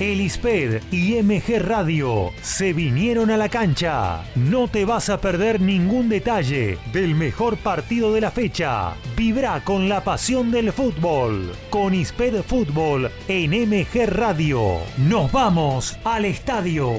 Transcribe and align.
El 0.00 0.22
ISPED 0.22 0.80
y 0.90 1.22
MG 1.22 1.58
Radio 1.58 2.32
se 2.40 2.72
vinieron 2.72 3.30
a 3.30 3.36
la 3.36 3.50
cancha. 3.50 4.22
No 4.34 4.66
te 4.66 4.86
vas 4.86 5.10
a 5.10 5.20
perder 5.20 5.60
ningún 5.60 6.08
detalle 6.08 6.78
del 6.90 7.14
mejor 7.14 7.58
partido 7.58 8.14
de 8.14 8.22
la 8.22 8.30
fecha. 8.30 8.94
Vibra 9.14 9.62
con 9.62 9.90
la 9.90 10.02
pasión 10.02 10.50
del 10.50 10.72
fútbol. 10.72 11.52
Con 11.68 11.92
ISPED 11.92 12.40
Fútbol 12.44 13.10
en 13.28 13.50
MG 13.50 14.06
Radio. 14.06 14.78
Nos 14.96 15.30
vamos 15.32 15.98
al 16.02 16.24
estadio. 16.24 16.94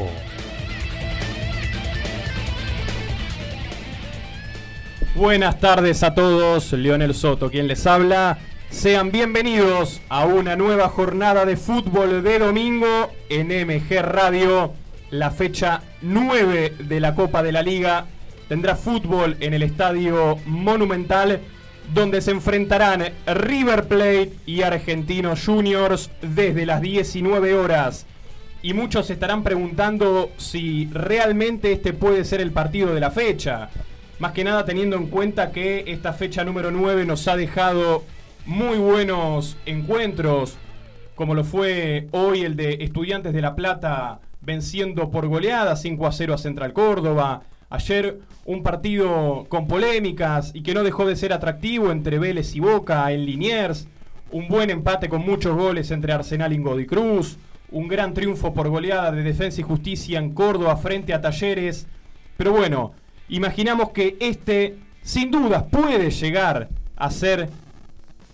Buenas 5.16 5.60
tardes 5.60 6.04
a 6.04 6.14
todos, 6.14 6.72
Leonel 6.74 7.16
Soto 7.16 7.50
quien 7.50 7.68
les 7.68 7.88
habla. 7.88 8.38
Sean 8.72 9.12
bienvenidos 9.12 10.02
a 10.10 10.26
una 10.26 10.56
nueva 10.56 10.88
jornada 10.88 11.46
de 11.46 11.58
fútbol 11.58 12.24
de 12.24 12.40
domingo 12.40 13.12
en 13.30 13.50
MG 13.50 14.02
Radio. 14.02 14.74
La 15.12 15.30
fecha 15.30 15.84
9 16.02 16.76
de 16.80 17.00
la 17.00 17.14
Copa 17.14 17.44
de 17.44 17.52
la 17.52 17.62
Liga 17.62 18.06
tendrá 18.48 18.76
fútbol 18.76 19.36
en 19.42 19.54
el 19.54 19.62
Estadio 19.62 20.38
Monumental 20.46 21.42
donde 21.94 22.22
se 22.22 22.32
enfrentarán 22.32 23.04
River 23.28 23.88
Plate 23.88 24.34
y 24.46 24.62
Argentinos 24.62 25.46
Juniors 25.46 26.10
desde 26.22 26.66
las 26.66 26.82
19 26.82 27.54
horas. 27.54 28.06
Y 28.64 28.74
muchos 28.74 29.10
estarán 29.10 29.44
preguntando 29.44 30.32
si 30.38 30.88
realmente 30.94 31.74
este 31.74 31.94
puede 31.94 32.24
ser 32.24 32.40
el 32.42 32.52
partido 32.52 32.94
de 32.94 33.02
la 33.02 33.12
fecha. 33.12 33.70
Más 34.20 34.32
que 34.32 34.46
nada 34.46 34.66
teniendo 34.66 34.96
en 34.96 35.08
cuenta 35.08 35.52
que 35.52 35.84
esta 35.88 36.14
fecha 36.14 36.46
número 36.46 36.72
9 36.72 37.06
nos 37.06 37.28
ha 37.28 37.36
dejado 37.36 38.04
muy 38.46 38.78
buenos 38.78 39.58
encuentros, 39.66 40.58
como 41.16 41.36
lo 41.36 41.44
fue 41.44 42.08
hoy 42.12 42.42
el 42.42 42.56
de 42.56 42.78
Estudiantes 42.82 43.34
de 43.34 43.42
La 43.42 43.56
Plata 43.56 44.20
venciendo 44.42 45.12
por 45.12 45.28
goleada 45.28 45.76
5 45.76 46.08
a 46.08 46.12
0 46.12 46.34
a 46.34 46.38
Central 46.38 46.74
Córdoba. 46.74 47.44
Ayer 47.70 48.20
un 48.46 48.64
partido 48.64 49.46
con 49.48 49.68
polémicas 49.68 50.52
y 50.54 50.64
que 50.64 50.74
no 50.74 50.84
dejó 50.84 51.06
de 51.06 51.16
ser 51.16 51.32
atractivo 51.34 51.92
entre 51.92 52.20
Vélez 52.20 52.56
y 52.56 52.60
Boca 52.60 53.12
en 53.12 53.26
Liniers. 53.26 53.88
Un 54.32 54.48
buen 54.48 54.70
empate 54.70 55.10
con 55.10 55.22
muchos 55.22 55.56
goles 55.56 55.92
entre 55.92 56.14
Arsenal 56.14 56.52
y 56.54 56.58
Godoy 56.58 56.86
Cruz. 56.86 57.38
Un 57.70 57.88
gran 57.88 58.14
triunfo 58.14 58.54
por 58.54 58.70
goleada 58.70 59.12
de 59.12 59.24
Defensa 59.24 59.62
y 59.62 59.64
Justicia 59.64 60.20
en 60.20 60.34
Córdoba 60.34 60.76
frente 60.78 61.14
a 61.14 61.22
Talleres. 61.22 61.88
Pero 62.36 62.52
bueno, 62.52 62.94
imaginamos 63.30 63.92
que 63.92 64.18
este 64.20 64.78
sin 65.04 65.32
dudas 65.32 65.64
puede 65.72 66.12
llegar 66.12 66.70
a 66.96 67.10
ser 67.10 67.50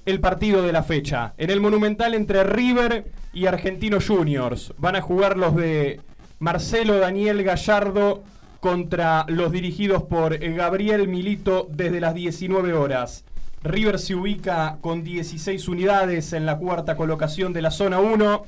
el 0.08 0.22
partido 0.22 0.62
de 0.62 0.72
la 0.72 0.84
fecha. 0.84 1.34
En 1.38 1.50
el 1.50 1.60
Monumental 1.60 2.14
entre 2.14 2.46
River 2.46 3.12
y 3.34 3.46
Argentinos 3.46 4.08
Juniors. 4.08 4.74
Van 4.78 4.96
a 4.96 5.02
jugar 5.02 5.38
los 5.38 5.54
de 5.54 6.00
Marcelo 6.40 6.98
Daniel 6.98 7.44
Gallardo 7.44 8.24
contra 8.62 9.26
los 9.28 9.52
dirigidos 9.52 10.04
por 10.04 10.38
Gabriel 10.38 11.10
Milito 11.10 11.68
desde 11.70 12.00
las 12.00 12.16
19 12.16 12.72
horas. 12.72 13.26
River 13.64 14.00
se 14.00 14.16
ubica 14.16 14.78
con 14.80 15.04
16 15.04 15.68
unidades 15.68 16.32
en 16.32 16.46
la 16.46 16.58
cuarta 16.58 16.96
colocación 16.96 17.52
de 17.52 17.64
la 17.64 17.72
zona 17.72 18.00
1, 18.00 18.46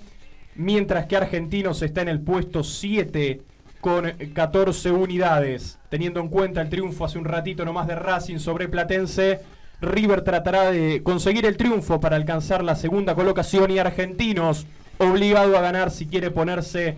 mientras 0.55 1.07
que 1.07 1.17
Argentinos 1.17 1.81
está 1.81 2.01
en 2.03 2.07
el 2.07 2.21
puesto 2.21 2.63
7 2.63 3.41
con 3.81 4.09
14 4.33 4.91
unidades. 4.91 5.77
Teniendo 5.89 6.21
en 6.21 6.29
cuenta 6.29 6.61
el 6.61 6.69
triunfo 6.69 7.03
hace 7.03 7.17
un 7.17 7.25
ratito 7.25 7.65
nomás 7.65 7.85
de 7.85 7.95
Racing 7.95 8.39
sobre 8.39 8.69
Platense, 8.69 9.41
River 9.81 10.21
tratará 10.21 10.71
de 10.71 11.01
conseguir 11.03 11.45
el 11.45 11.57
triunfo 11.57 11.99
para 11.99 12.15
alcanzar 12.15 12.63
la 12.63 12.75
segunda 12.75 13.15
colocación 13.15 13.71
y 13.71 13.79
Argentinos 13.79 14.67
obligado 14.97 15.57
a 15.57 15.61
ganar 15.61 15.91
si 15.91 16.05
quiere 16.05 16.31
ponerse 16.31 16.95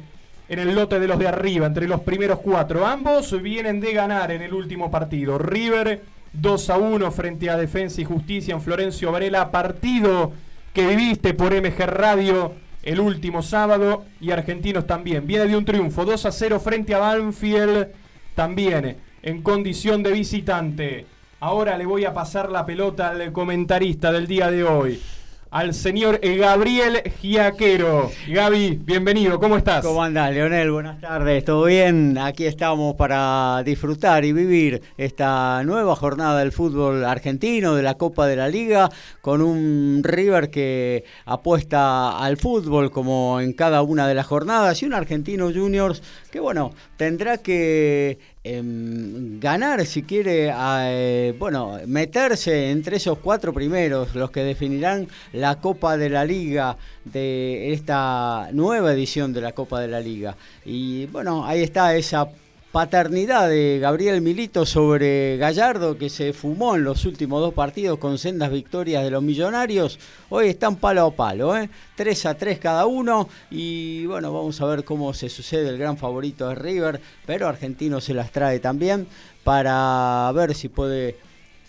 en 0.50 0.60
el 0.60 0.76
lote 0.76 1.00
de 1.00 1.08
los 1.08 1.20
de 1.20 1.28
arriba, 1.28 1.68
entre 1.68 1.88
los 1.88 2.02
primeros 2.02 2.40
cuatro. 2.40 2.86
Ambos 2.86 3.40
vienen 3.42 3.80
de 3.80 3.94
ganar 3.94 4.32
en 4.32 4.42
el 4.42 4.54
último 4.54 4.90
partido. 4.90 5.38
River 5.38 6.02
2 6.34 6.70
a 6.70 6.78
1 6.78 7.12
frente 7.12 7.50
a 7.50 7.58
Defensa 7.58 8.02
y 8.02 8.06
Justicia 8.06 8.54
en 8.54 8.62
Florencio 8.62 9.12
Varela, 9.12 9.52
partido 9.52 10.34
que 10.74 10.88
viviste 10.88 11.34
por 11.34 11.54
MG 11.54 11.86
Radio 11.86 12.54
el 12.84 13.00
último 13.00 13.44
sábado 13.44 14.06
y 14.20 14.32
Argentinos 14.32 14.88
también. 14.88 15.28
Viene 15.28 15.46
de 15.46 15.56
un 15.56 15.66
triunfo 15.66 16.04
2 16.04 16.26
a 16.26 16.32
0 16.32 16.60
frente 16.60 16.96
a 16.96 17.00
Banfield 17.00 17.90
también 18.36 18.98
en 19.22 19.42
condición 19.42 20.02
de 20.04 20.12
visitante. 20.12 21.06
Ahora 21.44 21.76
le 21.76 21.88
voy 21.88 22.06
a 22.06 22.14
pasar 22.14 22.52
la 22.52 22.68
pelota 22.68 23.10
al 23.10 23.32
comentarista 23.32 24.12
del 24.12 24.28
día 24.28 24.52
de 24.52 24.64
hoy, 24.64 25.02
al 25.50 25.74
señor 25.74 26.20
Gabriel 26.22 27.02
Giaquero. 27.20 28.12
Gaby, 28.28 28.80
bienvenido, 28.84 29.40
¿cómo 29.40 29.58
estás? 29.58 29.84
¿Cómo 29.84 30.04
andás, 30.04 30.32
Leonel? 30.36 30.70
Buenas 30.70 31.02
tardes, 31.02 31.44
¿todo 31.44 31.66
bien? 31.66 32.20
Aquí 32.20 32.46
estamos 32.46 32.94
para 32.94 33.64
disfrutar 33.66 34.24
y 34.24 34.34
vivir 34.34 34.84
esta 34.98 35.64
nueva 35.64 35.96
jornada 35.96 36.38
del 36.38 36.52
fútbol 36.52 37.04
argentino, 37.04 37.74
de 37.74 37.82
la 37.82 37.96
Copa 37.96 38.28
de 38.28 38.36
la 38.36 38.48
Liga, 38.48 38.92
con 39.22 39.42
un 39.42 40.02
River 40.04 40.52
que 40.52 41.06
apuesta 41.26 42.20
al 42.20 42.38
fútbol 42.38 42.92
como 42.92 43.42
en 43.42 43.54
cada 43.54 43.82
una 43.82 44.08
de 44.08 44.14
las 44.14 44.28
jornadas 44.28 44.80
y 44.84 44.86
un 44.86 44.94
Argentino 44.94 45.52
Juniors 45.52 46.04
que, 46.32 46.40
bueno, 46.40 46.74
tendrá 46.98 47.38
que 47.38 48.18
em, 48.44 49.40
ganar 49.40 49.86
si 49.86 50.04
quiere, 50.04 50.52
eh, 50.56 51.36
bueno, 51.38 51.78
meterse 51.86 52.72
entre 52.72 52.98
esos 52.98 53.20
cuatro 53.20 53.54
primeros, 53.54 54.16
los 54.16 54.32
que 54.32 54.44
definirán 54.44 55.08
la 55.34 55.60
Copa 55.60 55.98
de 55.98 56.10
la 56.10 56.26
Liga 56.26 56.78
de 57.06 57.74
esta 57.74 58.50
nueva 58.54 58.94
edición 58.94 59.34
de 59.34 59.42
la 59.42 59.52
Copa 59.52 59.80
de 59.80 59.88
la 59.90 60.00
Liga. 60.00 60.36
Y 60.66 61.06
bueno, 61.08 61.46
ahí 61.46 61.62
está 61.62 61.96
esa 61.96 62.28
paternidad 62.72 63.50
de 63.50 63.80
Gabriel 63.82 64.22
Milito 64.22 64.66
sobre 64.66 65.36
Gallardo, 65.38 65.98
que 65.98 66.10
se 66.10 66.32
fumó 66.32 66.76
en 66.76 66.86
los 66.86 67.04
últimos 67.06 67.42
dos 67.42 67.54
partidos 67.54 68.00
con 68.00 68.18
sendas 68.18 68.50
victorias 68.50 69.04
de 69.04 69.12
los 69.12 69.22
millonarios. 69.22 70.00
Hoy 70.30 70.48
están 70.48 70.78
palo 70.78 71.06
a 71.08 71.12
palo, 71.12 71.58
¿eh? 71.58 71.70
3 71.96 72.26
a 72.28 72.36
3 72.36 72.60
cada 72.60 72.86
uno. 72.86 73.28
Y 73.50 74.06
bueno, 74.06 74.32
vamos 74.32 74.62
a 74.62 74.66
ver 74.68 74.86
cómo 74.86 75.14
se 75.14 75.28
sucede 75.28 75.68
el 75.68 75.78
gran 75.78 75.98
favorito 75.98 76.48
de 76.48 76.56
River, 76.56 77.02
pero 77.26 77.50
Argentino 77.50 78.00
se 78.00 78.14
las 78.14 78.32
trae 78.32 78.60
también 78.60 79.06
para 79.44 80.32
ver 80.34 80.56
si 80.56 80.70
puede 80.70 81.18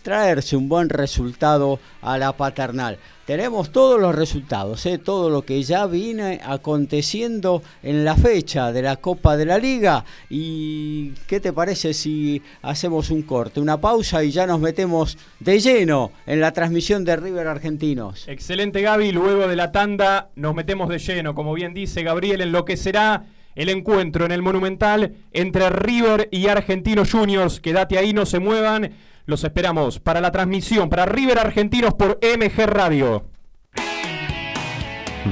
traerse 0.02 0.56
un 0.56 0.68
buen 0.68 0.88
resultado 0.88 1.78
a 2.00 2.18
la 2.18 2.32
paternal. 2.36 2.98
Tenemos 3.24 3.70
todos 3.70 4.00
los 4.00 4.14
resultados, 4.14 4.84
¿eh? 4.84 4.98
todo 4.98 5.30
lo 5.30 5.42
que 5.42 5.62
ya 5.62 5.86
viene 5.86 6.40
aconteciendo 6.44 7.62
en 7.82 8.04
la 8.04 8.16
fecha 8.16 8.72
de 8.72 8.82
la 8.82 8.96
Copa 8.96 9.36
de 9.36 9.46
la 9.46 9.58
Liga. 9.58 10.04
¿Y 10.28 11.10
qué 11.28 11.38
te 11.38 11.52
parece 11.52 11.94
si 11.94 12.42
hacemos 12.62 13.10
un 13.10 13.22
corte, 13.22 13.60
una 13.60 13.80
pausa 13.80 14.24
y 14.24 14.32
ya 14.32 14.46
nos 14.46 14.58
metemos 14.58 15.16
de 15.38 15.60
lleno 15.60 16.10
en 16.26 16.40
la 16.40 16.52
transmisión 16.52 17.04
de 17.04 17.14
River 17.14 17.46
Argentinos? 17.46 18.26
Excelente 18.26 18.82
Gaby, 18.82 19.12
luego 19.12 19.46
de 19.46 19.56
la 19.56 19.70
tanda 19.70 20.30
nos 20.34 20.54
metemos 20.54 20.88
de 20.88 20.98
lleno, 20.98 21.34
como 21.36 21.54
bien 21.54 21.74
dice 21.74 22.02
Gabriel, 22.02 22.40
en 22.40 22.50
lo 22.50 22.64
que 22.64 22.76
será 22.76 23.24
el 23.54 23.68
encuentro 23.68 24.24
en 24.24 24.32
el 24.32 24.42
Monumental 24.42 25.14
entre 25.32 25.70
River 25.70 26.28
y 26.32 26.48
Argentinos 26.48 27.12
Juniors. 27.12 27.60
Quédate 27.60 27.98
ahí, 27.98 28.12
no 28.12 28.26
se 28.26 28.40
muevan. 28.40 28.92
Los 29.26 29.44
esperamos 29.44 30.00
para 30.00 30.20
la 30.20 30.32
transmisión 30.32 30.88
para 30.88 31.06
River 31.06 31.38
Argentinos 31.38 31.94
por 31.94 32.18
MG 32.22 32.66
Radio. 32.66 33.24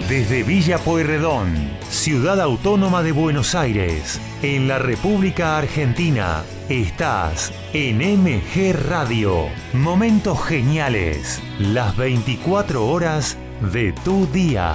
Desde 0.08 0.44
Villa 0.44 0.78
Pueyrredón, 0.78 1.52
ciudad 1.88 2.40
autónoma 2.40 3.02
de 3.02 3.10
Buenos 3.10 3.56
Aires, 3.56 4.20
en 4.40 4.68
la 4.68 4.78
República 4.78 5.58
Argentina, 5.58 6.44
estás 6.68 7.52
en 7.72 7.98
MG 7.98 8.72
Radio. 8.88 9.48
Momentos 9.72 10.44
geniales, 10.44 11.42
las 11.58 11.96
24 11.96 12.86
horas 12.86 13.36
de 13.72 13.92
tu 14.04 14.26
día. 14.28 14.74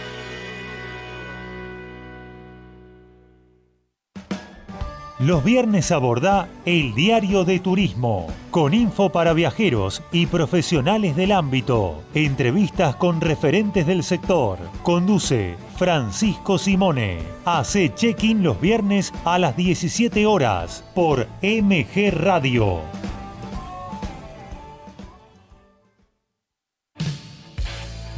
Los 5.21 5.43
viernes 5.43 5.91
aborda 5.91 6.49
El 6.65 6.95
Diario 6.95 7.45
de 7.45 7.59
Turismo, 7.59 8.25
con 8.49 8.73
info 8.73 9.11
para 9.11 9.33
viajeros 9.33 10.01
y 10.11 10.25
profesionales 10.25 11.15
del 11.15 11.31
ámbito. 11.31 12.01
Entrevistas 12.15 12.95
con 12.95 13.21
referentes 13.21 13.85
del 13.85 14.01
sector. 14.01 14.57
Conduce 14.81 15.57
Francisco 15.77 16.57
Simone. 16.57 17.19
Hace 17.45 17.93
check-in 17.93 18.41
los 18.41 18.59
viernes 18.59 19.13
a 19.23 19.37
las 19.37 19.55
17 19.55 20.25
horas 20.25 20.83
por 20.95 21.27
MG 21.43 22.09
Radio. 22.11 22.79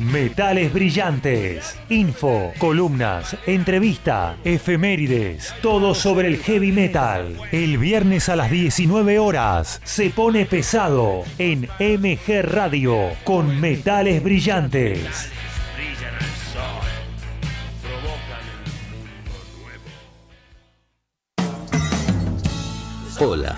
Metales 0.03 0.73
brillantes, 0.73 1.77
info, 1.87 2.51
columnas, 2.57 3.37
entrevista, 3.45 4.35
efemérides, 4.43 5.55
todo 5.61 5.95
sobre 5.95 6.27
el 6.27 6.37
heavy 6.39 6.73
metal. 6.73 7.37
El 7.53 7.77
viernes 7.77 8.27
a 8.27 8.35
las 8.35 8.51
19 8.51 9.17
horas 9.17 9.79
se 9.85 10.09
pone 10.09 10.45
pesado 10.45 11.23
en 11.37 11.69
MG 11.79 12.41
Radio 12.43 13.11
con 13.23 13.61
Metales 13.61 14.21
brillantes. 14.21 15.31
Hola, 23.19 23.57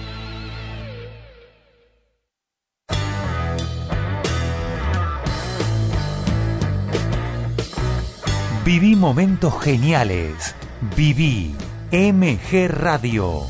Viví 8.73 8.95
momentos 8.95 9.61
geniales. 9.61 10.55
Viví 10.95 11.53
MG 11.91 12.69
Radio. 12.69 13.41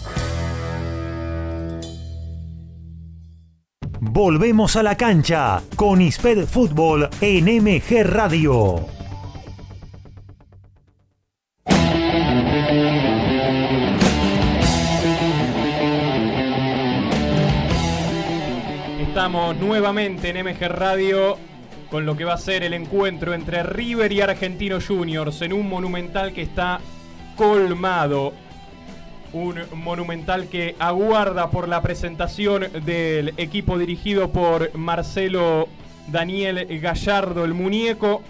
Volvemos 4.00 4.76
a 4.78 4.82
la 4.82 4.98
cancha 4.98 5.62
con 5.76 6.02
Isped 6.02 6.48
Fútbol 6.48 7.08
en 7.22 7.46
MG 7.64 8.04
Radio. 8.04 8.88
Estamos 19.00 19.56
nuevamente 19.58 20.30
en 20.30 20.44
MG 20.48 20.68
Radio 20.68 21.51
con 21.92 22.06
lo 22.06 22.16
que 22.16 22.24
va 22.24 22.34
a 22.34 22.38
ser 22.38 22.64
el 22.64 22.74
encuentro 22.74 23.34
entre 23.34 23.64
River 23.64 24.14
y 24.14 24.22
Argentino 24.22 24.80
Juniors 24.80 25.42
en 25.42 25.52
un 25.52 25.68
monumental 25.68 26.32
que 26.32 26.42
está 26.42 26.80
colmado. 27.36 28.32
Un 29.34 29.60
monumental 29.76 30.48
que 30.48 30.76
aguarda 30.80 31.52
por 31.52 31.68
la 31.68 31.82
presentación 31.82 32.68
del 32.86 33.34
equipo 33.36 33.78
dirigido 33.78 34.32
por 34.32 34.74
Marcelo 34.76 35.68
Daniel 36.08 36.66
Gallardo, 36.80 37.44
el 37.44 37.54
muñeco, 37.54 38.22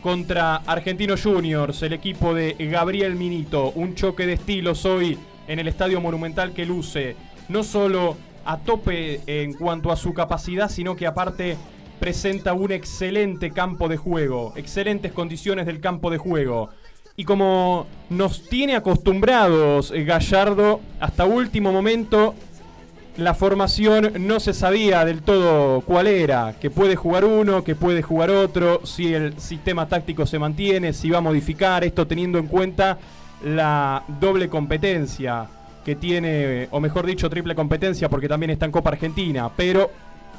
contra 0.00 0.56
Argentino 0.56 1.16
Juniors, 1.20 1.82
el 1.82 1.94
equipo 1.94 2.34
de 2.34 2.54
Gabriel 2.70 3.16
Minito. 3.16 3.72
Un 3.72 3.96
choque 3.96 4.26
de 4.26 4.34
estilos 4.34 4.84
hoy 4.84 5.18
en 5.48 5.58
el 5.58 5.66
Estadio 5.66 6.00
Monumental 6.00 6.52
que 6.52 6.64
luce 6.64 7.16
no 7.48 7.64
solo 7.64 8.16
a 8.44 8.58
tope 8.58 9.20
en 9.26 9.54
cuanto 9.54 9.90
a 9.90 9.96
su 9.96 10.14
capacidad, 10.14 10.70
sino 10.70 10.94
que 10.94 11.06
aparte 11.06 11.56
presenta 11.98 12.52
un 12.52 12.72
excelente 12.72 13.50
campo 13.50 13.88
de 13.88 13.96
juego, 13.96 14.52
excelentes 14.56 15.12
condiciones 15.12 15.66
del 15.66 15.80
campo 15.80 16.10
de 16.10 16.18
juego. 16.18 16.70
Y 17.16 17.24
como 17.24 17.86
nos 18.10 18.48
tiene 18.48 18.76
acostumbrados 18.76 19.90
eh, 19.90 20.04
Gallardo, 20.04 20.80
hasta 21.00 21.24
último 21.24 21.72
momento 21.72 22.34
la 23.16 23.34
formación 23.34 24.12
no 24.20 24.38
se 24.38 24.54
sabía 24.54 25.04
del 25.04 25.22
todo 25.22 25.80
cuál 25.80 26.06
era, 26.06 26.54
que 26.60 26.70
puede 26.70 26.94
jugar 26.94 27.24
uno, 27.24 27.64
que 27.64 27.74
puede 27.74 28.00
jugar 28.00 28.30
otro, 28.30 28.86
si 28.86 29.12
el 29.12 29.38
sistema 29.40 29.88
táctico 29.88 30.24
se 30.24 30.38
mantiene, 30.38 30.92
si 30.92 31.10
va 31.10 31.18
a 31.18 31.20
modificar, 31.20 31.82
esto 31.82 32.06
teniendo 32.06 32.38
en 32.38 32.46
cuenta 32.46 32.96
la 33.44 34.04
doble 34.20 34.48
competencia 34.48 35.46
que 35.84 35.96
tiene, 35.96 36.68
o 36.70 36.78
mejor 36.78 37.06
dicho, 37.06 37.28
triple 37.28 37.56
competencia, 37.56 38.08
porque 38.08 38.28
también 38.28 38.50
está 38.50 38.66
en 38.66 38.72
Copa 38.72 38.90
Argentina, 38.90 39.50
pero 39.56 39.90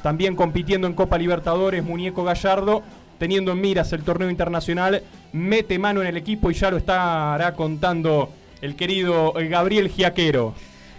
también 0.02 0.36
compitiendo 0.36 0.86
en 0.86 0.94
Copa 0.94 1.18
Libertadores, 1.18 1.84
Muñeco 1.84 2.24
Gallardo, 2.24 2.82
teniendo 3.18 3.52
en 3.52 3.60
miras 3.60 3.92
el 3.92 4.02
torneo 4.02 4.30
internacional, 4.30 5.02
mete 5.32 5.78
mano 5.78 6.00
en 6.00 6.08
el 6.08 6.16
equipo 6.16 6.50
y 6.50 6.54
ya 6.54 6.70
lo 6.70 6.78
estará 6.78 7.54
contando 7.54 8.30
el 8.62 8.76
querido 8.76 9.32
Gabriel 9.34 9.88
Giaquero. 9.88 10.54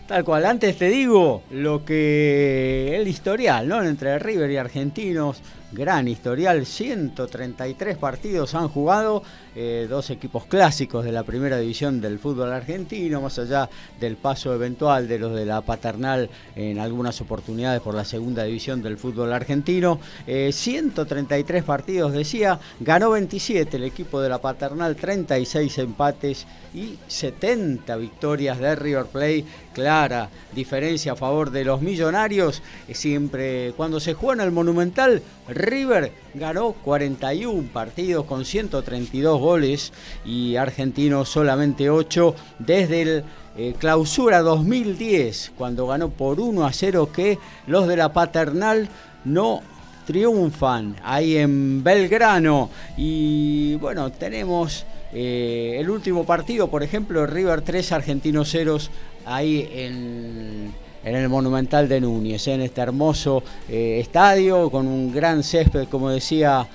Tal 0.08 0.24
cual, 0.24 0.46
antes 0.46 0.78
te 0.78 0.90
digo 0.90 1.44
lo 1.52 1.86
que 1.86 2.98
el 2.98 3.08
historial, 3.08 3.68
¿no? 3.68 3.82
Entre 3.82 4.20
River 4.20 4.52
y 4.52 4.58
Argentinos, 4.58 5.42
gran 5.72 6.08
historial, 6.08 6.66
133 6.66 7.98
partidos 7.98 8.56
han 8.56 8.68
jugado, 8.68 9.24
eh, 9.56 9.88
dos 9.90 10.10
equipos 10.10 10.46
clásicos 10.46 11.06
de 11.06 11.12
la 11.12 11.24
primera 11.24 11.58
división 11.58 12.02
del 12.02 12.20
fútbol 12.20 12.52
argentino, 12.52 13.22
más 13.22 13.40
allá 13.40 13.70
del 14.00 14.18
paso 14.18 14.54
eventual 14.54 15.08
de 15.08 15.20
los 15.20 15.36
de 15.36 15.46
la 15.46 15.62
paternal 15.62 16.30
en 16.56 16.80
algunas 16.80 17.20
oportunidades 17.22 17.82
por 17.82 17.96
la 17.96 18.06
segunda 18.06 18.44
división 18.44 18.82
del 18.82 18.98
fútbol 18.98 19.34
argentino. 19.34 20.00
133 20.26 21.62
eh, 21.62 21.66
partidos, 21.66 22.14
decía, 22.14 22.60
ganó 22.80 23.12
27 23.12 23.78
el 23.78 23.84
equipo 23.84 24.22
de 24.22 24.30
la 24.30 24.40
paternal, 24.40 24.96
36 24.96 25.78
empates 25.80 26.46
y 26.74 26.98
70 27.08 27.96
victorias 27.98 28.60
de 28.60 28.76
River 28.76 29.06
Plate. 29.06 29.46
Clara 29.74 30.30
diferencia 30.54 31.14
a 31.14 31.16
favor 31.16 31.52
de 31.52 31.64
los 31.64 31.82
millonarios. 31.82 32.62
Eh, 32.88 32.94
siempre 32.94 33.74
cuando 33.78 34.00
se 34.00 34.14
juega 34.14 34.42
en 34.42 34.48
el 34.48 34.52
Monumental, 34.52 35.22
River 35.48 36.12
ganó 36.34 36.74
41 36.74 37.70
partidos 37.72 38.26
con 38.26 38.46
132 38.46 39.40
goles 39.40 39.94
y 40.26 40.56
Argentino 40.56 41.26
solamente 41.26 41.90
8 41.90 42.36
desde 42.60 43.02
el 43.02 43.24
eh, 43.58 43.76
clausura 43.78 44.40
2010, 44.42 45.52
cuando 45.58 45.88
ganó 45.88 46.10
por 46.10 46.40
1 46.40 46.66
a 46.66 46.72
0 46.72 47.10
que 47.14 47.38
los 47.68 47.88
de 47.88 47.98
la 47.98 48.14
paternal 48.14 48.88
no 49.26 49.62
triunfan 50.06 50.96
ahí 51.04 51.38
en 51.38 51.84
Belgrano. 51.84 52.70
Y 52.98 53.76
bueno, 53.76 54.12
tenemos 54.12 54.86
eh, 55.14 55.78
el 55.80 55.90
último 55.90 56.26
partido, 56.26 56.70
por 56.70 56.84
ejemplo, 56.84 57.26
River 57.26 57.62
3, 57.62 57.92
Argentino 57.92 58.46
0 58.46 58.78
ahí 59.26 59.70
en 59.74 60.74
en 61.04 61.16
el 61.16 61.30
Monumental 61.30 61.88
de 61.90 62.00
Núñez, 62.02 62.48
en 62.48 62.62
este 62.62 62.82
hermoso 62.82 63.44
eh, 63.68 64.00
estadio 64.00 64.70
con 64.70 64.88
un 64.88 65.12
gran 65.12 65.44
césped, 65.44 65.88
como 65.88 66.10
decía 66.10 66.68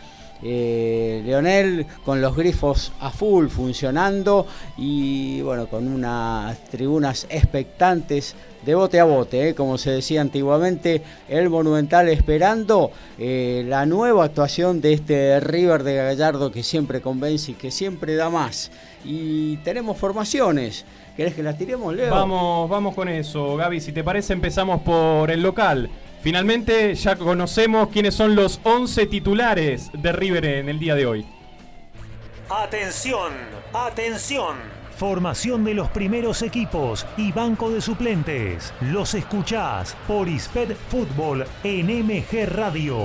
eh, 0.43 1.23
Leonel, 1.25 1.87
con 2.05 2.21
los 2.21 2.37
grifos 2.37 2.93
a 3.01 3.11
full 3.11 3.49
funcionando 3.49 4.47
y 4.77 5.41
bueno, 5.43 5.67
con 5.67 5.87
unas 5.89 6.63
tribunas 6.65 7.27
expectantes 7.31 8.35
de 8.67 8.75
bote 8.75 9.01
a 9.01 9.05
bote, 9.05 9.49
eh, 9.49 9.55
como 9.55 9.79
se 9.79 9.93
decía 9.93 10.21
antiguamente, 10.21 11.03
el 11.29 11.49
Monumental 11.49 12.09
esperando 12.09 12.91
la 13.19 13.87
nueva 13.87 14.25
actuación 14.25 14.81
de 14.83 14.93
este 14.93 15.41
River 15.41 15.85
de 15.85 15.95
Gallardo 15.97 16.53
que 16.53 16.63
siempre 16.63 17.01
convence 17.01 17.53
y 17.53 17.55
que 17.55 17.71
siempre 17.71 18.17
da 18.17 18.29
más. 18.29 18.71
Y 19.05 19.57
tenemos 19.59 19.97
formaciones. 19.97 20.85
¿Querés 21.17 21.35
que 21.35 21.43
las 21.43 21.57
tiremos, 21.57 21.95
Leo? 21.95 22.11
Vamos, 22.11 22.69
vamos 22.69 22.95
con 22.95 23.09
eso, 23.09 23.57
Gaby. 23.57 23.81
Si 23.81 23.93
te 23.93 24.05
parece, 24.05 24.35
empezamos 24.35 24.83
por 24.83 25.31
el 25.31 25.43
local. 25.43 25.89
Finalmente 26.21 26.95
ya 26.95 27.17
conocemos 27.17 27.89
quiénes 27.89 28.15
son 28.15 28.35
los 28.35 28.61
11 28.65 29.07
titulares 29.07 29.91
de 29.93 30.13
River 30.13 30.45
en 30.45 30.69
el 30.69 30.79
día 30.79 30.95
de 30.95 31.07
hoy. 31.07 31.27
Atención, 32.51 33.33
atención. 33.73 34.57
Formación 34.97 35.63
de 35.63 35.75
los 35.75 35.91
primeros 35.91 36.41
equipos 36.41 37.07
y 37.19 37.31
banco 37.31 37.69
de 37.69 37.83
suplentes. 37.83 38.73
Los 38.81 39.13
escuchás 39.13 39.95
por 40.09 40.27
Isped 40.27 40.75
Fútbol 40.89 41.45
en 41.65 42.07
MG 42.07 42.47
Radio. 42.47 42.97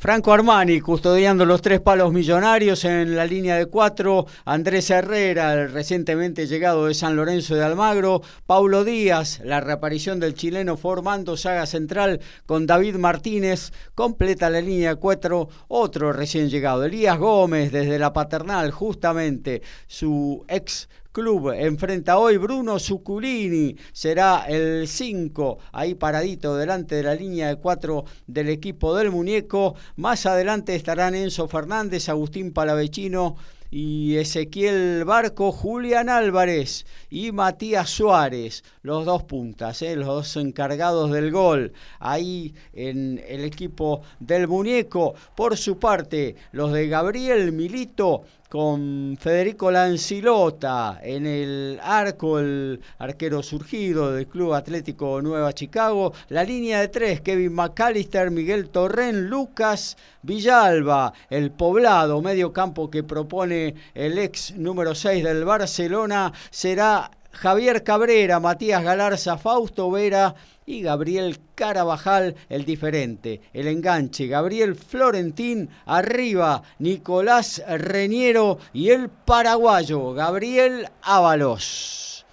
Franco 0.00 0.32
Armani 0.32 0.80
custodiando 0.80 1.44
los 1.44 1.60
tres 1.60 1.78
palos 1.78 2.10
millonarios 2.10 2.86
en 2.86 3.14
la 3.14 3.26
línea 3.26 3.56
de 3.56 3.66
cuatro. 3.66 4.24
Andrés 4.46 4.88
Herrera, 4.88 5.52
el 5.52 5.72
recientemente 5.72 6.46
llegado 6.46 6.86
de 6.86 6.94
San 6.94 7.16
Lorenzo 7.16 7.54
de 7.54 7.64
Almagro. 7.64 8.22
Paulo 8.46 8.82
Díaz, 8.82 9.42
la 9.44 9.60
reaparición 9.60 10.18
del 10.18 10.32
chileno 10.32 10.78
formando 10.78 11.36
saga 11.36 11.66
central 11.66 12.20
con 12.46 12.64
David 12.66 12.96
Martínez. 12.96 13.74
Completa 13.94 14.48
la 14.48 14.62
línea 14.62 14.94
de 14.94 14.96
cuatro, 14.96 15.50
otro 15.68 16.14
recién 16.14 16.48
llegado. 16.48 16.86
Elías 16.86 17.18
Gómez 17.18 17.70
desde 17.70 17.98
la 17.98 18.14
paternal, 18.14 18.70
justamente 18.70 19.60
su 19.86 20.46
ex 20.48 20.88
Club 21.12 21.50
enfrenta 21.50 22.18
hoy 22.18 22.36
Bruno 22.36 22.78
Zuculini, 22.78 23.74
será 23.92 24.44
el 24.46 24.86
5, 24.86 25.58
ahí 25.72 25.96
paradito 25.96 26.56
delante 26.56 26.94
de 26.94 27.02
la 27.02 27.16
línea 27.16 27.48
de 27.48 27.56
4 27.56 28.04
del 28.28 28.48
equipo 28.48 28.94
del 28.94 29.10
muñeco. 29.10 29.74
Más 29.96 30.24
adelante 30.26 30.76
estarán 30.76 31.16
Enzo 31.16 31.48
Fernández, 31.48 32.08
Agustín 32.08 32.52
Palavecino 32.52 33.34
y 33.72 34.16
Ezequiel 34.16 35.04
Barco, 35.04 35.50
Julián 35.50 36.08
Álvarez 36.08 36.86
y 37.08 37.32
Matías 37.32 37.90
Suárez, 37.90 38.62
los 38.82 39.04
dos 39.04 39.24
puntas, 39.24 39.82
¿eh? 39.82 39.96
los 39.96 40.06
dos 40.06 40.36
encargados 40.36 41.10
del 41.10 41.32
gol, 41.32 41.72
ahí 41.98 42.54
en 42.72 43.20
el 43.26 43.44
equipo 43.44 44.02
del 44.20 44.46
muñeco. 44.46 45.14
Por 45.36 45.56
su 45.56 45.78
parte, 45.78 46.36
los 46.52 46.72
de 46.72 46.88
Gabriel 46.88 47.50
Milito 47.52 48.22
con 48.50 49.16
Federico 49.20 49.70
Lancilota 49.70 50.98
en 51.04 51.24
el 51.24 51.78
arco, 51.80 52.40
el 52.40 52.80
arquero 52.98 53.44
surgido 53.44 54.10
del 54.10 54.26
Club 54.26 54.54
Atlético 54.54 55.22
Nueva 55.22 55.52
Chicago. 55.52 56.12
La 56.30 56.42
línea 56.42 56.80
de 56.80 56.88
tres, 56.88 57.20
Kevin 57.20 57.54
McAllister, 57.54 58.32
Miguel 58.32 58.68
Torren, 58.70 59.28
Lucas 59.28 59.96
Villalba, 60.22 61.12
el 61.30 61.52
poblado 61.52 62.20
medio 62.22 62.52
campo 62.52 62.90
que 62.90 63.04
propone 63.04 63.76
el 63.94 64.18
ex 64.18 64.56
número 64.56 64.96
6 64.96 65.22
del 65.22 65.44
Barcelona, 65.44 66.32
será 66.50 67.08
Javier 67.30 67.84
Cabrera, 67.84 68.40
Matías 68.40 68.82
Galarza, 68.82 69.38
Fausto 69.38 69.92
Vera 69.92 70.34
y 70.70 70.82
Gabriel 70.82 71.38
Carabajal, 71.56 72.36
el 72.48 72.64
diferente, 72.64 73.40
el 73.52 73.66
enganche, 73.66 74.28
Gabriel 74.28 74.76
Florentín, 74.76 75.68
arriba, 75.84 76.62
Nicolás 76.78 77.62
Reñero 77.68 78.58
y 78.72 78.90
el 78.90 79.08
paraguayo, 79.08 80.12
Gabriel 80.12 80.86
Ábalos. 81.02 82.24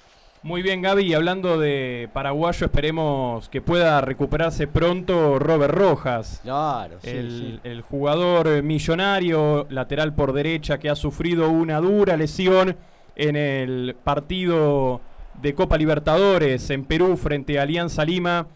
Muy 0.43 0.61
bien, 0.61 0.83
Gaby. 0.83 1.13
Hablando 1.15 1.59
de 1.59 2.09
paraguayo, 2.13 2.67
esperemos 2.67 3.49
que 3.49 3.59
pueda 3.61 3.99
recuperarse 4.01 4.67
pronto 4.67 5.39
Robert 5.39 5.73
Rojas. 5.73 6.39
Claro, 6.43 6.99
el, 7.03 7.59
el 7.63 7.81
jugador 7.81 8.61
millonario, 8.61 9.65
lateral 9.69 10.13
por 10.13 10.31
derecha, 10.31 10.77
que 10.77 10.89
ha 10.89 10.95
sufrido 10.95 11.49
una 11.49 11.81
dura 11.81 12.15
lesión 12.15 12.77
en 13.15 13.35
el 13.35 13.95
partido 14.01 15.01
de 15.41 15.53
Copa 15.53 15.77
Libertadores 15.77 16.69
en 16.69 16.83
Perú 16.85 17.17
frente 17.17 17.59
a 17.59 17.63
Alianza 17.63 18.03
Lima. 18.03 18.47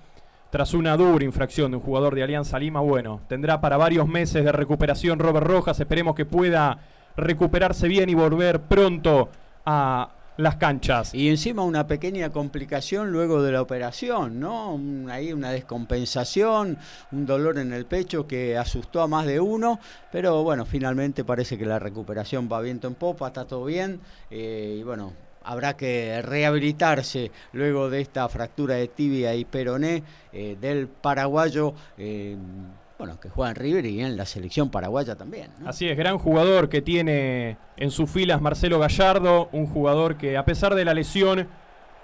Tras 0.50 0.73
una 0.73 0.97
dura 0.97 1.23
infracción 1.23 1.71
de 1.71 1.77
un 1.77 1.83
jugador 1.83 2.13
de 2.13 2.23
Alianza 2.23 2.59
Lima, 2.59 2.81
bueno, 2.81 3.21
tendrá 3.29 3.61
para 3.61 3.77
varios 3.77 4.07
meses 4.07 4.43
de 4.43 4.51
recuperación 4.51 5.19
Robert 5.19 5.47
Rojas. 5.47 5.79
Esperemos 5.79 6.13
que 6.13 6.25
pueda 6.25 6.79
recuperarse 7.15 7.88
bien 7.88 8.09
y 8.09 8.15
volver 8.15 8.61
pronto 8.61 9.29
a 9.65 10.09
las 10.38 10.55
canchas. 10.55 11.13
Y 11.13 11.29
encima 11.29 11.63
una 11.63 11.88
pequeña 11.88 12.31
complicación 12.31 13.11
luego 13.11 13.43
de 13.43 13.51
la 13.51 13.61
operación, 13.61 14.39
¿no? 14.39 14.79
ahí 15.09 15.31
una 15.33 15.51
descompensación, 15.51 16.77
un 17.11 17.25
dolor 17.25 17.59
en 17.59 17.73
el 17.73 17.85
pecho 17.85 18.27
que 18.27 18.57
asustó 18.57 19.01
a 19.01 19.07
más 19.07 19.25
de 19.25 19.39
uno, 19.39 19.79
pero 20.11 20.43
bueno, 20.43 20.65
finalmente 20.65 21.23
parece 21.23 21.57
que 21.57 21.65
la 21.65 21.79
recuperación 21.79 22.50
va 22.51 22.59
viento 22.61 22.88
en 22.88 22.95
popa, 22.95 23.27
está 23.27 23.45
todo 23.45 23.65
bien, 23.65 24.00
eh, 24.29 24.77
y 24.79 24.83
bueno, 24.83 25.13
habrá 25.43 25.75
que 25.75 26.21
rehabilitarse 26.21 27.31
luego 27.53 27.89
de 27.89 28.01
esta 28.01 28.27
fractura 28.29 28.75
de 28.75 28.88
tibia 28.88 29.36
y 29.36 29.45
peroné 29.45 30.03
eh, 30.33 30.57
del 30.60 30.88
paraguayo. 30.88 31.74
Eh, 31.98 32.38
bueno, 32.98 33.19
que 33.19 33.29
juega 33.29 33.50
en 33.50 33.55
River 33.55 33.86
y 33.88 34.01
en 34.01 34.15
la 34.15 34.27
selección 34.27 34.69
paraguaya 34.69 35.15
también. 35.15 35.50
Así 35.65 35.89
es, 35.89 35.98
gran 35.98 36.19
jugador 36.19 36.69
que 36.69 36.83
tiene 36.83 37.57
en 37.75 37.89
sus 37.89 38.12
filas 38.12 38.41
Marcelo 38.41 38.77
Gallardo, 38.77 39.50
un 39.53 39.65
jugador 39.65 40.17
que 40.17 40.38
a 40.38 40.45
pesar 40.45 40.75
de 40.75 40.86
la 40.86 40.93
lesión, 40.93 41.48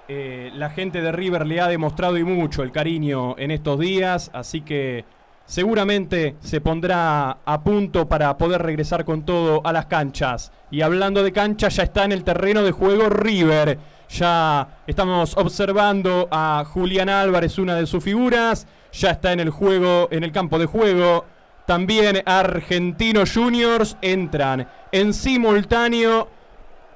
eh, 0.08 0.50
la 0.56 0.72
gente 0.72 1.02
de 1.02 1.12
River 1.12 1.46
le 1.46 1.62
ha 1.62 1.68
demostrado 1.68 2.18
y 2.18 2.24
mucho 2.24 2.64
el 2.64 2.72
cariño 2.72 3.38
en 3.38 3.52
estos 3.52 3.80
días, 3.80 4.32
así 4.34 4.62
que 4.62 5.06
seguramente 5.48 6.36
se 6.40 6.62
pondrá 6.62 7.40
a 7.44 7.64
punto 7.64 8.08
para 8.08 8.38
poder 8.38 8.62
regresar 8.62 9.04
con 9.04 9.24
todo 9.24 9.62
a 9.66 9.74
las 9.74 9.88
canchas. 9.88 10.52
Y 10.70 10.82
hablando 10.82 11.24
de 11.24 11.32
canchas, 11.32 11.78
ya 11.78 11.84
está 11.84 12.06
en 12.06 12.12
el 12.12 12.24
terreno 12.24 12.62
de 12.62 12.72
juego 12.72 13.10
River. 13.10 13.80
Ya 14.10 14.82
estamos 14.86 15.36
observando 15.36 16.28
a 16.30 16.64
Julián 16.72 17.10
Álvarez, 17.10 17.58
una 17.58 17.74
de 17.76 17.88
sus 17.88 18.04
figuras 18.04 18.68
ya 18.98 19.12
está 19.12 19.34
en 19.34 19.40
el 19.40 19.50
juego, 19.50 20.08
en 20.12 20.24
el 20.24 20.32
campo 20.32 20.60
de 20.60 20.66
juego. 20.66 21.26
También 21.66 22.22
Argentinos 22.26 23.34
Juniors 23.34 23.98
entran 24.02 24.68
en 24.92 25.14
simultáneo. 25.14 26.30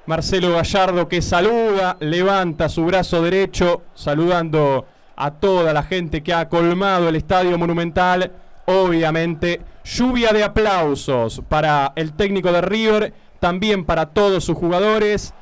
Marcelo 0.06 0.54
Gallardo 0.54 1.08
que 1.08 1.22
saluda, 1.22 1.96
levanta 2.00 2.68
su 2.68 2.84
brazo 2.84 3.22
derecho, 3.22 3.82
saludando 3.94 4.86
a 5.16 5.30
toda 5.32 5.72
la 5.72 5.82
gente 5.82 6.22
que 6.22 6.32
ha 6.34 6.48
colmado 6.48 7.08
el 7.08 7.16
estadio 7.16 7.58
monumental. 7.58 8.32
obviamente, 8.66 9.60
lluvia 9.84 10.32
de 10.32 10.44
aplausos 10.44 11.42
para 11.48 11.92
el 11.96 12.12
técnico 12.12 12.52
de 12.52 12.60
River, 12.60 13.12
también 13.40 13.84
para 13.84 14.06
todos 14.06 14.44
sus 14.44 14.56
jugadores 14.56 15.34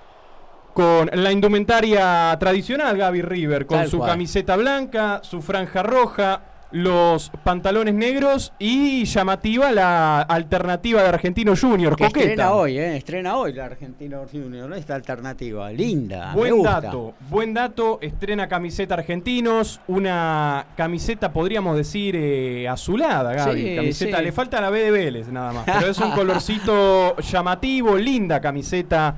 con 0.72 1.10
la 1.12 1.30
indumentaria 1.30 2.34
tradicional 2.40 2.96
Gaby 2.96 3.20
River, 3.22 3.66
con 3.66 3.78
Tal 3.78 3.90
su 3.90 3.98
cual. 3.98 4.10
camiseta 4.10 4.56
blanca, 4.56 5.20
su 5.22 5.42
franja 5.42 5.82
roja, 5.82 6.40
los 6.72 7.30
pantalones 7.42 7.94
negros 7.94 8.52
y 8.58 9.04
llamativa 9.04 9.72
la 9.72 10.22
alternativa 10.22 11.02
de 11.02 11.08
Argentino 11.08 11.54
Junior, 11.56 11.96
Que 11.96 12.04
coqueta. 12.04 12.28
estrena 12.28 12.52
hoy, 12.52 12.78
¿eh? 12.78 12.96
Estrena 12.96 13.36
hoy 13.36 13.52
la 13.52 13.64
Argentino 13.64 14.24
Junior, 14.30 14.68
¿no? 14.68 14.76
esta 14.76 14.94
alternativa. 14.94 15.70
Linda. 15.72 16.32
Buen 16.32 16.52
me 16.52 16.56
gusta. 16.58 16.80
dato, 16.80 17.14
buen 17.28 17.54
dato, 17.54 17.98
estrena 18.00 18.48
camiseta 18.48 18.94
argentinos, 18.94 19.80
una 19.88 20.66
camiseta 20.76 21.32
podríamos 21.32 21.76
decir 21.76 22.14
eh, 22.16 22.68
azulada, 22.68 23.32
Gaby. 23.34 23.62
Sí, 23.62 23.76
camiseta, 23.76 24.18
sí. 24.18 24.24
le 24.24 24.32
falta 24.32 24.60
la 24.60 24.70
B 24.70 24.80
de 24.80 24.90
Vélez 24.90 25.28
nada 25.28 25.52
más, 25.52 25.64
pero 25.64 25.88
es 25.88 25.98
un 25.98 26.10
colorcito 26.14 27.16
llamativo, 27.16 27.96
linda 27.96 28.40
camiseta 28.40 29.16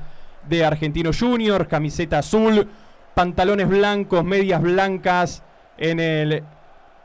de 0.49 0.65
Argentino 0.65 1.11
Junior, 1.19 1.69
camiseta 1.69 2.19
azul, 2.19 2.67
pantalones 3.15 3.69
blancos, 3.69 4.25
medias 4.25 4.63
blancas 4.63 5.43
en 5.77 6.01
el 6.01 6.43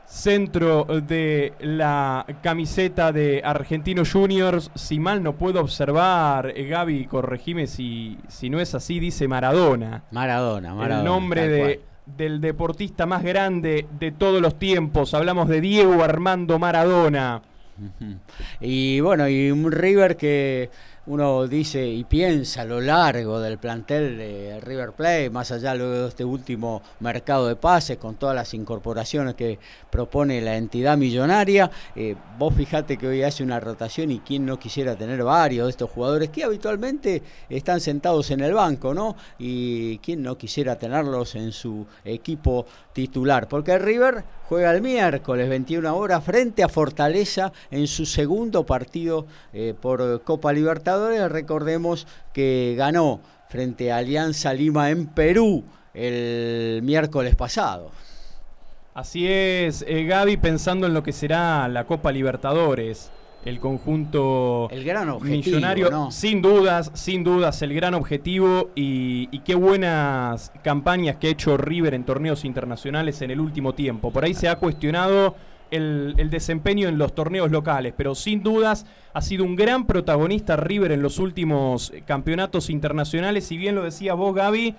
centro 0.08 0.84
de 0.84 1.52
la 1.60 2.24
camiseta 2.42 3.12
de 3.12 3.42
Argentino 3.44 4.02
Juniors. 4.10 4.70
Si 4.74 4.98
mal 4.98 5.22
no 5.22 5.34
puedo 5.34 5.60
observar, 5.60 6.52
eh, 6.56 6.66
Gaby, 6.66 7.04
corregime 7.04 7.66
si, 7.66 8.18
si 8.26 8.48
no 8.48 8.58
es 8.58 8.74
así, 8.74 8.98
dice 8.98 9.28
Maradona. 9.28 10.04
Maradona, 10.10 10.74
Maradona. 10.74 10.98
el 10.98 11.04
nombre 11.04 11.48
de, 11.48 11.80
del 12.06 12.40
deportista 12.40 13.04
más 13.06 13.22
grande 13.22 13.86
de 13.98 14.10
todos 14.10 14.40
los 14.40 14.58
tiempos. 14.58 15.12
Hablamos 15.12 15.48
de 15.48 15.60
Diego 15.60 16.02
Armando 16.02 16.58
Maradona. 16.58 17.42
Y 18.60 18.98
bueno, 19.00 19.28
y 19.28 19.52
un 19.52 19.70
River 19.70 20.16
que 20.16 20.68
uno 21.08 21.46
dice 21.46 21.86
y 21.86 22.04
piensa 22.04 22.62
a 22.62 22.64
lo 22.66 22.82
largo 22.82 23.40
del 23.40 23.56
plantel 23.56 24.18
de 24.18 24.60
River 24.60 24.92
Plate, 24.92 25.30
más 25.30 25.50
allá 25.50 25.74
luego 25.74 26.02
de 26.02 26.08
este 26.08 26.24
último 26.24 26.82
mercado 27.00 27.48
de 27.48 27.56
pases, 27.56 27.96
con 27.96 28.16
todas 28.16 28.34
las 28.34 28.52
incorporaciones 28.52 29.34
que 29.34 29.58
propone 29.90 30.42
la 30.42 30.56
entidad 30.56 30.98
millonaria. 30.98 31.70
eh, 31.96 32.14
vos 32.38 32.54
fijate 32.54 32.98
que 32.98 33.08
hoy 33.08 33.22
hace 33.22 33.42
una 33.42 33.58
rotación 33.58 34.10
y 34.10 34.20
quién 34.20 34.44
no 34.44 34.58
quisiera 34.58 34.96
tener 34.96 35.22
varios 35.24 35.66
de 35.66 35.70
estos 35.70 35.90
jugadores 35.90 36.28
que 36.28 36.44
habitualmente 36.44 37.22
están 37.48 37.80
sentados 37.80 38.30
en 38.30 38.40
el 38.40 38.52
banco, 38.52 38.92
¿no? 38.92 39.16
Y 39.38 39.98
quién 39.98 40.22
no 40.22 40.36
quisiera 40.36 40.78
tenerlos 40.78 41.34
en 41.36 41.52
su 41.52 41.86
equipo 42.04 42.66
titular, 42.92 43.48
porque 43.48 43.78
River 43.78 44.24
juega 44.48 44.72
el 44.72 44.82
miércoles 44.82 45.48
21 45.48 45.96
horas 45.96 46.22
frente 46.22 46.62
a 46.62 46.68
Fortaleza 46.68 47.52
en 47.70 47.86
su 47.86 48.04
segundo 48.04 48.66
partido 48.66 49.26
eh, 49.52 49.74
por 49.78 50.22
Copa 50.22 50.52
Libertadores. 50.52 50.97
Recordemos 51.28 52.06
que 52.32 52.74
ganó 52.76 53.20
frente 53.48 53.92
a 53.92 53.98
Alianza 53.98 54.52
Lima 54.52 54.90
en 54.90 55.06
Perú 55.06 55.64
el 55.94 56.80
miércoles 56.82 57.34
pasado. 57.34 57.90
Así 58.94 59.26
es, 59.28 59.84
eh, 59.86 60.04
Gaby, 60.04 60.38
pensando 60.38 60.86
en 60.86 60.94
lo 60.94 61.02
que 61.02 61.12
será 61.12 61.68
la 61.68 61.84
Copa 61.84 62.10
Libertadores. 62.12 63.10
El 63.44 63.60
conjunto 63.60 64.68
El 64.72 64.82
gran 64.82 65.08
objetivo, 65.08 65.36
millonario, 65.36 65.90
¿no? 65.90 66.10
sin 66.10 66.42
dudas, 66.42 66.90
sin 66.94 67.22
dudas, 67.22 67.62
el 67.62 67.72
gran 67.72 67.94
objetivo 67.94 68.70
y, 68.74 69.28
y 69.30 69.38
qué 69.40 69.54
buenas 69.54 70.52
campañas 70.64 71.16
que 71.16 71.28
ha 71.28 71.30
hecho 71.30 71.56
River 71.56 71.94
en 71.94 72.04
torneos 72.04 72.44
internacionales 72.44 73.22
en 73.22 73.30
el 73.30 73.40
último 73.40 73.74
tiempo. 73.74 74.10
Por 74.10 74.24
ahí 74.24 74.34
se 74.34 74.48
ha 74.48 74.56
cuestionado 74.56 75.36
el, 75.70 76.28
desempeño 76.30 76.88
en 76.88 76.98
los 76.98 77.14
torneos 77.14 77.50
locales, 77.50 77.94
pero 77.96 78.14
sin 78.14 78.42
dudas 78.42 78.86
ha 79.12 79.20
sido 79.20 79.44
un 79.44 79.56
gran 79.56 79.86
protagonista 79.86 80.56
River 80.56 80.92
en 80.92 81.02
los 81.02 81.18
últimos 81.18 81.90
eh, 81.90 82.02
campeonatos 82.06 82.70
internacionales. 82.70 83.44
Si 83.46 83.56
bien 83.56 83.74
lo 83.74 83.84
decía 83.84 84.14
vos, 84.14 84.34
Gaby, 84.34 84.74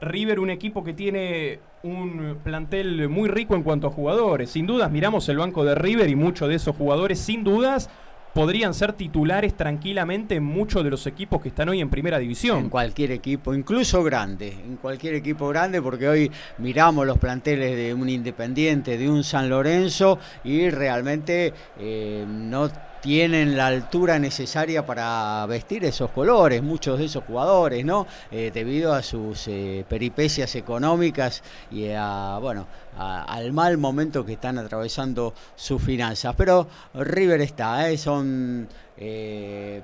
River, 0.00 0.40
un 0.40 0.50
equipo 0.50 0.84
que 0.84 0.92
tiene 0.92 1.60
un 1.82 2.38
plantel 2.42 3.08
muy 3.08 3.28
rico 3.28 3.54
en 3.54 3.62
cuanto 3.62 3.86
a 3.86 3.90
jugadores. 3.90 4.50
Sin 4.50 4.66
dudas, 4.66 4.90
miramos 4.90 5.28
el 5.28 5.38
banco 5.38 5.64
de 5.64 5.74
River 5.74 6.08
y 6.08 6.16
muchos 6.16 6.48
de 6.48 6.56
esos 6.56 6.76
jugadores, 6.76 7.18
sin 7.18 7.44
dudas, 7.44 7.90
podrían 8.34 8.74
ser 8.74 8.92
titulares 8.92 9.54
tranquilamente 9.54 10.34
en 10.34 10.44
muchos 10.44 10.82
de 10.84 10.90
los 10.90 11.06
equipos 11.06 11.40
que 11.40 11.48
están 11.48 11.68
hoy 11.68 11.80
en 11.80 11.88
primera 11.88 12.16
En 12.16 12.22
división. 12.24 12.68
cualquier 12.68 13.12
equipo, 13.12 13.54
incluso 13.54 14.02
grande, 14.02 14.48
en 14.48 14.76
cualquier 14.76 15.14
equipo 15.14 15.48
grande, 15.48 15.80
porque 15.80 16.08
hoy 16.08 16.30
miramos 16.58 17.06
los 17.06 17.18
planteles 17.18 17.76
de 17.76 17.94
un 17.94 18.08
Independiente, 18.08 18.98
de 18.98 19.08
un 19.08 19.24
San 19.24 19.48
Lorenzo, 19.48 20.18
y 20.42 20.68
realmente 20.70 21.54
eh, 21.78 22.24
no 22.28 22.70
tienen 23.04 23.54
la 23.54 23.66
altura 23.66 24.18
necesaria 24.18 24.86
para 24.86 25.44
vestir 25.44 25.84
esos 25.84 26.10
colores, 26.10 26.62
muchos 26.62 26.98
de 26.98 27.04
esos 27.04 27.22
jugadores, 27.24 27.84
¿no? 27.84 28.06
Eh, 28.30 28.50
debido 28.52 28.94
a 28.94 29.02
sus 29.02 29.46
eh, 29.46 29.84
peripecias 29.86 30.54
económicas 30.54 31.42
y 31.70 31.88
a, 31.90 32.38
bueno, 32.40 32.66
al 32.96 33.52
mal 33.52 33.78
momento 33.78 34.24
que 34.24 34.34
están 34.34 34.58
atravesando 34.58 35.34
sus 35.56 35.82
finanzas. 35.82 36.34
Pero 36.36 36.68
River 36.94 37.40
está, 37.40 37.90
¿eh? 37.90 37.98
son 37.98 38.68
eh, 38.96 39.82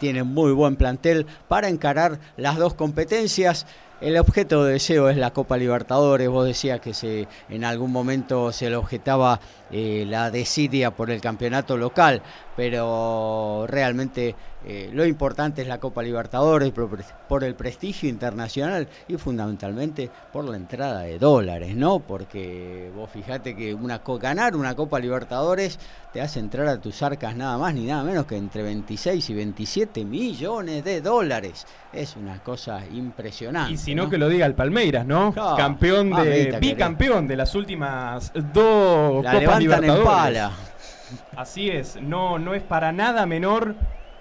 tiene 0.00 0.24
muy 0.24 0.52
buen 0.52 0.76
plantel 0.76 1.26
para 1.46 1.68
encarar 1.68 2.18
las 2.36 2.56
dos 2.56 2.74
competencias. 2.74 3.66
El 4.00 4.16
objeto 4.16 4.64
de 4.64 4.72
deseo 4.72 5.10
es 5.10 5.18
la 5.18 5.32
Copa 5.32 5.58
Libertadores. 5.58 6.28
Vos 6.28 6.46
decías 6.46 6.80
que 6.80 6.94
se, 6.94 7.28
en 7.50 7.64
algún 7.64 7.92
momento 7.92 8.50
se 8.50 8.70
le 8.70 8.76
objetaba 8.76 9.40
eh, 9.72 10.04
la 10.08 10.30
desidia 10.30 10.90
por 10.90 11.10
el 11.10 11.20
campeonato 11.20 11.76
local, 11.76 12.22
pero 12.56 13.66
realmente 13.68 14.34
eh, 14.66 14.90
lo 14.92 15.06
importante 15.06 15.62
es 15.62 15.68
la 15.68 15.78
Copa 15.78 16.02
Libertadores 16.02 16.70
por, 16.72 17.02
por 17.28 17.44
el 17.44 17.54
prestigio 17.54 18.08
internacional 18.10 18.88
y 19.08 19.16
fundamentalmente 19.16 20.10
por 20.32 20.44
la 20.44 20.56
entrada 20.56 21.02
de 21.02 21.18
dólares, 21.18 21.74
¿no? 21.74 22.00
Porque 22.00 22.90
vos 22.94 23.08
fijate 23.10 23.56
que 23.56 23.72
una, 23.72 24.02
ganar 24.20 24.56
una 24.56 24.74
Copa 24.74 24.98
Libertadores 24.98 25.78
te 26.12 26.20
hace 26.20 26.40
entrar 26.40 26.66
a 26.66 26.80
tus 26.80 27.02
arcas 27.02 27.36
nada 27.36 27.56
más 27.56 27.72
ni 27.72 27.86
nada 27.86 28.02
menos 28.02 28.26
que 28.26 28.36
entre 28.36 28.62
26 28.62 29.30
y 29.30 29.34
27 29.34 30.04
millones 30.04 30.84
de 30.84 31.00
dólares. 31.00 31.66
Es 31.92 32.16
una 32.16 32.42
cosa 32.42 32.82
impresionante. 32.92 33.72
Y 33.72 33.76
si 33.76 33.94
no, 33.94 34.10
que 34.10 34.18
lo 34.18 34.28
diga 34.28 34.46
el 34.46 34.54
Palmeiras, 34.54 35.06
¿no? 35.06 35.32
Campeón 35.56 36.10
de, 36.10 36.58
bicampeón 36.60 37.26
de 37.26 37.36
las 37.36 37.54
últimas 37.54 38.32
dos 38.52 39.24
la 39.24 39.32
Copas 39.32 39.59
levantan 39.60 39.98
en 39.98 40.04
pala. 40.04 40.52
Así 41.36 41.70
es, 41.70 42.00
no, 42.00 42.38
no 42.38 42.54
es 42.54 42.62
para 42.62 42.92
nada 42.92 43.26
menor 43.26 43.74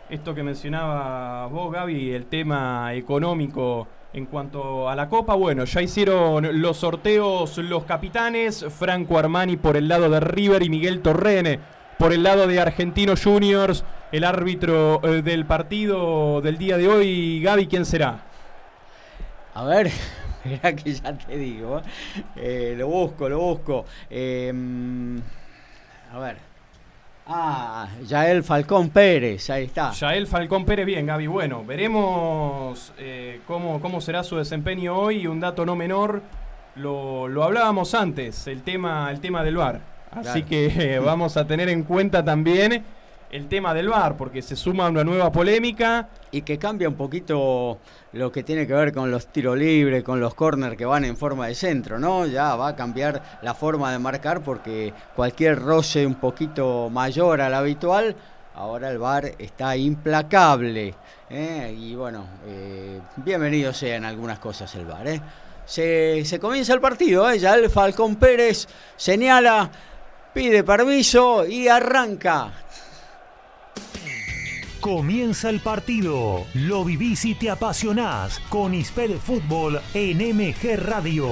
esto 0.09 0.33
que 0.33 0.41
mencionaba 0.41 1.45
vos, 1.47 1.71
Gaby, 1.71 2.11
el 2.13 2.25
tema 2.25 2.93
económico 2.95 3.87
en 4.11 4.25
cuanto 4.25 4.89
a 4.89 4.95
la 4.95 5.07
Copa. 5.07 5.35
Bueno, 5.35 5.65
ya 5.65 5.81
hicieron 5.81 6.61
los 6.61 6.77
sorteos 6.77 7.57
los 7.59 7.83
capitanes, 7.83 8.65
Franco 8.69 9.19
Armani 9.19 9.57
por 9.57 9.77
el 9.77 9.87
lado 9.87 10.09
de 10.09 10.19
River 10.19 10.63
y 10.63 10.69
Miguel 10.69 11.01
Torrene 11.01 11.59
por 11.99 12.13
el 12.13 12.23
lado 12.23 12.47
de 12.47 12.59
Argentinos 12.59 13.23
Juniors. 13.23 13.83
El 14.11 14.23
árbitro 14.23 14.99
eh, 15.03 15.21
del 15.21 15.45
partido 15.45 16.41
del 16.41 16.57
día 16.57 16.77
de 16.77 16.87
hoy, 16.87 17.41
Gaby, 17.43 17.67
¿quién 17.67 17.85
será? 17.85 18.23
A 19.53 19.63
ver, 19.65 19.91
mirá 20.45 20.75
que 20.75 20.93
ya 20.93 21.13
te 21.17 21.37
digo. 21.37 21.81
¿eh? 22.35 22.75
Lo 22.77 22.87
busco, 22.87 23.27
lo 23.29 23.39
busco. 23.39 23.85
Eh, 24.09 24.51
mm, 24.53 25.17
a 26.13 26.19
ver. 26.19 26.37
Ah, 27.31 27.87
Yael 28.07 28.43
Falcón 28.43 28.89
Pérez, 28.89 29.49
ahí 29.51 29.65
está. 29.65 29.91
Yael 29.91 30.25
Falcón 30.25 30.65
Pérez, 30.65 30.85
bien, 30.85 31.05
Gaby. 31.05 31.27
Bueno, 31.27 31.63
veremos 31.63 32.91
eh, 32.97 33.41
cómo, 33.45 33.79
cómo 33.81 34.01
será 34.01 34.23
su 34.23 34.37
desempeño 34.37 34.97
hoy. 34.97 35.17
Y 35.21 35.27
un 35.27 35.39
dato 35.39 35.63
no 35.65 35.75
menor, 35.75 36.23
lo, 36.75 37.27
lo 37.27 37.43
hablábamos 37.43 37.93
antes, 37.93 38.47
el 38.47 38.63
tema, 38.63 39.11
el 39.11 39.19
tema 39.19 39.43
del 39.43 39.57
VAR. 39.57 39.79
Así 40.11 40.41
Claro. 40.41 40.45
que 40.47 40.95
eh, 40.95 40.99
vamos 40.99 41.37
a 41.37 41.45
tener 41.45 41.69
en 41.69 41.83
cuenta 41.83 42.25
también 42.25 42.83
el 43.31 43.47
tema 43.47 43.73
del 43.73 43.89
VAR, 43.89 44.17
porque 44.17 44.41
se 44.41 44.55
suma 44.55 44.89
una 44.89 45.03
nueva 45.03 45.31
polémica. 45.31 46.09
Y 46.31 46.43
que 46.43 46.59
cambia 46.59 46.87
un 46.87 46.95
poquito 46.95 47.79
lo 48.13 48.31
que 48.31 48.43
tiene 48.43 48.67
que 48.67 48.73
ver 48.73 48.93
con 48.93 49.09
los 49.09 49.27
tiros 49.27 49.57
libres, 49.57 50.03
con 50.03 50.19
los 50.19 50.35
corners 50.35 50.77
que 50.77 50.85
van 50.85 51.05
en 51.05 51.17
forma 51.17 51.47
de 51.47 51.55
centro, 51.55 51.97
¿no? 51.97 52.27
Ya 52.27 52.55
va 52.55 52.69
a 52.69 52.75
cambiar 52.75 53.39
la 53.41 53.53
forma 53.55 53.91
de 53.91 53.99
marcar 53.99 54.41
porque 54.41 54.93
cualquier 55.15 55.59
roce 55.59 56.05
un 56.05 56.15
poquito 56.15 56.89
mayor 56.91 57.41
al 57.41 57.55
habitual, 57.55 58.15
ahora 58.53 58.91
el 58.91 58.99
VAR 58.99 59.31
está 59.39 59.75
implacable. 59.75 60.93
¿eh? 61.29 61.75
Y 61.77 61.95
bueno, 61.95 62.25
eh, 62.45 62.99
bienvenido 63.17 63.73
sea 63.73 63.95
en 63.95 64.05
algunas 64.05 64.37
cosas 64.37 64.73
el 64.75 64.85
VAR. 64.85 65.07
¿eh? 65.07 65.21
Se, 65.65 66.23
se 66.25 66.39
comienza 66.39 66.73
el 66.73 66.81
partido, 66.81 67.29
¿eh? 67.29 67.39
ya 67.39 67.55
el 67.55 67.69
Falcón 67.69 68.17
Pérez 68.17 68.67
señala, 68.95 69.69
pide 70.33 70.63
permiso 70.63 71.45
y 71.45 71.67
arranca. 71.67 72.51
Comienza 74.79 75.49
el 75.49 75.59
partido. 75.59 76.45
Lo 76.53 76.85
vivís 76.85 77.25
y 77.25 77.35
te 77.35 77.49
apasionás 77.49 78.39
con 78.49 78.73
Ispel 78.73 79.19
Fútbol 79.19 79.81
en 79.93 80.17
MG 80.35 80.77
Radio. 80.77 81.27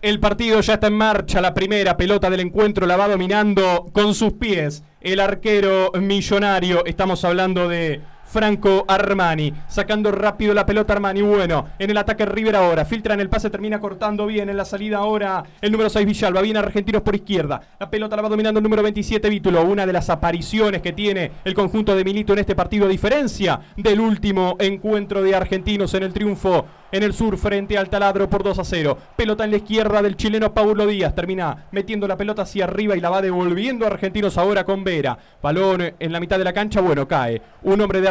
El 0.00 0.20
partido 0.20 0.60
ya 0.60 0.74
está 0.74 0.86
en 0.86 0.94
marcha, 0.94 1.40
la 1.40 1.54
primera 1.54 1.96
pelota 1.96 2.30
del 2.30 2.40
encuentro 2.40 2.86
la 2.86 2.96
va 2.96 3.08
dominando 3.08 3.90
con 3.92 4.14
sus 4.14 4.34
pies 4.34 4.84
el 5.00 5.18
arquero 5.18 5.90
millonario. 6.00 6.84
Estamos 6.86 7.24
hablando 7.24 7.68
de 7.68 8.00
Franco 8.28 8.84
Armani, 8.86 9.54
sacando 9.68 10.12
rápido 10.12 10.52
la 10.52 10.66
pelota 10.66 10.92
Armani. 10.92 11.22
Bueno, 11.22 11.68
en 11.78 11.90
el 11.90 11.96
ataque 11.96 12.26
River 12.26 12.56
ahora, 12.56 12.84
filtra 12.84 13.14
en 13.14 13.20
el 13.20 13.30
pase, 13.30 13.48
termina 13.48 13.80
cortando 13.80 14.26
bien. 14.26 14.50
En 14.50 14.56
la 14.56 14.66
salida 14.66 14.98
ahora 14.98 15.42
el 15.60 15.72
número 15.72 15.88
6 15.88 16.06
Villalba, 16.06 16.42
viene 16.42 16.58
Argentinos 16.58 17.02
por 17.02 17.14
izquierda. 17.14 17.60
La 17.80 17.88
pelota 17.88 18.16
la 18.16 18.22
va 18.22 18.28
dominando 18.28 18.58
el 18.58 18.64
número 18.64 18.82
27 18.82 19.28
Vítulo, 19.30 19.62
una 19.64 19.86
de 19.86 19.92
las 19.92 20.10
apariciones 20.10 20.82
que 20.82 20.92
tiene 20.92 21.32
el 21.44 21.54
conjunto 21.54 21.96
de 21.96 22.04
Milito 22.04 22.34
en 22.34 22.40
este 22.40 22.54
partido, 22.54 22.84
a 22.84 22.88
diferencia 22.88 23.60
del 23.76 23.98
último 23.98 24.56
encuentro 24.58 25.22
de 25.22 25.34
Argentinos 25.34 25.94
en 25.94 26.02
el 26.02 26.12
triunfo 26.12 26.66
en 26.92 27.02
el 27.02 27.12
sur 27.12 27.36
frente 27.36 27.76
al 27.76 27.90
taladro 27.90 28.28
por 28.28 28.42
2 28.42 28.58
a 28.58 28.64
0. 28.64 28.98
Pelota 29.16 29.44
en 29.44 29.50
la 29.50 29.58
izquierda 29.58 30.02
del 30.02 30.16
chileno 30.16 30.54
Paulo 30.54 30.86
Díaz. 30.86 31.14
Termina 31.14 31.66
metiendo 31.70 32.08
la 32.08 32.16
pelota 32.16 32.42
hacia 32.42 32.64
arriba 32.64 32.96
y 32.96 33.00
la 33.00 33.10
va 33.10 33.20
devolviendo 33.20 33.84
a 33.84 33.88
Argentinos 33.88 34.38
ahora 34.38 34.64
con 34.64 34.84
Vera. 34.84 35.18
Balón 35.42 35.94
en 35.98 36.12
la 36.12 36.20
mitad 36.20 36.38
de 36.38 36.44
la 36.44 36.52
cancha. 36.52 36.80
Bueno, 36.80 37.06
cae. 37.06 37.42
Un 37.62 37.80
hombre 37.80 38.00
de 38.00 38.08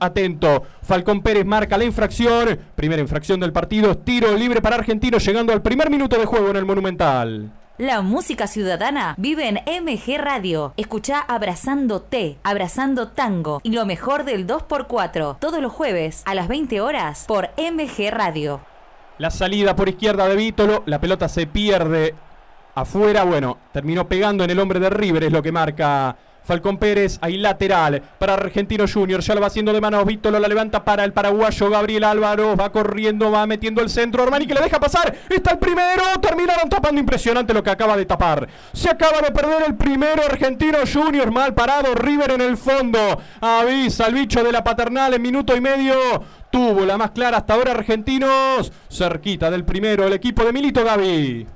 atento. 0.00 0.62
Falcón 0.82 1.22
Pérez 1.22 1.44
marca 1.44 1.78
la 1.78 1.84
infracción. 1.84 2.58
Primera 2.74 3.02
infracción 3.02 3.40
del 3.40 3.52
partido. 3.52 3.96
Tiro 3.98 4.34
libre 4.34 4.60
para 4.60 4.76
Argentinos 4.76 5.24
llegando 5.24 5.52
al 5.52 5.62
primer 5.62 5.90
minuto 5.90 6.18
de 6.18 6.26
juego 6.26 6.50
en 6.50 6.56
el 6.56 6.64
Monumental. 6.64 7.52
La 7.78 8.02
música 8.02 8.46
ciudadana 8.46 9.16
vive 9.18 9.48
en 9.48 9.56
MG 9.56 10.16
Radio. 10.18 10.74
Escucha 10.76 11.18
Abrazando 11.18 12.02
T, 12.02 12.38
Abrazando 12.44 13.08
Tango 13.08 13.60
y 13.64 13.70
lo 13.70 13.84
mejor 13.84 14.24
del 14.24 14.46
2x4 14.46 15.38
todos 15.40 15.60
los 15.60 15.72
jueves 15.72 16.22
a 16.24 16.36
las 16.36 16.46
20 16.46 16.80
horas 16.80 17.24
por 17.26 17.50
MG 17.56 18.10
Radio. 18.12 18.60
La 19.18 19.30
salida 19.30 19.74
por 19.74 19.88
izquierda 19.88 20.28
de 20.28 20.36
Vítolo, 20.36 20.84
la 20.86 21.00
pelota 21.00 21.28
se 21.28 21.48
pierde 21.48 22.14
afuera, 22.76 23.24
bueno, 23.24 23.58
terminó 23.72 24.06
pegando 24.06 24.44
en 24.44 24.50
el 24.50 24.60
hombre 24.60 24.78
de 24.78 24.90
River, 24.90 25.24
es 25.24 25.32
lo 25.32 25.42
que 25.42 25.50
marca 25.50 26.16
Falcón 26.44 26.78
Pérez, 26.78 27.18
ahí 27.22 27.38
lateral 27.38 28.02
para 28.18 28.34
Argentino 28.34 28.84
Junior. 28.86 29.20
Ya 29.20 29.34
lo 29.34 29.40
va 29.40 29.46
haciendo 29.46 29.72
de 29.72 29.80
manos. 29.80 30.04
Vítolo 30.04 30.38
la 30.38 30.48
levanta 30.48 30.84
para 30.84 31.04
el 31.04 31.12
paraguayo 31.12 31.70
Gabriel 31.70 32.04
Álvaro. 32.04 32.56
Va 32.56 32.70
corriendo, 32.70 33.30
va 33.30 33.46
metiendo 33.46 33.80
el 33.80 33.88
centro. 33.88 34.22
Armani 34.22 34.46
que 34.46 34.54
le 34.54 34.60
deja 34.60 34.78
pasar. 34.78 35.14
Está 35.28 35.52
el 35.52 35.58
primero. 35.58 36.02
Terminaron 36.20 36.68
tapando. 36.68 37.00
Impresionante 37.00 37.54
lo 37.54 37.62
que 37.62 37.70
acaba 37.70 37.96
de 37.96 38.04
tapar. 38.04 38.46
Se 38.72 38.90
acaba 38.90 39.20
de 39.20 39.32
perder 39.32 39.64
el 39.66 39.74
primero. 39.74 40.22
Argentino 40.24 40.78
Junior 40.90 41.30
mal 41.30 41.54
parado. 41.54 41.94
River 41.94 42.32
en 42.32 42.42
el 42.42 42.56
fondo. 42.56 42.98
Avisa 43.40 44.06
al 44.06 44.14
bicho 44.14 44.44
de 44.44 44.52
la 44.52 44.62
paternal 44.62 45.14
en 45.14 45.22
minuto 45.22 45.56
y 45.56 45.60
medio. 45.60 45.94
Tuvo 46.50 46.84
la 46.84 46.98
más 46.98 47.10
clara 47.12 47.38
hasta 47.38 47.54
ahora 47.54 47.72
Argentinos. 47.72 48.70
Cerquita 48.90 49.50
del 49.50 49.64
primero 49.64 50.06
el 50.06 50.12
equipo 50.12 50.44
de 50.44 50.52
Milito 50.52 50.84
Gaby 50.84 51.46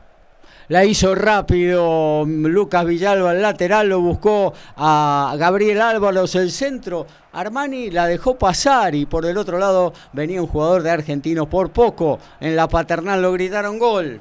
la 0.68 0.84
hizo 0.84 1.14
rápido 1.14 2.24
Lucas 2.26 2.84
Villalba 2.84 3.30
al 3.30 3.42
lateral, 3.42 3.88
lo 3.88 4.00
buscó 4.00 4.52
a 4.76 5.34
Gabriel 5.38 5.80
Álvaros 5.80 6.34
el 6.34 6.50
centro. 6.50 7.06
Armani 7.32 7.90
la 7.90 8.06
dejó 8.06 8.36
pasar 8.38 8.94
y 8.94 9.06
por 9.06 9.24
el 9.26 9.38
otro 9.38 9.58
lado 9.58 9.92
venía 10.12 10.42
un 10.42 10.48
jugador 10.48 10.82
de 10.82 10.90
Argentinos 10.90 11.48
por 11.48 11.70
poco. 11.70 12.18
En 12.40 12.56
la 12.56 12.68
paternal 12.68 13.22
lo 13.22 13.32
gritaron 13.32 13.78
gol. 13.78 14.20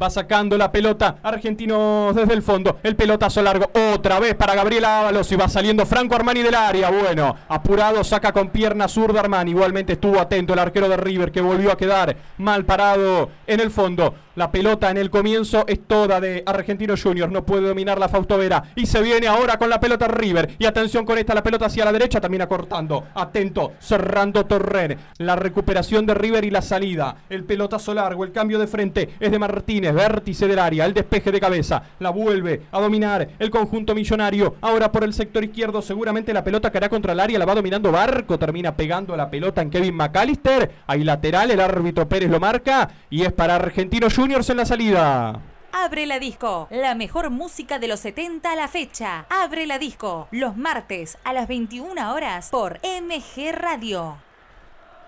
Va 0.00 0.10
sacando 0.10 0.58
la 0.58 0.72
pelota. 0.72 1.16
Argentinos 1.22 2.14
desde 2.14 2.34
el 2.34 2.42
fondo. 2.42 2.78
El 2.82 2.96
pelotazo 2.96 3.42
largo. 3.42 3.70
Otra 3.94 4.18
vez 4.18 4.34
para 4.34 4.54
Gabriel 4.54 4.84
Ábalos. 4.84 5.30
Y 5.30 5.36
va 5.36 5.48
saliendo 5.48 5.86
Franco 5.86 6.16
Armani 6.16 6.42
del 6.42 6.54
área. 6.54 6.90
Bueno, 6.90 7.36
apurado. 7.48 8.02
Saca 8.02 8.32
con 8.32 8.50
pierna 8.50 8.88
zurda 8.88 9.20
Armani. 9.20 9.52
Igualmente 9.52 9.92
estuvo 9.92 10.20
atento 10.20 10.52
el 10.52 10.58
arquero 10.58 10.88
de 10.88 10.96
River 10.96 11.30
que 11.30 11.40
volvió 11.40 11.70
a 11.70 11.76
quedar 11.76 12.16
mal 12.38 12.64
parado 12.64 13.30
en 13.46 13.60
el 13.60 13.70
fondo. 13.70 14.14
La 14.34 14.50
pelota 14.50 14.90
en 14.90 14.96
el 14.96 15.10
comienzo 15.10 15.64
es 15.68 15.86
toda 15.86 16.20
de 16.20 16.42
Argentino 16.44 16.94
Junior. 17.00 17.30
No 17.30 17.46
puede 17.46 17.68
dominar 17.68 18.00
la 18.00 18.08
Fausto 18.08 18.36
Vera. 18.36 18.64
Y 18.74 18.86
se 18.86 19.00
viene 19.00 19.28
ahora 19.28 19.58
con 19.58 19.70
la 19.70 19.78
pelota 19.78 20.08
River. 20.08 20.56
Y 20.58 20.66
atención 20.66 21.06
con 21.06 21.18
esta, 21.18 21.34
la 21.34 21.42
pelota 21.44 21.66
hacia 21.66 21.84
la 21.84 21.92
derecha. 21.92 22.20
También 22.20 22.42
acortando. 22.42 23.04
Atento. 23.14 23.74
Cerrando 23.78 24.44
Torren. 24.44 24.98
La 25.18 25.36
recuperación 25.36 26.04
de 26.04 26.14
River 26.14 26.44
y 26.44 26.50
la 26.50 26.62
salida. 26.62 27.16
El 27.30 27.44
pelotazo 27.44 27.94
largo. 27.94 28.24
El 28.24 28.32
cambio 28.32 28.58
de 28.58 28.66
frente 28.66 29.14
es 29.20 29.30
de 29.30 29.38
Martínez. 29.38 29.83
Vértice 29.92 30.48
del 30.48 30.58
área. 30.58 30.84
El 30.84 30.94
despeje 30.94 31.30
de 31.30 31.40
cabeza. 31.40 31.82
La 32.00 32.10
vuelve 32.10 32.62
a 32.72 32.80
dominar 32.80 33.28
el 33.38 33.50
conjunto 33.50 33.94
millonario. 33.94 34.56
Ahora 34.60 34.90
por 34.90 35.04
el 35.04 35.14
sector 35.14 35.44
izquierdo. 35.44 35.80
Seguramente 35.80 36.32
la 36.32 36.42
pelota 36.42 36.70
caerá 36.70 36.88
contra 36.88 37.12
el 37.12 37.20
área. 37.20 37.38
La 37.38 37.46
va 37.46 37.54
dominando 37.54 37.92
Barco. 37.92 38.38
Termina 38.38 38.76
pegando 38.76 39.16
la 39.16 39.30
pelota 39.30 39.62
en 39.62 39.70
Kevin 39.70 39.94
McAllister. 39.94 40.70
Ahí 40.86 41.04
lateral. 41.04 41.50
El 41.50 41.60
árbitro 41.60 42.08
Pérez 42.08 42.30
lo 42.30 42.40
marca. 42.40 42.90
Y 43.10 43.22
es 43.22 43.32
para 43.32 43.54
Argentino 43.54 44.08
Junior 44.08 44.24
Juniors 44.24 44.48
en 44.48 44.56
la 44.56 44.64
salida. 44.64 45.40
Abre 45.70 46.06
la 46.06 46.18
disco, 46.18 46.66
la 46.70 46.94
mejor 46.94 47.28
música 47.28 47.78
de 47.78 47.88
los 47.88 48.00
70 48.00 48.50
a 48.50 48.56
la 48.56 48.68
fecha. 48.68 49.26
Abre 49.28 49.66
la 49.66 49.78
disco, 49.78 50.28
los 50.30 50.56
martes 50.56 51.18
a 51.24 51.34
las 51.34 51.46
21 51.46 52.14
horas 52.14 52.48
por 52.48 52.80
MG 52.82 53.52
Radio. 53.52 54.16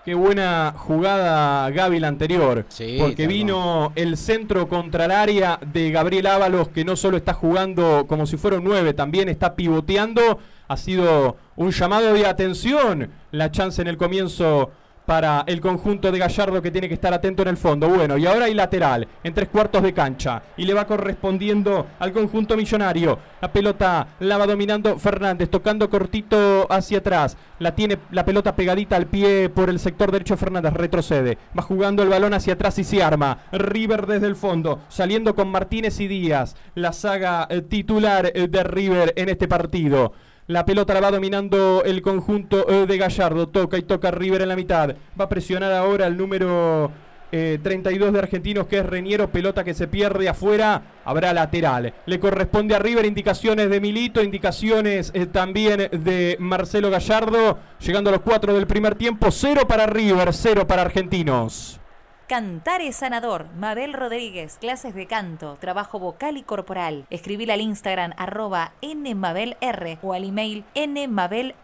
Qué 0.07 0.15
buena 0.15 0.73
jugada 0.77 1.69
Gaby 1.69 1.99
la 1.99 2.07
anterior. 2.07 2.65
porque 2.97 3.27
vino 3.27 3.91
el 3.97 4.15
centro 4.15 4.69
contra 4.69 5.03
el 5.03 5.11
área 5.11 5.59
de 5.73 5.91
Gabriel 5.91 6.27
Ábalos, 6.27 6.69
que 6.69 6.85
no 6.85 6.95
solo 6.95 7.17
está 7.17 7.33
jugando 7.33 8.05
como 8.07 8.25
si 8.25 8.37
fuera 8.37 8.55
un 8.55 8.63
9, 8.63 8.93
también 8.93 9.27
está 9.27 9.53
pivoteando. 9.53 10.39
Ha 10.69 10.77
sido 10.77 11.35
un 11.57 11.71
llamado 11.71 12.13
de 12.13 12.25
atención 12.25 13.09
la 13.31 13.51
chance 13.51 13.81
en 13.81 13.89
el 13.89 13.97
comienzo 13.97 14.71
para 15.07 15.45
el 15.47 15.61
conjunto 15.61 16.11
de 16.11 16.19
Gallardo 16.19 16.61
que 16.61 16.69
tiene 16.69 16.89
que 16.89 16.95
estar 16.95 17.13
atento 17.13 17.41
en 17.41 17.47
el 17.47 17.55
fondo. 17.55 17.87
Bueno, 17.87 18.17
y 18.17 18.25
ahora 18.25 18.45
hay 18.45 18.53
lateral 18.53 19.07
en 19.23 19.33
tres 19.33 19.47
cuartos 19.47 19.81
de 19.81 19.93
cancha 19.93 20.43
y 20.57 20.65
le 20.65 20.73
va 20.73 20.85
correspondiendo 20.85 21.87
al 21.97 22.11
conjunto 22.11 22.57
millonario. 22.57 23.17
La 23.41 23.53
pelota 23.53 24.09
la 24.19 24.37
va 24.37 24.45
dominando 24.45 24.99
Fernández, 24.99 25.49
tocando 25.49 25.89
cortito 25.89 26.67
hacia 26.69 26.97
atrás. 26.97 27.37
La 27.59 27.73
tiene 27.73 27.97
la 28.11 28.25
pelota 28.25 28.53
pegadita 28.53 28.97
al 28.97 29.07
pie 29.07 29.49
por 29.49 29.69
el 29.69 29.79
sector 29.79 30.11
derecho 30.11 30.35
Fernández, 30.35 30.73
retrocede. 30.73 31.37
Va 31.57 31.63
jugando 31.63 32.03
el 32.03 32.09
balón 32.09 32.33
hacia 32.33 32.53
atrás 32.53 32.77
y 32.77 32.83
se 32.83 33.01
arma. 33.01 33.45
River 33.53 34.07
desde 34.07 34.27
el 34.27 34.35
fondo, 34.35 34.81
saliendo 34.89 35.35
con 35.35 35.47
Martínez 35.47 36.01
y 36.01 36.09
Díaz. 36.09 36.57
La 36.75 36.91
saga 36.91 37.47
eh, 37.49 37.61
titular 37.61 38.29
eh, 38.35 38.49
de 38.49 38.63
River 38.63 39.13
en 39.15 39.29
este 39.29 39.47
partido. 39.47 40.11
La 40.47 40.65
pelota 40.65 40.93
la 40.93 41.01
va 41.01 41.11
dominando 41.11 41.83
el 41.85 42.01
conjunto 42.01 42.69
eh, 42.69 42.85
de 42.87 42.97
Gallardo. 42.97 43.49
Toca 43.49 43.77
y 43.77 43.81
toca 43.81 44.11
River 44.11 44.43
en 44.43 44.47
la 44.47 44.55
mitad. 44.55 44.95
Va 45.19 45.25
a 45.25 45.29
presionar 45.29 45.73
ahora 45.73 46.07
el 46.07 46.15
número 46.15 46.89
32 47.31 48.07
eh, 48.07 48.11
de 48.13 48.19
Argentinos 48.19 48.65
que 48.65 48.77
es 48.77 48.85
Reñero. 48.85 49.29
Pelota 49.29 49.65
que 49.65 49.73
se 49.73 49.89
pierde 49.89 50.29
afuera. 50.29 51.01
Habrá 51.03 51.33
lateral. 51.33 51.93
Le 52.05 52.19
corresponde 52.21 52.75
a 52.75 52.79
River 52.79 53.05
indicaciones 53.05 53.69
de 53.69 53.81
Milito. 53.81 54.23
Indicaciones 54.23 55.11
eh, 55.13 55.25
también 55.25 55.89
de 55.91 56.37
Marcelo 56.39 56.89
Gallardo. 56.89 57.59
Llegando 57.85 58.09
a 58.09 58.13
los 58.13 58.21
cuatro 58.21 58.53
del 58.53 58.67
primer 58.67 58.95
tiempo. 58.95 59.31
Cero 59.31 59.67
para 59.67 59.85
River, 59.85 60.33
cero 60.33 60.65
para 60.65 60.83
Argentinos. 60.83 61.81
Cantar 62.27 62.81
es 62.81 62.97
sanador. 62.97 63.47
Mabel 63.57 63.93
Rodríguez, 63.93 64.57
clases 64.59 64.93
de 64.93 65.07
canto, 65.07 65.55
trabajo 65.61 65.97
vocal 65.97 66.35
y 66.35 66.43
corporal. 66.43 67.05
Escribir 67.09 67.53
al 67.53 67.61
Instagram 67.61 68.11
arroba 68.17 68.73
nmabelr 68.81 69.97
o 70.01 70.11
al 70.11 70.25
email 70.25 70.65
nmabelr. 70.75 71.55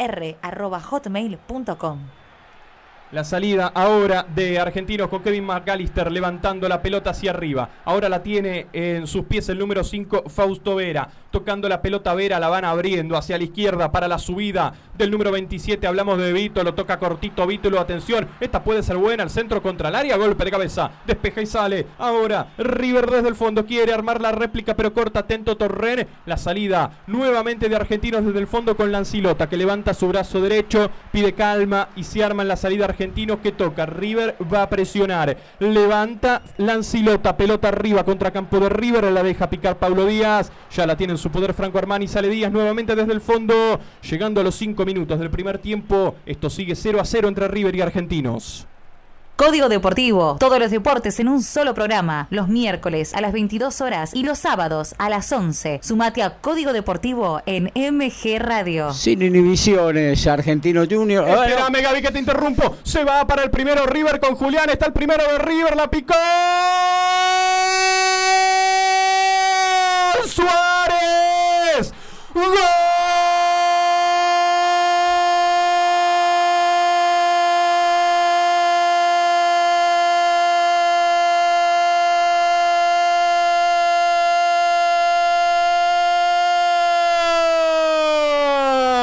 La 3.14 3.24
salida 3.24 3.72
ahora 3.76 4.26
de 4.34 4.60
Argentinos 4.60 5.08
con 5.08 5.22
Kevin 5.22 5.46
McAllister 5.46 6.12
levantando 6.12 6.68
la 6.68 6.82
pelota 6.82 7.12
hacia 7.12 7.30
arriba. 7.30 7.70
Ahora 7.86 8.10
la 8.10 8.24
tiene 8.24 8.66
en 8.74 9.06
sus 9.06 9.26
pies 9.26 9.48
el 9.50 9.60
número 9.60 9.84
5 9.84 10.24
Fausto 10.32 10.74
Vera. 10.74 11.08
Tocando 11.30 11.70
la 11.70 11.82
pelota 11.82 12.16
Vera, 12.16 12.40
la 12.40 12.50
van 12.50 12.66
abriendo 12.66 13.16
hacia 13.16 13.38
la 13.38 13.44
izquierda 13.44 13.92
para 13.92 14.08
la 14.08 14.18
subida 14.18 14.74
del 14.98 15.12
número 15.12 15.32
27. 15.32 15.86
Hablamos 15.86 16.18
de 16.18 16.34
Vito, 16.34 16.64
lo 16.64 16.74
toca 16.74 16.98
cortito 16.98 17.46
Vítolo. 17.46 17.80
Atención, 17.80 18.28
esta 18.40 18.64
puede 18.64 18.82
ser 18.82 18.98
buena. 18.98 19.22
El 19.22 19.30
centro 19.30 19.62
contra 19.62 19.90
el 19.90 19.96
área, 19.96 20.18
golpe 20.18 20.46
de 20.46 20.52
cabeza. 20.52 20.90
Despeja 21.06 21.42
y 21.44 21.46
sale. 21.46 21.86
Ahora 22.00 22.48
River 22.58 23.12
desde 23.12 23.30
el 23.30 23.36
fondo 23.36 23.68
quiere 23.68 23.94
armar 23.94 24.22
la 24.22 24.32
réplica, 24.32 24.76
pero 24.76 24.92
corta 24.92 25.20
atento 25.20 25.56
Torren. 25.56 26.08
La 26.26 26.38
salida 26.38 27.04
nuevamente 27.06 27.70
de 27.70 27.76
Argentinos 27.76 28.26
desde 28.26 28.40
el 28.40 28.48
fondo 28.48 28.76
con 28.76 28.92
Lancilota 28.92 29.48
que 29.48 29.58
levanta 29.58 29.94
su 29.94 30.08
brazo 30.08 30.42
derecho, 30.42 30.90
pide 31.12 31.34
calma 31.34 31.90
y 31.96 32.06
se 32.06 32.24
arma 32.24 32.42
en 32.42 32.48
la 32.48 32.56
salida 32.56 32.86
argentina 32.86 33.03
Argentinos 33.04 33.40
que 33.40 33.52
toca. 33.52 33.86
River 33.86 34.36
va 34.52 34.64
a 34.64 34.70
presionar. 34.70 35.36
Levanta 35.60 36.42
Lancilota. 36.58 37.36
Pelota 37.36 37.68
arriba 37.68 38.06
contra 38.06 38.32
campo 38.32 38.62
de 38.62 38.70
River. 38.70 39.12
La 39.12 39.24
deja 39.24 39.50
picar 39.50 39.78
Pablo 39.78 40.06
Díaz. 40.06 40.52
Ya 40.72 40.88
la 40.88 40.96
tiene 40.96 41.14
en 41.14 41.18
su 41.18 41.30
poder 41.30 41.54
Franco 41.54 41.78
Armani. 41.78 42.08
Sale 42.08 42.30
Díaz 42.30 42.52
nuevamente 42.52 42.96
desde 42.96 43.12
el 43.12 43.20
fondo. 43.20 43.80
Llegando 44.10 44.40
a 44.40 44.44
los 44.44 44.56
5 44.56 44.86
minutos 44.86 45.20
del 45.20 45.30
primer 45.30 45.58
tiempo. 45.58 46.16
Esto 46.26 46.50
sigue 46.50 46.76
0 46.76 47.02
a 47.02 47.06
0 47.06 47.28
entre 47.28 47.50
River 47.50 47.76
y 47.76 47.82
Argentinos. 47.82 48.68
Código 49.36 49.68
Deportivo. 49.68 50.38
Todos 50.40 50.60
los 50.60 50.70
deportes 50.70 51.20
en 51.20 51.28
un 51.28 51.42
solo 51.42 51.74
programa. 51.74 52.28
Los 52.30 52.48
miércoles 52.50 53.16
a 53.16 53.22
las 53.22 53.34
22 53.34 53.82
horas 53.82 54.12
y 54.14 54.24
los 54.24 54.38
sábados 54.38 54.94
a 55.00 55.10
las 55.10 55.32
11. 55.32 55.80
Sumate 55.82 56.22
a 56.22 56.36
Código 56.38 56.72
Deportivo 56.72 57.42
en 57.48 57.72
MG 57.76 58.38
Radio. 58.40 58.94
Sin 58.94 59.24
inhibiciones, 59.24 60.28
Argentino 60.28 60.84
Junior. 60.90 61.28
Espérame, 61.28 61.82
Gaby, 61.82 62.02
que 62.04 62.12
te 62.12 62.20
interrumpo. 62.20 62.78
Se 62.84 63.04
va 63.04 63.26
para 63.26 63.44
el 63.44 63.50
primero 63.50 63.88
River 63.88 64.20
con 64.20 64.36
Julián. 64.36 64.70
Está 64.70 64.86
el 64.86 64.94
primero 64.94 65.24
de 65.24 65.40
River. 65.40 65.76
La 65.76 65.90
picó. 65.90 66.14
Suárez. 70.28 71.92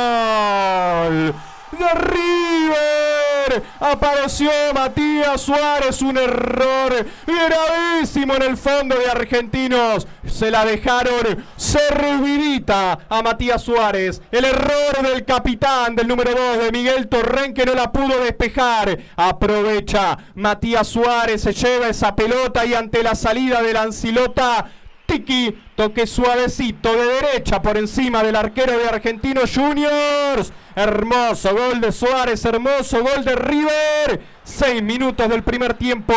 ¡Gol! 0.00 1.34
¡De 1.72 1.94
River! 1.94 3.62
Apareció 3.90 4.50
Matías 4.72 5.40
Suárez, 5.40 6.00
un 6.00 6.16
error 6.16 7.07
gravísimo 7.26 8.37
en 8.37 8.42
el 8.42 8.57
fondo 8.57 8.96
de 8.96 9.11
Argentinos. 9.11 10.07
Se 10.24 10.48
la 10.48 10.64
dejaron 10.64 11.44
servidita 11.57 13.00
a 13.09 13.22
Matías 13.22 13.62
Suárez. 13.62 14.22
El 14.31 14.44
error 14.44 15.03
del 15.03 15.24
capitán 15.24 15.96
del 15.96 16.07
número 16.07 16.31
2 16.31 16.64
de 16.64 16.72
Miguel 16.72 17.09
Torren 17.09 17.53
que 17.53 17.66
no 17.66 17.74
la 17.74 17.90
pudo 17.90 18.20
despejar. 18.20 18.96
Aprovecha 19.16 20.18
Matías 20.37 20.87
Suárez, 20.87 21.42
se 21.42 21.53
lleva 21.53 21.88
esa 21.88 22.14
pelota 22.14 22.64
y 22.64 22.74
ante 22.74 23.03
la 23.03 23.16
salida 23.16 23.61
de 23.61 23.72
la 23.72 23.83
Ancilota 23.83 24.70
Tiki, 25.10 25.58
toque 25.74 26.06
suavecito 26.06 26.92
de 26.92 27.04
derecha 27.04 27.60
por 27.60 27.76
encima 27.76 28.22
del 28.22 28.36
arquero 28.36 28.78
de 28.78 28.88
Argentinos 28.88 29.50
Juniors. 29.52 30.52
Hermoso 30.76 31.52
gol 31.52 31.80
de 31.80 31.90
Suárez, 31.90 32.44
hermoso 32.44 33.02
gol 33.02 33.24
de 33.24 33.34
River. 33.34 34.20
Seis 34.44 34.80
minutos 34.80 35.28
del 35.28 35.42
primer 35.42 35.74
tiempo. 35.74 36.14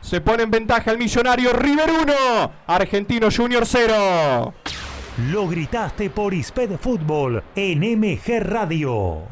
Se 0.00 0.20
pone 0.20 0.44
en 0.44 0.52
ventaja 0.52 0.92
el 0.92 0.98
millonario 0.98 1.52
River 1.54 1.90
1, 2.04 2.52
Argentinos 2.68 3.36
Juniors 3.36 3.68
0. 3.72 4.54
Lo 5.32 5.48
gritaste 5.48 6.08
por 6.10 6.32
Isped 6.32 6.76
Fútbol 6.78 7.42
en 7.56 7.80
MG 7.80 8.38
Radio. 8.44 9.24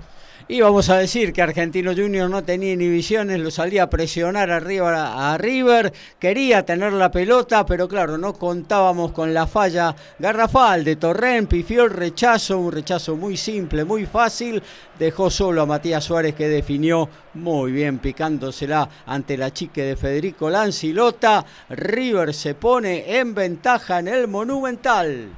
Y 0.46 0.60
vamos 0.60 0.90
a 0.90 0.98
decir 0.98 1.32
que 1.32 1.40
Argentino 1.40 1.92
Junior 1.96 2.28
no 2.28 2.44
tenía 2.44 2.74
inhibiciones, 2.74 3.40
lo 3.40 3.50
salía 3.50 3.84
a 3.84 3.90
presionar 3.90 4.50
arriba 4.50 5.32
a 5.32 5.38
River, 5.38 5.90
quería 6.18 6.66
tener 6.66 6.92
la 6.92 7.10
pelota, 7.10 7.64
pero 7.64 7.88
claro, 7.88 8.18
no 8.18 8.34
contábamos 8.34 9.12
con 9.12 9.32
la 9.32 9.46
falla 9.46 9.96
garrafal 10.18 10.84
de 10.84 10.96
Torren, 10.96 11.46
pifió 11.46 11.84
el 11.84 11.90
rechazo, 11.90 12.58
un 12.58 12.72
rechazo 12.72 13.16
muy 13.16 13.38
simple, 13.38 13.86
muy 13.86 14.04
fácil, 14.04 14.62
dejó 14.98 15.30
solo 15.30 15.62
a 15.62 15.66
Matías 15.66 16.04
Suárez 16.04 16.34
que 16.34 16.46
definió 16.46 17.08
muy 17.32 17.72
bien 17.72 17.98
picándosela 17.98 18.86
ante 19.06 19.38
la 19.38 19.50
chique 19.50 19.82
de 19.82 19.96
Federico 19.96 20.50
Lancilota. 20.50 21.42
River 21.70 22.34
se 22.34 22.54
pone 22.54 23.16
en 23.16 23.34
ventaja 23.34 23.98
en 23.98 24.08
el 24.08 24.28
Monumental. 24.28 25.30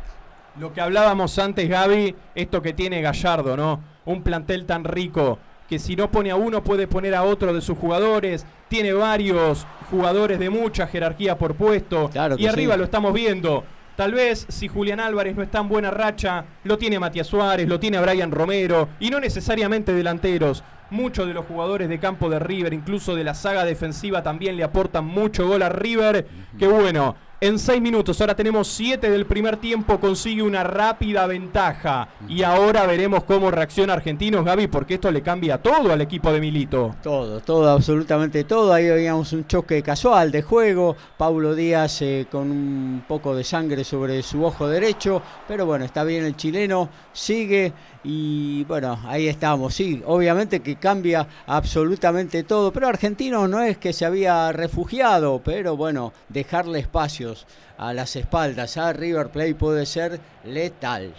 Lo 0.58 0.72
que 0.72 0.80
hablábamos 0.80 1.38
antes, 1.38 1.68
Gaby, 1.68 2.12
esto 2.34 2.60
que 2.60 2.72
tiene 2.72 3.02
Gallardo, 3.02 3.56
¿no? 3.56 3.95
Un 4.06 4.22
plantel 4.22 4.64
tan 4.64 4.84
rico 4.84 5.38
que 5.68 5.78
si 5.78 5.96
no 5.96 6.10
pone 6.10 6.30
a 6.30 6.36
uno 6.36 6.62
puede 6.62 6.86
poner 6.86 7.14
a 7.14 7.24
otro 7.24 7.52
de 7.52 7.60
sus 7.60 7.76
jugadores. 7.76 8.46
Tiene 8.68 8.92
varios 8.92 9.66
jugadores 9.90 10.38
de 10.38 10.50
mucha 10.50 10.86
jerarquía 10.86 11.38
por 11.38 11.54
puesto. 11.54 12.08
Claro 12.10 12.36
y 12.38 12.46
arriba 12.46 12.74
sí. 12.74 12.78
lo 12.78 12.84
estamos 12.84 13.12
viendo. 13.12 13.64
Tal 13.96 14.12
vez 14.12 14.44
si 14.48 14.68
Julián 14.68 15.00
Álvarez 15.00 15.34
no 15.34 15.42
está 15.42 15.60
en 15.60 15.68
buena 15.68 15.90
racha, 15.90 16.44
lo 16.64 16.76
tiene 16.76 16.98
Matías 16.98 17.26
Suárez, 17.26 17.66
lo 17.66 17.80
tiene 17.80 17.98
Brian 17.98 18.30
Romero, 18.30 18.90
y 19.00 19.08
no 19.08 19.20
necesariamente 19.20 19.94
delanteros. 19.94 20.62
Muchos 20.90 21.26
de 21.26 21.32
los 21.32 21.46
jugadores 21.46 21.88
de 21.88 21.98
campo 21.98 22.28
de 22.28 22.38
River, 22.38 22.74
incluso 22.74 23.16
de 23.16 23.24
la 23.24 23.34
saga 23.34 23.64
defensiva, 23.64 24.22
también 24.22 24.56
le 24.56 24.64
aportan 24.64 25.06
mucho 25.06 25.48
gol 25.48 25.62
a 25.62 25.70
River. 25.70 26.28
Que 26.58 26.68
bueno, 26.68 27.16
en 27.46 27.58
seis 27.58 27.80
minutos, 27.80 28.20
ahora 28.20 28.34
tenemos 28.34 28.66
siete 28.66 29.08
del 29.08 29.24
primer 29.24 29.56
tiempo, 29.58 30.00
consigue 30.00 30.42
una 30.42 30.64
rápida 30.64 31.26
ventaja. 31.26 32.08
Y 32.28 32.42
ahora 32.42 32.86
veremos 32.86 33.24
cómo 33.24 33.50
reacciona 33.50 33.92
Argentinos, 33.92 34.44
Gaby, 34.44 34.66
porque 34.66 34.94
esto 34.94 35.10
le 35.10 35.22
cambia 35.22 35.58
todo 35.58 35.92
al 35.92 36.00
equipo 36.00 36.32
de 36.32 36.40
Milito. 36.40 36.96
Todo, 37.02 37.40
todo, 37.40 37.70
absolutamente 37.70 38.44
todo. 38.44 38.72
Ahí 38.72 38.88
veíamos 38.88 39.32
un 39.32 39.46
choque 39.46 39.82
casual 39.82 40.32
de 40.32 40.42
juego. 40.42 40.96
Paulo 41.16 41.54
Díaz 41.54 42.02
eh, 42.02 42.26
con 42.30 42.50
un 42.50 43.04
poco 43.06 43.34
de 43.36 43.44
sangre 43.44 43.84
sobre 43.84 44.22
su 44.22 44.44
ojo 44.44 44.68
derecho. 44.68 45.22
Pero 45.46 45.66
bueno, 45.66 45.84
está 45.84 46.02
bien 46.02 46.24
el 46.24 46.36
chileno, 46.36 46.88
sigue. 47.12 47.72
Y 48.08 48.62
bueno, 48.66 49.00
ahí 49.04 49.26
estamos. 49.26 49.74
Sí, 49.74 50.00
obviamente 50.06 50.60
que 50.60 50.76
cambia 50.76 51.26
absolutamente 51.44 52.44
todo. 52.44 52.72
Pero 52.72 52.86
Argentino 52.86 53.48
no 53.48 53.60
es 53.60 53.78
que 53.78 53.92
se 53.92 54.04
había 54.04 54.52
refugiado, 54.52 55.40
pero 55.44 55.76
bueno, 55.76 56.12
dejarle 56.28 56.78
espacios 56.78 57.48
a 57.76 57.92
las 57.92 58.14
espaldas 58.14 58.76
a 58.76 58.92
River 58.92 59.30
Plate 59.30 59.56
puede 59.56 59.86
ser 59.86 60.20
letal. 60.44 61.12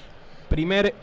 Primer 0.47 0.95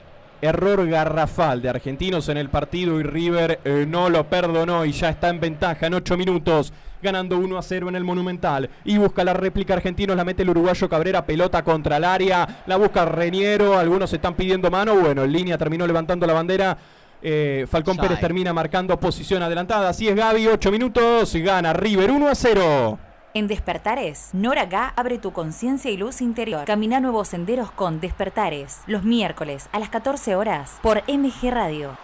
error 0.44 0.86
garrafal 0.88 1.62
de 1.62 1.68
Argentinos 1.68 2.28
en 2.28 2.36
el 2.36 2.50
partido 2.50 3.00
y 3.00 3.02
River 3.02 3.60
eh, 3.64 3.86
no 3.88 4.08
lo 4.10 4.28
perdonó 4.28 4.84
y 4.84 4.92
ya 4.92 5.08
está 5.08 5.28
en 5.28 5.40
ventaja 5.40 5.86
en 5.86 5.94
8 5.94 6.16
minutos. 6.16 6.72
Ganando 7.02 7.38
1 7.38 7.58
a 7.58 7.62
0 7.62 7.88
en 7.90 7.96
el 7.96 8.04
Monumental. 8.04 8.70
Y 8.84 8.96
busca 8.96 9.24
la 9.24 9.34
réplica 9.34 9.74
Argentinos, 9.74 10.16
la 10.16 10.24
mete 10.24 10.42
el 10.42 10.50
uruguayo 10.50 10.88
Cabrera, 10.88 11.26
pelota 11.26 11.62
contra 11.62 11.98
el 11.98 12.04
área. 12.04 12.62
La 12.66 12.76
busca 12.76 13.04
Reñero, 13.04 13.78
algunos 13.78 14.12
están 14.12 14.34
pidiendo 14.34 14.70
mano. 14.70 14.94
Bueno, 14.94 15.24
en 15.24 15.32
línea 15.32 15.58
terminó 15.58 15.86
levantando 15.86 16.26
la 16.26 16.32
bandera. 16.32 16.78
Eh, 17.20 17.66
Falcón. 17.70 17.96
Pérez 17.96 18.20
termina 18.20 18.52
marcando 18.52 18.98
posición 18.98 19.42
adelantada. 19.42 19.90
Así 19.90 20.08
es 20.08 20.14
Gaby, 20.14 20.46
8 20.46 20.70
minutos. 20.70 21.34
Gana 21.36 21.72
River 21.72 22.10
1 22.10 22.28
a 22.28 22.34
0. 22.34 22.98
En 23.36 23.48
Despertares, 23.48 24.28
Nora 24.32 24.66
Gá 24.66 24.92
abre 24.94 25.18
tu 25.18 25.32
conciencia 25.32 25.90
y 25.90 25.96
luz 25.96 26.20
interior. 26.20 26.66
Camina 26.66 27.00
nuevos 27.00 27.26
senderos 27.26 27.72
con 27.72 27.98
Despertares. 27.98 28.82
Los 28.86 29.02
miércoles 29.02 29.68
a 29.72 29.80
las 29.80 29.88
14 29.88 30.36
horas 30.36 30.78
por 30.80 31.02
MG 31.08 31.50
Radio. 31.50 31.98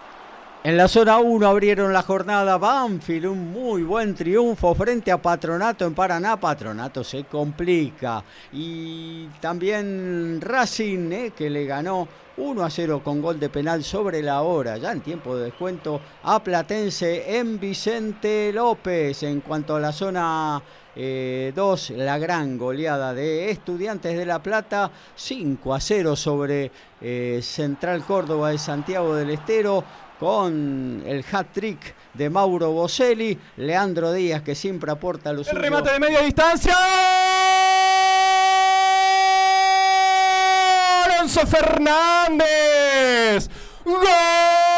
En 0.65 0.77
la 0.77 0.89
zona 0.89 1.21
1 1.21 1.47
abrieron 1.47 1.93
la 1.93 2.03
jornada 2.03 2.59
Banfield, 2.59 3.27
un 3.27 3.53
muy 3.53 3.85
buen 3.85 4.17
triunfo 4.17 4.75
frente 4.75 5.13
a 5.13 5.23
Patronato 5.23 5.87
en 5.87 5.95
Paraná. 5.95 6.37
Patronato 6.37 7.05
se 7.05 7.23
complica. 7.23 8.25
Y 8.53 9.27
también 9.41 10.41
Racing, 10.41 11.13
eh, 11.13 11.33
que 11.35 11.49
le 11.49 11.65
ganó 11.65 12.09
1 12.39 12.65
a 12.65 12.69
0 12.69 13.03
con 13.05 13.23
gol 13.23 13.39
de 13.39 13.49
penal 13.49 13.85
sobre 13.85 14.21
la 14.21 14.43
hora, 14.43 14.79
ya 14.79 14.93
en 14.93 15.01
tiempo 15.01 15.37
de 15.37 15.45
descuento, 15.45 16.01
a 16.25 16.43
Platense 16.43 17.39
en 17.39 17.61
Vicente 17.61 18.53
López. 18.53 19.23
En 19.23 19.41
cuanto 19.41 19.77
a 19.77 19.81
la 19.81 19.93
zona 19.93 20.61
2, 20.95 21.91
la 21.91 22.19
gran 22.19 22.59
goleada 22.59 23.15
de 23.15 23.51
Estudiantes 23.51 24.17
de 24.17 24.27
La 24.27 24.43
Plata, 24.43 24.91
5 25.15 25.75
a 25.75 25.81
0 25.81 26.17
sobre 26.17 26.71
eh, 27.01 27.41
Central 27.43 28.05
Córdoba 28.05 28.51
de 28.51 28.59
Santiago 28.59 29.15
del 29.15 29.31
Estero 29.31 29.85
con 30.19 31.03
el 31.07 31.25
hat-trick 31.33 31.95
de 32.13 32.29
Mauro 32.29 32.73
Boselli, 32.73 33.39
Leandro 33.57 34.13
Díaz 34.13 34.43
que 34.43 34.55
siempre 34.55 34.91
aporta 34.91 35.33
los 35.33 35.49
El 35.49 35.57
remate 35.57 35.93
de 35.93 36.01
media 36.01 36.21
distancia. 36.21 36.77
Alonso 41.07 41.47
Fernández. 41.47 42.49
Gol 43.85 44.70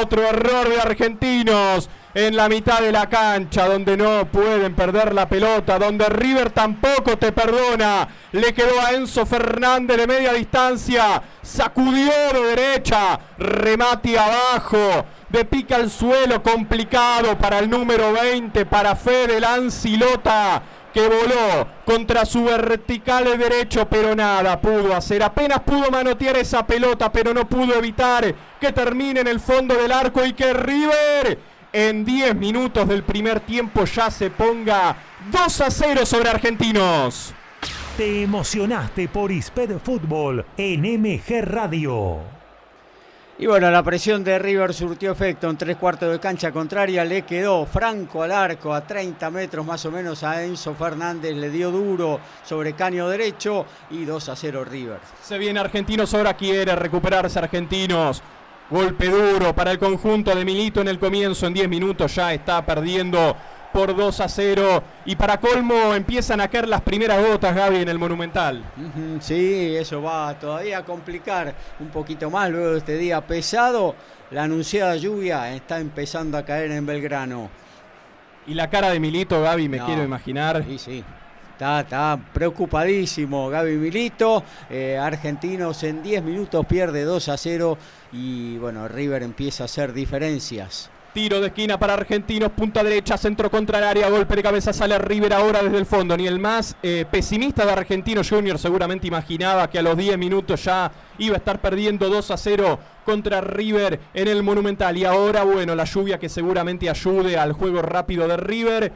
Otro 0.00 0.22
error 0.22 0.68
de 0.68 0.80
argentinos 0.80 1.90
en 2.14 2.36
la 2.36 2.48
mitad 2.48 2.80
de 2.80 2.92
la 2.92 3.08
cancha, 3.08 3.66
donde 3.66 3.96
no 3.96 4.26
pueden 4.26 4.74
perder 4.74 5.12
la 5.12 5.28
pelota, 5.28 5.78
donde 5.78 6.08
River 6.08 6.50
tampoco 6.50 7.18
te 7.18 7.32
perdona. 7.32 8.08
Le 8.32 8.54
quedó 8.54 8.80
a 8.80 8.92
Enzo 8.92 9.26
Fernández 9.26 9.96
de 9.96 10.06
media 10.06 10.32
distancia, 10.32 11.22
sacudió 11.42 12.12
de 12.32 12.56
derecha, 12.56 13.18
remate 13.38 14.18
abajo, 14.18 15.04
de 15.28 15.44
pica 15.44 15.76
al 15.76 15.90
suelo, 15.90 16.42
complicado 16.42 17.36
para 17.38 17.58
el 17.58 17.68
número 17.68 18.12
20, 18.12 18.66
para 18.66 18.94
Fede 18.94 19.40
Lancilota 19.40 20.62
que 20.92 21.06
voló 21.06 21.66
contra 21.84 22.24
su 22.24 22.44
vertical 22.44 23.24
de 23.24 23.36
derecho, 23.36 23.88
pero 23.88 24.14
nada 24.14 24.60
pudo 24.60 24.94
hacer. 24.94 25.22
Apenas 25.22 25.60
pudo 25.60 25.90
manotear 25.90 26.36
esa 26.36 26.66
pelota, 26.66 27.12
pero 27.12 27.34
no 27.34 27.48
pudo 27.48 27.74
evitar 27.74 28.34
que 28.60 28.72
termine 28.72 29.20
en 29.20 29.28
el 29.28 29.40
fondo 29.40 29.74
del 29.74 29.92
arco 29.92 30.24
y 30.24 30.32
que 30.32 30.52
River 30.52 31.38
en 31.72 32.04
10 32.04 32.34
minutos 32.34 32.88
del 32.88 33.02
primer 33.02 33.40
tiempo 33.40 33.84
ya 33.84 34.10
se 34.10 34.30
ponga 34.30 34.96
2 35.30 35.60
a 35.60 35.70
0 35.70 36.06
sobre 36.06 36.30
Argentinos. 36.30 37.34
Te 37.96 38.22
emocionaste 38.22 39.08
por 39.08 39.32
Isped 39.32 39.78
Fútbol 39.78 40.46
en 40.56 40.82
MG 40.82 41.42
Radio. 41.42 42.37
Y 43.40 43.46
bueno, 43.46 43.70
la 43.70 43.84
presión 43.84 44.24
de 44.24 44.36
River 44.36 44.74
surtió 44.74 45.12
efecto 45.12 45.48
en 45.48 45.56
tres 45.56 45.76
cuartos 45.76 46.10
de 46.10 46.18
cancha 46.18 46.50
contraria. 46.50 47.04
Le 47.04 47.22
quedó 47.22 47.64
Franco 47.66 48.24
al 48.24 48.32
arco 48.32 48.74
a 48.74 48.80
30 48.80 49.30
metros 49.30 49.64
más 49.64 49.84
o 49.84 49.92
menos 49.92 50.24
a 50.24 50.42
Enzo 50.42 50.74
Fernández. 50.74 51.36
Le 51.36 51.48
dio 51.48 51.70
duro 51.70 52.18
sobre 52.42 52.72
caño 52.72 53.08
derecho 53.08 53.64
y 53.90 54.04
2 54.04 54.28
a 54.28 54.34
0 54.34 54.64
River. 54.64 54.98
Se 55.22 55.38
viene 55.38 55.60
Argentinos, 55.60 56.12
ahora 56.14 56.34
quiere 56.34 56.74
recuperarse 56.74 57.38
Argentinos. 57.38 58.24
Golpe 58.70 59.08
duro 59.08 59.54
para 59.54 59.70
el 59.70 59.78
conjunto 59.78 60.34
de 60.34 60.44
Milito 60.44 60.80
en 60.80 60.88
el 60.88 60.98
comienzo. 60.98 61.46
En 61.46 61.54
10 61.54 61.68
minutos 61.68 62.12
ya 62.16 62.34
está 62.34 62.66
perdiendo 62.66 63.36
por 63.72 63.94
2 63.94 64.20
a 64.20 64.28
0. 64.28 64.82
Y 65.04 65.16
para 65.16 65.38
colmo 65.38 65.94
empiezan 65.94 66.40
a 66.40 66.48
caer 66.48 66.68
las 66.68 66.80
primeras 66.82 67.24
gotas, 67.26 67.54
Gaby, 67.54 67.76
en 67.82 67.88
el 67.88 67.98
Monumental. 67.98 68.64
Sí, 69.20 69.76
eso 69.76 70.02
va 70.02 70.38
todavía 70.38 70.78
a 70.78 70.84
complicar 70.84 71.54
un 71.80 71.88
poquito 71.88 72.30
más 72.30 72.50
luego 72.50 72.72
de 72.72 72.78
este 72.78 72.96
día 72.96 73.20
pesado. 73.26 73.94
La 74.30 74.44
anunciada 74.44 74.96
lluvia 74.96 75.54
está 75.54 75.78
empezando 75.80 76.36
a 76.36 76.44
caer 76.44 76.70
en 76.72 76.84
Belgrano. 76.84 77.48
Y 78.46 78.54
la 78.54 78.68
cara 78.70 78.90
de 78.90 79.00
Milito, 79.00 79.40
Gaby, 79.42 79.68
me 79.68 79.76
No. 79.78 79.86
quiero 79.86 80.02
imaginar. 80.02 80.64
Sí, 80.66 80.78
sí. 80.78 81.04
Está, 81.52 81.80
está 81.80 82.18
preocupadísimo 82.32 83.48
Gaby 83.48 83.76
Milito. 83.76 84.42
Eh, 84.70 84.96
Argentinos 84.96 85.82
en 85.82 86.02
10 86.02 86.22
minutos 86.22 86.64
pierde 86.66 87.02
2 87.02 87.28
a 87.28 87.36
0 87.36 87.76
y 88.12 88.56
bueno, 88.58 88.86
River 88.88 89.22
empieza 89.22 89.64
a 89.64 89.66
hacer 89.66 89.92
diferencias. 89.92 90.90
Tiro 91.12 91.40
de 91.40 91.48
esquina 91.48 91.78
para 91.78 91.94
Argentinos, 91.94 92.52
punta 92.52 92.84
derecha, 92.84 93.16
centro 93.16 93.50
contra 93.50 93.78
el 93.78 93.84
área, 93.84 94.10
golpe 94.10 94.36
de 94.36 94.42
cabeza, 94.42 94.72
sale 94.72 94.98
River 94.98 95.32
ahora 95.32 95.62
desde 95.62 95.78
el 95.78 95.86
fondo. 95.86 96.16
Ni 96.16 96.26
el 96.26 96.38
más 96.38 96.76
eh, 96.82 97.06
pesimista 97.10 97.64
de 97.64 97.72
Argentinos 97.72 98.28
Junior 98.28 98.58
seguramente 98.58 99.06
imaginaba 99.06 99.70
que 99.70 99.78
a 99.78 99.82
los 99.82 99.96
10 99.96 100.18
minutos 100.18 100.64
ya 100.64 100.92
iba 101.18 101.34
a 101.34 101.38
estar 101.38 101.60
perdiendo 101.60 102.08
2 102.08 102.30
a 102.30 102.36
0 102.36 102.78
contra 103.06 103.40
River 103.40 103.98
en 104.12 104.28
el 104.28 104.42
Monumental. 104.42 104.96
Y 104.98 105.06
ahora, 105.06 105.44
bueno, 105.44 105.74
la 105.74 105.84
lluvia 105.84 106.18
que 106.18 106.28
seguramente 106.28 106.90
ayude 106.90 107.38
al 107.38 107.52
juego 107.52 107.80
rápido 107.80 108.28
de 108.28 108.36
River. 108.36 108.92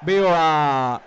Veo 0.00 0.28
a 0.32 1.00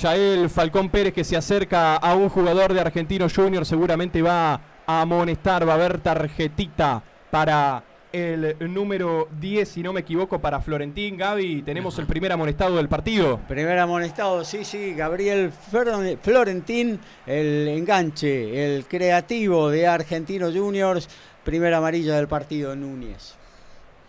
Yael 0.00 0.50
Falcón 0.50 0.90
Pérez 0.90 1.14
que 1.14 1.24
se 1.24 1.36
acerca 1.36 1.96
a 1.96 2.14
un 2.14 2.28
jugador 2.28 2.74
de 2.74 2.80
Argentinos 2.80 3.34
Junior, 3.34 3.64
seguramente 3.64 4.22
va 4.22 4.60
a 4.86 5.00
amonestar, 5.00 5.66
va 5.66 5.72
a 5.72 5.76
haber 5.76 5.98
tarjetita 6.00 7.02
para 7.30 7.82
el 8.12 8.56
número 8.72 9.28
10, 9.40 9.68
si 9.68 9.82
no 9.82 9.92
me 9.92 10.00
equivoco, 10.00 10.38
para 10.38 10.60
Florentín. 10.60 11.16
Gaby, 11.16 11.62
tenemos 11.62 11.98
el 11.98 12.06
primer 12.06 12.32
amonestado 12.32 12.76
del 12.76 12.88
partido. 12.88 13.40
Primer 13.48 13.78
amonestado, 13.78 14.44
sí, 14.44 14.64
sí, 14.64 14.94
Gabriel 14.94 15.50
Florentín, 15.52 17.00
el 17.26 17.68
enganche, 17.68 18.76
el 18.76 18.86
creativo 18.86 19.70
de 19.70 19.86
Argentinos 19.86 20.54
Juniors. 20.54 21.08
Primera 21.44 21.78
amarilla 21.78 22.16
del 22.16 22.28
partido, 22.28 22.76
Núñez. 22.76 23.34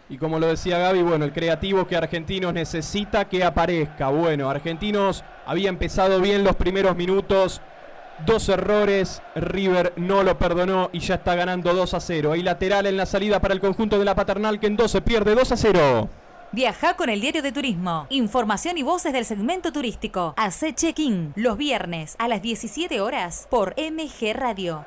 Y 0.10 0.18
como 0.18 0.38
lo 0.38 0.48
decía 0.48 0.78
Gaby, 0.78 1.02
bueno, 1.02 1.26
el 1.26 1.34
creativo 1.34 1.88
que 1.88 1.96
Argentinos 1.96 2.54
necesita 2.54 3.28
que 3.28 3.44
aparezca. 3.44 4.10
Bueno, 4.10 4.50
Argentinos 4.50 5.24
había 5.46 5.70
empezado 5.70 6.22
bien 6.22 6.44
los 6.44 6.56
primeros 6.56 6.96
minutos. 6.96 7.62
Dos 8.26 8.48
errores, 8.48 9.22
River 9.36 9.94
no 9.98 10.24
lo 10.24 10.38
perdonó 10.38 10.90
y 10.94 11.00
ya 11.00 11.16
está 11.16 11.36
ganando 11.36 11.74
2 11.74 11.94
a 11.94 12.00
0. 12.00 12.32
Hay 12.32 12.44
lateral 12.44 12.86
en 12.86 12.96
la 12.96 13.06
salida 13.06 13.40
para 13.40 13.54
el 13.54 13.60
conjunto 13.60 14.00
de 14.00 14.06
la 14.06 14.16
paternal 14.16 14.60
que 14.60 14.68
en 14.68 14.78
12 14.78 15.02
pierde 15.02 15.36
2 15.36 15.52
a 15.52 15.58
0. 15.58 16.10
Viaja 16.52 16.96
con 16.96 17.10
el 17.10 17.20
diario 17.20 17.42
de 17.42 17.52
turismo. 17.52 18.06
Información 18.12 18.78
y 18.78 18.84
voces 18.84 19.12
del 19.12 19.26
segmento 19.26 19.72
turístico. 19.72 20.36
Hace 20.38 20.74
check-in 20.74 21.34
los 21.36 21.58
viernes 21.58 22.16
a 22.20 22.28
las 22.28 22.44
17 22.44 23.02
horas 23.02 23.48
por 23.50 23.74
MG 23.76 24.34
Radio. 24.34 24.86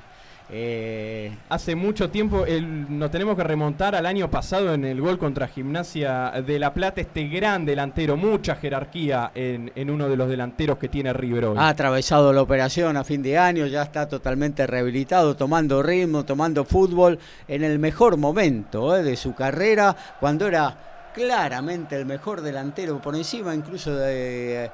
eh, 0.49 1.35
Hace 1.49 1.75
mucho 1.75 2.09
tiempo, 2.09 2.45
el- 2.45 2.97
nos 2.97 3.11
tenemos 3.11 3.35
que 3.35 3.43
remontar 3.43 3.95
al 3.95 4.05
año 4.05 4.29
pasado 4.31 4.73
en 4.73 4.85
el 4.85 5.01
gol 5.01 5.17
contra 5.17 5.47
Gimnasia 5.47 6.31
de 6.45 6.57
La 6.59 6.73
Plata, 6.73 7.01
este 7.01 7.27
gran 7.27 7.65
delantero, 7.65 8.15
mucha 8.17 8.55
jerarquía 8.55 9.31
en, 9.35 9.71
en 9.75 9.89
uno 9.89 10.07
de 10.07 10.15
los 10.15 10.29
delanteros 10.29 10.77
que 10.77 10.87
tiene 10.87 11.11
River 11.13 11.45
hoy. 11.45 11.57
ha 11.57 11.67
atravesado 11.69 12.31
la 12.31 12.41
operación 12.41 12.95
a 12.97 13.03
fin 13.03 13.21
de 13.21 13.37
año, 13.37 13.65
ya 13.67 13.83
está 13.83 14.07
totalmente 14.07 14.65
rehabilitado, 14.65 15.35
tomando 15.35 15.83
ritmo, 15.83 16.23
tomando 16.25 16.63
fútbol 16.63 17.19
en 17.47 17.63
el 17.63 17.77
mejor 17.79 18.15
momento 18.17 18.95
eh, 18.95 19.03
de 19.03 19.15
su 19.17 19.35
carrera, 19.35 19.95
cuando 20.19 20.47
era 20.47 20.77
claramente 21.13 21.95
el 21.95 22.05
mejor 22.05 22.41
delantero, 22.41 23.01
por 23.01 23.15
encima 23.15 23.55
incluso 23.55 23.95
de, 23.95 24.69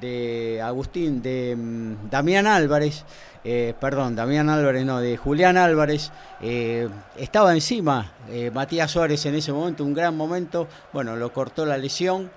de 0.00 0.60
Agustín, 0.62 1.22
de 1.22 1.54
mm, 1.56 2.10
Damián 2.10 2.46
Álvarez, 2.46 3.04
eh, 3.44 3.74
perdón, 3.80 4.16
Damián 4.16 4.48
Álvarez 4.50 4.84
no, 4.84 5.00
de 5.00 5.16
Julián 5.16 5.56
Álvarez, 5.56 6.10
eh, 6.40 6.88
estaba 7.16 7.54
encima 7.54 8.12
eh, 8.28 8.50
Matías 8.52 8.90
Suárez 8.90 9.24
en 9.26 9.34
ese 9.34 9.52
momento, 9.52 9.84
un 9.84 9.94
gran 9.94 10.16
momento, 10.16 10.66
bueno, 10.92 11.16
lo 11.16 11.32
cortó 11.32 11.64
la 11.64 11.78
lesión, 11.78 12.30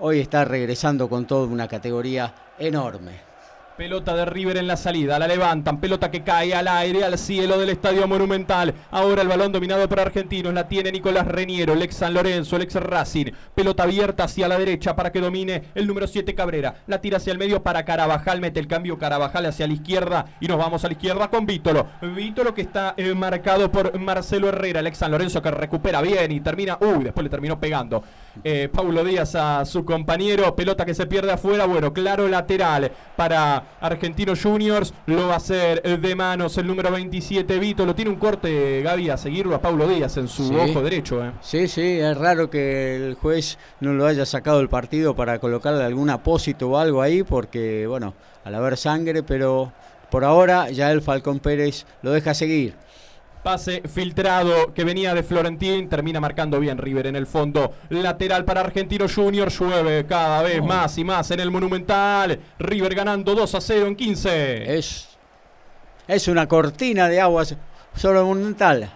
hoy 0.00 0.20
está 0.20 0.44
regresando 0.44 1.08
con 1.08 1.26
toda 1.26 1.46
una 1.46 1.66
categoría 1.66 2.34
enorme. 2.58 3.27
Pelota 3.78 4.16
de 4.16 4.24
River 4.24 4.56
en 4.56 4.66
la 4.66 4.76
salida, 4.76 5.20
la 5.20 5.28
levantan, 5.28 5.78
pelota 5.78 6.10
que 6.10 6.24
cae 6.24 6.52
al 6.52 6.66
aire, 6.66 7.04
al 7.04 7.16
cielo 7.16 7.60
del 7.60 7.70
Estadio 7.70 8.08
Monumental. 8.08 8.74
Ahora 8.90 9.22
el 9.22 9.28
balón 9.28 9.52
dominado 9.52 9.88
por 9.88 10.00
Argentinos, 10.00 10.52
la 10.52 10.66
tiene 10.66 10.90
Nicolás 10.90 11.28
Reniero, 11.28 11.74
el 11.74 11.82
ex 11.82 11.94
San 11.94 12.12
Lorenzo, 12.12 12.56
el 12.56 12.62
ex 12.62 12.74
Racing. 12.74 13.26
Pelota 13.54 13.84
abierta 13.84 14.24
hacia 14.24 14.48
la 14.48 14.58
derecha 14.58 14.96
para 14.96 15.12
que 15.12 15.20
domine 15.20 15.62
el 15.76 15.86
número 15.86 16.08
7 16.08 16.34
Cabrera. 16.34 16.82
La 16.88 17.00
tira 17.00 17.18
hacia 17.18 17.32
el 17.32 17.38
medio 17.38 17.62
para 17.62 17.84
Carabajal, 17.84 18.40
mete 18.40 18.58
el 18.58 18.66
cambio 18.66 18.98
Carabajal 18.98 19.46
hacia 19.46 19.68
la 19.68 19.74
izquierda 19.74 20.26
y 20.40 20.48
nos 20.48 20.58
vamos 20.58 20.84
a 20.84 20.88
la 20.88 20.94
izquierda 20.94 21.30
con 21.30 21.46
Vítolo. 21.46 21.86
Vítolo 22.02 22.52
que 22.52 22.62
está 22.62 22.94
eh, 22.96 23.14
marcado 23.14 23.70
por 23.70 23.96
Marcelo 23.96 24.48
Herrera, 24.48 24.80
el 24.80 24.88
ex 24.88 24.98
San 24.98 25.12
Lorenzo 25.12 25.40
que 25.40 25.52
recupera 25.52 26.02
bien 26.02 26.32
y 26.32 26.40
termina, 26.40 26.78
uy, 26.80 27.04
después 27.04 27.22
le 27.22 27.30
terminó 27.30 27.60
pegando. 27.60 28.02
Eh, 28.44 28.68
Paulo 28.72 29.02
Díaz 29.04 29.34
a 29.34 29.64
su 29.64 29.84
compañero, 29.84 30.54
pelota 30.54 30.84
que 30.84 30.94
se 30.94 31.06
pierde 31.06 31.32
afuera, 31.32 31.66
bueno, 31.66 31.92
claro 31.92 32.28
lateral 32.28 32.90
para 33.16 33.64
Argentinos 33.80 34.42
Juniors, 34.42 34.94
lo 35.06 35.26
va 35.28 35.34
a 35.34 35.36
hacer 35.38 35.82
de 36.00 36.14
manos 36.14 36.56
el 36.58 36.66
número 36.66 36.90
27 36.92 37.58
Vito, 37.58 37.84
lo 37.84 37.94
tiene 37.94 38.10
un 38.10 38.16
corte 38.16 38.80
Gaby 38.82 39.10
a 39.10 39.16
seguirlo 39.16 39.54
a 39.54 39.60
Paulo 39.60 39.88
Díaz 39.88 40.16
en 40.16 40.28
su 40.28 40.48
Sí. 40.48 40.54
ojo 40.54 40.82
derecho. 40.82 41.24
eh. 41.24 41.32
Sí, 41.40 41.68
sí, 41.68 41.98
es 42.00 42.16
raro 42.16 42.48
que 42.50 42.96
el 42.96 43.14
juez 43.14 43.58
no 43.80 43.92
lo 43.92 44.06
haya 44.06 44.24
sacado 44.26 44.58
del 44.58 44.68
partido 44.68 45.14
para 45.14 45.38
colocarle 45.38 45.84
algún 45.84 46.10
apósito 46.10 46.68
o 46.70 46.78
algo 46.78 47.02
ahí, 47.02 47.22
porque, 47.22 47.86
bueno, 47.86 48.14
al 48.44 48.54
haber 48.54 48.76
sangre, 48.76 49.22
pero 49.22 49.72
por 50.10 50.24
ahora 50.24 50.70
ya 50.70 50.90
el 50.90 51.02
Falcón 51.02 51.38
Pérez 51.38 51.84
lo 52.02 52.12
deja 52.12 52.32
seguir. 52.34 52.74
Pase 53.48 53.80
filtrado 53.88 54.74
que 54.74 54.84
venía 54.84 55.14
de 55.14 55.22
Florentín, 55.22 55.88
termina 55.88 56.20
marcando 56.20 56.60
bien 56.60 56.76
River 56.76 57.06
en 57.06 57.16
el 57.16 57.26
fondo. 57.26 57.72
Lateral 57.88 58.44
para 58.44 58.60
Argentinos 58.60 59.14
Juniors, 59.14 59.58
llueve 59.58 60.04
cada 60.04 60.42
vez 60.42 60.62
más 60.62 60.98
y 60.98 61.04
más 61.04 61.30
en 61.30 61.40
el 61.40 61.50
Monumental. 61.50 62.38
River 62.58 62.94
ganando 62.94 63.34
2 63.34 63.54
a 63.54 63.60
0 63.62 63.86
en 63.86 63.96
15. 63.96 64.76
Es 64.76 65.08
es 66.06 66.28
una 66.28 66.46
cortina 66.46 67.08
de 67.08 67.22
agua 67.22 67.44
sobre 67.96 68.20
monumental. 68.20 68.92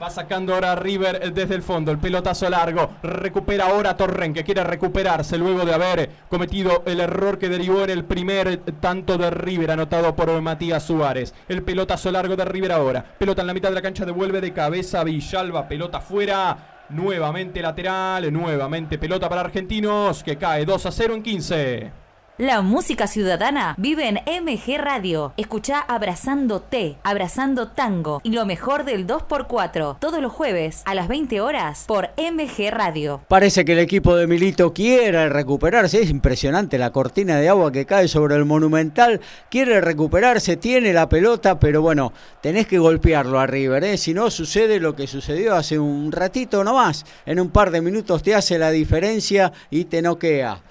Va 0.00 0.10
sacando 0.10 0.54
ahora 0.54 0.76
River 0.76 1.32
desde 1.32 1.56
el 1.56 1.62
fondo. 1.62 1.90
El 1.90 1.98
pelotazo 1.98 2.48
largo. 2.48 2.90
Recupera 3.02 3.66
ahora 3.66 3.96
Torren, 3.96 4.32
que 4.32 4.44
quiere 4.44 4.62
recuperarse 4.62 5.36
luego 5.36 5.64
de 5.64 5.74
haber 5.74 6.10
cometido 6.28 6.84
el 6.86 7.00
error 7.00 7.36
que 7.36 7.48
derivó 7.48 7.82
en 7.82 7.90
el 7.90 8.04
primer 8.04 8.58
tanto 8.80 9.18
de 9.18 9.28
River, 9.30 9.72
anotado 9.72 10.14
por 10.14 10.40
Matías 10.40 10.84
Suárez. 10.84 11.34
El 11.48 11.64
pelotazo 11.64 12.12
largo 12.12 12.36
de 12.36 12.44
River 12.44 12.70
ahora. 12.70 13.04
Pelota 13.18 13.40
en 13.40 13.48
la 13.48 13.54
mitad 13.54 13.70
de 13.70 13.74
la 13.74 13.82
cancha, 13.82 14.04
devuelve 14.04 14.40
de 14.40 14.52
cabeza 14.52 15.02
Villalba. 15.02 15.66
Pelota 15.66 16.00
fuera. 16.00 16.76
Nuevamente 16.90 17.60
lateral. 17.60 18.32
Nuevamente 18.32 18.98
pelota 18.98 19.28
para 19.28 19.40
Argentinos, 19.42 20.22
que 20.22 20.36
cae 20.36 20.64
2 20.64 20.86
a 20.86 20.92
0 20.92 21.14
en 21.14 21.22
15. 21.22 22.07
La 22.38 22.62
música 22.62 23.08
ciudadana 23.08 23.74
vive 23.78 24.06
en 24.06 24.20
MG 24.44 24.78
Radio. 24.78 25.32
Escucha 25.36 25.80
Abrazando 25.80 26.60
T, 26.60 26.96
Abrazando 27.02 27.66
Tango 27.66 28.20
y 28.22 28.30
lo 28.30 28.46
mejor 28.46 28.84
del 28.84 29.08
2x4 29.08 29.98
todos 29.98 30.22
los 30.22 30.32
jueves 30.32 30.82
a 30.84 30.94
las 30.94 31.08
20 31.08 31.40
horas 31.40 31.82
por 31.88 32.10
MG 32.16 32.70
Radio. 32.70 33.20
Parece 33.26 33.64
que 33.64 33.72
el 33.72 33.80
equipo 33.80 34.14
de 34.14 34.28
Milito 34.28 34.72
quiere 34.72 35.28
recuperarse. 35.28 36.00
Es 36.00 36.10
impresionante 36.10 36.78
la 36.78 36.92
cortina 36.92 37.38
de 37.38 37.48
agua 37.48 37.72
que 37.72 37.86
cae 37.86 38.06
sobre 38.06 38.36
el 38.36 38.44
Monumental. 38.44 39.20
Quiere 39.50 39.80
recuperarse, 39.80 40.56
tiene 40.56 40.92
la 40.92 41.08
pelota, 41.08 41.58
pero 41.58 41.82
bueno, 41.82 42.12
tenés 42.40 42.68
que 42.68 42.78
golpearlo 42.78 43.40
a 43.40 43.48
River. 43.48 43.82
¿eh? 43.82 43.98
Si 43.98 44.14
no, 44.14 44.30
sucede 44.30 44.78
lo 44.78 44.94
que 44.94 45.08
sucedió 45.08 45.56
hace 45.56 45.76
un 45.80 46.12
ratito 46.12 46.62
nomás. 46.62 47.04
En 47.26 47.40
un 47.40 47.50
par 47.50 47.72
de 47.72 47.80
minutos 47.80 48.22
te 48.22 48.36
hace 48.36 48.60
la 48.60 48.70
diferencia 48.70 49.52
y 49.70 49.86
te 49.86 50.02
noquea. 50.02 50.62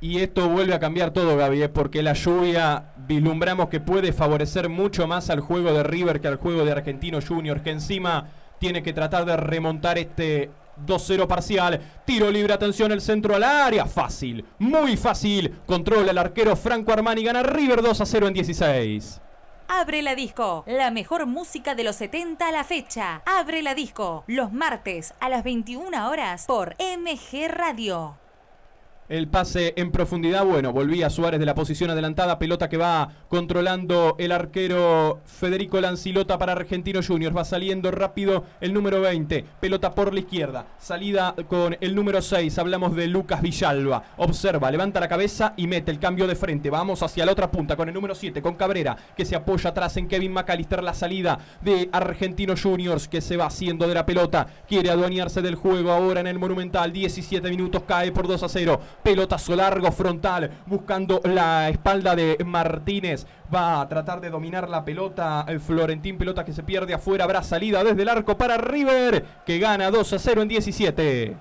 Y 0.00 0.20
esto 0.20 0.48
vuelve 0.48 0.74
a 0.74 0.78
cambiar 0.78 1.10
todo, 1.10 1.36
Gaby, 1.36 1.68
porque 1.68 2.02
la 2.02 2.12
lluvia 2.12 2.92
vislumbramos 3.08 3.68
que 3.68 3.80
puede 3.80 4.12
favorecer 4.12 4.68
mucho 4.68 5.08
más 5.08 5.28
al 5.28 5.40
juego 5.40 5.72
de 5.72 5.82
River 5.82 6.20
que 6.20 6.28
al 6.28 6.36
juego 6.36 6.64
de 6.64 6.72
Argentino 6.72 7.18
Junior, 7.20 7.62
que 7.62 7.70
encima 7.70 8.28
tiene 8.60 8.82
que 8.82 8.92
tratar 8.92 9.24
de 9.24 9.36
remontar 9.36 9.98
este 9.98 10.50
2-0 10.86 11.26
parcial. 11.26 11.80
Tiro 12.04 12.30
libre, 12.30 12.52
atención, 12.52 12.92
el 12.92 13.00
centro 13.00 13.34
al 13.34 13.42
área. 13.42 13.86
Fácil, 13.86 14.44
muy 14.58 14.96
fácil. 14.96 15.56
Controla 15.66 16.12
el 16.12 16.18
arquero 16.18 16.54
Franco 16.54 16.92
Armani, 16.92 17.24
gana 17.24 17.42
River 17.42 17.80
2-0 17.80 18.28
en 18.28 18.34
16. 18.34 19.20
Abre 19.70 20.00
la 20.00 20.14
disco, 20.14 20.64
la 20.66 20.90
mejor 20.90 21.26
música 21.26 21.74
de 21.74 21.84
los 21.84 21.96
70 21.96 22.48
a 22.48 22.52
la 22.52 22.64
fecha. 22.64 23.22
Abre 23.26 23.62
la 23.62 23.74
disco, 23.74 24.24
los 24.26 24.52
martes 24.52 25.12
a 25.20 25.28
las 25.28 25.44
21 25.44 26.08
horas 26.08 26.46
por 26.46 26.74
MG 26.78 27.48
Radio. 27.48 28.16
El 29.08 29.26
pase 29.26 29.72
en 29.78 29.90
profundidad, 29.90 30.44
bueno, 30.44 30.70
volvía 30.70 31.08
Suárez 31.08 31.40
de 31.40 31.46
la 31.46 31.54
posición 31.54 31.88
adelantada, 31.88 32.38
pelota 32.38 32.68
que 32.68 32.76
va 32.76 33.08
controlando 33.30 34.16
el 34.18 34.32
arquero 34.32 35.20
Federico 35.24 35.80
Lancilota 35.80 36.36
para 36.36 36.52
Argentino 36.52 37.00
Juniors, 37.02 37.34
va 37.34 37.46
saliendo 37.46 37.90
rápido 37.90 38.44
el 38.60 38.74
número 38.74 39.00
20, 39.00 39.46
pelota 39.60 39.94
por 39.94 40.12
la 40.12 40.20
izquierda, 40.20 40.66
salida 40.76 41.34
con 41.48 41.78
el 41.80 41.94
número 41.94 42.20
6, 42.20 42.58
hablamos 42.58 42.94
de 42.94 43.06
Lucas 43.06 43.40
Villalba, 43.40 44.02
observa, 44.18 44.70
levanta 44.70 45.00
la 45.00 45.08
cabeza 45.08 45.54
y 45.56 45.68
mete 45.68 45.90
el 45.90 46.00
cambio 46.00 46.26
de 46.26 46.36
frente, 46.36 46.68
vamos 46.68 47.02
hacia 47.02 47.24
la 47.24 47.32
otra 47.32 47.50
punta 47.50 47.76
con 47.76 47.88
el 47.88 47.94
número 47.94 48.14
7, 48.14 48.42
con 48.42 48.56
Cabrera, 48.56 48.94
que 49.16 49.24
se 49.24 49.36
apoya 49.36 49.70
atrás 49.70 49.96
en 49.96 50.06
Kevin 50.06 50.34
McAllister, 50.34 50.82
la 50.82 50.92
salida 50.92 51.38
de 51.62 51.88
Argentino 51.92 52.52
Juniors, 52.62 53.08
que 53.08 53.22
se 53.22 53.38
va 53.38 53.46
haciendo 53.46 53.88
de 53.88 53.94
la 53.94 54.04
pelota, 54.04 54.48
quiere 54.68 54.90
adueñarse 54.90 55.40
del 55.40 55.54
juego 55.54 55.92
ahora 55.92 56.20
en 56.20 56.26
el 56.26 56.38
Monumental, 56.38 56.92
17 56.92 57.48
minutos, 57.48 57.84
cae 57.88 58.12
por 58.12 58.28
2 58.28 58.42
a 58.42 58.48
0 58.50 58.80
pelotazo 59.02 59.56
largo 59.56 59.90
frontal, 59.92 60.50
buscando 60.66 61.20
la 61.24 61.68
espalda 61.68 62.14
de 62.14 62.36
Martínez. 62.44 63.26
Va 63.52 63.80
a 63.80 63.88
tratar 63.88 64.20
de 64.20 64.30
dominar 64.30 64.68
la 64.68 64.84
pelota. 64.84 65.44
El 65.48 65.60
Florentín, 65.60 66.18
pelota 66.18 66.44
que 66.44 66.52
se 66.52 66.62
pierde 66.62 66.94
afuera. 66.94 67.24
Habrá 67.24 67.42
salida 67.42 67.82
desde 67.84 68.02
el 68.02 68.08
arco 68.08 68.36
para 68.36 68.56
River, 68.56 69.24
que 69.46 69.58
gana 69.58 69.90
2 69.90 70.12
a 70.12 70.18
0 70.18 70.42
en 70.42 70.48
17. 70.48 71.36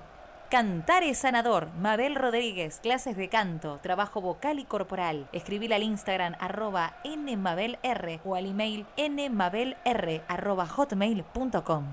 Cantar 0.49 1.03
es 1.03 1.17
sanador. 1.17 1.67
Mabel 1.77 2.15
Rodríguez, 2.15 2.79
clases 2.81 3.17
de 3.17 3.27
canto, 3.27 3.79
trabajo 3.83 4.21
vocal 4.21 4.59
y 4.59 4.63
corporal. 4.63 5.27
Escribir 5.33 5.73
al 5.73 5.83
Instagram 5.83 6.35
arroba 6.39 6.93
nmabelr 7.03 8.21
o 8.23 8.33
al 8.33 8.45
email 8.45 8.85
nmabelr 8.97 10.23
arroba 10.29 10.65
hotmail.com. 10.65 11.83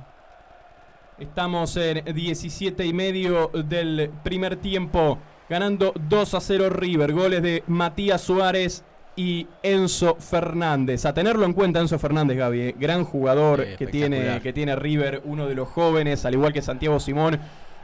Estamos 1.19 1.77
en 1.77 2.05
17 2.05 2.87
y 2.87 2.93
medio 2.93 3.49
del 3.49 4.13
primer 4.23 4.57
tiempo 4.57 5.19
ganando 5.49 5.93
2 6.09 6.35
a 6.35 6.41
0 6.41 6.71
River. 6.71 7.13
Goles 7.13 7.43
de 7.43 7.63
Matías 7.67 8.21
Suárez 8.21 8.85
y 9.17 9.47
Enzo 9.63 10.17
Fernández. 10.17 11.05
A 11.07 11.15
tenerlo 11.15 11.45
en 11.45 11.53
cuenta 11.53 11.81
Enzo 11.81 11.99
Fernández, 11.99 12.37
Gaby, 12.37 12.61
eh. 12.61 12.75
gran 12.79 13.05
jugador 13.05 13.65
que, 13.77 13.87
tiene, 13.87 14.41
que 14.43 14.53
tiene 14.53 14.77
River, 14.77 15.23
uno 15.25 15.47
de 15.47 15.55
los 15.55 15.69
jóvenes, 15.69 16.25
al 16.25 16.35
igual 16.35 16.53
que 16.53 16.63
Santiago 16.63 16.99
Simón, 16.99 17.39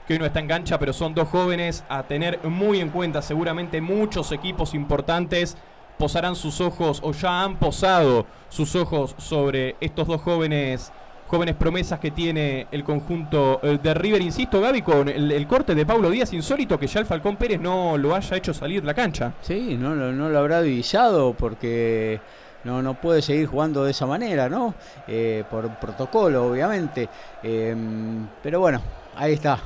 que 0.06 0.14
hoy 0.14 0.18
no 0.18 0.26
está 0.26 0.40
en 0.40 0.48
cancha, 0.48 0.78
pero 0.78 0.92
son 0.92 1.14
dos 1.14 1.28
jóvenes 1.28 1.84
a 1.88 2.02
tener 2.02 2.40
muy 2.44 2.80
en 2.80 2.90
cuenta. 2.90 3.22
Seguramente 3.22 3.80
muchos 3.80 4.32
equipos 4.32 4.74
importantes 4.74 5.56
posarán 5.98 6.34
sus 6.34 6.60
ojos 6.60 7.00
o 7.04 7.12
ya 7.12 7.44
han 7.44 7.58
posado 7.58 8.26
sus 8.48 8.74
ojos 8.74 9.14
sobre 9.18 9.76
estos 9.80 10.08
dos 10.08 10.20
jóvenes 10.22 10.92
jóvenes 11.30 11.54
promesas 11.54 12.00
que 12.00 12.10
tiene 12.10 12.66
el 12.72 12.82
conjunto 12.82 13.60
eh, 13.62 13.78
de 13.80 13.94
River. 13.94 14.20
Insisto, 14.20 14.60
Gaby, 14.60 14.82
con 14.82 15.08
el, 15.08 15.46
corte 15.46 15.76
de 15.76 15.86
Pablo 15.86 16.10
Díaz, 16.10 16.32
insólito 16.32 16.76
que 16.76 16.88
ya 16.88 16.98
el 16.98 17.06
Falcón 17.06 17.36
Pérez 17.36 17.60
no 17.60 17.96
lo 17.96 18.16
haya 18.16 18.36
hecho 18.36 18.52
salir 18.52 18.80
de 18.80 18.86
la 18.88 18.94
cancha. 18.94 19.32
Sí, 19.40 19.76
no, 19.78 19.94
lo 19.94 20.38
habrá 20.38 20.60
divisado 20.60 21.32
porque 21.34 22.20
no, 22.64 22.82
no 22.82 22.94
puede 22.94 23.22
seguir 23.22 23.46
jugando 23.46 23.84
de 23.84 23.92
esa 23.92 24.06
manera, 24.06 24.48
¿no? 24.48 24.74
Eh, 25.06 25.44
por 25.48 25.70
protocolo, 25.78 26.46
obviamente. 26.46 27.08
Em, 27.44 28.26
pero 28.42 28.58
bueno, 28.58 28.82
ahí 29.14 29.34
está. 29.34 29.60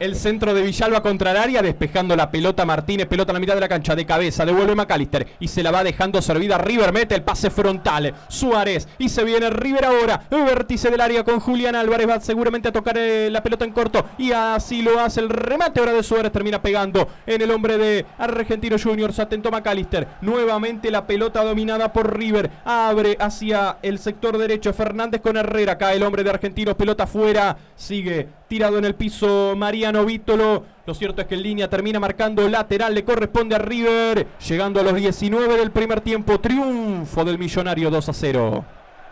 El 0.00 0.16
centro 0.16 0.54
de 0.54 0.62
Villalba 0.62 1.02
contra 1.02 1.32
el 1.32 1.36
área, 1.36 1.60
despejando 1.60 2.16
la 2.16 2.30
pelota 2.30 2.64
Martínez, 2.64 3.06
pelota 3.06 3.32
en 3.32 3.34
la 3.34 3.40
mitad 3.40 3.54
de 3.54 3.60
la 3.60 3.68
cancha, 3.68 3.94
de 3.94 4.06
cabeza, 4.06 4.46
devuelve 4.46 4.74
McAllister 4.74 5.26
y 5.38 5.46
se 5.46 5.62
la 5.62 5.70
va 5.70 5.84
dejando 5.84 6.22
servida. 6.22 6.56
River, 6.56 6.90
mete 6.90 7.14
el 7.14 7.22
pase 7.22 7.50
frontal, 7.50 8.14
Suárez 8.28 8.88
y 8.96 9.10
se 9.10 9.24
viene 9.24 9.50
River 9.50 9.84
ahora, 9.84 10.22
vértice 10.30 10.90
del 10.90 11.02
área 11.02 11.22
con 11.22 11.38
Julián 11.38 11.74
Álvarez, 11.74 12.08
va 12.08 12.18
seguramente 12.18 12.68
a 12.68 12.72
tocar 12.72 12.96
eh, 12.96 13.28
la 13.30 13.42
pelota 13.42 13.66
en 13.66 13.72
corto. 13.72 14.06
Y 14.16 14.32
así 14.32 14.80
lo 14.80 14.98
hace 14.98 15.20
el 15.20 15.28
remate 15.28 15.80
ahora 15.80 15.92
de 15.92 16.02
Suárez, 16.02 16.32
termina 16.32 16.62
pegando 16.62 17.06
en 17.26 17.42
el 17.42 17.50
hombre 17.50 17.76
de 17.76 18.06
Argentino 18.16 18.76
Juniors, 18.82 19.18
atento 19.18 19.50
McAllister, 19.50 20.08
nuevamente 20.22 20.90
la 20.90 21.06
pelota 21.06 21.44
dominada 21.44 21.92
por 21.92 22.16
River, 22.16 22.50
abre 22.64 23.18
hacia 23.20 23.76
el 23.82 23.98
sector 23.98 24.38
derecho 24.38 24.72
Fernández 24.72 25.20
con 25.20 25.36
Herrera, 25.36 25.76
cae 25.76 25.96
el 25.96 26.02
hombre 26.04 26.24
de 26.24 26.30
Argentinos, 26.30 26.74
pelota 26.74 27.06
fuera, 27.06 27.54
sigue 27.76 28.39
tirado 28.50 28.78
en 28.78 28.84
el 28.84 28.96
piso 28.96 29.54
Mariano 29.56 30.04
Vítolo. 30.04 30.64
Lo 30.84 30.92
cierto 30.92 31.22
es 31.22 31.28
que 31.28 31.36
en 31.36 31.42
línea 31.42 31.70
termina 31.70 32.00
marcando 32.00 32.46
lateral, 32.48 32.92
le 32.92 33.04
corresponde 33.04 33.54
a 33.54 33.58
River, 33.58 34.26
llegando 34.46 34.80
a 34.80 34.82
los 34.82 34.96
19 34.96 35.56
del 35.56 35.70
primer 35.70 36.00
tiempo, 36.00 36.40
triunfo 36.40 37.24
del 37.24 37.38
millonario 37.38 37.90
2 37.90 38.08
a 38.08 38.12
0. 38.12 38.64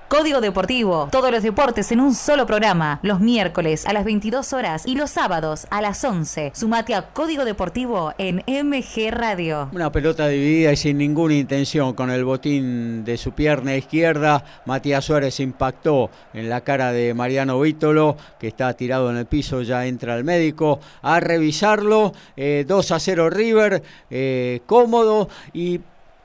Código 0.08 0.40
Deportivo. 0.40 1.08
Todos 1.12 1.30
los 1.30 1.42
deportes 1.42 1.92
en 1.92 2.00
un 2.00 2.14
solo 2.14 2.46
programa. 2.46 2.98
Los 3.02 3.20
miércoles 3.20 3.84
a 3.84 3.92
las 3.92 4.06
22 4.06 4.54
horas 4.54 4.86
y 4.86 4.94
los 4.94 5.10
sábados 5.10 5.66
a 5.68 5.82
las 5.82 6.02
11. 6.02 6.52
Sumate 6.54 6.94
a 6.94 7.12
Código 7.12 7.44
Deportivo 7.44 8.14
en 8.16 8.42
MG 8.46 9.10
Radio. 9.10 9.68
Una 9.74 9.92
pelota 9.92 10.26
dividida 10.28 10.72
y 10.72 10.76
sin 10.78 10.96
ninguna 10.96 11.34
intención. 11.34 11.92
Con 11.92 12.10
el 12.10 12.24
botín 12.24 13.04
de 13.04 13.18
su 13.18 13.32
pierna 13.32 13.76
izquierda, 13.76 14.42
Matías 14.64 15.04
Suárez 15.04 15.40
impactó 15.40 16.08
en 16.32 16.48
la 16.48 16.62
cara 16.62 16.90
de 16.90 17.12
Mariano 17.12 17.60
Vítolo, 17.60 18.16
que 18.40 18.48
está 18.48 18.72
tirado 18.72 19.10
en 19.10 19.18
el 19.18 19.26
piso. 19.26 19.60
Ya 19.60 19.84
entra 19.84 20.16
el 20.16 20.24
médico 20.24 20.80
a 21.02 21.20
revisarlo. 21.20 22.12
2 22.12 22.16
eh, 22.38 22.66
a 22.70 22.98
0 22.98 23.28
River. 23.28 23.82
Eh, 24.08 24.62
cómodo 24.64 25.28
y 25.52 25.80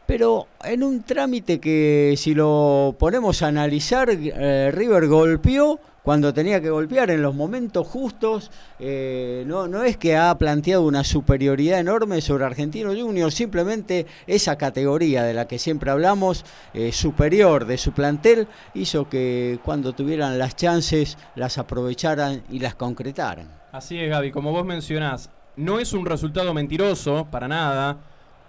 pero 0.06 0.48
en 0.64 0.84
un 0.84 1.04
trámite 1.04 1.60
que 1.60 2.16
si 2.18 2.34
lo 2.34 2.96
ponemos 3.00 3.42
a 3.42 3.48
analizar, 3.48 4.10
eh, 4.12 4.72
River 4.72 5.08
golpeó 5.08 5.80
cuando 6.04 6.34
tenía 6.34 6.62
que 6.62 6.70
golpear 6.70 7.10
en 7.10 7.22
los 7.22 7.34
momentos 7.34 7.88
justos. 7.88 8.52
Eh, 8.80 9.44
no, 9.48 9.68
no 9.68 9.84
es 9.84 9.98
que 9.98 10.18
ha 10.18 10.38
planteado 10.38 10.84
una 10.86 11.04
superioridad 11.04 11.80
enorme 11.80 12.22
sobre 12.22 12.44
Argentino 12.44 12.94
Junior, 12.94 13.32
simplemente 13.32 14.06
esa 14.28 14.58
categoría 14.58 15.24
de 15.24 15.34
la 15.34 15.48
que 15.48 15.58
siempre 15.58 15.90
hablamos, 15.90 16.46
eh, 16.74 16.92
superior 16.92 17.66
de 17.66 17.78
su 17.78 17.94
plantel, 17.94 18.48
hizo 18.74 19.08
que 19.08 19.60
cuando 19.64 19.94
tuvieran 19.94 20.38
las 20.38 20.56
chances 20.56 21.18
las 21.36 21.58
aprovecharan 21.58 22.44
y 22.50 22.60
las 22.60 22.76
concretaran. 22.76 23.48
Así 23.72 23.98
es, 23.98 24.10
Gaby, 24.10 24.32
como 24.32 24.52
vos 24.52 24.66
mencionás, 24.66 25.30
no 25.56 25.80
es 25.80 25.94
un 25.94 26.06
resultado 26.06 26.54
mentiroso, 26.54 27.28
para 27.32 27.48
nada 27.48 27.98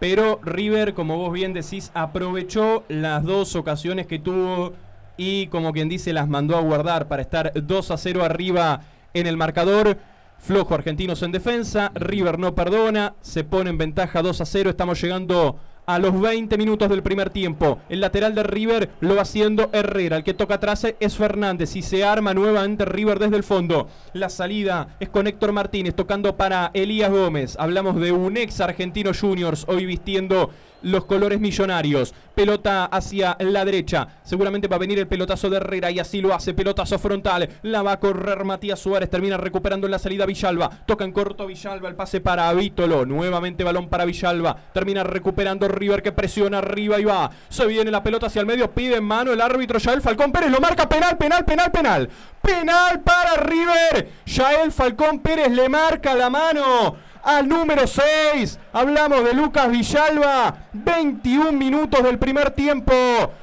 pero 0.04 0.38
River, 0.42 0.92
como 0.92 1.16
vos 1.16 1.32
bien 1.32 1.54
decís, 1.54 1.90
aprovechó 1.94 2.84
las 2.88 3.24
dos 3.24 3.56
ocasiones 3.56 4.06
que 4.06 4.18
tuvo 4.18 4.74
y 5.16 5.46
como 5.46 5.72
quien 5.72 5.88
dice 5.88 6.12
las 6.12 6.28
mandó 6.28 6.58
a 6.58 6.60
guardar 6.60 7.08
para 7.08 7.22
estar 7.22 7.52
2 7.54 7.90
a 7.90 7.96
0 7.96 8.22
arriba 8.22 8.82
en 9.14 9.26
el 9.26 9.38
marcador. 9.38 9.96
Flojo 10.36 10.74
Argentinos 10.74 11.22
en 11.22 11.32
defensa, 11.32 11.90
River 11.94 12.38
no 12.38 12.54
perdona, 12.54 13.14
se 13.22 13.44
pone 13.44 13.70
en 13.70 13.78
ventaja 13.78 14.20
2 14.20 14.42
a 14.42 14.44
0, 14.44 14.68
estamos 14.68 15.00
llegando 15.00 15.58
a 15.86 15.98
los 15.98 16.20
20 16.20 16.56
minutos 16.58 16.88
del 16.88 17.02
primer 17.02 17.30
tiempo. 17.30 17.78
El 17.88 18.00
lateral 18.00 18.34
de 18.34 18.42
River 18.42 18.90
lo 19.00 19.16
va 19.16 19.22
haciendo 19.22 19.70
Herrera. 19.72 20.16
El 20.16 20.24
que 20.24 20.34
toca 20.34 20.54
atrás 20.54 20.86
es 20.98 21.16
Fernández 21.16 21.76
y 21.76 21.82
se 21.82 22.04
arma 22.04 22.34
nuevamente 22.34 22.84
River 22.84 23.18
desde 23.18 23.36
el 23.36 23.44
fondo. 23.44 23.88
La 24.12 24.28
salida 24.28 24.96
es 25.00 25.08
con 25.08 25.26
Héctor 25.26 25.52
Martínez 25.52 25.94
tocando 25.94 26.36
para 26.36 26.70
Elías 26.74 27.10
Gómez. 27.10 27.56
Hablamos 27.58 27.96
de 27.96 28.12
un 28.12 28.36
ex 28.36 28.60
argentino 28.60 29.12
juniors 29.18 29.64
hoy 29.68 29.86
vistiendo 29.86 30.50
los 30.84 31.04
colores 31.04 31.40
millonarios. 31.40 32.14
Pelota 32.34 32.86
hacia 32.86 33.36
la 33.40 33.64
derecha. 33.64 34.08
Seguramente 34.22 34.68
va 34.68 34.76
a 34.76 34.80
venir 34.80 34.98
el 34.98 35.06
pelotazo 35.06 35.48
de 35.50 35.56
Herrera 35.56 35.90
y 35.90 35.98
así 35.98 36.20
lo 36.20 36.34
hace. 36.34 36.54
Pelotazo 36.54 36.98
frontal. 36.98 37.48
La 37.62 37.82
va 37.82 37.92
a 37.92 38.00
correr 38.00 38.44
Matías 38.44 38.78
Suárez. 38.78 39.10
Termina 39.10 39.36
recuperando 39.36 39.86
en 39.86 39.92
la 39.92 39.98
salida 39.98 40.26
Villalba. 40.26 40.70
Toca 40.86 41.04
en 41.04 41.12
corto 41.12 41.46
Villalba. 41.46 41.88
El 41.88 41.94
pase 41.94 42.20
para 42.20 42.52
Vítolo. 42.52 43.06
Nuevamente 43.06 43.64
balón 43.64 43.88
para 43.88 44.04
Villalba. 44.04 44.56
Termina 44.72 45.04
recuperando 45.04 45.68
River 45.68 46.02
que 46.02 46.12
presiona 46.12 46.58
arriba 46.58 47.00
y 47.00 47.04
va. 47.04 47.30
Se 47.48 47.66
viene 47.66 47.90
la 47.90 48.02
pelota 48.02 48.26
hacia 48.26 48.40
el 48.40 48.46
medio. 48.46 48.70
Pide 48.70 48.96
en 48.96 49.04
mano 49.04 49.32
el 49.32 49.40
árbitro 49.40 49.78
Yael 49.78 50.02
Falcón 50.02 50.32
Pérez. 50.32 50.50
Lo 50.50 50.60
marca 50.60 50.88
penal, 50.88 51.16
penal, 51.16 51.44
penal, 51.44 51.70
penal. 51.70 52.08
Penal 52.42 53.00
para 53.00 53.36
River. 53.36 54.08
Yael 54.26 54.72
Falcón 54.72 55.20
Pérez 55.20 55.50
le 55.50 55.68
marca 55.68 56.14
la 56.14 56.28
mano 56.28 56.96
al 57.24 57.48
número 57.48 57.86
6. 57.86 58.58
Hablamos 58.72 59.24
de 59.24 59.34
Lucas 59.34 59.70
Villalba. 59.70 60.54
21 60.72 61.52
minutos 61.52 62.02
del 62.02 62.18
primer 62.18 62.50
tiempo. 62.50 62.92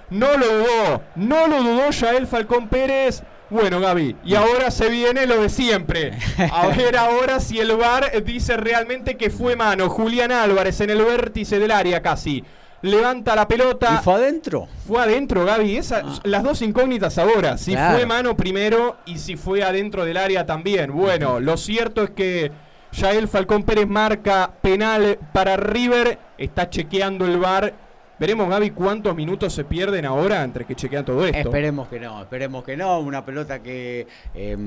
No 0.09 0.37
lo 0.37 0.45
dudó. 0.47 1.01
No 1.15 1.47
lo 1.47 1.63
dudó 1.63 1.89
Yael 1.89 2.27
Falcón 2.27 2.67
Pérez. 2.67 3.23
Bueno, 3.49 3.81
Gaby, 3.81 4.15
y 4.23 4.35
ahora 4.35 4.71
se 4.71 4.87
viene 4.89 5.25
lo 5.25 5.41
de 5.41 5.49
siempre. 5.49 6.13
A 6.53 6.67
ver 6.67 6.95
ahora 6.95 7.41
si 7.41 7.59
el 7.59 7.75
VAR 7.75 8.23
dice 8.23 8.55
realmente 8.55 9.17
que 9.17 9.29
fue 9.29 9.57
mano. 9.57 9.89
Julián 9.89 10.31
Álvarez 10.31 10.79
en 10.79 10.89
el 10.91 11.03
vértice 11.03 11.59
del 11.59 11.71
área 11.71 12.01
casi. 12.01 12.45
Levanta 12.81 13.35
la 13.35 13.47
pelota. 13.49 13.97
¿Y 13.99 14.03
fue 14.05 14.13
adentro? 14.15 14.67
Fue 14.87 15.01
adentro, 15.01 15.43
Gaby. 15.45 15.75
Esa, 15.77 15.97
Ah. 16.05 16.19
Las 16.23 16.43
dos 16.43 16.61
incógnitas 16.61 17.17
ahora. 17.17 17.57
Si 17.57 17.73
Claro. 17.73 17.97
fue 17.97 18.05
mano 18.05 18.37
primero 18.37 18.95
y 19.05 19.17
si 19.19 19.35
fue 19.35 19.63
adentro 19.63 20.05
del 20.05 20.15
área 20.17 20.45
también. 20.45 20.91
Bueno, 20.93 21.39
lo 21.41 21.57
cierto 21.57 22.03
es 22.03 22.09
que 22.11 22.51
Yael 22.93 23.27
Falcón 23.27 23.63
Pérez 23.63 23.87
marca 23.87 24.51
penal 24.61 25.17
para 25.33 25.57
River. 25.57 26.17
Está 26.37 26.69
chequeando 26.69 27.25
el 27.25 27.37
VAR. 27.37 27.73
Veremos, 28.19 28.47
Gaby, 28.49 28.69
cuántos 28.69 29.15
minutos 29.15 29.51
se 29.51 29.63
pierden 29.63 30.05
ahora 30.05 30.43
entre 30.43 30.63
que 30.63 30.75
chequean 30.75 31.03
todo 31.03 31.25
esto. 31.25 31.39
Esperemos 31.39 31.87
que 31.87 31.99
no, 31.99 32.21
esperemos 32.21 32.63
que 32.63 32.77
no. 32.77 32.99
Una 32.99 33.25
pelota 33.25 33.63
que 33.63 34.05
eh, 34.35 34.57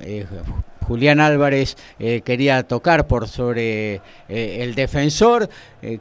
eh, 0.00 0.26
Julián 0.88 1.20
Álvarez 1.20 1.76
eh, 2.00 2.22
quería 2.22 2.64
tocar 2.64 3.06
por 3.06 3.28
sobre 3.28 4.00
eh, 4.28 4.58
el 4.60 4.74
defensor. 4.74 5.48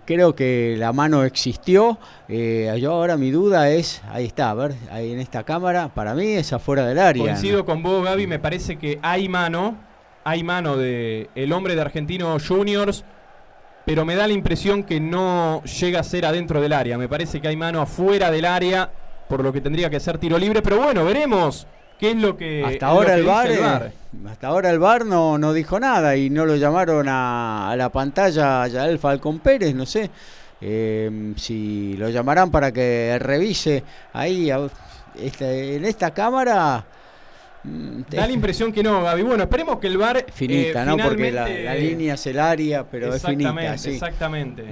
Creo 0.06 0.34
que 0.34 0.74
la 0.80 0.94
mano 0.94 1.24
existió. 1.24 2.00
Yo 2.28 2.92
ahora 2.92 3.18
mi 3.18 3.30
duda 3.30 3.70
es, 3.70 4.02
ahí 4.10 4.26
está, 4.26 4.50
a 4.50 4.56
ver, 4.56 4.74
ahí 4.90 5.12
en 5.12 5.20
esta 5.20 5.44
cámara, 5.44 5.90
para 5.94 6.16
mí 6.16 6.32
es 6.32 6.54
afuera 6.54 6.88
del 6.88 6.98
área. 6.98 7.24
Coincido 7.24 7.66
con 7.66 7.84
vos, 7.84 8.04
Gaby. 8.04 8.26
Me 8.26 8.40
parece 8.40 8.78
que 8.78 8.98
hay 9.04 9.30
mano. 9.30 9.78
Hay 10.26 10.44
mano 10.44 10.76
de 10.76 11.30
el 11.36 11.54
hombre 11.54 11.76
de 11.76 11.82
Argentino 11.82 12.38
Juniors. 12.46 13.06
Pero 13.86 14.04
me 14.04 14.16
da 14.16 14.26
la 14.28 14.34
impresión 14.34 14.84
que 14.84 15.00
no 15.00 15.64
llega 15.64 16.00
a 16.00 16.04
ser 16.04 16.26
adentro 16.26 16.60
del 16.60 16.74
área. 16.74 16.98
Me 16.98 17.08
parece 17.08 17.40
que 17.40 17.48
hay 17.48 17.56
mano 17.56 17.82
afuera 17.82 18.32
del 18.32 18.46
área. 18.46 18.90
Por 19.30 19.44
lo 19.44 19.54
que 19.54 19.62
tendría 19.62 19.90
que 19.90 20.00
ser 20.00 20.18
tiro 20.18 20.38
libre. 20.38 20.62
Pero 20.64 20.78
bueno, 20.78 21.06
veremos 21.06 21.68
qué 22.00 22.12
es 22.12 22.18
lo 22.18 22.36
que. 22.36 22.64
Hasta 22.66 22.88
ahora 22.88 23.14
que 23.16 23.22
el 23.22 23.28
el 23.28 23.28
eh, 23.28 23.92
hasta 24.28 24.48
ahora 24.48 24.70
el 24.72 24.80
no, 25.08 25.38
no 25.38 25.54
dijo 25.54 25.80
nada 25.80 26.16
y 26.16 26.30
no 26.30 26.46
lo 26.46 26.56
llamaron 26.56 27.08
a, 27.08 27.70
a 27.70 27.76
la 27.76 27.90
pantalla 27.90 28.64
a 28.64 28.68
Yael 28.68 28.98
Falcón 28.98 29.40
Pérez, 29.40 29.76
no 29.76 29.86
sé 29.86 30.10
eh, 30.62 31.34
si 31.36 31.96
lo 31.98 32.10
llamarán 32.10 32.50
para 32.50 32.72
que 32.72 33.18
revise 33.20 33.84
ahí 34.14 34.50
a- 34.50 34.68
este, 35.20 35.76
en 35.76 35.86
esta 35.86 36.12
cámara. 36.12 36.86
Mm, 37.66 38.02
Da 38.12 38.28
la 38.28 38.32
impresión 38.34 38.72
que 38.72 38.84
no, 38.84 39.02
Gaby. 39.04 39.24
Bueno, 39.24 39.44
esperemos 39.44 39.80
que 39.80 39.88
el 39.88 39.98
VAR. 39.98 40.18
eh, 40.18 40.26
finita, 40.32 40.86
¿no? 40.86 40.98
Porque 40.98 41.32
la, 41.32 41.48
línea 41.76 42.14
es 42.14 42.26
el 42.28 42.40
área, 42.40 42.84
pero 42.90 43.14
es 43.14 43.22
finita, 43.22 43.50
Exactamente, 43.50 43.78
sí. 43.80 43.90
exactamente. 43.92 44.66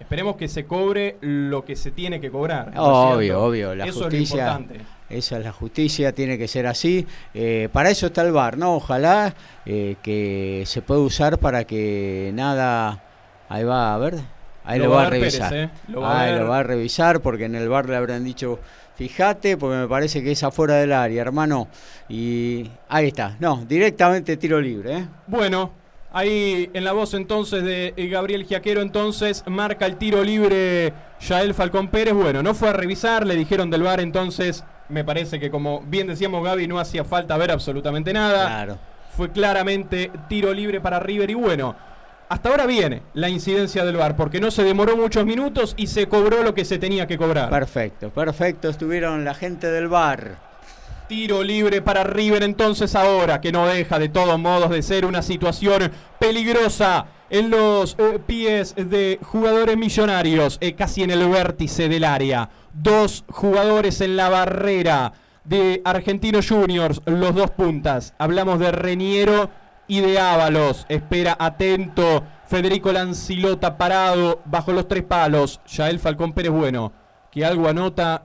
Esperemos 0.00 0.36
que 0.36 0.48
se 0.48 0.64
cobre 0.66 1.16
lo 1.20 1.64
que 1.64 1.76
se 1.76 1.90
tiene 1.90 2.20
que 2.20 2.30
cobrar. 2.30 2.66
¿no 2.74 3.10
es 3.10 3.16
Obvio, 3.16 3.42
obvio, 3.42 3.74
la 3.74 3.86
Eso 3.86 4.06
es 4.08 4.12
lo 4.12 4.18
importante. 4.20 4.80
Esa 5.08 5.38
es 5.38 5.44
la 5.44 5.52
justicia, 5.52 6.12
tiene 6.12 6.38
que 6.38 6.48
ser 6.48 6.66
así. 6.66 7.06
Eh, 7.34 7.68
para 7.72 7.90
eso 7.90 8.06
está 8.06 8.22
el 8.22 8.32
VAR, 8.32 8.56
¿no? 8.58 8.74
Ojalá 8.74 9.34
eh, 9.66 9.96
que 10.02 10.64
se 10.66 10.82
pueda 10.82 11.00
usar 11.00 11.38
para 11.38 11.64
que 11.64 12.30
nada. 12.34 13.02
Ahí 13.48 13.64
va, 13.64 13.94
a 13.94 13.98
ver. 13.98 14.14
Ahí 14.64 14.78
Lo 14.78 14.86
lo, 14.86 14.90
va 14.92 15.06
a 15.06 15.10
Pérez, 15.10 15.38
revisar. 15.38 15.70
Lo 15.88 16.00
va 16.00 16.12
a 16.18 16.22
Ahí 16.22 16.32
ver. 16.32 16.40
lo 16.42 16.48
va 16.48 16.58
a 16.58 16.62
revisar 16.62 17.20
porque 17.20 17.44
en 17.44 17.54
el 17.54 17.68
VAR 17.68 17.88
le 17.88 17.96
habrán 17.96 18.24
dicho, 18.24 18.58
fíjate, 18.96 19.56
porque 19.56 19.76
me 19.76 19.88
parece 19.88 20.22
que 20.22 20.32
es 20.32 20.42
afuera 20.42 20.76
del 20.76 20.92
área, 20.92 21.22
hermano. 21.22 21.68
Y 22.08 22.70
ahí 22.88 23.08
está. 23.08 23.36
No, 23.40 23.64
directamente 23.66 24.36
tiro 24.36 24.60
libre, 24.60 24.98
¿eh? 24.98 25.08
Bueno, 25.26 25.72
ahí 26.12 26.70
en 26.72 26.84
la 26.84 26.92
voz 26.92 27.14
entonces 27.14 27.64
de 27.64 27.92
eh, 27.96 28.08
Gabriel 28.08 28.44
Giaquero, 28.44 28.80
entonces 28.80 29.42
marca 29.46 29.86
el 29.86 29.96
tiro 29.96 30.22
libre 30.22 30.92
Yael 31.20 31.54
Falcón 31.54 31.88
Pérez. 31.88 32.14
Bueno, 32.14 32.42
no 32.42 32.54
fue 32.54 32.68
a 32.68 32.72
revisar, 32.72 33.26
le 33.26 33.34
dijeron 33.34 33.70
del 33.70 33.82
bar, 33.82 34.00
entonces 34.00 34.64
me 34.88 35.04
parece 35.04 35.40
que 35.40 35.50
como 35.50 35.80
bien 35.82 36.06
decíamos 36.06 36.44
Gaby, 36.44 36.68
no 36.68 36.78
hacía 36.78 37.04
falta 37.04 37.36
ver 37.36 37.50
absolutamente 37.50 38.12
nada. 38.12 38.46
Claro. 38.46 38.78
Fue 39.10 39.30
claramente 39.30 40.10
tiro 40.28 40.52
libre 40.52 40.80
para 40.80 41.00
River 41.00 41.30
y 41.30 41.34
bueno. 41.34 41.76
Hasta 42.34 42.48
ahora 42.48 42.66
viene 42.66 43.00
la 43.14 43.28
incidencia 43.28 43.84
del 43.84 43.96
VAR 43.96 44.16
porque 44.16 44.40
no 44.40 44.50
se 44.50 44.64
demoró 44.64 44.96
muchos 44.96 45.24
minutos 45.24 45.72
y 45.76 45.86
se 45.86 46.08
cobró 46.08 46.42
lo 46.42 46.52
que 46.52 46.64
se 46.64 46.78
tenía 46.78 47.06
que 47.06 47.16
cobrar. 47.16 47.48
Perfecto, 47.48 48.10
perfecto. 48.10 48.68
Estuvieron 48.68 49.24
la 49.24 49.34
gente 49.34 49.70
del 49.70 49.86
VAR. 49.86 50.36
Tiro 51.06 51.44
libre 51.44 51.80
para 51.80 52.02
River 52.02 52.42
entonces 52.42 52.96
ahora, 52.96 53.40
que 53.40 53.52
no 53.52 53.68
deja 53.68 54.00
de 54.00 54.08
todos 54.08 54.36
modos 54.36 54.70
de 54.70 54.82
ser 54.82 55.06
una 55.06 55.22
situación 55.22 55.92
peligrosa 56.18 57.06
en 57.30 57.50
los 57.50 57.94
eh, 58.00 58.18
pies 58.26 58.74
de 58.74 59.20
jugadores 59.22 59.76
millonarios, 59.76 60.58
eh, 60.60 60.72
casi 60.72 61.04
en 61.04 61.12
el 61.12 61.28
vértice 61.28 61.88
del 61.88 62.02
área. 62.02 62.50
Dos 62.72 63.22
jugadores 63.28 64.00
en 64.00 64.16
la 64.16 64.28
barrera 64.28 65.12
de 65.44 65.82
Argentinos 65.84 66.48
Juniors, 66.48 67.00
los 67.06 67.32
dos 67.32 67.52
puntas. 67.52 68.12
Hablamos 68.18 68.58
de 68.58 68.72
Reniero 68.72 69.50
y 69.86 70.00
de 70.00 70.18
Ábalos. 70.18 70.86
Espera 70.88 71.36
atento 71.38 72.24
Federico 72.46 72.92
Lancilota 72.92 73.76
parado 73.76 74.40
bajo 74.44 74.72
los 74.72 74.88
tres 74.88 75.02
palos. 75.02 75.60
Yael 75.66 75.98
Falcón 75.98 76.32
Pérez 76.32 76.52
Bueno, 76.52 76.92
que 77.30 77.44
algo 77.44 77.68
anota 77.68 78.24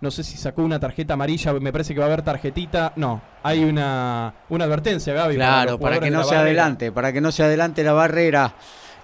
no 0.00 0.10
sé 0.10 0.24
si 0.24 0.38
sacó 0.38 0.62
una 0.62 0.80
tarjeta 0.80 1.12
amarilla, 1.14 1.52
me 1.52 1.72
parece 1.72 1.92
que 1.92 2.00
va 2.00 2.06
a 2.06 2.08
haber 2.08 2.22
tarjetita. 2.22 2.94
No, 2.96 3.20
hay 3.42 3.62
una, 3.64 4.32
una 4.48 4.64
advertencia, 4.64 5.12
Gaby. 5.12 5.34
Claro, 5.34 5.78
para, 5.78 6.00
que 6.00 6.10
no 6.10 6.24
se 6.24 6.34
barrera. 6.34 6.40
adelante, 6.40 6.92
para 6.92 7.12
que 7.12 7.20
no 7.20 7.30
se 7.30 7.42
adelante 7.42 7.84
la 7.84 7.92
barrera. 7.92 8.54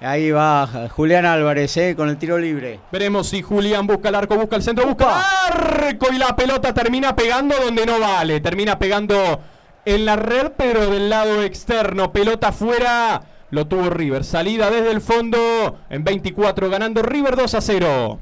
Ahí 0.00 0.30
va 0.30 0.88
Julián 0.90 1.24
Álvarez, 1.24 1.76
¿eh? 1.76 1.94
con 1.96 2.08
el 2.08 2.16
tiro 2.18 2.38
libre. 2.38 2.80
Veremos 2.92 3.28
si 3.28 3.42
Julián 3.42 3.86
busca 3.86 4.10
el 4.10 4.14
arco, 4.14 4.36
busca 4.36 4.56
el 4.56 4.62
centro, 4.62 4.86
busca 4.86 5.04
el 5.04 5.84
arco 5.84 6.06
y 6.12 6.18
la 6.18 6.36
pelota 6.36 6.72
termina 6.74 7.14
pegando 7.14 7.56
donde 7.62 7.86
no 7.86 7.98
vale. 8.00 8.40
Termina 8.40 8.78
pegando 8.78 9.40
en 9.86 10.04
la 10.04 10.16
red, 10.16 10.52
pero 10.58 10.90
del 10.90 11.08
lado 11.08 11.42
externo. 11.42 12.12
Pelota 12.12 12.48
afuera. 12.48 13.22
Lo 13.50 13.66
tuvo 13.66 13.88
River. 13.88 14.24
Salida 14.24 14.70
desde 14.70 14.90
el 14.90 15.00
fondo 15.00 15.78
en 15.88 16.04
24, 16.04 16.68
ganando 16.68 17.00
River 17.02 17.36
2 17.36 17.54
a 17.54 17.60
0. 17.60 18.18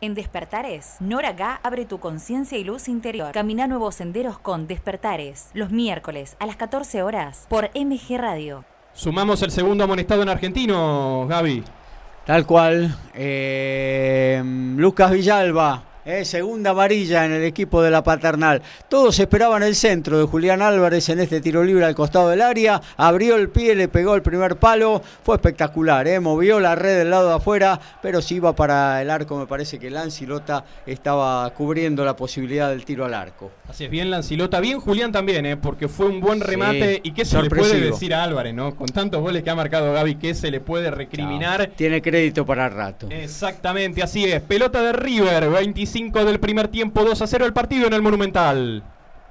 En 0.00 0.14
Despertares, 0.14 0.96
Nora 1.00 1.32
Gá 1.34 1.60
abre 1.62 1.84
tu 1.84 1.98
conciencia 2.00 2.56
y 2.56 2.64
luz 2.64 2.88
interior. 2.88 3.32
Camina 3.32 3.66
nuevos 3.66 3.96
senderos 3.96 4.38
con 4.38 4.66
Despertares, 4.66 5.50
los 5.52 5.70
miércoles 5.70 6.36
a 6.38 6.46
las 6.46 6.56
14 6.56 7.02
horas 7.02 7.44
por 7.50 7.68
MG 7.74 8.16
Radio. 8.16 8.64
Sumamos 8.94 9.42
el 9.42 9.50
segundo 9.50 9.84
amonestado 9.84 10.22
en 10.22 10.30
argentino, 10.30 11.26
Gaby. 11.28 11.64
Tal 12.24 12.46
cual. 12.46 12.96
eh, 13.14 14.42
Lucas 14.76 15.10
Villalba, 15.10 15.82
eh, 16.04 16.24
segunda 16.24 16.70
amarilla 16.70 17.24
en 17.24 17.32
el 17.32 17.44
equipo 17.44 17.82
de 17.82 17.90
la 17.90 18.02
paternal. 18.02 18.62
Todos 18.88 19.18
esperaban 19.18 19.62
el 19.62 19.74
centro 19.74 20.18
de 20.18 20.24
Julián 20.24 20.62
Álvarez 20.62 21.08
en 21.08 21.20
este 21.20 21.40
tiro 21.40 21.62
libre 21.62 21.84
al 21.84 21.94
costado 21.94 22.30
del 22.30 22.40
área. 22.40 22.80
Abrió 22.96 23.36
el 23.36 23.48
pie, 23.50 23.74
le 23.74 23.88
pegó 23.88 24.14
el 24.14 24.22
primer 24.22 24.56
palo. 24.56 25.02
Fue 25.22 25.36
espectacular, 25.36 26.06
eh, 26.08 26.20
movió 26.20 26.60
la 26.60 26.74
red 26.74 26.98
del 26.98 27.10
lado 27.10 27.28
de 27.28 27.34
afuera, 27.34 27.78
pero 28.00 28.22
si 28.22 28.36
iba 28.36 28.54
para 28.54 29.02
el 29.02 29.10
arco, 29.10 29.36
me 29.36 29.46
parece 29.46 29.78
que 29.78 29.90
Lancilota 29.90 30.64
estaba 30.86 31.48
cubriendo 31.50 32.04
la 32.04 32.16
posibilidad 32.16 32.70
del 32.70 32.84
tiro 32.84 33.04
al 33.04 33.14
arco. 33.14 33.50
Así 33.68 33.84
es, 33.84 33.90
bien 33.90 34.10
Lancilota, 34.10 34.60
bien 34.60 34.80
Julián 34.80 35.12
también, 35.12 35.44
¿eh? 35.46 35.56
porque 35.56 35.88
fue 35.88 36.06
un 36.06 36.20
buen 36.20 36.40
Sí, 36.40 36.44
remate. 36.46 37.00
¿Y 37.02 37.12
qué 37.12 37.24
se 37.24 37.40
le 37.42 37.50
puede 37.50 37.80
decir 37.80 38.14
a 38.14 38.24
Álvarez, 38.24 38.54
no? 38.54 38.74
Con 38.74 38.88
tantos 38.88 39.20
goles 39.20 39.42
que 39.42 39.50
ha 39.50 39.54
marcado 39.54 39.92
Gaby, 39.92 40.14
¿qué 40.16 40.34
se 40.34 40.50
le 40.50 40.60
puede 40.60 40.90
recriminar? 40.90 41.70
Tiene 41.76 42.00
crédito 42.00 42.46
para 42.46 42.68
rato. 42.68 43.08
Exactamente, 43.10 44.02
así 44.02 44.24
es. 44.24 44.40
Pelota 44.40 44.82
de 44.82 44.92
River, 44.92 45.50
25 45.50 45.89
del 45.92 46.38
primer 46.38 46.68
tiempo, 46.68 47.04
2 47.04 47.20
a 47.20 47.26
0 47.26 47.46
el 47.46 47.52
partido 47.52 47.86
en 47.88 47.92
el 47.92 48.02
Monumental. 48.02 48.84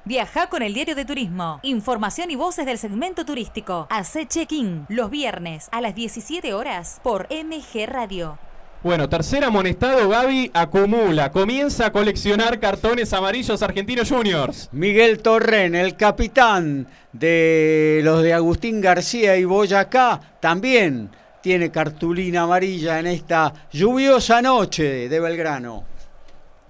Viaja 0.03 0.49
con 0.49 0.61
el 0.61 0.73
diario 0.73 0.93
de 0.93 1.05
turismo. 1.05 1.59
Información 1.63 2.31
y 2.31 2.35
voces 2.35 2.65
del 2.65 2.77
segmento 2.77 3.23
turístico. 3.25 3.87
Hace 3.89 4.25
check-in 4.25 4.85
los 4.89 5.09
viernes 5.09 5.69
a 5.71 5.79
las 5.79 5.95
17 5.95 6.53
horas 6.53 6.99
por 7.01 7.27
MG 7.29 7.85
Radio. 7.87 8.37
Bueno, 8.83 9.07
tercer 9.07 9.43
amonestado, 9.43 10.09
Gaby 10.09 10.51
acumula, 10.53 11.31
comienza 11.31 11.87
a 11.87 11.91
coleccionar 11.91 12.59
cartones 12.59 13.13
amarillos 13.13 13.61
argentinos 13.61 14.09
juniors. 14.09 14.69
Miguel 14.71 15.19
Torren, 15.19 15.75
el 15.75 15.95
capitán 15.95 16.87
de 17.13 18.01
los 18.03 18.21
de 18.21 18.33
Agustín 18.33 18.81
García 18.81 19.37
y 19.37 19.45
Boyacá, 19.45 20.19
también 20.41 21.09
tiene 21.41 21.71
cartulina 21.71 22.43
amarilla 22.43 22.99
en 22.99 23.07
esta 23.07 23.53
lluviosa 23.71 24.41
noche 24.41 25.07
de 25.07 25.19
Belgrano. 25.19 25.88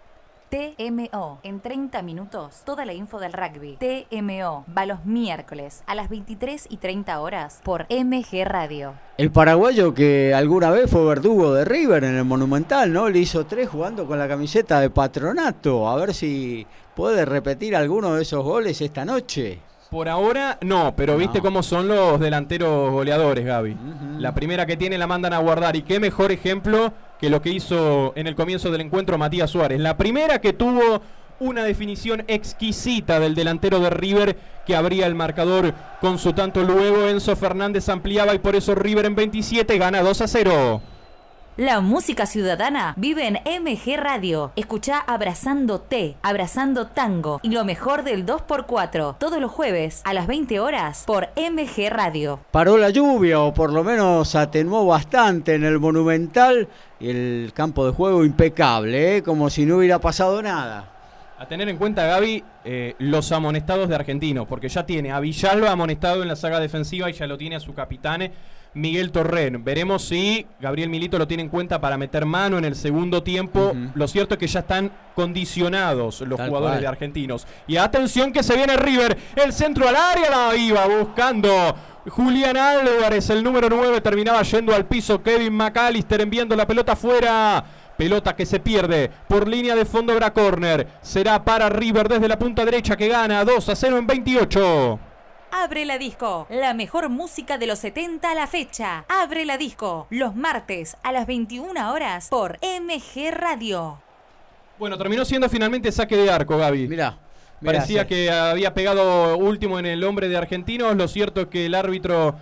TMO, 0.50 1.40
en 1.44 1.60
30 1.60 2.02
minutos, 2.04 2.62
toda 2.64 2.86
la 2.86 2.94
info 2.94 3.20
del 3.20 3.34
rugby. 3.34 3.78
TMO, 3.78 4.64
va 4.76 4.86
los 4.86 5.04
miércoles 5.04 5.84
a 5.88 5.94
las 5.94 6.08
23 6.08 6.68
y 6.70 6.78
30 6.78 7.20
horas 7.20 7.60
por 7.66 7.86
MG 7.90 8.46
Radio. 8.46 8.94
El 9.18 9.30
paraguayo 9.30 9.94
que 9.94 10.34
alguna 10.34 10.70
vez 10.70 10.90
fue 10.90 11.04
verdugo 11.04 11.54
de 11.54 11.66
River 11.66 12.06
en 12.06 12.16
el 12.16 12.24
Monumental, 12.24 12.94
¿no? 12.94 13.10
Le 13.10 13.20
hizo 13.20 13.46
tres 13.46 13.68
jugando 13.68 14.08
con 14.08 14.20
la 14.20 14.28
camiseta 14.30 14.80
de 14.80 14.90
patronato. 14.90 15.90
A 15.90 15.98
ver 15.98 16.14
si 16.14 16.66
puede 16.96 17.26
repetir 17.26 17.76
alguno 17.76 18.16
de 18.16 18.22
esos 18.22 18.44
goles 18.44 18.80
esta 18.80 19.04
noche. 19.04 19.60
Por 19.90 20.10
ahora 20.10 20.58
no, 20.62 20.94
pero 20.98 21.16
viste 21.16 21.40
cómo 21.40 21.64
son 21.64 21.88
los 21.88 22.20
delanteros 22.20 22.92
goleadores, 22.92 23.46
Gaby. 23.46 23.78
La 24.20 24.34
primera 24.34 24.66
que 24.66 24.76
tiene 24.76 24.98
la 24.98 25.08
mandan 25.08 25.34
a 25.34 25.38
guardar 25.38 25.78
y 25.78 25.84
qué 25.84 26.00
mejor 26.00 26.32
ejemplo 26.32 26.92
que 27.20 27.30
lo 27.30 27.42
que 27.42 27.52
hizo 27.52 28.12
en 28.16 28.28
el 28.28 28.36
comienzo 28.36 28.70
del 28.70 28.82
encuentro 28.82 29.18
Matías 29.18 29.50
Suárez. 29.50 29.80
La 29.80 29.96
primera 29.96 30.40
que 30.40 30.52
tuvo 30.52 31.02
una 31.40 31.64
definición 31.64 32.26
exquisita 32.28 33.20
del 33.20 33.36
delantero 33.36 33.80
de 33.80 33.90
River 33.90 34.38
que 34.66 34.76
abría 34.76 35.06
el 35.06 35.16
marcador 35.16 35.74
con 36.02 36.18
su 36.18 36.34
tanto 36.34 36.64
luego 36.64 37.08
Enzo 37.08 37.36
Fernández 37.36 37.88
ampliaba 37.88 38.36
y 38.36 38.40
por 38.40 38.56
eso 38.56 38.76
River 38.76 39.06
en 39.06 39.16
27 39.16 39.78
gana 39.78 40.02
2 40.02 40.22
a 40.22 40.28
0. 40.28 40.82
La 41.58 41.82
música 41.82 42.28
ciudadana 42.28 42.94
vive 42.98 43.26
en 43.26 43.34
MG 43.64 43.98
Radio. 43.98 44.52
Escucha 44.56 45.00
Abrazando 45.00 45.82
T, 45.82 46.16
Abrazando 46.22 46.86
Tango 46.86 47.40
y 47.42 47.50
lo 47.50 47.66
mejor 47.66 48.04
del 48.04 48.28
2x4 48.28 49.18
todos 49.18 49.42
los 49.42 49.52
jueves 49.52 50.04
a 50.06 50.14
las 50.14 50.28
20 50.28 50.60
horas 50.60 51.04
por 51.08 51.30
MG 51.36 51.90
Radio. 51.90 52.40
Paró 52.52 52.78
la 52.78 52.92
lluvia 52.92 53.40
o 53.42 53.56
por 53.56 53.74
lo 53.74 53.84
menos 53.84 54.36
atenuó 54.36 54.86
bastante 54.86 55.56
en 55.56 55.64
el 55.64 55.80
Monumental 55.80 56.68
y 57.00 57.10
el 57.10 57.52
campo 57.56 57.88
de 57.88 57.92
juego 57.92 58.24
impecable, 58.24 59.18
¿eh? 59.18 59.24
como 59.24 59.50
si 59.50 59.66
no 59.66 59.78
hubiera 59.78 59.98
pasado 60.00 60.40
nada. 60.44 60.94
A 61.40 61.48
tener 61.48 61.70
en 61.70 61.78
cuenta, 61.78 62.06
Gaby, 62.06 62.44
eh, 62.66 62.96
los 63.00 63.32
amonestados 63.32 63.90
de 63.90 63.96
Argentino, 63.96 64.46
porque 64.48 64.70
ya 64.70 64.86
tiene 64.86 65.12
a 65.12 65.20
Villalba 65.20 65.72
amonestado 65.72 66.22
en 66.22 66.28
la 66.28 66.36
saga 66.36 66.60
defensiva 66.60 67.10
y 67.10 67.14
ya 67.14 67.26
lo 67.26 67.36
tiene 67.36 67.56
a 67.56 67.60
su 67.60 67.74
capitán 67.74 68.32
Miguel 68.74 69.12
Torren. 69.12 69.64
Veremos 69.64 70.04
si 70.04 70.46
Gabriel 70.60 70.90
Milito 70.90 71.18
lo 71.18 71.28
tiene 71.28 71.44
en 71.44 71.50
cuenta 71.50 71.82
para 71.82 71.98
meter 71.98 72.26
mano 72.26 72.58
en 72.58 72.66
el 72.66 72.76
segundo 72.76 73.24
tiempo. 73.24 73.74
Lo 73.96 74.08
cierto 74.08 74.36
es 74.36 74.40
que 74.40 74.48
ya 74.48 74.62
están 74.62 74.92
condicionados 75.16 76.22
los 76.22 76.40
jugadores 76.40 76.80
de 76.80 76.88
argentinos. 76.88 77.48
Y 77.68 77.78
atención 77.78 78.32
que 78.32 78.44
se 78.44 78.56
viene 78.56 78.78
River. 78.78 79.18
El 79.36 79.54
centro 79.54 79.88
al 79.88 79.96
área 79.96 80.30
la 80.30 80.56
iba 80.56 80.86
buscando. 80.88 81.76
Julián 82.10 82.56
Álvarez, 82.56 83.30
el 83.30 83.44
número 83.44 83.68
9, 83.70 84.00
terminaba 84.02 84.42
yendo 84.44 84.74
al 84.74 84.86
piso. 84.86 85.22
Kevin 85.22 85.54
McAllister 85.54 86.22
enviando 86.22 86.56
la 86.56 86.66
pelota 86.66 86.94
afuera. 86.94 87.64
Pelota 87.98 88.36
que 88.36 88.46
se 88.46 88.60
pierde 88.60 89.10
por 89.28 89.48
línea 89.48 89.76
de 89.76 89.84
fondo 89.84 90.14
habrá 90.14 90.32
corner. 90.32 90.88
Será 91.02 91.44
para 91.44 91.68
River 91.68 92.08
desde 92.08 92.28
la 92.28 92.38
punta 92.38 92.64
derecha 92.64 92.96
que 92.96 93.08
gana 93.08 93.44
2 93.44 93.70
a 93.70 93.76
0 93.76 93.98
en 93.98 94.08
28. 94.08 95.00
Abre 95.64 95.86
la 95.86 95.98
disco, 95.98 96.46
la 96.52 96.76
mejor 96.76 97.10
música 97.10 97.58
de 97.58 97.66
los 97.66 97.80
70 97.80 98.30
a 98.30 98.36
la 98.36 98.46
fecha. 98.46 99.06
Abre 99.10 99.44
la 99.44 99.58
disco, 99.58 100.06
los 100.12 100.36
martes 100.36 100.96
a 101.02 101.12
las 101.12 101.26
21 101.26 101.92
horas 101.92 102.28
por 102.30 102.60
MG 102.62 103.32
Radio. 103.32 104.00
Bueno, 104.78 105.00
terminó 105.00 105.26
siendo 105.26 105.50
finalmente 105.50 105.92
saque 105.92 106.16
de 106.16 106.30
arco, 106.30 106.58
Gaby. 106.58 106.88
Mira. 106.88 107.18
Parecía 107.64 108.06
que 108.06 108.30
había 108.30 108.76
pegado 108.76 109.36
último 109.38 109.80
en 109.80 109.88
el 109.88 110.04
hombre 110.04 110.30
de 110.30 110.38
argentinos. 110.38 110.96
Lo 110.96 111.08
cierto 111.08 111.42
es 111.42 111.48
que 111.48 111.66
el 111.66 111.74
árbitro 111.74 112.36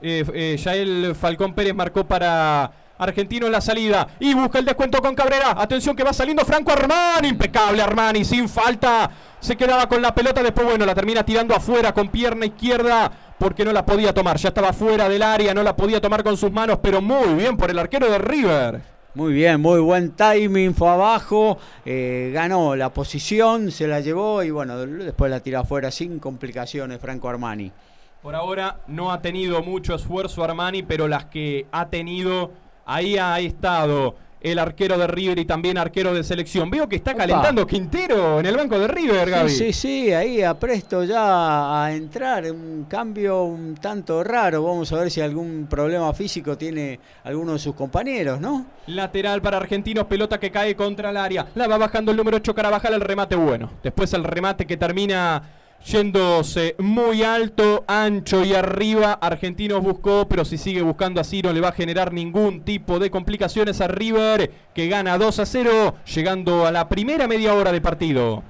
eh, 0.00 0.24
eh, 0.32 0.56
Yael 0.56 1.14
Falcón 1.14 1.54
Pérez 1.54 1.74
marcó 1.74 2.06
para 2.06 2.72
Argentino 2.98 3.46
en 3.46 3.52
la 3.52 3.60
salida 3.60 4.08
y 4.20 4.34
busca 4.34 4.58
el 4.58 4.64
descuento 4.64 5.00
con 5.00 5.14
Cabrera. 5.14 5.54
Atención 5.56 5.94
que 5.96 6.04
va 6.04 6.12
saliendo 6.12 6.44
Franco 6.44 6.72
Armani. 6.72 7.28
Impecable 7.28 7.82
Armani, 7.82 8.24
sin 8.24 8.48
falta. 8.48 9.10
Se 9.40 9.56
quedaba 9.56 9.88
con 9.88 10.02
la 10.02 10.14
pelota. 10.14 10.42
Después, 10.42 10.66
bueno, 10.66 10.86
la 10.86 10.94
termina 10.94 11.24
tirando 11.24 11.54
afuera 11.54 11.92
con 11.92 12.08
pierna 12.08 12.46
izquierda 12.46 13.10
porque 13.38 13.64
no 13.64 13.72
la 13.72 13.84
podía 13.84 14.12
tomar. 14.12 14.36
Ya 14.36 14.48
estaba 14.48 14.72
fuera 14.72 15.08
del 15.08 15.22
área, 15.22 15.54
no 15.54 15.62
la 15.62 15.76
podía 15.76 16.00
tomar 16.00 16.22
con 16.22 16.36
sus 16.36 16.52
manos, 16.52 16.78
pero 16.82 17.00
muy 17.02 17.34
bien 17.34 17.56
por 17.56 17.70
el 17.70 17.78
arquero 17.78 18.10
de 18.10 18.18
River. 18.18 18.96
Muy 19.16 19.32
bien, 19.32 19.62
muy 19.62 19.80
buen 19.80 20.10
timing, 20.10 20.74
fue 20.74 20.90
abajo, 20.90 21.56
eh, 21.86 22.30
ganó 22.34 22.76
la 22.76 22.92
posición, 22.92 23.70
se 23.70 23.86
la 23.86 24.00
llevó 24.00 24.42
y 24.42 24.50
bueno, 24.50 24.76
después 24.76 25.30
la 25.30 25.40
tiró 25.40 25.60
afuera 25.60 25.90
sin 25.90 26.18
complicaciones 26.18 27.00
Franco 27.00 27.26
Armani. 27.30 27.72
Por 28.20 28.34
ahora 28.34 28.80
no 28.88 29.10
ha 29.10 29.22
tenido 29.22 29.62
mucho 29.62 29.94
esfuerzo 29.94 30.44
Armani, 30.44 30.82
pero 30.82 31.08
las 31.08 31.24
que 31.26 31.66
ha 31.72 31.88
tenido, 31.88 32.50
ahí 32.86 33.18
ha 33.18 33.38
estado 33.40 34.14
el 34.40 34.58
arquero 34.60 34.96
de 34.96 35.06
River 35.08 35.38
y 35.40 35.44
también 35.44 35.76
arquero 35.76 36.14
de 36.14 36.22
selección. 36.22 36.70
Veo 36.70 36.88
que 36.88 36.96
está 36.96 37.14
calentando 37.14 37.66
Quintero 37.66 38.38
en 38.38 38.46
el 38.46 38.56
banco 38.56 38.78
de 38.78 38.86
River, 38.86 39.28
Gaby. 39.28 39.50
Sí, 39.50 39.56
sí, 39.56 39.72
sí, 39.72 40.12
ahí 40.12 40.42
apresto 40.42 41.02
ya 41.02 41.84
a 41.84 41.92
entrar. 41.92 42.44
Un 42.52 42.86
cambio 42.88 43.42
un 43.42 43.74
tanto 43.74 44.22
raro. 44.22 44.62
Vamos 44.62 44.92
a 44.92 44.98
ver 44.98 45.10
si 45.10 45.20
algún 45.20 45.66
problema 45.68 46.12
físico 46.12 46.56
tiene 46.56 47.00
alguno 47.24 47.54
de 47.54 47.58
sus 47.58 47.74
compañeros, 47.74 48.40
¿no? 48.40 48.66
Lateral 48.86 49.42
para 49.42 49.56
Argentinos, 49.56 50.06
pelota 50.06 50.38
que 50.38 50.52
cae 50.52 50.76
contra 50.76 51.10
el 51.10 51.16
área. 51.16 51.46
La 51.56 51.66
va 51.66 51.78
bajando 51.78 52.12
el 52.12 52.16
número 52.16 52.36
8 52.36 52.54
Carabajal, 52.54 52.94
el 52.94 53.00
remate 53.00 53.34
bueno. 53.34 53.72
Después 53.82 54.12
el 54.12 54.22
remate 54.22 54.64
que 54.64 54.76
termina 54.76 55.42
yéndose 55.84 56.74
muy 56.78 57.22
alto, 57.22 57.84
ancho 57.86 58.44
y 58.44 58.54
arriba. 58.54 59.12
Argentinos 59.12 59.82
buscó, 59.82 60.26
pero 60.28 60.44
si 60.44 60.58
sigue 60.58 60.82
buscando 60.82 61.20
así 61.20 61.42
no 61.42 61.52
le 61.52 61.60
va 61.60 61.68
a 61.68 61.72
generar 61.72 62.12
ningún 62.12 62.62
tipo 62.62 62.98
de 62.98 63.10
complicaciones 63.10 63.80
a 63.80 63.88
River, 63.88 64.50
que 64.74 64.88
gana 64.88 65.18
2 65.18 65.38
a 65.38 65.46
0, 65.46 65.94
llegando 66.14 66.66
a 66.66 66.72
la 66.72 66.88
primera 66.88 67.28
media 67.28 67.54
hora 67.54 67.72
de 67.72 67.80
partido. 67.80 68.42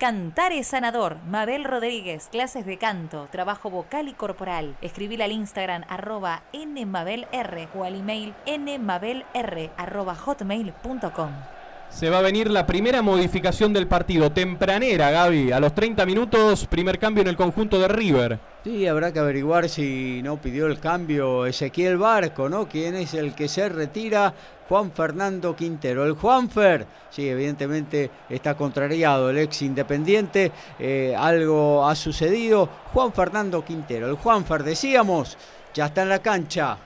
Cantar 0.00 0.52
es 0.52 0.68
sanador. 0.68 1.18
Mabel 1.26 1.64
Rodríguez, 1.64 2.28
clases 2.32 2.64
de 2.64 2.78
canto, 2.78 3.28
trabajo 3.30 3.68
vocal 3.68 4.08
y 4.08 4.14
corporal. 4.14 4.74
Escribir 4.80 5.22
al 5.22 5.30
Instagram 5.30 5.84
arroba 5.90 6.42
nmabelr 6.54 7.68
o 7.74 7.84
al 7.84 7.96
email 7.96 8.32
nmabelr 8.46 9.70
arroba 9.76 10.14
hotmail.com. 10.14 11.59
Se 11.90 12.08
va 12.08 12.18
a 12.18 12.22
venir 12.22 12.50
la 12.50 12.66
primera 12.66 13.02
modificación 13.02 13.72
del 13.72 13.86
partido, 13.86 14.30
tempranera, 14.32 15.10
Gaby. 15.10 15.52
A 15.52 15.60
los 15.60 15.74
30 15.74 16.06
minutos, 16.06 16.66
primer 16.66 16.98
cambio 16.98 17.20
en 17.22 17.28
el 17.28 17.36
conjunto 17.36 17.78
de 17.78 17.88
River. 17.88 18.38
Sí, 18.64 18.86
habrá 18.86 19.12
que 19.12 19.18
averiguar 19.18 19.68
si 19.68 20.20
no 20.22 20.40
pidió 20.40 20.66
el 20.66 20.78
cambio 20.80 21.44
Ezequiel 21.46 21.98
Barco, 21.98 22.48
¿no? 22.48 22.66
¿Quién 22.68 22.94
es 22.94 23.12
el 23.14 23.34
que 23.34 23.48
se 23.48 23.68
retira? 23.68 24.32
Juan 24.68 24.92
Fernando 24.92 25.54
Quintero. 25.54 26.04
El 26.04 26.12
Juanfer, 26.12 26.86
sí, 27.10 27.28
evidentemente 27.28 28.10
está 28.30 28.54
contrariado 28.54 29.28
el 29.28 29.38
ex 29.38 29.62
independiente. 29.62 30.52
eh, 30.78 31.14
algo 31.18 31.86
ha 31.86 31.94
sucedido. 31.96 32.68
Juan 32.94 33.12
Fernando 33.12 33.64
Quintero. 33.64 34.08
El 34.08 34.14
Juanfer, 34.14 34.62
decíamos, 34.62 35.36
ya 35.74 35.86
está 35.86 36.02
en 36.02 36.08
la 36.08 36.20
cancha. 36.20 36.78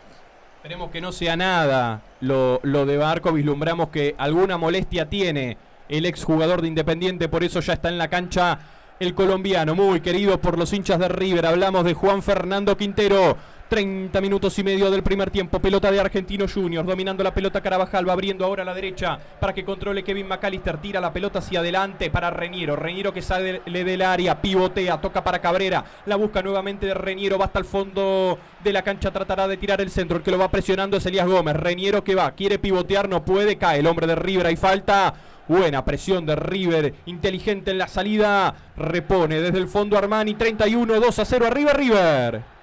Esperemos 0.64 0.90
que 0.90 1.02
no 1.02 1.12
sea 1.12 1.36
nada 1.36 2.00
lo, 2.22 2.58
lo 2.62 2.86
de 2.86 2.96
Barco. 2.96 3.34
Vislumbramos 3.34 3.90
que 3.90 4.14
alguna 4.16 4.56
molestia 4.56 5.10
tiene 5.10 5.58
el 5.90 6.06
exjugador 6.06 6.62
de 6.62 6.68
Independiente, 6.68 7.28
por 7.28 7.44
eso 7.44 7.60
ya 7.60 7.74
está 7.74 7.90
en 7.90 7.98
la 7.98 8.08
cancha 8.08 8.60
el 8.98 9.14
colombiano, 9.14 9.74
muy 9.74 10.00
querido 10.00 10.40
por 10.40 10.58
los 10.58 10.72
hinchas 10.72 10.98
de 10.98 11.08
River. 11.08 11.44
Hablamos 11.44 11.84
de 11.84 11.92
Juan 11.92 12.22
Fernando 12.22 12.78
Quintero. 12.78 13.36
30 13.68 14.20
minutos 14.20 14.58
y 14.58 14.64
medio 14.64 14.90
del 14.90 15.02
primer 15.02 15.30
tiempo. 15.30 15.60
Pelota 15.60 15.90
de 15.90 16.00
Argentino 16.00 16.46
Junior. 16.52 16.84
Dominando 16.84 17.24
la 17.24 17.34
pelota 17.34 17.60
Carabajal. 17.60 18.08
Va 18.08 18.12
abriendo 18.12 18.44
ahora 18.44 18.62
a 18.62 18.66
la 18.66 18.74
derecha 18.74 19.18
para 19.40 19.52
que 19.52 19.64
controle 19.64 20.04
Kevin 20.04 20.28
McAllister. 20.28 20.78
Tira 20.78 21.00
la 21.00 21.12
pelota 21.12 21.38
hacia 21.38 21.60
adelante 21.60 22.10
para 22.10 22.30
Reñero. 22.30 22.76
Reñero 22.76 23.12
que 23.12 23.22
sale 23.22 23.62
del 23.64 24.02
área. 24.02 24.40
Pivotea. 24.40 25.00
Toca 25.00 25.24
para 25.24 25.40
Cabrera. 25.40 25.84
La 26.06 26.16
busca 26.16 26.42
nuevamente 26.42 26.86
de 26.86 26.94
Reñero. 26.94 27.38
Va 27.38 27.46
hasta 27.46 27.58
el 27.58 27.64
fondo 27.64 28.38
de 28.62 28.72
la 28.72 28.82
cancha. 28.82 29.10
Tratará 29.10 29.48
de 29.48 29.56
tirar 29.56 29.80
el 29.80 29.90
centro. 29.90 30.18
El 30.18 30.22
que 30.22 30.30
lo 30.30 30.38
va 30.38 30.50
presionando 30.50 30.96
es 30.96 31.06
Elías 31.06 31.26
Gómez. 31.26 31.56
Reñero 31.56 32.04
que 32.04 32.14
va. 32.14 32.30
Quiere 32.32 32.58
pivotear. 32.58 33.08
No 33.08 33.24
puede. 33.24 33.56
Cae 33.56 33.80
el 33.80 33.86
hombre 33.86 34.06
de 34.06 34.14
River. 34.14 34.46
Hay 34.46 34.56
falta. 34.56 35.14
Buena 35.46 35.84
presión 35.84 36.24
de 36.24 36.36
River, 36.36 36.94
inteligente 37.04 37.70
en 37.70 37.76
la 37.76 37.86
salida, 37.86 38.54
repone 38.78 39.42
desde 39.42 39.58
el 39.58 39.68
fondo 39.68 39.98
Armani, 39.98 40.32
31, 40.36 40.98
2 41.00 41.18
a 41.18 41.24
0, 41.26 41.46
arriba 41.46 41.74
River. 41.74 42.53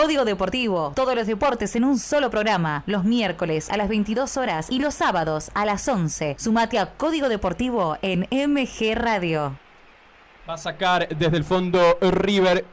Código 0.00 0.24
Deportivo. 0.24 0.92
Todos 0.94 1.16
los 1.16 1.26
deportes 1.26 1.74
en 1.74 1.82
un 1.82 1.98
solo 1.98 2.30
programa. 2.30 2.84
Los 2.86 3.02
miércoles 3.02 3.68
a 3.68 3.76
las 3.76 3.88
22 3.88 4.36
horas 4.36 4.70
y 4.70 4.78
los 4.78 4.94
sábados 4.94 5.50
a 5.54 5.66
las 5.66 5.88
11. 5.88 6.36
Sumate 6.38 6.78
a 6.78 6.94
Código 6.94 7.28
Deportivo 7.28 7.96
en 8.00 8.20
MG 8.30 8.94
Radio. 8.94 9.58
Va 10.48 10.54
a 10.54 10.56
sacar 10.56 11.08
desde 11.08 11.36
el 11.36 11.42
fondo 11.42 11.98
River 12.00 12.64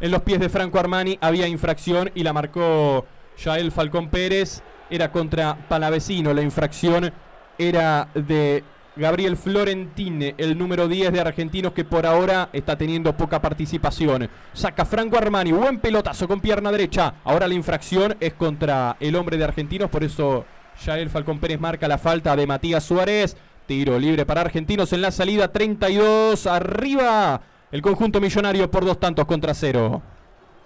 en 0.00 0.10
los 0.10 0.22
pies 0.22 0.40
de 0.40 0.48
Franco 0.48 0.78
Armani. 0.78 1.18
Había 1.20 1.46
infracción 1.46 2.10
y 2.14 2.22
la 2.22 2.32
marcó 2.32 3.04
Yael 3.36 3.70
Falcón 3.70 4.08
Pérez. 4.08 4.62
Era 4.88 5.12
contra 5.12 5.68
Palavecino. 5.68 6.32
La 6.32 6.40
infracción 6.40 7.12
era 7.58 8.08
de 8.14 8.64
Gabriel 8.94 9.38
Florentine, 9.38 10.34
el 10.36 10.58
número 10.58 10.86
10 10.86 11.12
de 11.12 11.20
Argentinos 11.20 11.72
que 11.72 11.84
por 11.84 12.04
ahora 12.04 12.50
está 12.52 12.76
teniendo 12.76 13.16
poca 13.16 13.40
participación. 13.40 14.28
Saca 14.52 14.84
Franco 14.84 15.16
Armani, 15.16 15.50
buen 15.50 15.78
pelotazo 15.78 16.28
con 16.28 16.40
pierna 16.40 16.70
derecha. 16.70 17.14
Ahora 17.24 17.48
la 17.48 17.54
infracción 17.54 18.16
es 18.20 18.34
contra 18.34 18.96
el 19.00 19.16
hombre 19.16 19.38
de 19.38 19.44
Argentinos, 19.44 19.88
por 19.88 20.04
eso 20.04 20.44
Yael 20.84 21.08
Falcón 21.08 21.38
Pérez 21.38 21.58
marca 21.58 21.88
la 21.88 21.96
falta 21.96 22.36
de 22.36 22.46
Matías 22.46 22.84
Suárez. 22.84 23.36
Tiro 23.66 23.98
libre 23.98 24.26
para 24.26 24.42
Argentinos 24.42 24.92
en 24.92 25.00
la 25.00 25.10
salida 25.10 25.48
32 25.48 26.46
arriba. 26.46 27.40
El 27.70 27.80
conjunto 27.80 28.20
millonario 28.20 28.70
por 28.70 28.84
dos 28.84 29.00
tantos 29.00 29.24
contra 29.24 29.54
cero. 29.54 30.02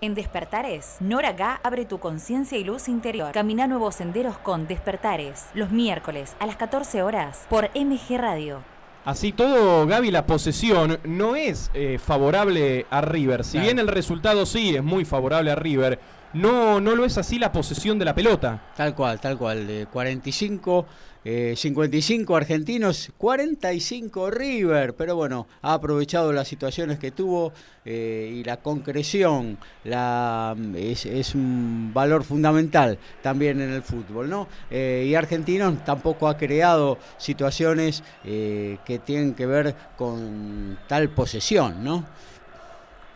En 0.03 0.15
Despertares, 0.15 0.97
Nora 1.01 1.33
Gá 1.33 1.59
abre 1.63 1.87
tu 1.87 1.99
conciencia 1.99 2.59
y 2.59 2.65
luz 2.65 2.87
interior. 2.89 3.33
Camina 3.33 3.67
nuevos 3.67 3.95
senderos 3.95 4.37
con 4.37 4.67
Despertares. 4.67 5.47
Los 5.55 5.71
miércoles 5.71 6.37
a 6.39 6.47
las 6.47 6.57
14 6.57 7.03
horas 7.03 7.47
por 7.49 7.71
MG 7.75 8.19
Radio. 8.19 8.63
Así 9.07 9.33
todo, 9.33 9.87
Gaby, 9.87 10.11
la 10.11 10.27
posesión 10.27 10.99
no 11.05 11.35
es 11.37 11.71
eh, 11.73 11.99
favorable 11.99 12.87
a 12.91 13.01
River. 13.01 13.43
Si 13.45 13.53
Claro. 13.53 13.65
bien 13.65 13.79
el 13.79 13.89
resultado 13.89 14.45
sí 14.45 14.75
es 14.77 14.83
muy 14.83 15.05
favorable 15.07 15.51
a 15.51 15.55
River, 15.55 15.99
no, 16.35 16.81
no 16.81 16.95
lo 16.95 17.05
es 17.07 17.17
así 17.17 17.39
la 17.39 17.53
posesión 17.53 17.99
de 17.99 18.05
la 18.05 18.15
pelota. 18.15 18.65
Tal 18.77 18.95
cual, 18.95 19.19
tal 19.21 19.39
cual. 19.39 19.67
De 19.67 19.87
45, 19.87 20.85
eh, 21.29 21.55
55 21.57 22.37
argentinos, 22.37 23.11
45 23.19 24.31
River. 24.31 24.95
Pero 24.95 25.17
bueno, 25.17 25.49
ha 25.61 25.73
aprovechado 25.73 26.33
las 26.33 26.47
situaciones 26.47 27.01
que 27.01 27.11
tuvo 27.11 27.53
eh, 27.85 28.33
y 28.33 28.45
la 28.45 28.59
concreción 28.59 29.59
es 29.85 31.35
un 31.35 31.91
valor 31.93 32.23
fundamental 32.23 32.99
también 33.23 33.61
en 33.61 33.73
el 33.73 33.83
fútbol, 33.83 34.31
¿no? 34.31 34.47
Eh, 34.71 35.07
y 35.09 35.17
Argentinos 35.17 35.85
tampoco 35.85 36.29
ha 36.29 36.37
creado 36.37 36.97
situaciones 37.19 38.05
eh, 38.25 38.79
que 38.85 39.01
tienen 39.01 39.35
que 39.35 39.47
ver 39.47 39.75
con 39.97 40.79
tal 40.87 41.09
posesión, 41.11 41.83
¿no? 41.83 42.05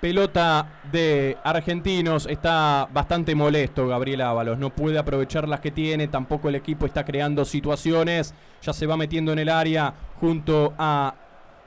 Pelota 0.00 0.80
de 0.90 1.36
Argentinos, 1.44 2.26
está 2.26 2.88
bastante 2.92 3.34
molesto 3.34 3.86
Gabriel 3.86 4.22
Ábalos, 4.22 4.58
no 4.58 4.70
puede 4.70 4.98
aprovechar 4.98 5.46
las 5.46 5.60
que 5.60 5.70
tiene, 5.70 6.08
tampoco 6.08 6.48
el 6.48 6.54
equipo 6.54 6.86
está 6.86 7.04
creando 7.04 7.44
situaciones, 7.44 8.34
ya 8.62 8.72
se 8.72 8.86
va 8.86 8.96
metiendo 8.96 9.32
en 9.32 9.40
el 9.40 9.50
área 9.50 9.92
junto 10.18 10.72
a 10.78 11.14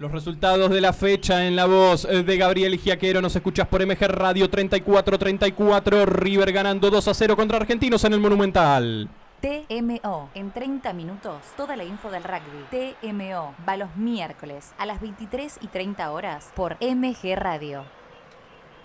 Los 0.00 0.12
resultados 0.12 0.70
de 0.70 0.80
la 0.80 0.94
fecha 0.94 1.46
en 1.46 1.54
la 1.54 1.66
voz 1.66 2.06
eh, 2.06 2.22
de 2.22 2.38
Gabriel 2.38 2.78
Giaquero. 2.78 3.20
Nos 3.20 3.36
escuchas 3.36 3.68
por 3.68 3.86
MG 3.86 4.00
Radio 4.08 4.50
34-34. 4.50 6.06
River 6.06 6.52
ganando 6.52 6.88
2 6.88 7.08
a 7.08 7.12
0 7.12 7.36
contra 7.36 7.58
Argentinos 7.58 8.02
en 8.04 8.14
el 8.14 8.20
Monumental. 8.20 9.10
TMO, 9.42 10.30
en 10.34 10.52
30 10.52 10.94
minutos, 10.94 11.42
toda 11.54 11.76
la 11.76 11.84
info 11.84 12.10
del 12.10 12.24
rugby. 12.24 12.94
TMO, 13.02 13.54
va 13.68 13.76
los 13.76 13.94
miércoles 13.96 14.72
a 14.78 14.86
las 14.86 15.02
23 15.02 15.58
y 15.60 15.66
30 15.66 16.10
horas 16.12 16.50
por 16.56 16.78
MG 16.80 17.36
Radio. 17.36 17.99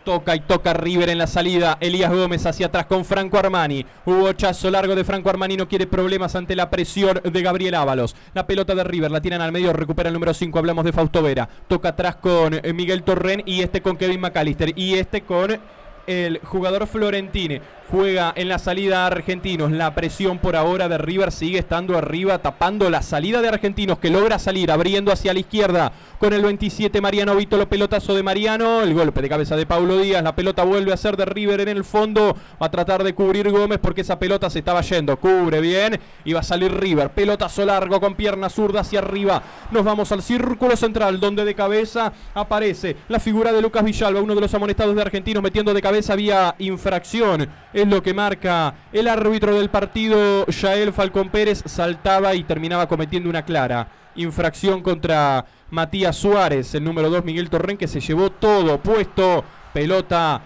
Toca 0.05 0.35
y 0.35 0.39
toca 0.41 0.73
River 0.73 1.09
en 1.09 1.17
la 1.17 1.25
salida. 1.25 1.79
Elías 1.81 2.13
Gómez 2.13 2.45
hacia 2.45 2.67
atrás 2.67 2.85
con 2.85 3.03
Franco 3.03 3.39
Armani. 3.39 3.83
Hugo 4.05 4.33
Chazo 4.33 4.69
largo 4.69 4.93
de 4.95 5.03
Franco 5.03 5.31
Armani. 5.31 5.57
No 5.57 5.67
quiere 5.67 5.87
problemas 5.87 6.35
ante 6.35 6.55
la 6.55 6.69
presión 6.69 7.19
de 7.23 7.41
Gabriel 7.41 7.73
Ábalos. 7.73 8.15
La 8.35 8.45
pelota 8.45 8.75
de 8.75 8.83
River 8.83 9.09
la 9.09 9.19
tiran 9.19 9.41
al 9.41 9.51
medio. 9.51 9.73
Recupera 9.73 10.09
el 10.09 10.13
número 10.13 10.35
5. 10.35 10.59
Hablamos 10.59 10.85
de 10.85 10.93
Fausto 10.93 11.23
Vera. 11.23 11.49
Toca 11.67 11.89
atrás 11.89 12.17
con 12.17 12.53
eh, 12.53 12.71
Miguel 12.71 13.01
Torren 13.01 13.41
y 13.47 13.63
este 13.63 13.81
con 13.81 13.97
Kevin 13.97 14.21
McAllister. 14.21 14.77
Y 14.77 14.93
este 14.93 15.21
con 15.21 15.59
el 16.05 16.39
jugador 16.43 16.85
Florentine 16.85 17.61
juega 17.89 18.33
en 18.35 18.49
la 18.49 18.59
salida 18.59 19.05
Argentinos. 19.05 19.71
La 19.71 19.93
presión 19.95 20.39
por 20.39 20.55
ahora 20.55 20.89
de 20.89 20.97
River 20.97 21.31
sigue 21.31 21.59
estando 21.59 21.97
arriba, 21.97 22.39
tapando 22.39 22.89
la 22.89 23.01
salida 23.01 23.41
de 23.41 23.47
Argentinos 23.47 23.99
que 23.99 24.09
logra 24.09 24.39
salir, 24.39 24.71
abriendo 24.71 25.11
hacia 25.11 25.33
la 25.33 25.39
izquierda. 25.39 25.91
Con 26.19 26.33
el 26.33 26.41
27 26.41 27.01
Mariano 27.01 27.35
Vítolo, 27.35 27.67
pelotazo 27.67 28.15
de 28.15 28.23
Mariano, 28.23 28.81
el 28.81 28.93
golpe 28.93 29.21
de 29.21 29.29
cabeza 29.29 29.55
de 29.55 29.65
Paulo 29.65 29.99
Díaz, 29.99 30.23
la 30.23 30.35
pelota 30.35 30.63
vuelve 30.63 30.93
a 30.93 30.97
ser 30.97 31.17
de 31.17 31.25
River 31.25 31.61
en 31.61 31.69
el 31.69 31.83
fondo, 31.83 32.35
va 32.61 32.67
a 32.67 32.71
tratar 32.71 33.03
de 33.03 33.13
cubrir 33.13 33.51
Gómez 33.51 33.79
porque 33.81 34.01
esa 34.01 34.17
pelota 34.17 34.49
se 34.49 34.59
estaba 34.59 34.81
yendo, 34.81 35.17
cubre 35.17 35.61
bien. 35.61 35.99
Y 36.23 36.33
va 36.33 36.39
a 36.39 36.43
salir 36.43 36.73
River, 36.73 37.09
pelotazo 37.09 37.65
largo 37.65 37.99
con 37.99 38.15
pierna 38.15 38.49
zurda 38.49 38.81
hacia 38.81 38.99
arriba, 38.99 39.41
nos 39.71 39.83
vamos 39.83 40.11
al 40.11 40.21
círculo 40.21 40.75
central 40.75 41.19
donde 41.19 41.45
de 41.45 41.53
cabeza 41.53 42.11
aparece 42.33 42.95
la 43.09 43.19
figura 43.19 43.51
de 43.51 43.61
Lucas 43.61 43.83
Villalba, 43.83 44.21
uno 44.21 44.35
de 44.35 44.41
los 44.41 44.53
amonestados 44.53 44.95
de 44.95 45.01
Argentinos 45.01 45.43
metiendo 45.43 45.73
de 45.73 45.81
cabeza 45.81 46.15
vía 46.15 46.55
infracción 46.59 47.47
es 47.75 47.85
lo 47.85 48.01
que 48.01 48.13
marca 48.13 48.73
el 48.93 49.09
árbitro 49.09 49.53
del 49.53 49.69
partido, 49.69 50.45
Yael 50.47 50.93
Falcón 50.93 51.29
Pérez, 51.29 51.61
saltaba 51.65 52.33
y 52.33 52.45
terminaba 52.45 52.87
cometiendo 52.87 53.29
una 53.29 53.43
clara 53.43 53.89
infracción 54.15 54.81
contra 54.81 55.45
Matías 55.71 56.15
Suárez, 56.15 56.73
el 56.73 56.85
número 56.85 57.09
2 57.09 57.25
Miguel 57.25 57.49
Torren, 57.49 57.75
que 57.75 57.89
se 57.89 57.99
llevó 57.99 58.29
todo 58.29 58.79
puesto, 58.79 59.43
pelota 59.73 60.41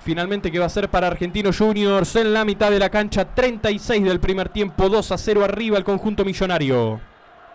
finalmente 0.00 0.50
que 0.50 0.58
va 0.58 0.66
a 0.66 0.70
ser 0.70 0.88
para 0.88 1.06
Argentinos 1.06 1.56
Juniors 1.56 2.16
en 2.16 2.34
la 2.34 2.44
mitad 2.44 2.72
de 2.72 2.80
la 2.80 2.90
cancha, 2.90 3.32
36 3.32 4.02
del 4.02 4.18
primer 4.18 4.48
tiempo, 4.48 4.88
2 4.88 5.12
a 5.12 5.18
0 5.18 5.44
arriba 5.44 5.78
el 5.78 5.84
conjunto 5.84 6.24
millonario. 6.24 7.11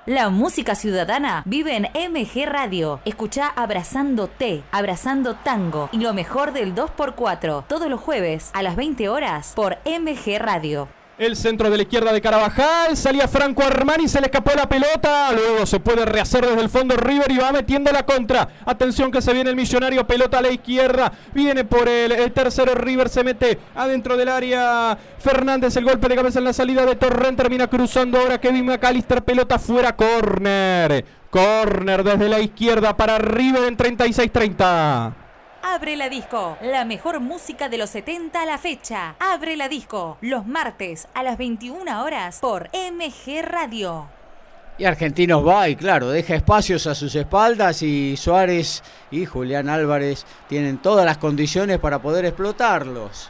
La 0.07 0.29
música 0.29 0.73
ciudadana 0.73 1.43
vive 1.45 1.75
en 1.75 1.83
MG 1.83 2.45
Radio. 2.45 3.01
Escucha 3.03 3.49
Abrazando 3.49 4.29
T, 4.29 4.63
Abrazando 4.71 5.35
Tango 5.35 5.89
y 5.91 5.97
lo 5.97 6.13
mejor 6.13 6.53
del 6.53 6.73
2x4 6.73 7.67
todos 7.67 7.89
los 7.89 7.99
jueves 7.99 8.49
a 8.53 8.63
las 8.63 8.77
20 8.77 9.09
horas 9.09 9.51
por 9.53 9.79
MG 9.85 10.39
Radio. 10.39 10.87
El 11.17 11.35
centro 11.35 11.71
de 11.71 11.77
la 11.77 11.83
izquierda 11.83 12.13
de 12.13 12.21
Carabajal. 12.21 12.95
Salía 12.95 13.27
Franco 13.27 13.63
Armani, 13.63 14.07
se 14.07 14.19
le 14.19 14.27
escapó 14.27 14.51
la 14.55 14.69
pelota. 14.69 15.31
Luego 15.31 15.65
se 15.65 15.79
puede 15.79 16.05
rehacer 16.05 16.45
desde 16.45 16.61
el 16.61 16.69
fondo 16.69 16.95
River 16.95 17.31
y 17.31 17.39
va 17.39 17.51
metiendo 17.51 17.91
la 17.91 18.05
contra. 18.05 18.47
Atención 18.65 19.11
que 19.11 19.19
se 19.19 19.33
viene 19.33 19.49
el 19.49 19.55
millonario. 19.55 20.05
Pelota 20.05 20.37
a 20.37 20.41
la 20.43 20.51
izquierda. 20.51 21.11
Viene 21.33 21.65
por 21.65 21.89
el, 21.89 22.31
tercero. 22.33 22.75
River 22.75 23.09
se 23.09 23.23
mete 23.23 23.57
adentro 23.73 24.15
del 24.15 24.29
área. 24.29 24.95
Fernández, 25.17 25.75
el 25.77 25.85
golpe 25.85 26.07
de 26.07 26.15
cabeza 26.15 26.37
en 26.37 26.45
la 26.45 26.53
salida 26.53 26.85
de 26.85 26.95
Torrent. 26.95 27.35
Termina 27.35 27.65
cruzando 27.65 28.19
ahora 28.19 28.39
Kevin 28.39 28.67
McAllister. 28.67 29.23
Pelota 29.23 29.57
fuera. 29.57 29.95
Corner. 29.95 31.03
Corner 31.31 32.03
desde 32.03 32.29
la 32.29 32.39
izquierda 32.39 32.95
para 32.95 33.17
River 33.17 33.63
en 33.63 33.75
36-30. 33.75 35.26
Abre 35.69 35.97
la 35.97 36.07
disco, 36.07 36.57
la 36.61 36.85
mejor 36.85 37.19
música 37.19 37.67
de 37.67 37.77
los 37.77 37.89
70 37.89 38.41
a 38.41 38.45
la 38.45 38.57
fecha. 38.57 39.15
Abre 39.19 39.57
la 39.57 39.67
disco, 39.67 40.17
los 40.21 40.47
martes 40.47 41.09
a 41.13 41.23
las 41.23 41.37
21 41.37 42.03
horas 42.03 42.39
por 42.39 42.69
MG 42.69 43.41
Radio. 43.43 44.07
Y 44.77 44.85
Argentinos 44.85 45.45
va 45.45 45.67
y 45.67 45.75
claro, 45.75 46.09
deja 46.09 46.35
espacios 46.35 46.87
a 46.87 46.95
sus 46.95 47.13
espaldas 47.15 47.81
y 47.83 48.15
Suárez 48.15 48.81
y 49.11 49.25
Julián 49.25 49.67
Álvarez 49.67 50.25
tienen 50.47 50.77
todas 50.77 51.05
las 51.05 51.17
condiciones 51.17 51.79
para 51.79 52.01
poder 52.01 52.23
explotarlos. 52.23 53.29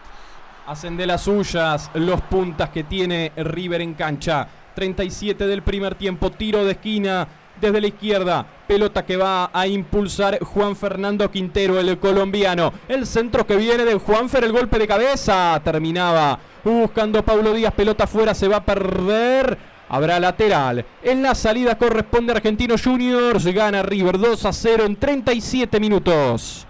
Hacen 0.67 0.95
de 0.95 1.07
las 1.07 1.23
suyas 1.23 1.89
los 1.95 2.21
puntas 2.21 2.69
que 2.69 2.83
tiene 2.83 3.31
River 3.35 3.81
en 3.81 3.95
cancha. 3.95 4.47
37 4.75 5.47
del 5.47 5.63
primer 5.63 5.95
tiempo, 5.95 6.29
tiro 6.29 6.63
de 6.63 6.73
esquina 6.73 7.27
desde 7.59 7.81
la 7.81 7.87
izquierda. 7.87 8.45
Pelota 8.67 9.05
que 9.05 9.17
va 9.17 9.49
a 9.53 9.67
impulsar 9.67 10.39
Juan 10.43 10.75
Fernando 10.75 11.29
Quintero, 11.31 11.79
el 11.79 11.97
colombiano. 11.97 12.73
El 12.87 13.05
centro 13.05 13.47
que 13.47 13.55
viene 13.55 13.85
de 13.85 13.95
Juanfer, 13.95 14.43
el 14.43 14.51
golpe 14.51 14.77
de 14.77 14.87
cabeza. 14.87 15.59
Terminaba 15.63 16.37
buscando 16.63 17.23
Paulo 17.23 17.53
Díaz. 17.53 17.73
Pelota 17.73 18.05
fuera, 18.07 18.33
se 18.33 18.47
va 18.47 18.57
a 18.57 18.65
perder. 18.65 19.57
Habrá 19.89 20.19
lateral. 20.19 20.85
En 21.01 21.23
la 21.23 21.33
salida 21.33 21.77
corresponde 21.77 22.33
a 22.33 22.35
Argentinos 22.35 22.83
Juniors. 22.83 23.45
Gana 23.45 23.83
River 23.83 24.19
2 24.19 24.45
a 24.45 24.53
0 24.53 24.85
en 24.85 24.95
37 24.97 25.79
minutos. 25.79 26.66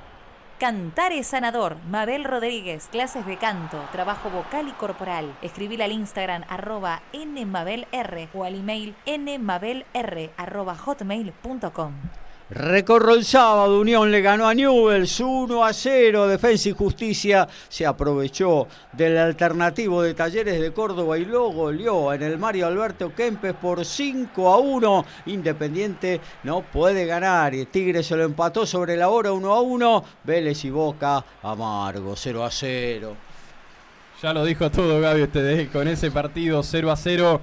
Cantar 0.59 1.11
es 1.11 1.27
sanador. 1.27 1.77
Mabel 1.87 2.23
Rodríguez, 2.23 2.87
clases 2.87 3.27
de 3.27 3.37
canto, 3.37 3.79
trabajo 3.91 4.31
vocal 4.31 4.67
y 4.67 4.71
corporal. 4.71 5.37
Escribir 5.43 5.83
al 5.83 5.91
Instagram 5.91 6.45
arroba 6.49 7.03
nmabelr 7.13 8.29
o 8.33 8.43
al 8.43 8.55
email 8.55 8.95
nmabelr. 9.05 9.85
Recorro 12.49 13.13
el 13.13 13.25
sábado, 13.25 13.77
Unión 13.77 14.09
le 14.09 14.21
ganó 14.21 14.47
a 14.47 14.53
Newells 14.53 15.19
1 15.19 15.65
a 15.65 15.73
0. 15.73 16.27
Defensa 16.27 16.69
y 16.69 16.71
Justicia 16.71 17.45
se 17.67 17.85
aprovechó 17.85 18.69
del 18.93 19.17
alternativo 19.17 20.01
de 20.01 20.13
Talleres 20.13 20.61
de 20.61 20.71
Córdoba 20.71 21.17
y 21.17 21.25
lo 21.25 21.49
goleó 21.49 22.13
en 22.13 22.23
el 22.23 22.37
Mario 22.37 22.67
Alberto 22.67 23.13
Kempes 23.13 23.53
por 23.53 23.83
5 23.83 24.49
a 24.49 24.59
1. 24.59 25.05
Independiente 25.25 26.21
no 26.43 26.61
puede 26.61 27.05
ganar 27.05 27.53
y 27.53 27.65
Tigre 27.65 28.01
se 28.01 28.15
lo 28.15 28.23
empató 28.23 28.65
sobre 28.65 28.95
la 28.95 29.09
hora 29.09 29.33
1 29.33 29.53
a 29.53 29.59
1. 29.59 30.03
Vélez 30.23 30.63
y 30.63 30.69
Boca 30.69 31.25
amargo 31.43 32.15
0 32.15 32.45
a 32.45 32.49
0. 32.49 33.17
Ya 34.23 34.33
lo 34.33 34.45
dijo 34.45 34.71
todo 34.71 35.01
Gaby 35.01 35.23
ustedes 35.23 35.69
con 35.69 35.89
ese 35.89 36.11
partido 36.11 36.63
0 36.63 36.91
a 36.91 36.95
0. 36.95 37.41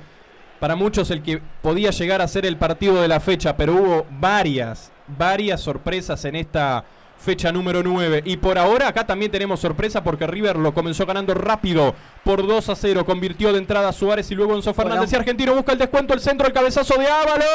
Para 0.61 0.77
muchos 0.77 1.11
el 1.11 1.23
que 1.23 1.43
podía 1.61 1.91
llegar 1.91 2.23
a 2.23 2.29
ser 2.29 2.47
el 2.47 2.57
partido 2.57 3.03
de 3.03 3.09
la 3.09 3.21
fecha, 3.21 3.55
pero 3.55 3.75
hubo 3.75 4.07
varias, 4.19 4.94
varias 5.07 5.61
sorpresas 5.61 6.25
en 6.25 6.37
esta 6.37 6.85
fecha 7.19 7.51
número 7.53 7.83
9. 7.83 8.23
Y 8.25 8.37
por 8.37 8.59
ahora 8.59 8.89
acá 8.89 9.07
también 9.07 9.31
tenemos 9.31 9.61
sorpresa 9.61 10.05
porque 10.05 10.27
River 10.27 10.57
lo 10.57 10.75
comenzó 10.75 11.07
ganando 11.07 11.35
rápido 11.35 11.95
por 12.23 12.47
2 12.47 12.69
a 12.69 12.77
0. 12.77 13.05
Convirtió 13.05 13.53
de 13.53 13.59
entrada 13.59 13.89
a 13.89 13.93
Suárez 13.93 14.31
y 14.31 14.35
luego 14.35 14.55
Enzo 14.55 14.75
Fernández. 14.75 15.13
Y 15.13 15.17
Argentino 15.17 15.55
busca 15.55 15.73
el 15.73 15.79
descuento, 15.79 16.15
el 16.15 16.21
centro, 16.21 16.47
el 16.47 16.53
cabezazo 16.53 16.97
de 16.99 17.07
Ábalos. 17.07 17.47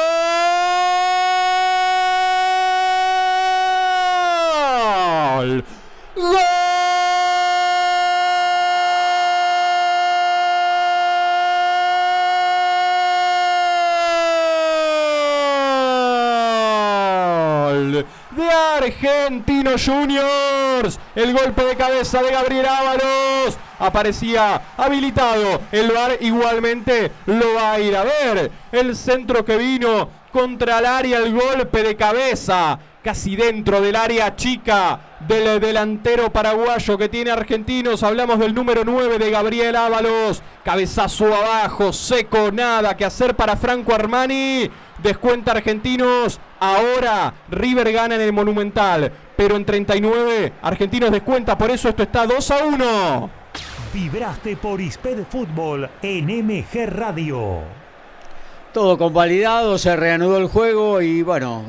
¡Gol! 6.16 6.59
Argentino 18.80 19.72
Juniors. 19.72 20.98
El 21.14 21.32
golpe 21.34 21.64
de 21.64 21.76
cabeza 21.76 22.22
de 22.22 22.32
Gabriel 22.32 22.66
Ábalos. 22.66 23.58
Aparecía 23.78 24.60
habilitado. 24.76 25.60
El 25.70 25.90
VAR 25.92 26.16
igualmente 26.20 27.12
lo 27.26 27.54
va 27.54 27.72
a 27.72 27.80
ir 27.80 27.96
a 27.96 28.04
ver. 28.04 28.50
El 28.72 28.96
centro 28.96 29.44
que 29.44 29.56
vino 29.56 30.08
contra 30.32 30.78
el 30.78 30.86
área. 30.86 31.18
El 31.18 31.34
golpe 31.34 31.82
de 31.82 31.96
cabeza. 31.96 32.78
Casi 33.02 33.36
dentro 33.36 33.80
del 33.80 33.96
área 33.96 34.36
chica 34.36 35.00
del 35.26 35.60
delantero 35.60 36.30
paraguayo 36.30 36.96
que 36.96 37.08
tiene 37.08 37.30
argentinos. 37.30 38.02
Hablamos 38.02 38.38
del 38.38 38.54
número 38.54 38.84
9 38.84 39.18
de 39.18 39.30
Gabriel 39.30 39.76
Ábalos. 39.76 40.42
Cabezazo 40.64 41.34
abajo, 41.34 41.92
seco, 41.92 42.50
nada 42.52 42.96
que 42.96 43.04
hacer 43.04 43.34
para 43.36 43.56
Franco 43.56 43.94
Armani. 43.94 44.70
Descuenta 45.02 45.52
Argentinos. 45.52 46.40
Ahora 46.58 47.34
River 47.50 47.92
gana 47.92 48.14
en 48.14 48.20
el 48.20 48.32
Monumental. 48.32 49.10
Pero 49.36 49.56
en 49.56 49.64
39 49.64 50.52
Argentinos 50.62 51.10
descuenta. 51.10 51.56
Por 51.56 51.70
eso 51.70 51.88
esto 51.88 52.02
está 52.02 52.26
2 52.26 52.50
a 52.50 52.64
1. 52.64 53.30
Vibraste 53.92 54.56
por 54.56 54.80
Isped 54.80 55.24
Fútbol 55.28 55.88
en 56.00 56.26
MG 56.26 56.86
Radio. 56.86 57.60
Todo 58.72 58.96
convalidado, 58.96 59.78
se 59.78 59.96
reanudó 59.96 60.38
el 60.38 60.46
juego 60.46 61.02
y 61.02 61.22
bueno, 61.22 61.64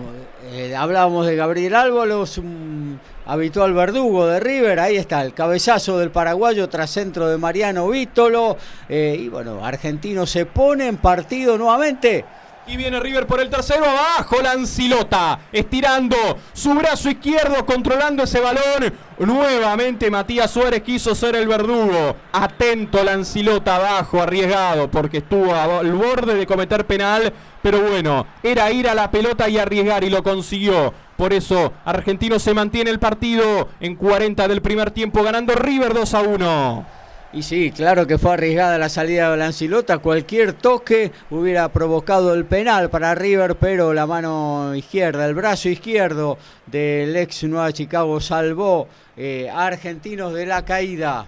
eh, 0.52 0.76
hablábamos 0.76 1.26
de 1.26 1.36
Gabriel 1.36 1.74
Álvaros, 1.74 2.38
un 2.38 3.00
habitual 3.26 3.74
verdugo 3.74 4.28
de 4.28 4.40
River, 4.40 4.80
ahí 4.80 4.98
está 4.98 5.24
el 5.24 5.34
cabezazo 5.34 5.98
del 5.98 6.12
paraguayo 6.12 6.70
tras 6.70 6.92
centro 6.92 7.28
de 7.28 7.40
Mariano 7.40 7.90
Vítolo 7.90 8.56
eh, 8.88 9.18
y 9.20 9.30
bueno, 9.30 9.66
Argentino 9.66 10.28
se 10.28 10.46
pone 10.46 10.88
en 10.88 10.98
partido 10.98 11.58
nuevamente 11.58 12.24
y 12.68 12.78
viene 12.78 13.00
River 13.00 13.28
por 13.28 13.42
el 13.42 13.50
tercero, 13.50 13.86
abajo 13.86 14.42
Lancilota, 14.42 15.40
estirando 15.52 16.16
su 16.54 16.74
brazo 16.74 17.10
izquierdo, 17.10 17.66
controlando 17.66 18.24
ese 18.24 18.40
balón. 18.40 18.94
Nuevamente 19.20 20.10
Matías 20.10 20.52
Suárez 20.52 20.82
quiso 20.82 21.14
ser 21.16 21.36
el 21.36 21.48
verdugo. 21.48 22.16
Atento 22.32 23.04
Lancilota 23.04 23.76
abajo, 23.76 24.22
arriesgado, 24.22 24.90
porque 24.90 25.20
estuvo 25.20 25.54
al 25.54 25.92
borde 25.94 26.36
de 26.36 26.48
cometer 26.48 26.86
penal. 26.86 27.34
Pero 27.62 27.82
bueno, 27.82 28.26
era 28.42 28.72
ir 28.72 28.88
a 28.88 28.96
la 28.96 29.12
pelota 29.12 29.48
y 29.50 29.60
arriesgar 29.60 30.04
y 30.04 30.10
lo 30.10 30.24
consiguió 30.24 30.92
Por 31.16 31.32
eso 31.32 31.74
Argentino 31.86 32.40
se 32.40 32.56
mantiene 32.56 32.90
el 32.90 32.98
partido 32.98 33.70
en 33.80 33.96
40 33.96 34.48
del 34.48 34.64
primer 34.64 34.90
tiempo 34.90 35.22
ganando 35.22 35.54
River 35.54 35.94
2 35.94 36.14
a 36.14 36.22
1. 36.22 37.01
Y 37.34 37.44
sí, 37.44 37.72
claro 37.72 38.06
que 38.06 38.18
fue 38.18 38.34
arriesgada 38.34 38.78
la 38.78 38.90
salida 38.90 39.32
de 39.32 39.38
Lancilota. 39.38 40.00
Cualquier 40.00 40.52
toque 40.52 41.14
hubiera 41.30 41.70
provocado 41.70 42.34
el 42.34 42.44
penal 42.44 42.90
para 42.90 43.16
River, 43.16 43.56
pero 43.56 43.94
la 43.94 44.06
mano 44.06 44.76
izquierda, 44.76 45.26
el 45.26 45.34
brazo 45.34 45.70
izquierdo 45.70 46.38
del 46.66 47.16
ex 47.16 47.44
Nueva 47.46 47.72
Chicago 47.72 48.20
salvó 48.20 48.90
eh, 49.16 49.50
a 49.50 49.66
Argentinos 49.68 50.34
de 50.34 50.46
la 50.46 50.66
caída. 50.66 51.26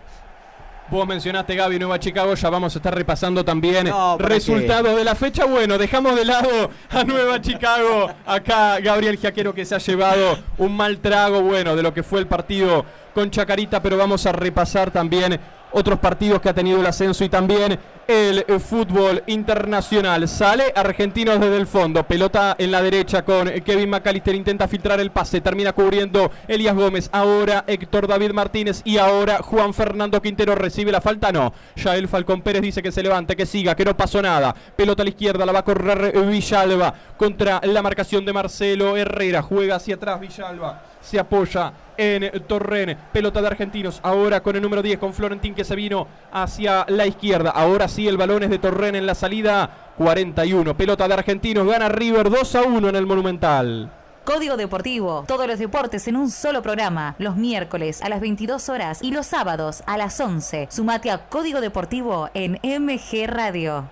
Vos 0.91 1.07
mencionaste 1.07 1.55
Gaby 1.55 1.79
Nueva 1.79 1.97
Chicago, 1.97 2.35
ya 2.35 2.49
vamos 2.49 2.75
a 2.75 2.79
estar 2.79 2.93
repasando 2.93 3.45
también 3.45 3.87
No, 3.87 4.17
¿para 4.17 4.29
resultados 4.29 4.97
de 4.97 5.03
la 5.05 5.15
fecha. 5.15 5.45
Bueno, 5.45 5.77
dejamos 5.77 6.17
de 6.17 6.25
lado 6.25 6.69
a 6.89 7.03
Nueva 7.05 7.41
Chicago. 7.41 8.11
Acá 8.25 8.79
Gabriel 8.81 9.17
Jaquero 9.17 9.53
que 9.53 9.63
se 9.63 9.73
ha 9.73 9.77
llevado 9.77 10.37
un 10.57 10.75
mal 10.75 10.99
trago, 10.99 11.41
bueno, 11.41 11.77
de 11.77 11.81
lo 11.81 11.93
que 11.93 12.03
fue 12.03 12.19
el 12.19 12.27
partido 12.27 12.85
con 13.13 13.31
Chacarita, 13.31 13.81
pero 13.81 13.97
vamos 13.97 14.25
a 14.25 14.33
repasar 14.33 14.91
también 14.91 15.39
otros 15.73 15.99
partidos 15.99 16.41
que 16.41 16.49
ha 16.49 16.53
tenido 16.53 16.79
el 16.79 16.85
ascenso 16.85 17.23
y 17.23 17.29
también 17.29 17.79
el 18.07 18.45
eh, 18.47 18.59
fútbol 18.59 19.23
internacional. 19.27 20.27
Sale 20.27 20.73
Argentinos 20.75 21.39
desde 21.39 21.57
el 21.57 21.67
fondo, 21.67 22.03
pelota 22.03 22.55
en 22.57 22.71
la 22.71 22.81
derecha 22.81 23.23
con 23.23 23.49
Kevin 23.49 23.89
McAllister, 23.89 24.35
intenta 24.35 24.67
filtrar 24.67 24.99
el 24.99 25.11
pase, 25.11 25.41
termina 25.41 25.73
cubriendo 25.73 26.31
Elías 26.47 26.75
Gómez, 26.75 27.09
ahora 27.11 27.63
Héctor 27.67 28.07
David 28.07 28.31
Martínez 28.31 28.81
y 28.83 28.97
ahora 28.97 29.41
Juan 29.41 29.73
Fernando 29.73 30.21
Quintero 30.21 30.55
recibe 30.55 30.91
la 30.91 31.01
falta, 31.01 31.31
no. 31.31 31.53
Ya 31.75 31.95
el 31.95 32.07
Falcón 32.07 32.41
Pérez 32.41 32.61
dice 32.61 32.83
que 32.83 32.91
se 32.91 33.03
levante, 33.03 33.35
que 33.35 33.45
siga, 33.45 33.75
que 33.75 33.85
no 33.85 33.95
pasó 33.95 34.21
nada. 34.21 34.53
Pelota 34.75 35.03
a 35.03 35.05
la 35.05 35.09
izquierda, 35.09 35.45
la 35.45 35.51
va 35.51 35.59
a 35.59 35.65
correr 35.65 36.13
Villalba 36.25 36.93
contra 37.17 37.61
la 37.63 37.81
marcación 37.81 38.25
de 38.25 38.33
Marcelo 38.33 38.97
Herrera, 38.97 39.41
juega 39.41 39.75
hacia 39.75 39.95
atrás 39.95 40.19
Villalba 40.19 40.93
se 41.03 41.19
apoya 41.19 41.73
en 41.97 42.31
Torren. 42.47 42.97
Pelota 43.11 43.41
de 43.41 43.47
argentinos. 43.47 43.99
Ahora 44.03 44.41
con 44.41 44.55
el 44.55 44.61
número 44.61 44.81
10, 44.81 44.99
con 44.99 45.13
Florentín 45.13 45.55
que 45.55 45.63
se 45.63 45.75
vino 45.75 46.07
hacia 46.31 46.85
la 46.87 47.05
izquierda. 47.05 47.51
Ahora 47.51 47.87
sí, 47.87 48.07
el 48.07 48.17
balón 48.17 48.43
es 48.43 48.49
de 48.49 48.59
Torren 48.59 48.95
en 48.95 49.05
la 49.05 49.15
salida. 49.15 49.93
41. 49.97 50.75
Pelota 50.75 51.07
de 51.07 51.13
argentinos. 51.13 51.67
Gana 51.67 51.89
River 51.89 52.29
2 52.29 52.55
a 52.55 52.61
1 52.63 52.89
en 52.89 52.95
el 52.95 53.05
Monumental. 53.05 53.91
Código 54.23 54.55
Deportivo, 54.55 55.25
todos 55.27 55.47
los 55.47 55.59
deportes 55.59 56.07
en 56.07 56.15
un 56.15 56.31
solo 56.31 56.61
programa, 56.61 57.15
los 57.17 57.35
miércoles 57.35 58.01
a 58.01 58.07
las 58.07 58.21
22 58.21 58.69
horas 58.69 58.99
y 59.01 59.11
los 59.11 59.25
sábados 59.27 59.83
a 59.85 59.97
las 59.97 60.17
11. 60.17 60.69
Sumate 60.71 61.11
a 61.11 61.27
Código 61.27 61.59
Deportivo 61.59 62.29
en 62.33 62.53
MG 62.63 63.27
Radio. 63.27 63.89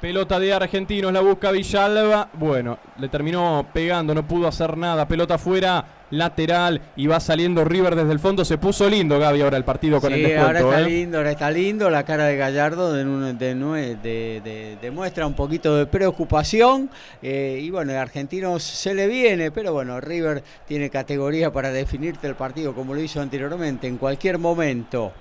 Pelota 0.00 0.38
de 0.40 0.50
Argentinos, 0.52 1.12
la 1.12 1.20
busca 1.20 1.50
Villalba. 1.50 2.30
Bueno, 2.32 2.78
le 2.98 3.08
terminó 3.10 3.66
pegando, 3.70 4.14
no 4.14 4.26
pudo 4.26 4.48
hacer 4.48 4.78
nada. 4.78 5.06
Pelota 5.06 5.34
afuera, 5.34 5.84
lateral 6.10 6.80
y 6.96 7.06
va 7.06 7.20
saliendo 7.20 7.66
River 7.66 7.94
desde 7.94 8.12
el 8.12 8.18
fondo. 8.18 8.42
Se 8.46 8.56
puso 8.56 8.88
lindo, 8.88 9.18
Gaby, 9.18 9.42
ahora 9.42 9.58
el 9.58 9.64
partido 9.64 10.00
con 10.00 10.10
Sí, 10.10 10.16
el 10.16 10.22
descuento. 10.22 10.46
ahora 10.46 10.60
está 10.60 10.80
¿eh? 10.80 10.84
lindo, 10.90 11.18
ahora 11.18 11.30
está 11.32 11.50
lindo. 11.50 11.90
La 11.90 12.04
cara 12.04 12.24
de 12.24 12.36
Gallardo 12.38 12.94
demuestra 14.80 15.26
un 15.26 15.34
poquito 15.34 15.76
de 15.76 15.84
preocupación. 15.84 16.88
eh, 17.20 17.60
y 17.62 17.68
bueno, 17.68 17.92
el 17.92 17.98
argentino 17.98 18.58
se 18.58 18.94
le 18.94 19.06
viene, 19.06 19.50
pero 19.50 19.74
bueno, 19.74 20.00
River 20.00 20.42
tiene 20.66 20.88
categoría 20.88 21.52
para 21.52 21.70
definirte 21.72 22.26
el 22.26 22.36
partido 22.36 22.74
como 22.74 22.94
lo 22.94 23.02
hizo 23.02 23.20
anteriormente, 23.20 23.86
en 23.86 23.98
cualquier 23.98 24.38
momento. 24.38 25.12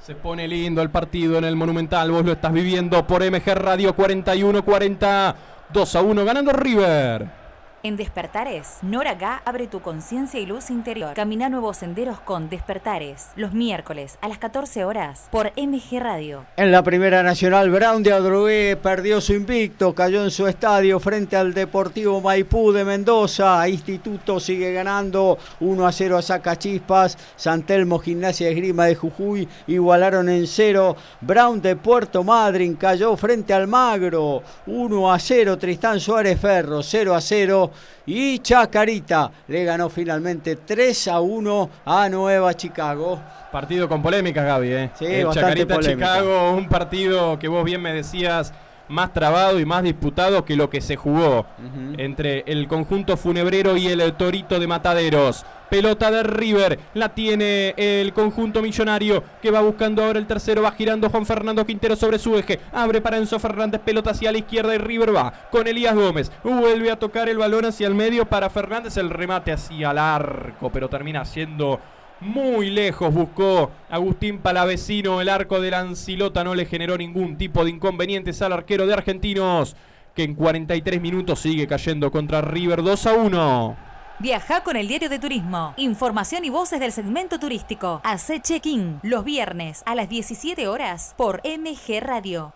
Se 0.00 0.14
pone 0.14 0.48
lindo 0.48 0.80
el 0.80 0.88
partido 0.88 1.36
en 1.36 1.44
el 1.44 1.56
Monumental. 1.56 2.10
Vos 2.10 2.24
lo 2.24 2.32
estás 2.32 2.52
viviendo 2.52 3.06
por 3.06 3.22
MG 3.22 3.54
Radio 3.54 3.94
41-40. 3.94 5.34
2 5.72 5.96
a 5.96 6.02
1 6.02 6.24
ganando 6.24 6.52
River. 6.52 7.39
En 7.82 7.96
Despertares, 7.96 8.76
Nora 8.82 9.14
Gá 9.14 9.40
abre 9.46 9.66
tu 9.66 9.80
conciencia 9.80 10.38
y 10.38 10.44
luz 10.44 10.68
interior. 10.68 11.14
Camina 11.14 11.48
nuevos 11.48 11.78
senderos 11.78 12.20
con 12.20 12.50
Despertares, 12.50 13.28
los 13.36 13.54
miércoles 13.54 14.18
a 14.20 14.28
las 14.28 14.36
14 14.36 14.84
horas 14.84 15.28
por 15.30 15.50
MG 15.56 15.98
Radio. 15.98 16.44
En 16.58 16.72
la 16.72 16.82
primera 16.82 17.22
nacional, 17.22 17.70
Brown 17.70 18.02
de 18.02 18.12
Adrogué 18.12 18.76
perdió 18.76 19.22
su 19.22 19.32
invicto, 19.32 19.94
cayó 19.94 20.22
en 20.22 20.30
su 20.30 20.46
estadio 20.46 21.00
frente 21.00 21.38
al 21.38 21.54
Deportivo 21.54 22.20
Maipú 22.20 22.70
de 22.70 22.84
Mendoza. 22.84 23.66
Instituto 23.66 24.40
sigue 24.40 24.74
ganando 24.74 25.38
1 25.60 25.86
a 25.86 25.90
0 25.90 26.18
a 26.18 26.22
Sacachispas. 26.22 27.16
Santelmo 27.34 27.98
Gimnasia 27.98 28.48
de 28.48 28.52
Esgrima 28.52 28.84
de 28.84 28.94
Jujuy 28.94 29.48
igualaron 29.66 30.28
en 30.28 30.46
0. 30.46 30.96
Brown 31.22 31.62
de 31.62 31.76
Puerto 31.76 32.24
Madryn 32.24 32.74
cayó 32.74 33.16
frente 33.16 33.54
al 33.54 33.68
Magro 33.68 34.42
1 34.66 35.12
a 35.12 35.18
0. 35.18 35.56
Tristán 35.56 35.98
Suárez 35.98 36.38
Ferro 36.38 36.82
0 36.82 37.14
a 37.14 37.20
0. 37.22 37.69
Y 38.06 38.38
Chacarita 38.40 39.30
le 39.48 39.64
ganó 39.64 39.88
finalmente 39.88 40.56
3 40.56 41.08
a 41.08 41.20
1 41.20 41.70
a 41.84 42.08
Nueva 42.08 42.54
Chicago. 42.54 43.20
Partido 43.52 43.88
con 43.88 44.02
polémicas, 44.02 44.44
Gaby. 44.44 44.72
¿eh? 44.72 44.90
Sí, 44.98 45.06
el 45.06 45.26
bastante 45.26 45.50
Chacarita 45.50 45.74
polémica. 45.74 46.06
Chicago, 46.06 46.52
un 46.52 46.68
partido 46.68 47.38
que 47.38 47.48
vos 47.48 47.64
bien 47.64 47.82
me 47.82 47.92
decías 47.92 48.52
más 48.90 49.12
trabado 49.12 49.58
y 49.60 49.64
más 49.64 49.82
disputado 49.82 50.44
que 50.44 50.56
lo 50.56 50.68
que 50.68 50.80
se 50.80 50.96
jugó. 50.96 51.46
Entre 51.96 52.44
el 52.46 52.68
conjunto 52.68 53.16
funebrero 53.16 53.76
y 53.76 53.86
el 53.86 54.12
Torito 54.14 54.58
de 54.58 54.66
Mataderos. 54.66 55.46
Pelota 55.70 56.10
de 56.10 56.24
River, 56.24 56.80
la 56.94 57.10
tiene 57.10 57.74
el 57.76 58.12
conjunto 58.12 58.60
millonario 58.60 59.22
que 59.40 59.52
va 59.52 59.60
buscando 59.60 60.04
ahora 60.04 60.18
el 60.18 60.26
tercero, 60.26 60.62
va 60.62 60.72
girando 60.72 61.08
Juan 61.08 61.24
Fernando 61.24 61.64
Quintero 61.64 61.94
sobre 61.94 62.18
su 62.18 62.36
eje, 62.36 62.58
abre 62.72 63.00
para 63.00 63.18
Enzo 63.18 63.38
Fernández, 63.38 63.80
pelota 63.80 64.10
hacia 64.10 64.32
la 64.32 64.38
izquierda 64.38 64.74
y 64.74 64.78
River 64.78 65.14
va 65.14 65.32
con 65.52 65.68
Elías 65.68 65.94
Gómez, 65.94 66.32
vuelve 66.42 66.90
a 66.90 66.98
tocar 66.98 67.28
el 67.28 67.38
balón 67.38 67.66
hacia 67.66 67.86
el 67.86 67.94
medio 67.94 68.26
para 68.26 68.50
Fernández, 68.50 68.96
el 68.96 69.10
remate 69.10 69.52
hacia 69.52 69.92
el 69.92 69.98
arco, 69.98 70.70
pero 70.72 70.88
termina 70.88 71.24
siendo 71.24 71.78
muy 72.20 72.70
lejos 72.70 73.12
buscó 73.12 73.70
Agustín 73.88 74.38
Palavecino. 74.38 75.20
El 75.20 75.28
arco 75.28 75.60
de 75.60 75.70
la 75.70 75.80
Ancilota 75.80 76.44
no 76.44 76.54
le 76.54 76.66
generó 76.66 76.96
ningún 76.96 77.36
tipo 77.36 77.64
de 77.64 77.70
inconvenientes 77.70 78.42
al 78.42 78.52
arquero 78.52 78.86
de 78.86 78.92
Argentinos, 78.92 79.76
que 80.14 80.24
en 80.24 80.34
43 80.34 81.00
minutos 81.00 81.40
sigue 81.40 81.66
cayendo 81.66 82.10
contra 82.10 82.40
River 82.40 82.82
2 82.82 83.06
a 83.06 83.12
1. 83.14 83.76
Viaja 84.18 84.62
con 84.62 84.76
el 84.76 84.86
diario 84.86 85.08
de 85.08 85.18
turismo. 85.18 85.72
Información 85.78 86.44
y 86.44 86.50
voces 86.50 86.78
del 86.78 86.92
segmento 86.92 87.38
turístico. 87.38 88.02
Hace 88.04 88.40
check-in 88.40 89.00
los 89.02 89.24
viernes 89.24 89.82
a 89.86 89.94
las 89.94 90.10
17 90.10 90.68
horas 90.68 91.14
por 91.16 91.40
MG 91.42 92.00
Radio. 92.00 92.52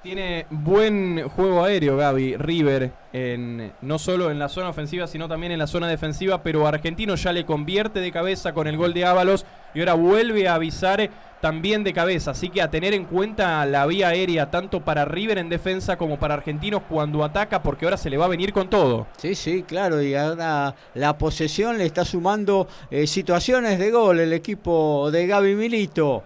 Tiene 0.03 0.47
buen 0.49 1.29
juego 1.29 1.63
aéreo 1.63 1.95
Gaby 1.95 2.35
River, 2.37 2.91
en, 3.13 3.71
no 3.83 3.99
solo 3.99 4.31
en 4.31 4.39
la 4.39 4.49
zona 4.49 4.69
ofensiva, 4.69 5.05
sino 5.05 5.27
también 5.27 5.51
en 5.51 5.59
la 5.59 5.67
zona 5.67 5.87
defensiva, 5.87 6.41
pero 6.41 6.65
Argentino 6.65 7.13
ya 7.13 7.31
le 7.31 7.45
convierte 7.45 7.99
de 7.99 8.11
cabeza 8.11 8.51
con 8.51 8.65
el 8.65 8.77
gol 8.77 8.95
de 8.95 9.05
Ábalos. 9.05 9.45
y 9.75 9.79
ahora 9.79 9.93
vuelve 9.93 10.47
a 10.47 10.55
avisar 10.55 11.07
también 11.39 11.83
de 11.83 11.93
cabeza. 11.93 12.31
Así 12.31 12.49
que 12.49 12.63
a 12.63 12.71
tener 12.71 12.95
en 12.95 13.05
cuenta 13.05 13.63
la 13.67 13.85
vía 13.85 14.07
aérea 14.07 14.49
tanto 14.49 14.81
para 14.81 15.05
River 15.05 15.37
en 15.37 15.49
defensa 15.49 15.97
como 15.97 16.17
para 16.17 16.33
Argentinos 16.33 16.81
cuando 16.89 17.23
ataca 17.23 17.61
porque 17.61 17.85
ahora 17.85 17.97
se 17.97 18.09
le 18.09 18.17
va 18.17 18.25
a 18.25 18.29
venir 18.29 18.53
con 18.53 18.71
todo. 18.71 19.05
Sí, 19.17 19.35
sí, 19.35 19.63
claro, 19.67 20.01
y 20.01 20.15
ahora 20.15 20.73
la 20.95 21.17
posesión 21.19 21.77
le 21.77 21.85
está 21.85 22.05
sumando 22.05 22.67
eh, 22.89 23.05
situaciones 23.05 23.77
de 23.77 23.91
gol 23.91 24.19
el 24.19 24.33
equipo 24.33 25.11
de 25.11 25.27
Gaby 25.27 25.53
Milito. 25.53 26.23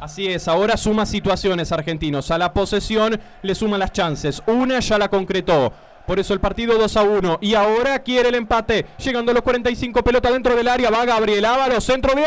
Así 0.00 0.26
es, 0.28 0.48
ahora 0.48 0.76
suma 0.76 1.06
situaciones 1.06 1.72
argentinos. 1.72 2.30
A 2.30 2.38
la 2.38 2.52
posesión 2.52 3.18
le 3.42 3.54
suma 3.54 3.78
las 3.78 3.92
chances. 3.92 4.42
Una 4.46 4.80
ya 4.80 4.98
la 4.98 5.08
concretó. 5.08 5.72
Por 6.06 6.20
eso 6.20 6.34
el 6.34 6.40
partido 6.40 6.76
2 6.76 6.96
a 6.96 7.02
1. 7.02 7.38
Y 7.40 7.54
ahora 7.54 7.98
quiere 8.00 8.28
el 8.28 8.34
empate. 8.34 8.84
Llegando 8.98 9.30
a 9.30 9.34
los 9.34 9.42
45, 9.42 10.04
pelota 10.04 10.30
dentro 10.30 10.54
del 10.54 10.68
área. 10.68 10.90
Va 10.90 11.04
Gabriel 11.06 11.44
Ábalos, 11.44 11.84
centro 11.84 12.14
de 12.14 12.24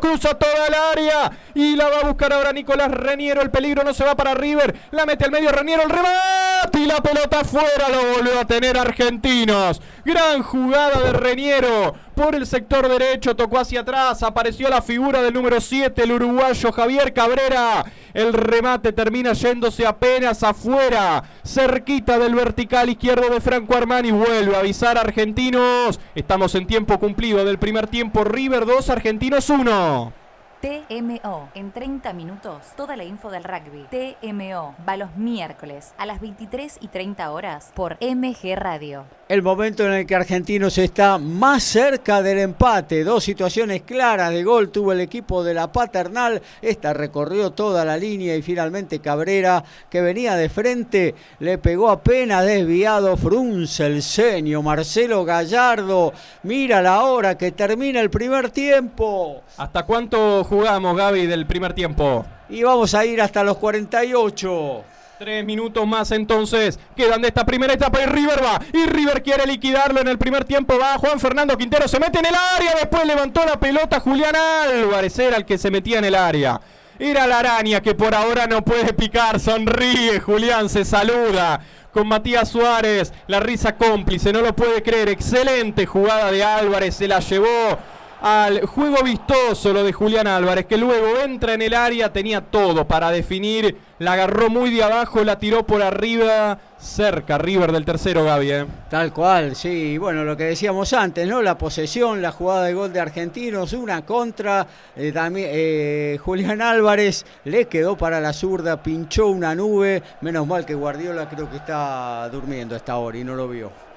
cruza 0.00 0.34
toda 0.34 0.66
el 0.68 0.74
área. 0.74 1.32
Y 1.54 1.74
la 1.74 1.88
va 1.88 2.00
a 2.00 2.04
buscar 2.04 2.32
ahora 2.32 2.52
Nicolás 2.52 2.90
Reniero. 2.90 3.42
El 3.42 3.50
peligro 3.50 3.82
no 3.82 3.92
se 3.92 4.04
va 4.04 4.14
para 4.14 4.34
River. 4.34 4.74
La 4.92 5.04
mete 5.04 5.24
al 5.24 5.32
medio 5.32 5.50
Reniero, 5.50 5.82
el 5.82 5.90
remate. 5.90 6.78
Y 6.78 6.86
la 6.86 7.02
pelota 7.02 7.40
afuera 7.40 7.88
lo 7.90 8.18
volvió 8.18 8.38
a 8.40 8.44
tener 8.44 8.78
Argentinos. 8.78 9.80
Gran 10.04 10.42
jugada 10.42 11.00
de 11.00 11.12
Reniero. 11.12 11.94
Por 12.14 12.34
el 12.34 12.46
sector 12.46 12.88
derecho 12.88 13.34
tocó 13.34 13.58
hacia 13.58 13.80
atrás. 13.80 14.22
Apareció 14.22 14.68
la 14.68 14.82
figura 14.82 15.22
del 15.22 15.32
número 15.32 15.60
7, 15.60 16.02
el 16.02 16.12
uruguayo 16.12 16.70
Javier 16.70 17.12
Cabrera. 17.12 17.84
El 18.12 18.34
remate 18.34 18.92
termina 18.92 19.32
yéndose 19.32 19.86
apenas 19.86 20.42
afuera. 20.42 21.24
Cerquita 21.44 22.18
del 22.18 22.34
vertical 22.34 22.90
izquierdo 22.90 23.30
de 23.30 23.40
Franco 23.40 23.74
Armani. 23.74 24.10
Vuelve 24.10 24.54
a 24.54 24.60
avisar 24.60 24.98
a 24.98 25.00
Argentinos. 25.00 25.98
Estamos 26.14 26.54
en 26.54 26.66
tiempo 26.66 26.98
cumplido 26.98 27.44
del 27.44 27.58
primer 27.58 27.86
tiempo. 27.86 28.24
River 28.24 28.66
2, 28.66 28.90
Argentinos 28.90 29.48
1. 29.48 30.21
TMO. 30.62 31.48
En 31.56 31.72
30 31.72 32.12
minutos, 32.12 32.68
toda 32.76 32.94
la 32.96 33.02
info 33.02 33.32
del 33.32 33.42
rugby. 33.42 33.88
TMO. 33.90 34.76
Va 34.88 34.96
los 34.96 35.16
miércoles 35.16 35.92
a 35.98 36.06
las 36.06 36.20
23 36.20 36.78
y 36.80 36.86
30 36.86 37.32
horas 37.32 37.72
por 37.74 37.98
MG 38.00 38.54
Radio. 38.54 39.04
El 39.28 39.42
momento 39.42 39.84
en 39.84 39.92
el 39.92 40.06
que 40.06 40.14
Argentinos 40.14 40.78
está 40.78 41.18
más 41.18 41.64
cerca 41.64 42.22
del 42.22 42.38
empate. 42.38 43.02
Dos 43.02 43.24
situaciones 43.24 43.82
claras 43.82 44.30
de 44.30 44.44
gol 44.44 44.70
tuvo 44.70 44.92
el 44.92 45.00
equipo 45.00 45.42
de 45.42 45.54
la 45.54 45.72
Paternal. 45.72 46.40
Esta 46.60 46.92
recorrió 46.92 47.50
toda 47.50 47.84
la 47.84 47.96
línea 47.96 48.36
y 48.36 48.42
finalmente 48.42 49.00
Cabrera, 49.00 49.64
que 49.90 50.00
venía 50.00 50.36
de 50.36 50.48
frente, 50.48 51.14
le 51.40 51.58
pegó 51.58 51.90
apenas 51.90 52.44
desviado. 52.44 53.16
Frunce 53.16 53.86
el 53.86 54.00
ceño. 54.00 54.62
Marcelo 54.62 55.24
Gallardo. 55.24 56.12
Mira 56.44 56.80
la 56.82 57.02
hora 57.02 57.36
que 57.36 57.50
termina 57.50 57.98
el 57.98 58.10
primer 58.10 58.50
tiempo. 58.50 59.42
¿Hasta 59.56 59.84
cuánto 59.84 60.44
jugamos, 60.52 60.94
Gaby, 60.94 61.26
del 61.26 61.46
primer 61.46 61.72
tiempo? 61.72 62.26
Y 62.50 62.62
vamos 62.62 62.94
a 62.94 63.06
ir 63.06 63.22
hasta 63.22 63.42
los 63.42 63.56
48. 63.56 64.84
Tres 65.18 65.46
minutos 65.46 65.86
más 65.86 66.10
entonces 66.10 66.78
quedan 66.94 67.22
de 67.22 67.28
esta 67.28 67.46
primera 67.46 67.72
etapa 67.72 68.02
y 68.02 68.06
River 68.06 68.44
va. 68.44 68.60
Y 68.70 68.84
River 68.84 69.22
quiere 69.22 69.46
liquidarlo 69.46 70.00
en 70.00 70.08
el 70.08 70.18
primer 70.18 70.44
tiempo. 70.44 70.78
Va 70.78 70.98
Juan 70.98 71.18
Fernando 71.18 71.56
Quintero, 71.56 71.88
se 71.88 71.98
mete 71.98 72.18
en 72.18 72.26
el 72.26 72.34
área. 72.34 72.74
Después 72.74 73.06
levantó 73.06 73.46
la 73.46 73.58
pelota 73.58 74.00
Julián 74.00 74.36
Álvarez. 74.36 75.18
Era 75.18 75.38
el 75.38 75.46
que 75.46 75.56
se 75.56 75.70
metía 75.70 76.00
en 76.00 76.04
el 76.04 76.14
área. 76.14 76.60
Era 76.98 77.26
la 77.26 77.38
araña 77.38 77.80
que 77.80 77.94
por 77.94 78.14
ahora 78.14 78.46
no 78.46 78.62
puede 78.62 78.92
picar. 78.92 79.40
Sonríe 79.40 80.20
Julián, 80.20 80.68
se 80.68 80.84
saluda 80.84 81.60
con 81.94 82.06
Matías 82.08 82.50
Suárez. 82.50 83.14
La 83.26 83.40
risa 83.40 83.76
cómplice, 83.76 84.34
no 84.34 84.42
lo 84.42 84.54
puede 84.54 84.82
creer. 84.82 85.08
Excelente 85.08 85.86
jugada 85.86 86.30
de 86.30 86.44
Álvarez, 86.44 86.96
se 86.96 87.08
la 87.08 87.20
llevó 87.20 87.78
al 88.22 88.64
juego 88.66 89.02
vistoso 89.02 89.72
lo 89.72 89.82
de 89.82 89.92
Julián 89.92 90.28
Álvarez, 90.28 90.66
que 90.66 90.76
luego 90.76 91.18
entra 91.24 91.54
en 91.54 91.62
el 91.62 91.74
área, 91.74 92.12
tenía 92.12 92.40
todo 92.40 92.86
para 92.86 93.10
definir, 93.10 93.76
la 93.98 94.12
agarró 94.12 94.48
muy 94.48 94.70
de 94.70 94.84
abajo, 94.84 95.24
la 95.24 95.40
tiró 95.40 95.66
por 95.66 95.82
arriba, 95.82 96.56
cerca 96.78 97.36
River 97.36 97.72
del 97.72 97.84
tercero, 97.84 98.24
Gaby. 98.24 98.52
¿eh? 98.52 98.66
Tal 98.88 99.12
cual, 99.12 99.56
sí, 99.56 99.98
bueno, 99.98 100.22
lo 100.22 100.36
que 100.36 100.44
decíamos 100.44 100.92
antes, 100.92 101.26
¿no? 101.26 101.42
La 101.42 101.58
posesión, 101.58 102.22
la 102.22 102.30
jugada 102.30 102.66
de 102.66 102.74
gol 102.74 102.92
de 102.92 103.00
Argentinos, 103.00 103.72
una 103.72 104.06
contra, 104.06 104.68
eh, 104.94 105.10
también 105.10 105.48
eh, 105.50 106.16
Julián 106.24 106.62
Álvarez 106.62 107.26
le 107.44 107.64
quedó 107.64 107.96
para 107.96 108.20
la 108.20 108.32
zurda, 108.32 108.80
pinchó 108.80 109.26
una 109.26 109.52
nube, 109.56 110.00
menos 110.20 110.46
mal 110.46 110.64
que 110.64 110.74
Guardiola 110.74 111.28
creo 111.28 111.50
que 111.50 111.56
está 111.56 112.28
durmiendo 112.30 112.76
a 112.76 112.78
esta 112.78 112.96
hora 112.98 113.18
y 113.18 113.24
no 113.24 113.34
lo 113.34 113.48
vio. 113.48 113.91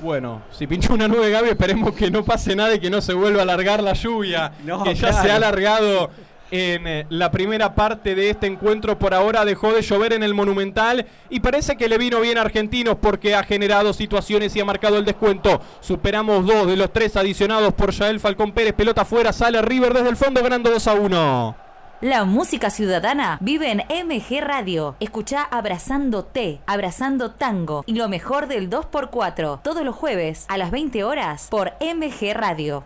Bueno, 0.00 0.42
si 0.50 0.66
pinchó 0.66 0.92
una 0.94 1.08
nube 1.08 1.30
Gaby, 1.30 1.48
esperemos 1.50 1.94
que 1.94 2.10
no 2.10 2.24
pase 2.24 2.54
nada 2.54 2.74
y 2.74 2.80
que 2.80 2.90
no 2.90 3.00
se 3.00 3.14
vuelva 3.14 3.40
a 3.40 3.42
alargar 3.42 3.82
la 3.82 3.94
lluvia, 3.94 4.52
No, 4.64 4.84
que 4.84 4.94
ya 4.94 5.08
claro. 5.08 5.22
se 5.22 5.32
ha 5.32 5.36
alargado 5.36 6.10
en 6.50 6.86
eh, 6.86 7.06
la 7.08 7.30
primera 7.30 7.74
parte 7.74 8.14
de 8.14 8.30
este 8.30 8.46
encuentro. 8.46 8.98
Por 8.98 9.14
ahora 9.14 9.44
dejó 9.44 9.72
de 9.72 9.80
llover 9.82 10.12
en 10.12 10.22
el 10.22 10.34
Monumental 10.34 11.06
y 11.30 11.40
parece 11.40 11.76
que 11.76 11.88
le 11.88 11.96
vino 11.98 12.20
bien 12.20 12.36
a 12.38 12.42
Argentinos 12.42 12.96
porque 13.00 13.34
ha 13.34 13.42
generado 13.42 13.92
situaciones 13.94 14.54
y 14.54 14.60
ha 14.60 14.64
marcado 14.66 14.98
el 14.98 15.04
descuento. 15.06 15.60
Superamos 15.80 16.46
dos 16.46 16.66
de 16.66 16.76
los 16.76 16.92
tres 16.92 17.16
adicionados 17.16 17.72
por 17.72 17.90
Yael 17.90 18.20
Falcón 18.20 18.52
Pérez. 18.52 18.74
Pelota 18.74 19.00
afuera, 19.02 19.32
sale 19.32 19.62
River 19.62 19.94
desde 19.94 20.10
el 20.10 20.16
fondo 20.16 20.42
ganando 20.42 20.70
2 20.70 20.86
a 20.86 20.94
1. 20.94 21.56
La 22.02 22.26
música 22.26 22.68
ciudadana 22.68 23.38
vive 23.40 23.70
en 23.70 23.78
MG 23.78 24.42
Radio. 24.42 24.96
Escucha 25.00 25.42
Abrazando 25.42 26.26
T, 26.26 26.60
Abrazando 26.66 27.30
Tango 27.30 27.84
y 27.86 27.94
lo 27.94 28.06
mejor 28.10 28.48
del 28.48 28.68
2x4 28.68 29.62
todos 29.62 29.82
los 29.82 29.96
jueves 29.96 30.44
a 30.50 30.58
las 30.58 30.70
20 30.70 31.04
horas 31.04 31.48
por 31.50 31.72
MG 31.80 32.34
Radio. 32.34 32.84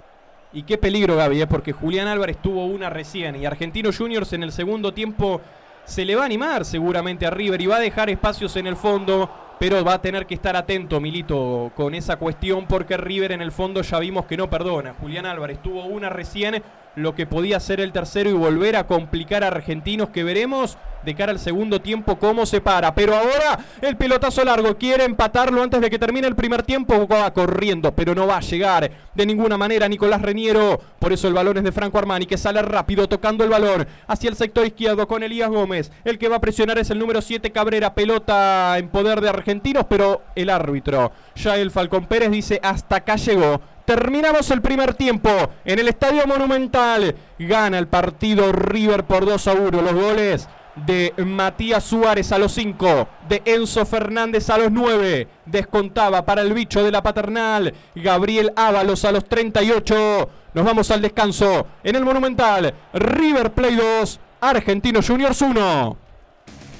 Y 0.52 0.62
qué 0.62 0.78
peligro, 0.78 1.16
Gaby, 1.16 1.42
¿eh? 1.42 1.46
porque 1.48 1.72
Julián 1.72 2.06
Álvarez 2.06 2.36
tuvo 2.40 2.66
una 2.66 2.88
recién 2.88 3.34
y 3.34 3.46
Argentinos 3.46 3.98
Juniors 3.98 4.32
en 4.32 4.44
el 4.44 4.52
segundo 4.52 4.94
tiempo 4.94 5.40
se 5.84 6.04
le 6.04 6.14
va 6.14 6.22
a 6.22 6.26
animar 6.26 6.64
seguramente 6.64 7.26
a 7.26 7.30
River 7.30 7.60
y 7.60 7.66
va 7.66 7.76
a 7.76 7.80
dejar 7.80 8.10
espacios 8.10 8.54
en 8.54 8.68
el 8.68 8.76
fondo, 8.76 9.28
pero 9.58 9.84
va 9.84 9.94
a 9.94 10.02
tener 10.02 10.24
que 10.24 10.34
estar 10.34 10.54
atento, 10.54 11.00
Milito, 11.00 11.72
con 11.74 11.96
esa 11.96 12.16
cuestión 12.16 12.66
porque 12.68 12.96
River 12.96 13.32
en 13.32 13.42
el 13.42 13.50
fondo 13.50 13.82
ya 13.82 13.98
vimos 13.98 14.26
que 14.26 14.36
no 14.36 14.48
perdona. 14.48 14.94
Julián 15.00 15.26
Álvarez 15.26 15.60
tuvo 15.60 15.84
una 15.84 16.10
recién, 16.10 16.62
lo 16.96 17.14
que 17.14 17.26
podía 17.26 17.60
ser 17.60 17.80
el 17.80 17.92
tercero 17.92 18.30
y 18.30 18.34
volver 18.34 18.76
a 18.76 18.86
complicar 18.86 19.44
a 19.44 19.48
Argentinos 19.48 20.10
que 20.10 20.24
veremos 20.24 20.78
de 21.04 21.14
cara 21.14 21.32
al 21.32 21.38
segundo 21.38 21.80
tiempo 21.80 22.18
cómo 22.18 22.46
se 22.46 22.60
para. 22.60 22.94
Pero 22.94 23.14
ahora 23.14 23.58
el 23.80 23.96
pelotazo 23.96 24.44
largo 24.44 24.76
quiere 24.76 25.04
empatarlo 25.04 25.62
antes 25.62 25.80
de 25.80 25.90
que 25.90 25.98
termine 25.98 26.26
el 26.26 26.36
primer 26.36 26.62
tiempo. 26.62 27.06
Va 27.06 27.32
corriendo, 27.32 27.94
pero 27.94 28.14
no 28.14 28.26
va 28.26 28.38
a 28.38 28.40
llegar 28.40 28.90
de 29.14 29.26
ninguna 29.26 29.56
manera 29.56 29.88
Nicolás 29.88 30.22
Reniero. 30.22 30.80
Por 30.98 31.12
eso 31.12 31.28
el 31.28 31.34
balón 31.34 31.58
es 31.58 31.64
de 31.64 31.72
Franco 31.72 31.98
Armani 31.98 32.26
que 32.26 32.38
sale 32.38 32.62
rápido 32.62 33.08
tocando 33.08 33.44
el 33.44 33.50
balón 33.50 33.86
hacia 34.06 34.30
el 34.30 34.36
sector 34.36 34.66
izquierdo 34.66 35.06
con 35.06 35.22
Elías 35.22 35.50
Gómez. 35.50 35.90
El 36.04 36.18
que 36.18 36.28
va 36.28 36.36
a 36.36 36.40
presionar 36.40 36.78
es 36.78 36.90
el 36.90 36.98
número 36.98 37.20
7 37.20 37.50
Cabrera. 37.50 37.94
Pelota 37.94 38.78
en 38.78 38.88
poder 38.88 39.20
de 39.20 39.28
Argentinos, 39.28 39.86
pero 39.88 40.22
el 40.34 40.50
árbitro, 40.50 41.12
ya 41.34 41.56
el 41.56 41.70
Falcón 41.70 42.06
Pérez 42.06 42.30
dice 42.30 42.60
hasta 42.62 42.96
acá 42.96 43.16
llegó. 43.16 43.60
Terminamos 43.84 44.50
el 44.52 44.62
primer 44.62 44.94
tiempo 44.94 45.30
en 45.64 45.78
el 45.78 45.88
Estadio 45.88 46.24
Monumental. 46.26 47.14
Gana 47.38 47.78
el 47.78 47.88
partido 47.88 48.52
River 48.52 49.04
por 49.04 49.26
2 49.26 49.48
a 49.48 49.52
1. 49.52 49.82
Los 49.82 49.94
goles 49.94 50.48
de 50.76 51.12
Matías 51.24 51.84
Suárez 51.84 52.32
a 52.32 52.38
los 52.38 52.52
5, 52.52 53.08
de 53.28 53.42
Enzo 53.44 53.84
Fernández 53.86 54.50
a 54.50 54.58
los 54.58 54.70
9, 54.70 55.28
descontaba 55.46 56.24
para 56.24 56.42
el 56.42 56.52
bicho 56.52 56.82
de 56.82 56.90
la 56.90 57.02
paternal, 57.02 57.74
Gabriel 57.94 58.52
Ábalos 58.56 59.04
a 59.04 59.12
los 59.12 59.24
38. 59.24 60.28
Nos 60.54 60.64
vamos 60.64 60.90
al 60.90 61.02
descanso 61.02 61.66
en 61.84 61.96
el 61.96 62.04
Monumental. 62.04 62.74
River 62.92 63.52
Play 63.52 63.76
2, 63.76 64.20
Argentinos 64.40 65.06
Juniors 65.06 65.40
1. 65.42 65.96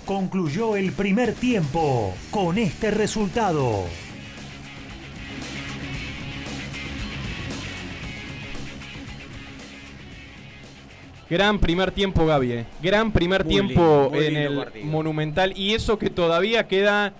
Concluyó 0.06 0.76
el 0.76 0.92
primer 0.92 1.34
tiempo 1.34 2.14
con 2.30 2.58
este 2.58 2.90
resultado. 2.90 3.84
Gran 11.30 11.60
primer 11.60 11.92
tiempo, 11.92 12.26
Gaby. 12.26 12.52
eh. 12.52 12.66
Gran 12.82 13.12
primer 13.12 13.44
Muy 13.44 13.54
tiempo 13.54 14.10
lindo, 14.12 14.26
en 14.26 14.36
el 14.36 14.56
partido. 14.56 14.86
Monumental. 14.86 15.52
Y 15.56 15.74
eso 15.74 15.96
que 15.98 16.10
todavía 16.10 16.66
queda 16.66 17.12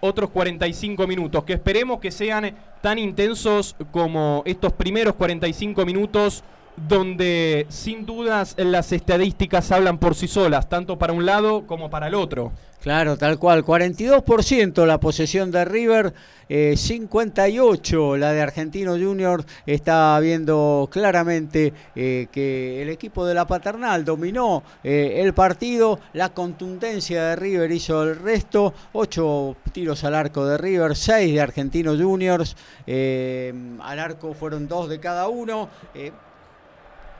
otros 0.00 0.30
45 0.30 1.06
minutos. 1.06 1.42
Que 1.44 1.54
esperemos 1.54 1.98
que 1.98 2.10
sean 2.10 2.54
tan 2.82 2.98
intensos 2.98 3.74
como 3.90 4.42
estos 4.44 4.72
primeros 4.74 5.14
45 5.14 5.86
minutos. 5.86 6.44
Donde 6.76 7.66
sin 7.68 8.04
dudas 8.04 8.54
las 8.58 8.92
estadísticas 8.92 9.72
hablan 9.72 9.98
por 9.98 10.14
sí 10.14 10.28
solas, 10.28 10.68
tanto 10.68 10.98
para 10.98 11.12
un 11.12 11.24
lado 11.24 11.66
como 11.66 11.88
para 11.88 12.08
el 12.08 12.14
otro. 12.14 12.52
Claro, 12.86 13.16
tal 13.16 13.36
cual. 13.40 13.64
42% 13.64 14.86
la 14.86 15.00
posesión 15.00 15.50
de 15.50 15.64
River, 15.64 16.14
eh, 16.48 16.74
58% 16.76 18.16
la 18.16 18.32
de 18.32 18.40
Argentino 18.40 18.92
Junior. 18.92 19.44
Está 19.66 20.20
viendo 20.20 20.88
claramente 20.92 21.72
eh, 21.96 22.28
que 22.30 22.80
el 22.82 22.88
equipo 22.90 23.26
de 23.26 23.34
la 23.34 23.44
paternal 23.44 24.04
dominó 24.04 24.62
eh, 24.84 25.20
el 25.20 25.34
partido. 25.34 25.98
La 26.12 26.28
contundencia 26.28 27.24
de 27.24 27.34
River 27.34 27.72
hizo 27.72 28.04
el 28.04 28.20
resto. 28.20 28.72
8 28.92 29.56
tiros 29.72 30.04
al 30.04 30.14
arco 30.14 30.46
de 30.46 30.56
River, 30.56 30.94
6 30.94 31.34
de 31.34 31.40
Argentino 31.40 31.96
Juniors. 31.96 32.56
Eh, 32.86 33.52
al 33.80 33.98
arco 33.98 34.32
fueron 34.32 34.68
2 34.68 34.90
de 34.90 35.00
cada 35.00 35.26
uno. 35.26 35.68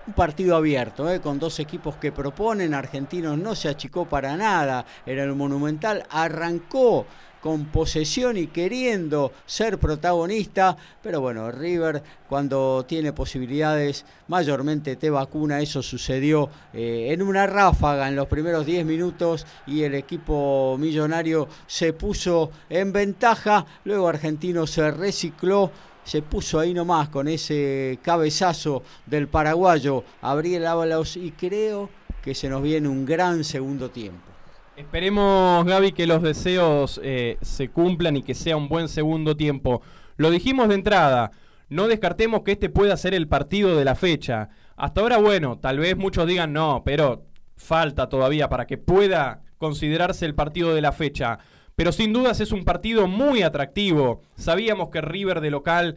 Un 0.06 0.12
partido 0.12 0.54
abierto, 0.54 1.10
¿eh? 1.10 1.20
con 1.20 1.40
dos 1.40 1.58
equipos 1.58 1.96
que 1.96 2.12
proponen. 2.12 2.74
Argentinos 2.74 3.36
no 3.36 3.56
se 3.56 3.68
achicó 3.68 4.04
para 4.04 4.36
nada. 4.36 4.86
Era 5.04 5.24
el 5.24 5.34
Monumental, 5.34 6.06
arrancó 6.10 7.06
con 7.40 7.66
posesión 7.66 8.36
y 8.36 8.48
queriendo 8.48 9.32
ser 9.46 9.78
protagonista, 9.78 10.76
pero 11.02 11.20
bueno, 11.20 11.50
River 11.50 12.02
cuando 12.28 12.84
tiene 12.88 13.12
posibilidades 13.12 14.04
mayormente 14.26 14.96
te 14.96 15.10
vacuna, 15.10 15.60
eso 15.60 15.80
sucedió 15.82 16.50
eh, 16.72 17.08
en 17.10 17.22
una 17.22 17.46
ráfaga 17.46 18.08
en 18.08 18.16
los 18.16 18.26
primeros 18.26 18.66
10 18.66 18.84
minutos 18.84 19.46
y 19.66 19.82
el 19.82 19.94
equipo 19.94 20.76
millonario 20.78 21.46
se 21.68 21.92
puso 21.92 22.50
en 22.68 22.92
ventaja, 22.92 23.64
luego 23.84 24.08
Argentino 24.08 24.66
se 24.66 24.90
recicló 24.90 25.70
se 26.06 26.22
puso 26.22 26.60
ahí 26.60 26.72
nomás 26.72 27.08
con 27.08 27.26
ese 27.26 27.98
cabezazo 28.00 28.84
del 29.06 29.26
paraguayo 29.26 30.04
Gabriel 30.22 30.66
Ábalos 30.66 31.16
y 31.16 31.32
creo 31.32 31.90
que 32.22 32.32
se 32.34 32.48
nos 32.48 32.62
viene 32.62 32.88
un 32.88 33.04
gran 33.04 33.42
segundo 33.42 33.90
tiempo. 33.90 34.22
Esperemos, 34.76 35.64
Gaby, 35.64 35.92
que 35.92 36.06
los 36.06 36.22
deseos 36.22 37.00
eh, 37.02 37.38
se 37.42 37.70
cumplan 37.70 38.16
y 38.16 38.22
que 38.22 38.34
sea 38.34 38.56
un 38.56 38.68
buen 38.68 38.88
segundo 38.88 39.36
tiempo. 39.36 39.82
Lo 40.16 40.30
dijimos 40.30 40.68
de 40.68 40.76
entrada, 40.76 41.32
no 41.68 41.88
descartemos 41.88 42.42
que 42.42 42.52
este 42.52 42.68
pueda 42.68 42.96
ser 42.96 43.12
el 43.12 43.26
partido 43.26 43.76
de 43.76 43.84
la 43.84 43.96
fecha. 43.96 44.50
Hasta 44.76 45.00
ahora, 45.00 45.18
bueno, 45.18 45.58
tal 45.58 45.80
vez 45.80 45.96
muchos 45.96 46.28
digan 46.28 46.52
no, 46.52 46.82
pero 46.84 47.24
falta 47.56 48.08
todavía 48.08 48.48
para 48.48 48.66
que 48.66 48.78
pueda 48.78 49.42
considerarse 49.58 50.24
el 50.24 50.36
partido 50.36 50.72
de 50.72 50.82
la 50.82 50.92
fecha. 50.92 51.40
Pero 51.76 51.92
sin 51.92 52.14
dudas 52.14 52.40
es 52.40 52.52
un 52.52 52.64
partido 52.64 53.06
muy 53.06 53.42
atractivo. 53.42 54.22
Sabíamos 54.34 54.88
que 54.88 55.02
River 55.02 55.42
de 55.42 55.50
local 55.50 55.96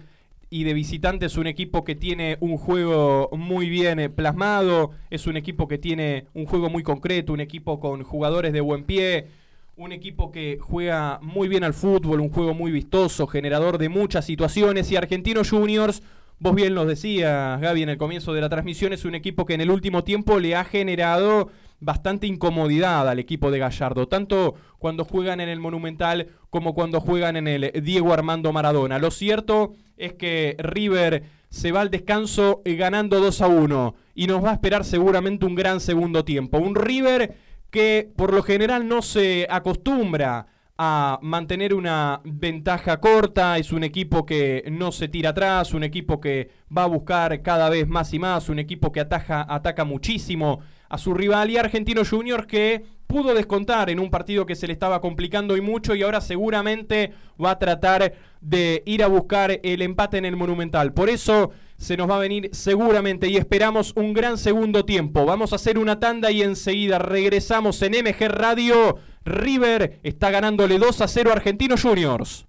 y 0.49 0.65
de 0.65 0.73
visitante 0.73 1.27
es 1.27 1.37
un 1.37 1.47
equipo 1.47 1.85
que 1.85 1.95
tiene 1.95 2.37
un 2.41 2.57
juego 2.57 3.29
muy 3.31 3.69
bien 3.69 3.99
eh, 3.99 4.09
plasmado, 4.09 4.91
es 5.09 5.25
un 5.25 5.37
equipo 5.37 5.69
que 5.69 5.77
tiene 5.77 6.25
un 6.33 6.45
juego 6.45 6.69
muy 6.69 6.83
concreto, 6.83 7.31
un 7.31 7.39
equipo 7.39 7.79
con 7.79 8.03
jugadores 8.03 8.51
de 8.51 8.59
buen 8.59 8.83
pie, 8.83 9.27
un 9.77 9.93
equipo 9.93 10.31
que 10.31 10.57
juega 10.59 11.19
muy 11.21 11.47
bien 11.47 11.63
al 11.63 11.73
fútbol, 11.73 12.19
un 12.19 12.29
juego 12.29 12.53
muy 12.53 12.71
vistoso, 12.71 13.27
generador 13.27 13.77
de 13.77 13.87
muchas 13.87 14.25
situaciones 14.25 14.91
y 14.91 14.97
Argentinos 14.97 15.51
Juniors, 15.51 16.01
vos 16.39 16.55
bien 16.55 16.75
lo 16.75 16.85
decías 16.85 17.61
Gaby 17.61 17.83
en 17.83 17.89
el 17.89 17.97
comienzo 17.97 18.33
de 18.33 18.41
la 18.41 18.49
transmisión, 18.49 18.91
es 18.91 19.05
un 19.05 19.15
equipo 19.15 19.45
que 19.45 19.53
en 19.53 19.61
el 19.61 19.71
último 19.71 20.03
tiempo 20.03 20.39
le 20.39 20.55
ha 20.55 20.65
generado 20.65 21.49
bastante 21.79 22.27
incomodidad 22.27 23.07
al 23.07 23.19
equipo 23.19 23.51
de 23.51 23.59
Gallardo, 23.59 24.07
tanto 24.07 24.55
cuando 24.77 25.05
juegan 25.05 25.39
en 25.39 25.49
el 25.49 25.59
Monumental 25.59 26.27
como 26.49 26.73
cuando 26.73 26.99
juegan 26.99 27.37
en 27.37 27.47
el 27.47 27.71
Diego 27.83 28.13
Armando 28.13 28.51
Maradona. 28.51 28.99
Lo 28.99 29.11
cierto 29.11 29.73
es 29.97 30.13
que 30.13 30.55
River 30.59 31.23
se 31.49 31.71
va 31.71 31.81
al 31.81 31.89
descanso 31.89 32.61
ganando 32.65 33.19
2 33.19 33.41
a 33.41 33.47
1 33.47 33.95
y 34.15 34.27
nos 34.27 34.43
va 34.43 34.51
a 34.51 34.53
esperar 34.53 34.83
seguramente 34.83 35.45
un 35.45 35.55
gran 35.55 35.79
segundo 35.79 36.23
tiempo. 36.23 36.57
Un 36.57 36.75
River 36.75 37.35
que 37.69 38.11
por 38.15 38.33
lo 38.33 38.43
general 38.43 38.87
no 38.87 39.01
se 39.01 39.47
acostumbra 39.49 40.47
a 40.81 41.19
mantener 41.21 41.73
una 41.73 42.21
ventaja 42.23 43.01
corta, 43.01 43.57
es 43.57 43.73
un 43.73 43.83
equipo 43.83 44.25
que 44.25 44.63
no 44.71 44.93
se 44.93 45.09
tira 45.09 45.31
atrás, 45.31 45.73
un 45.73 45.83
equipo 45.83 46.21
que 46.21 46.51
va 46.75 46.83
a 46.83 46.87
buscar 46.87 47.41
cada 47.41 47.69
vez 47.69 47.85
más 47.87 48.13
y 48.13 48.19
más, 48.19 48.47
un 48.47 48.59
equipo 48.59 48.91
que 48.93 49.01
ataja, 49.01 49.45
ataca 49.47 49.83
muchísimo 49.83 50.61
a 50.89 50.97
su 50.97 51.13
rival 51.13 51.49
y 51.51 51.57
Argentino 51.57 52.03
Juniors 52.03 52.47
que 52.47 52.83
pudo 53.07 53.33
descontar 53.33 53.89
en 53.89 53.99
un 53.99 54.11
partido 54.11 54.45
que 54.45 54.55
se 54.55 54.67
le 54.67 54.73
estaba 54.73 55.01
complicando 55.01 55.57
y 55.57 55.61
mucho 55.61 55.95
y 55.95 56.03
ahora 56.03 56.21
seguramente 56.21 57.13
va 57.43 57.51
a 57.51 57.59
tratar 57.59 58.13
de 58.41 58.83
ir 58.85 59.03
a 59.03 59.07
buscar 59.07 59.59
el 59.63 59.81
empate 59.81 60.17
en 60.17 60.25
el 60.25 60.35
Monumental. 60.35 60.93
Por 60.93 61.09
eso 61.09 61.51
se 61.77 61.97
nos 61.97 62.09
va 62.09 62.17
a 62.17 62.19
venir 62.19 62.49
seguramente 62.51 63.27
y 63.27 63.37
esperamos 63.37 63.93
un 63.95 64.13
gran 64.13 64.37
segundo 64.37 64.85
tiempo. 64.85 65.25
Vamos 65.25 65.53
a 65.53 65.55
hacer 65.55 65.77
una 65.77 65.99
tanda 65.99 66.29
y 66.31 66.41
enseguida 66.41 66.99
regresamos 66.99 67.81
en 67.81 67.93
MG 67.93 68.27
Radio. 68.27 68.97
River 69.25 69.99
está 70.03 70.29
ganándole 70.31 70.77
2 70.77 71.01
a 71.01 71.07
0 71.07 71.29
a 71.31 71.33
Argentinos 71.33 71.81
Juniors. 71.81 72.48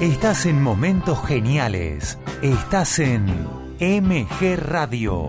Estás 0.00 0.44
en 0.44 0.62
momentos 0.62 1.26
geniales. 1.26 2.18
Estás 2.42 2.98
en 2.98 3.24
MG 3.80 4.56
Radio. 4.58 5.26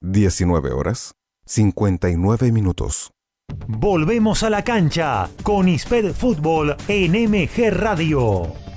Diecinueve 0.00 0.70
horas, 0.70 1.16
59 1.46 2.52
minutos. 2.52 3.10
Volvemos 3.66 4.44
a 4.44 4.50
la 4.50 4.62
cancha 4.62 5.28
con 5.42 5.66
ISPED 5.66 6.12
Fútbol 6.12 6.76
en 6.86 7.30
MG 7.30 7.72
Radio. 7.72 8.69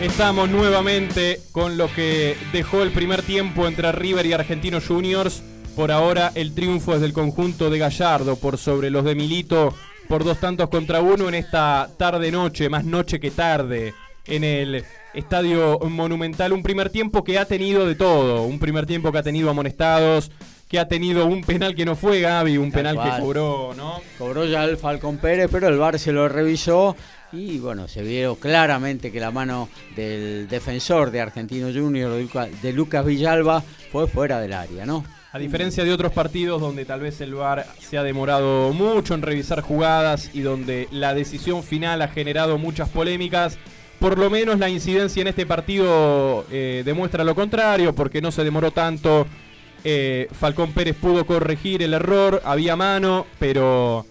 Estamos 0.00 0.48
nuevamente 0.48 1.40
con 1.52 1.76
lo 1.76 1.92
que 1.92 2.34
dejó 2.54 2.82
el 2.82 2.90
primer 2.90 3.20
tiempo 3.20 3.68
entre 3.68 3.92
River 3.92 4.24
y 4.24 4.32
Argentinos 4.32 4.86
Juniors. 4.86 5.42
Por 5.76 5.92
ahora 5.92 6.32
el 6.34 6.54
triunfo 6.54 6.94
es 6.94 7.02
del 7.02 7.12
conjunto 7.12 7.68
de 7.68 7.78
Gallardo 7.78 8.36
por 8.36 8.56
sobre 8.56 8.88
los 8.88 9.04
de 9.04 9.14
Milito 9.14 9.74
por 10.08 10.24
dos 10.24 10.40
tantos 10.40 10.70
contra 10.70 11.02
uno 11.02 11.28
en 11.28 11.34
esta 11.34 11.90
tarde-noche, 11.98 12.70
más 12.70 12.86
noche 12.86 13.20
que 13.20 13.30
tarde, 13.30 13.92
en 14.26 14.42
el 14.42 14.84
Estadio 15.12 15.78
Monumental. 15.80 16.54
Un 16.54 16.62
primer 16.62 16.88
tiempo 16.88 17.22
que 17.22 17.38
ha 17.38 17.44
tenido 17.44 17.86
de 17.86 17.94
todo. 17.94 18.42
Un 18.44 18.58
primer 18.58 18.86
tiempo 18.86 19.12
que 19.12 19.18
ha 19.18 19.22
tenido 19.22 19.50
amonestados, 19.50 20.30
que 20.66 20.78
ha 20.78 20.88
tenido 20.88 21.26
un 21.26 21.42
penal 21.42 21.74
que 21.74 21.84
no 21.84 21.94
fue 21.94 22.20
Gaby, 22.20 22.56
un 22.56 22.72
penal 22.72 22.94
cual. 22.94 23.16
que 23.16 23.20
cobró, 23.20 23.74
¿no? 23.76 24.00
Cobró 24.16 24.46
ya 24.46 24.64
el 24.64 24.78
Falcón 24.78 25.18
Pérez, 25.18 25.50
pero 25.52 25.68
el 25.68 25.76
VAR 25.76 25.98
se 25.98 26.10
lo 26.10 26.26
revisó 26.26 26.96
y 27.32 27.58
bueno, 27.58 27.86
se 27.88 28.02
vio 28.02 28.36
claramente 28.36 29.12
que 29.12 29.20
la 29.20 29.30
mano 29.30 29.68
del 29.94 30.48
defensor 30.48 31.10
de 31.10 31.20
Argentino 31.20 31.68
Junior, 31.72 32.12
de 32.12 32.22
Luca- 32.22 32.48
de 32.62 32.72
Lucas 32.72 33.04
Villalba, 33.04 33.62
fue 33.92 34.06
fuera 34.08 34.40
del 34.40 34.52
área, 34.52 34.84
¿no? 34.86 35.04
A 35.32 35.38
diferencia 35.38 35.84
de 35.84 35.92
otros 35.92 36.12
partidos 36.12 36.60
donde 36.60 36.84
tal 36.84 36.98
vez 37.00 37.20
el 37.20 37.34
VAR 37.34 37.64
se 37.78 37.96
ha 37.96 38.02
demorado 38.02 38.72
mucho 38.72 39.14
en 39.14 39.22
revisar 39.22 39.60
jugadas 39.60 40.30
y 40.34 40.40
donde 40.40 40.88
la 40.90 41.14
decisión 41.14 41.62
final 41.62 42.02
ha 42.02 42.08
generado 42.08 42.58
muchas 42.58 42.88
polémicas, 42.88 43.56
por 44.00 44.18
lo 44.18 44.28
menos 44.28 44.58
la 44.58 44.68
incidencia 44.68 45.20
en 45.20 45.28
este 45.28 45.46
partido 45.46 46.44
eh, 46.50 46.82
demuestra 46.84 47.22
lo 47.22 47.36
contrario, 47.36 47.94
porque 47.94 48.20
no 48.20 48.32
se 48.32 48.42
demoró 48.42 48.72
tanto. 48.72 49.26
Eh, 49.84 50.26
Falcón 50.32 50.72
Pérez 50.72 50.96
pudo 50.96 51.24
corregir 51.24 51.82
el 51.82 51.94
error, 51.94 52.42
había 52.44 52.74
mano, 52.74 53.26
pero 53.38 54.04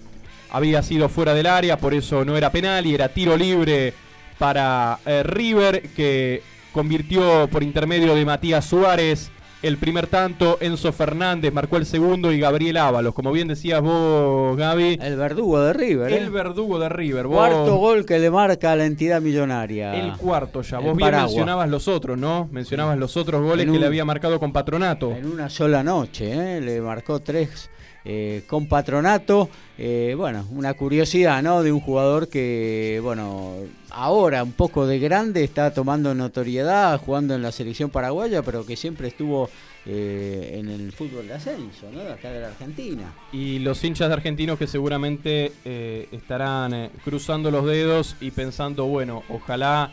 había 0.51 0.81
sido 0.83 1.09
fuera 1.09 1.33
del 1.33 1.47
área, 1.47 1.77
por 1.77 1.93
eso 1.93 2.25
no 2.25 2.37
era 2.37 2.51
penal 2.51 2.85
y 2.85 2.93
era 2.95 3.09
tiro 3.09 3.37
libre 3.37 3.93
para 4.37 4.99
eh, 5.05 5.23
River, 5.23 5.89
que 5.95 6.41
convirtió 6.73 7.47
por 7.51 7.63
intermedio 7.63 8.15
de 8.15 8.25
Matías 8.25 8.65
Suárez 8.65 9.31
el 9.61 9.75
primer 9.77 10.07
tanto, 10.07 10.57
Enzo 10.61 10.93
Fernández 10.93 11.51
marcó 11.51 11.75
el 11.75 11.85
segundo 11.85 12.31
y 12.31 12.39
Gabriel 12.39 12.77
Ábalos. 12.77 13.13
Como 13.13 13.33
bien 13.33 13.49
decías 13.49 13.81
vos, 13.81 14.55
Gaby, 14.55 14.97
El 15.01 15.17
verdugo 15.17 15.59
de 15.59 15.73
River, 15.73 16.13
¿eh? 16.13 16.17
el 16.17 16.29
verdugo 16.29 16.79
de 16.79 16.87
River. 16.87 17.27
Vos- 17.27 17.35
Cuarto 17.35 17.75
gol 17.75 18.05
que 18.05 18.19
le 18.19 18.31
marca 18.31 18.71
a 18.71 18.77
la 18.77 18.85
entidad 18.85 19.21
millonaria. 19.21 19.95
El 19.99 20.13
cuarto 20.15 20.61
ya. 20.61 20.77
El 20.77 20.85
Vos 20.85 20.95
bien 20.95 21.11
mencionabas 21.11 21.67
los 21.69 21.89
otros, 21.89 22.17
¿no? 22.17 22.47
Mencionabas 22.53 22.97
los 22.97 23.17
otros 23.17 23.41
goles 23.43 23.69
que 23.69 23.77
le 23.77 23.85
había 23.85 24.05
marcado 24.05 24.39
con 24.39 24.53
Patronato. 24.53 25.11
En 25.11 25.25
una 25.25 25.49
sola 25.49 25.83
noche, 25.83 26.31
¿eh? 26.57 26.61
le 26.61 26.79
marcó 26.79 27.19
tres 27.19 27.69
eh, 28.05 28.43
con 28.47 28.67
patronato. 28.67 29.49
Eh, 29.77 30.13
bueno, 30.17 30.45
una 30.51 30.73
curiosidad, 30.73 31.41
¿no? 31.43 31.63
De 31.63 31.71
un 31.71 31.79
jugador 31.79 32.29
que, 32.29 32.99
bueno, 33.03 33.55
ahora 33.89 34.43
un 34.43 34.53
poco 34.53 34.87
de 34.87 34.99
grande 34.99 35.43
está 35.43 35.73
tomando 35.73 36.13
notoriedad, 36.15 36.99
jugando 36.99 37.35
en 37.35 37.41
la 37.41 37.51
selección 37.51 37.89
paraguaya, 37.89 38.41
pero 38.41 38.65
que 38.65 38.75
siempre 38.75 39.09
estuvo 39.09 39.49
eh, 39.85 40.55
en 40.59 40.69
el 40.69 40.91
fútbol 40.91 41.27
de 41.27 41.33
ascenso, 41.33 41.89
¿no? 41.91 42.01
Acá 42.01 42.31
de 42.31 42.41
la 42.41 42.47
Argentina. 42.47 43.13
Y 43.31 43.59
los 43.59 43.83
hinchas 43.83 44.07
de 44.07 44.13
argentinos 44.13 44.57
que 44.57 44.67
seguramente 44.67 45.51
estarán 46.11 46.89
cruzando 47.03 47.51
los 47.51 47.65
dedos 47.65 48.15
y 48.21 48.31
pensando, 48.31 48.85
bueno, 48.85 49.23
ojalá 49.29 49.91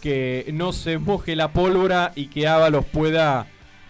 que 0.00 0.48
no 0.52 0.72
se 0.72 0.98
moje 0.98 1.34
la 1.34 1.52
pólvora 1.52 2.12
y 2.14 2.26
que 2.26 2.46
Ábalos 2.46 2.84
pueda 2.86 3.46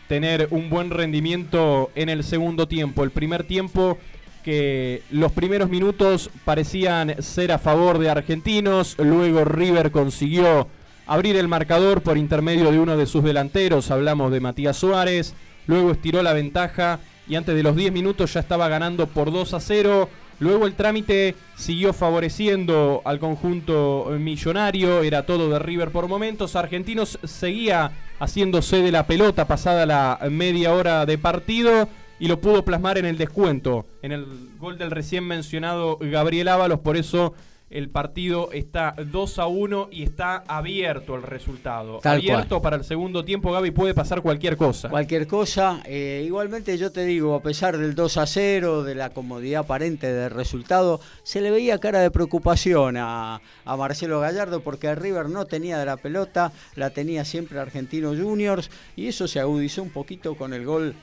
tener 0.08 0.48
un 0.50 0.70
buen 0.70 0.90
rendimiento 0.90 1.90
en 1.94 2.08
el 2.08 2.24
segundo 2.24 2.66
tiempo. 2.66 3.04
El 3.04 3.10
primer 3.10 3.44
tiempo 3.44 3.98
que 4.42 5.02
los 5.10 5.32
primeros 5.32 5.68
minutos 5.68 6.30
parecían 6.44 7.22
ser 7.22 7.52
a 7.52 7.58
favor 7.58 7.98
de 7.98 8.08
argentinos, 8.08 8.96
luego 8.98 9.44
River 9.44 9.90
consiguió 9.90 10.68
abrir 11.06 11.36
el 11.36 11.48
marcador 11.48 12.02
por 12.02 12.16
intermedio 12.16 12.70
de 12.70 12.78
uno 12.78 12.96
de 12.96 13.06
sus 13.06 13.22
delanteros, 13.22 13.90
hablamos 13.90 14.32
de 14.32 14.40
Matías 14.40 14.76
Suárez, 14.76 15.34
luego 15.66 15.90
estiró 15.90 16.22
la 16.22 16.32
ventaja 16.32 17.00
y 17.28 17.36
antes 17.36 17.54
de 17.54 17.62
los 17.62 17.76
10 17.76 17.92
minutos 17.92 18.32
ya 18.32 18.40
estaba 18.40 18.68
ganando 18.68 19.06
por 19.06 19.30
2 19.30 19.54
a 19.54 19.60
0. 19.60 20.08
Luego 20.40 20.66
el 20.66 20.74
trámite 20.74 21.34
siguió 21.56 21.92
favoreciendo 21.92 23.02
al 23.04 23.18
conjunto 23.18 24.06
millonario, 24.18 25.02
era 25.02 25.26
todo 25.26 25.50
de 25.50 25.58
River 25.58 25.90
por 25.90 26.06
momentos. 26.06 26.54
Argentinos 26.54 27.18
seguía 27.24 27.92
haciéndose 28.20 28.82
de 28.82 28.92
la 28.92 29.06
pelota 29.06 29.46
pasada 29.46 29.86
la 29.86 30.18
media 30.30 30.72
hora 30.72 31.06
de 31.06 31.18
partido 31.18 31.88
y 32.20 32.28
lo 32.28 32.40
pudo 32.40 32.64
plasmar 32.64 32.98
en 32.98 33.04
el 33.04 33.16
descuento, 33.16 33.86
en 34.02 34.12
el 34.12 34.26
gol 34.58 34.78
del 34.78 34.90
recién 34.90 35.24
mencionado 35.24 35.98
Gabriel 36.00 36.48
Ábalos, 36.48 36.80
por 36.80 36.96
eso 36.96 37.34
el 37.70 37.90
partido 37.90 38.50
está 38.52 38.94
2 38.96 39.38
a 39.38 39.46
1 39.46 39.88
y 39.92 40.02
está 40.02 40.44
abierto 40.46 41.14
el 41.14 41.22
resultado. 41.22 41.98
Tal 42.02 42.18
abierto 42.18 42.62
para 42.62 42.76
el 42.76 42.84
segundo 42.84 43.24
tiempo, 43.24 43.52
Gaby, 43.52 43.70
puede 43.70 43.94
pasar 43.94 44.22
cualquier 44.22 44.56
cosa. 44.56 44.88
Cualquier 44.88 45.26
cosa, 45.26 45.82
eh, 45.84 46.22
igualmente 46.24 46.76
yo 46.78 46.90
te 46.92 47.04
digo, 47.04 47.34
a 47.34 47.42
pesar 47.42 47.76
del 47.76 47.94
2 47.94 48.16
a 48.16 48.26
0, 48.26 48.82
de 48.84 48.94
la 48.94 49.10
comodidad 49.10 49.60
aparente 49.60 50.12
del 50.12 50.30
resultado, 50.30 51.00
se 51.22 51.40
le 51.40 51.50
veía 51.50 51.78
cara 51.78 52.00
de 52.00 52.10
preocupación 52.10 52.96
a, 52.96 53.40
a 53.64 53.76
Marcelo 53.76 54.20
Gallardo 54.20 54.60
porque 54.60 54.94
River 54.94 55.28
no 55.28 55.44
tenía 55.44 55.78
de 55.78 55.86
la 55.86 55.96
pelota, 55.96 56.52
la 56.74 56.90
tenía 56.90 57.24
siempre 57.24 57.58
Argentino 57.58 58.14
Juniors 58.14 58.70
y 58.96 59.08
eso 59.08 59.28
se 59.28 59.40
agudizó 59.40 59.82
un 59.82 59.90
poquito 59.90 60.36
con 60.36 60.52
el 60.52 60.64
gol 60.64 60.94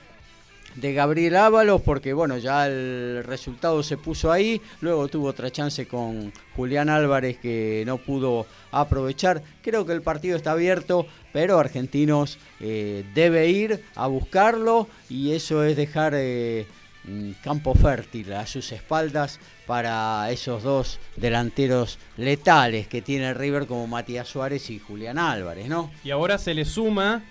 de 0.75 0.93
Gabriel 0.93 1.35
Ábalos, 1.35 1.81
porque 1.81 2.13
bueno, 2.13 2.37
ya 2.37 2.67
el 2.67 3.23
resultado 3.23 3.81
se 3.83 3.97
puso 3.97 4.31
ahí, 4.31 4.61
luego 4.81 5.07
tuvo 5.07 5.27
otra 5.27 5.51
chance 5.51 5.87
con 5.87 6.31
Julián 6.55 6.89
Álvarez 6.89 7.37
que 7.37 7.83
no 7.85 7.97
pudo 7.97 8.45
aprovechar. 8.71 9.41
Creo 9.61 9.85
que 9.85 9.93
el 9.93 10.01
partido 10.01 10.37
está 10.37 10.51
abierto, 10.51 11.07
pero 11.33 11.59
Argentinos 11.59 12.37
eh, 12.59 13.05
debe 13.13 13.49
ir 13.49 13.83
a 13.95 14.07
buscarlo 14.07 14.87
y 15.09 15.31
eso 15.31 15.63
es 15.63 15.75
dejar 15.75 16.13
eh, 16.15 16.65
campo 17.43 17.73
fértil 17.75 18.33
a 18.33 18.45
sus 18.45 18.71
espaldas 18.71 19.39
para 19.65 20.29
esos 20.31 20.63
dos 20.63 20.99
delanteros 21.15 21.99
letales 22.17 22.87
que 22.87 23.01
tiene 23.01 23.33
River 23.33 23.67
como 23.67 23.87
Matías 23.87 24.27
Suárez 24.27 24.69
y 24.69 24.79
Julián 24.79 25.17
Álvarez, 25.17 25.67
¿no? 25.67 25.91
Y 26.03 26.11
ahora 26.11 26.37
se 26.37 26.53
le 26.53 26.65
suma 26.65 27.23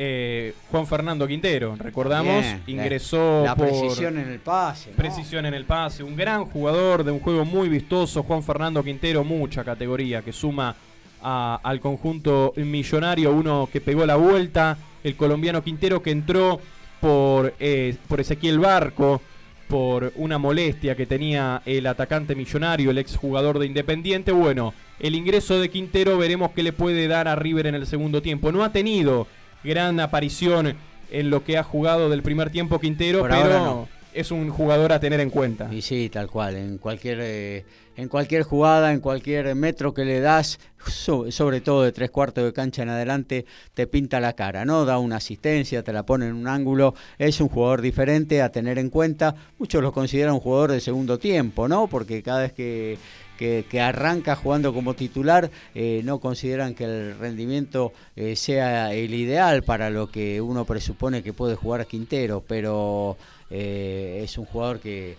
eh, 0.00 0.54
Juan 0.70 0.86
Fernando 0.86 1.26
Quintero, 1.26 1.74
recordamos, 1.76 2.44
ingresó 2.68 3.42
la, 3.44 3.56
precisión 3.56 4.16
en 4.16 4.28
el 4.28 4.38
pase. 4.38 4.90
Precisión 4.90 5.44
en 5.44 5.54
el 5.54 5.64
pase, 5.64 6.04
un 6.04 6.14
gran 6.14 6.44
jugador 6.44 7.02
de 7.02 7.10
un 7.10 7.18
juego 7.18 7.44
muy 7.44 7.68
vistoso, 7.68 8.22
Juan 8.22 8.44
Fernando 8.44 8.84
Quintero, 8.84 9.24
mucha 9.24 9.64
categoría 9.64 10.22
que 10.22 10.32
suma 10.32 10.76
al 11.20 11.80
conjunto 11.80 12.52
millonario, 12.56 13.32
uno 13.32 13.68
que 13.72 13.80
pegó 13.80 14.06
la 14.06 14.14
vuelta, 14.14 14.78
el 15.02 15.16
colombiano 15.16 15.64
Quintero 15.64 16.00
que 16.00 16.12
entró 16.12 16.60
por, 17.00 17.54
eh, 17.58 17.96
por 18.06 18.20
Ezequiel 18.20 18.60
Barco, 18.60 19.20
por 19.66 20.12
una 20.14 20.38
molestia 20.38 20.94
que 20.94 21.06
tenía 21.06 21.60
el 21.66 21.88
atacante 21.88 22.36
millonario, 22.36 22.92
el 22.92 22.98
exjugador 22.98 23.58
de 23.58 23.66
Independiente. 23.66 24.30
Bueno, 24.30 24.74
el 25.00 25.16
ingreso 25.16 25.60
de 25.60 25.68
Quintero 25.70 26.16
veremos 26.18 26.52
qué 26.52 26.62
le 26.62 26.72
puede 26.72 27.08
dar 27.08 27.26
a 27.26 27.34
River 27.34 27.66
en 27.66 27.74
el 27.74 27.86
segundo 27.86 28.22
tiempo. 28.22 28.52
No 28.52 28.64
ha 28.64 28.70
tenido 28.72 29.26
gran 29.64 30.00
aparición 30.00 30.76
en 31.10 31.30
lo 31.30 31.44
que 31.44 31.58
ha 31.58 31.62
jugado 31.62 32.08
del 32.08 32.22
primer 32.22 32.50
tiempo 32.50 32.78
Quintero, 32.78 33.22
pero 33.22 33.88
es 34.12 34.30
un 34.30 34.50
jugador 34.50 34.92
a 34.92 35.00
tener 35.00 35.20
en 35.20 35.30
cuenta. 35.30 35.72
Y 35.72 35.82
sí, 35.82 36.08
tal 36.10 36.28
cual, 36.28 36.56
en 36.56 36.78
cualquier, 36.78 37.18
eh, 37.20 37.64
en 37.96 38.08
cualquier 38.08 38.42
jugada, 38.42 38.92
en 38.92 39.00
cualquier 39.00 39.54
metro 39.54 39.94
que 39.94 40.04
le 40.04 40.20
das, 40.20 40.58
sobre 40.86 41.60
todo 41.60 41.82
de 41.82 41.92
tres 41.92 42.10
cuartos 42.10 42.44
de 42.44 42.52
cancha 42.52 42.82
en 42.82 42.88
adelante, 42.88 43.46
te 43.74 43.86
pinta 43.86 44.18
la 44.20 44.32
cara, 44.32 44.64
¿no? 44.64 44.84
Da 44.84 44.98
una 44.98 45.16
asistencia, 45.16 45.82
te 45.82 45.92
la 45.92 46.04
pone 46.04 46.26
en 46.26 46.34
un 46.34 46.48
ángulo, 46.48 46.94
es 47.18 47.40
un 47.40 47.48
jugador 47.48 47.80
diferente 47.80 48.42
a 48.42 48.50
tener 48.50 48.78
en 48.78 48.90
cuenta. 48.90 49.34
Muchos 49.58 49.82
lo 49.82 49.92
consideran 49.92 50.34
un 50.34 50.40
jugador 50.40 50.72
de 50.72 50.80
segundo 50.80 51.18
tiempo, 51.18 51.68
¿no? 51.68 51.86
Porque 51.86 52.22
cada 52.22 52.40
vez 52.40 52.52
que 52.52 52.98
que, 53.38 53.80
arranca 53.80 54.36
jugando 54.36 54.74
como 54.74 54.94
titular, 54.94 55.50
eh, 55.74 56.02
no 56.04 56.18
consideran 56.18 56.74
que 56.74 56.84
el 56.84 57.18
rendimiento 57.18 57.92
eh, 58.16 58.36
sea 58.36 58.92
el 58.92 59.14
ideal 59.14 59.62
para 59.62 59.88
lo 59.88 60.10
que 60.10 60.40
uno 60.40 60.64
presupone 60.64 61.22
que 61.22 61.32
puede 61.32 61.54
jugar 61.54 61.86
Quintero, 61.86 62.42
pero 62.46 63.16
eh, 63.48 64.20
es 64.24 64.36
un 64.36 64.44
jugador 64.44 64.80
que 64.80 65.16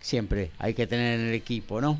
siempre 0.00 0.50
hay 0.58 0.74
que 0.74 0.86
tener 0.86 1.20
en 1.20 1.28
el 1.28 1.34
equipo, 1.34 1.80
¿no? 1.80 1.98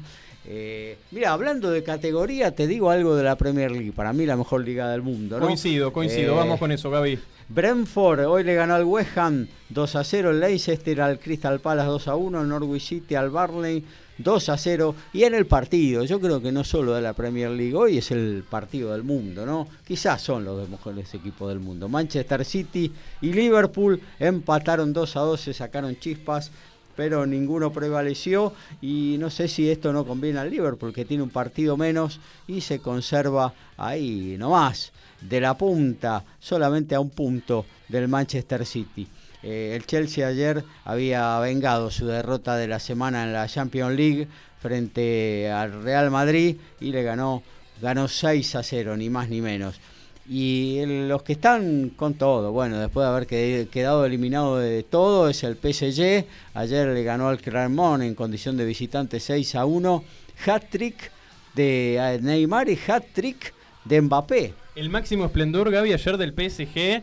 mira, 1.12 1.32
hablando 1.32 1.70
de 1.70 1.84
categoría, 1.84 2.50
te 2.56 2.66
digo 2.66 2.90
algo 2.90 3.14
de 3.14 3.22
la 3.22 3.36
Premier 3.36 3.70
League. 3.70 3.92
Para 3.92 4.12
mí, 4.12 4.26
la 4.26 4.36
mejor 4.36 4.64
liga 4.64 4.90
del 4.90 5.00
mundo. 5.00 5.38
¿no? 5.38 5.46
Coincido, 5.46 5.92
coincido. 5.92 6.34
Vamos 6.34 6.58
con 6.58 6.72
eso, 6.72 6.90
Gaby. 6.90 7.20
Brentford 7.48 8.26
hoy 8.26 8.42
le 8.42 8.54
ganó 8.54 8.74
al 8.74 8.84
West 8.84 9.16
Ham 9.16 9.46
2 9.68 9.96
a 9.96 10.02
0. 10.02 10.30
El 10.30 10.40
Leicester 10.40 11.00
al 11.02 11.20
Crystal 11.20 11.60
Palace 11.60 11.88
2 11.88 12.08
a 12.08 12.16
1. 12.16 12.42
El 12.42 12.48
Norwich 12.48 12.82
City 12.82 13.14
al 13.14 13.30
Barley 13.30 13.84
2 14.22 14.48
a 14.48 14.56
0. 14.56 14.94
Y 15.12 15.24
en 15.24 15.34
el 15.34 15.46
partido, 15.46 16.04
yo 16.04 16.20
creo 16.20 16.40
que 16.40 16.52
no 16.52 16.64
solo 16.64 16.94
de 16.94 17.02
la 17.02 17.12
Premier 17.12 17.50
League, 17.50 17.74
hoy 17.74 17.98
es 17.98 18.10
el 18.10 18.44
partido 18.48 18.92
del 18.92 19.02
mundo, 19.02 19.46
¿no? 19.46 19.68
Quizás 19.86 20.22
son 20.22 20.44
los 20.44 20.56
dos 20.56 20.68
mejores 20.68 21.12
equipos 21.14 21.48
del 21.48 21.60
mundo. 21.60 21.88
Manchester 21.88 22.44
City 22.44 22.92
y 23.20 23.32
Liverpool 23.32 24.00
empataron 24.18 24.92
2 24.92 25.16
a 25.16 25.20
2, 25.20 25.40
se 25.40 25.54
sacaron 25.54 25.98
chispas, 25.98 26.50
pero 26.96 27.24
ninguno 27.26 27.72
prevaleció. 27.72 28.52
Y 28.80 29.16
no 29.18 29.30
sé 29.30 29.48
si 29.48 29.70
esto 29.70 29.92
no 29.92 30.04
conviene 30.04 30.38
al 30.38 30.50
Liverpool, 30.50 30.92
que 30.92 31.04
tiene 31.04 31.22
un 31.22 31.30
partido 31.30 31.76
menos 31.76 32.20
y 32.46 32.60
se 32.60 32.80
conserva 32.80 33.54
ahí 33.76 34.36
nomás, 34.38 34.92
de 35.20 35.40
la 35.40 35.56
punta, 35.56 36.24
solamente 36.38 36.94
a 36.94 37.00
un 37.00 37.10
punto 37.10 37.64
del 37.88 38.08
Manchester 38.08 38.66
City. 38.66 39.06
Eh, 39.42 39.72
el 39.74 39.86
Chelsea 39.86 40.26
ayer 40.26 40.64
había 40.84 41.38
vengado 41.38 41.90
su 41.90 42.06
derrota 42.06 42.56
de 42.56 42.68
la 42.68 42.78
semana 42.78 43.24
en 43.24 43.32
la 43.32 43.48
Champions 43.48 43.96
League 43.96 44.28
frente 44.60 45.50
al 45.50 45.82
Real 45.82 46.10
Madrid 46.10 46.56
y 46.80 46.92
le 46.92 47.02
ganó, 47.02 47.42
ganó 47.80 48.08
6 48.08 48.56
a 48.56 48.62
0, 48.62 48.96
ni 48.96 49.08
más 49.08 49.28
ni 49.28 49.40
menos. 49.40 49.80
Y 50.28 50.84
los 50.86 51.22
que 51.22 51.32
están 51.32 51.90
con 51.96 52.14
todo, 52.14 52.52
bueno, 52.52 52.78
después 52.78 53.04
de 53.04 53.10
haber 53.10 53.26
quedado 53.68 54.04
eliminado 54.04 54.58
de 54.58 54.84
todo, 54.84 55.28
es 55.28 55.42
el 55.42 55.56
PSG. 55.56 56.24
Ayer 56.54 56.86
le 56.88 57.02
ganó 57.02 57.28
al 57.28 57.40
Clermont 57.40 58.02
en 58.02 58.14
condición 58.14 58.56
de 58.56 58.64
visitante 58.64 59.18
6 59.18 59.56
a 59.56 59.64
1. 59.64 60.04
Hat-trick 60.46 61.10
de 61.54 61.96
eh, 61.96 62.18
Neymar 62.22 62.68
y 62.68 62.78
hat-trick 62.86 63.52
de 63.84 64.00
Mbappé. 64.02 64.54
El 64.76 64.88
máximo 64.88 65.24
esplendor, 65.24 65.70
Gaby, 65.70 65.94
ayer 65.94 66.16
del 66.16 66.32
PSG 66.32 67.02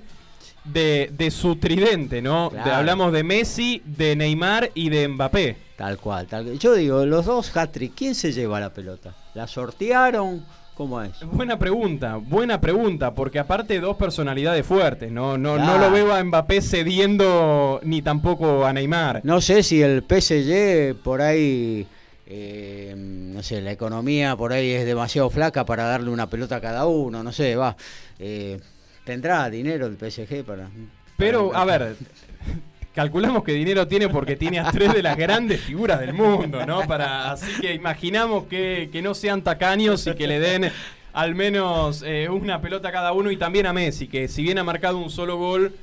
de, 0.72 1.30
su 1.32 1.56
tridente, 1.58 2.22
¿no? 2.22 2.52
hablamos 2.66 3.12
de 3.12 3.24
Messi, 3.24 3.82
de 3.86 4.16
Neymar 4.16 4.72
y 4.74 4.90
de 4.90 5.08
Mbappé. 5.08 5.58
Tal 5.76 5.98
cual, 6.00 6.26
tal 6.26 6.58
Yo 6.58 6.74
digo, 6.74 7.06
los 7.06 7.26
dos 7.26 7.56
hat-trick, 7.56 7.94
¿quién 7.96 8.16
se 8.16 8.32
lleva 8.32 8.60
la 8.60 8.74
pelota? 8.74 9.14
¿La 9.36 9.46
sortearon? 9.46 10.44
¿Cómo 10.74 11.02
es? 11.02 11.12
Buena 11.32 11.58
pregunta, 11.58 12.18
buena 12.18 12.62
pregunta, 12.62 13.14
porque 13.14 13.40
aparte 13.40 13.80
dos 13.80 13.98
personalidades 13.98 14.66
fuertes, 14.66 15.12
no, 15.12 15.38
no, 15.38 15.58
no 15.58 15.78
lo 15.80 15.90
veo 15.90 16.14
a 16.14 16.24
Mbappé 16.24 16.62
cediendo 16.62 17.80
ni 17.84 18.04
tampoco 18.04 18.64
a 18.64 18.74
Neymar. 18.74 19.22
No 19.24 19.42
sé 19.42 19.64
si 19.64 19.82
el 19.82 20.04
PSG 20.04 20.96
por 21.04 21.22
ahí, 21.22 21.88
eh, 22.28 22.94
no 22.96 23.42
sé, 23.42 23.62
la 23.62 23.72
economía 23.72 24.36
por 24.36 24.54
ahí 24.54 24.70
es 24.70 24.86
demasiado 24.86 25.32
flaca 25.32 25.66
para 25.66 25.86
darle 25.86 26.12
una 26.12 26.28
pelota 26.28 26.58
a 26.58 26.62
cada 26.62 26.86
uno, 26.86 27.24
no 27.24 27.32
sé, 27.32 27.56
va. 27.56 27.76
Eh, 28.20 28.60
tendrá 29.08 29.50
dinero 29.50 29.88
el 29.88 29.98
PSG 29.98 30.44
para. 30.44 30.68
Pero, 31.16 31.56
a 31.56 31.64
ver, 31.64 31.96
calculamos 32.94 33.44
que 33.44 33.54
dinero 33.54 33.88
tiene 33.88 34.10
porque 34.10 34.36
tiene 34.36 34.60
a 34.60 34.70
tres 34.70 34.94
de 34.94 35.02
las 35.02 35.18
grandes 35.18 35.62
figuras 35.62 36.00
del 36.00 36.14
mundo, 36.14 36.66
¿no? 36.66 36.86
Para, 36.86 37.32
así 37.32 37.62
que 37.62 37.74
imaginamos 37.74 38.44
que, 38.46 38.90
no 39.02 39.16
sean 39.16 39.42
tacaños 39.42 40.06
y 40.06 40.14
que 40.14 40.28
le 40.28 40.40
den 40.40 40.70
al 41.14 41.34
menos 41.36 42.04
eh, 42.06 42.28
una 42.30 42.62
pelota 42.62 42.90
a 42.90 42.92
cada 42.92 43.14
uno 43.14 43.32
y 43.32 43.38
también 43.38 43.66
a 43.66 43.74
Messi, 43.74 44.08
que 44.08 44.28
si 44.28 44.44
bien 44.44 44.60
ha 44.60 44.64
marcado 44.64 44.98
un 44.98 45.10
solo 45.10 45.38
gol, 45.38 45.74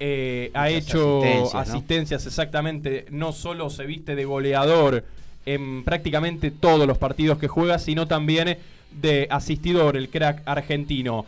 eh, 0.00 0.50
ha 0.52 0.68
hecho 0.68 1.22
asistencias, 1.56 2.26
exactamente, 2.26 3.06
no 3.10 3.32
solo 3.32 3.70
se 3.70 3.86
viste 3.86 4.16
de 4.16 4.24
goleador 4.24 5.04
en 5.46 5.84
prácticamente 5.84 6.50
todos 6.50 6.86
los 6.86 6.98
partidos 6.98 7.38
que 7.38 7.48
juega, 7.48 7.78
sino 7.78 8.08
también 8.08 8.58
de 8.90 9.28
asistidor, 9.30 9.96
el 9.96 10.08
crack 10.08 10.42
argentino. 10.44 11.24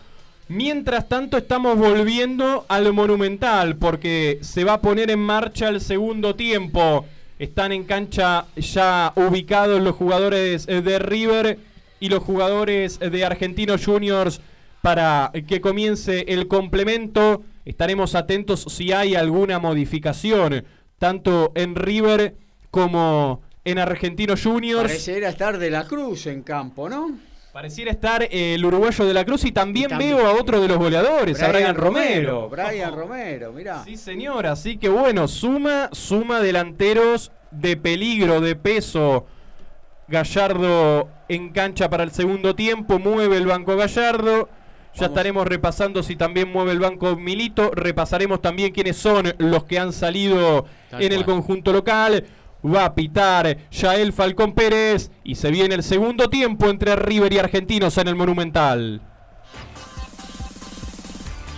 Mientras 0.49 1.09
tanto 1.09 1.39
estamos 1.39 1.79
volviendo 1.79 2.67
al 2.69 2.93
Monumental 2.93 3.77
porque 3.77 4.39
se 4.43 4.63
va 4.63 4.75
a 4.75 4.81
poner 4.81 5.11
en 5.11 5.21
marcha 5.21 5.71
el 5.71 5.81
segundo 5.81 6.35
tiempo. 6.35 7.07
Están 7.39 7.73
en 7.73 7.85
cancha 7.85 8.45
ya 8.55 9.13
ubicados 9.17 9.81
los 9.81 9.97
jugadores 9.97 10.67
de 10.67 10.99
River 10.99 11.59
y 11.99 12.11
los 12.11 12.23
jugadores 12.23 12.99
de 12.99 13.25
Argentinos 13.25 13.87
Juniors 13.87 14.43
para 14.83 15.33
que 15.49 15.63
comience 15.63 16.27
el 16.29 16.47
complemento. 16.47 17.43
Estaremos 17.65 18.15
atentos 18.15 18.67
si 18.69 18.93
hay 18.93 19.15
alguna 19.15 19.59
modificación, 19.59 20.63
tanto 20.99 21.53
en 21.55 21.75
River 21.75 22.37
como 22.71 23.41
en 23.65 23.79
Argentinos 23.79 24.43
Juniors. 24.43 24.89
Pareciera 24.89 25.31
estar 25.31 25.57
de 25.57 25.71
la 25.71 25.87
Cruz 25.87 26.27
en 26.27 26.43
campo, 26.43 26.91
¿no? 26.91 27.34
Pareciera 27.55 27.93
estar 27.93 28.25
eh, 28.25 28.55
el 28.55 28.65
uruguayo 28.65 29.07
de 29.07 29.15
la 29.15 29.25
Cruz 29.25 29.45
y 29.45 29.53
también, 29.53 29.97
veo 29.97 30.27
a 30.27 30.33
otro 30.33 30.61
de 30.61 30.67
los 30.67 30.77
goleadores, 30.77 31.41
a 31.41 31.51
Brian 31.51 31.77
Romero. 31.77 32.49
Brian 32.49 32.93
Romero, 32.93 33.53
mirá. 33.53 33.85
Sí, 33.85 33.97
señor, 33.97 34.49
así 34.49 34.77
que 34.77 34.89
bueno, 34.89 35.29
suma, 35.29 35.89
suma 35.93 36.41
delanteros 36.41 37.31
de 37.53 37.77
peligro, 37.77 38.41
de 38.41 38.57
peso. 38.57 39.27
Gallardo 40.09 41.09
en 41.29 41.51
cancha 41.51 41.89
para 41.89 42.03
el 42.03 42.11
segundo 42.11 42.57
tiempo, 42.57 42.99
mueve 42.99 43.37
el 43.37 43.47
banco 43.47 43.77
Gallardo. 43.77 44.49
Ya 44.97 45.07
estaremos 45.07 45.47
repasando 45.47 46.03
si 46.03 46.17
también 46.17 46.51
mueve 46.51 46.73
el 46.73 46.81
banco 46.81 47.15
Milito. 47.15 47.71
Repasaremos 47.71 48.43
también 48.43 48.73
quiénes 48.73 48.97
son 48.97 49.33
los 49.39 49.63
que 49.63 49.79
han 49.79 49.93
salido 49.93 50.67
en 50.91 51.13
el 51.13 51.25
conjunto 51.25 51.73
local 51.73 52.25
va 52.65 52.87
a 52.87 52.95
pitar 52.95 53.59
Yael 53.71 54.13
Falcón 54.13 54.53
Pérez 54.53 55.11
y 55.23 55.35
se 55.35 55.51
viene 55.51 55.75
el 55.75 55.83
segundo 55.83 56.29
tiempo 56.31 56.69
entre 56.69 56.97
River 56.97 57.33
y 57.33 57.39
Argentinos 57.39 57.99
en 57.99 58.09
el 58.09 58.17
Monumental. 58.17 59.01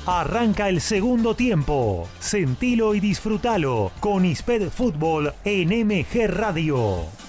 Arranca 0.06 0.68
el 0.68 0.80
segundo 0.80 1.34
tiempo. 1.34 2.08
Sentilo 2.20 2.94
y 2.94 3.00
disfrútalo 3.00 3.90
con 3.98 4.24
Isped 4.24 4.70
Fútbol 4.70 5.32
en 5.44 5.86
MG 5.86 6.28
Radio. 6.28 7.25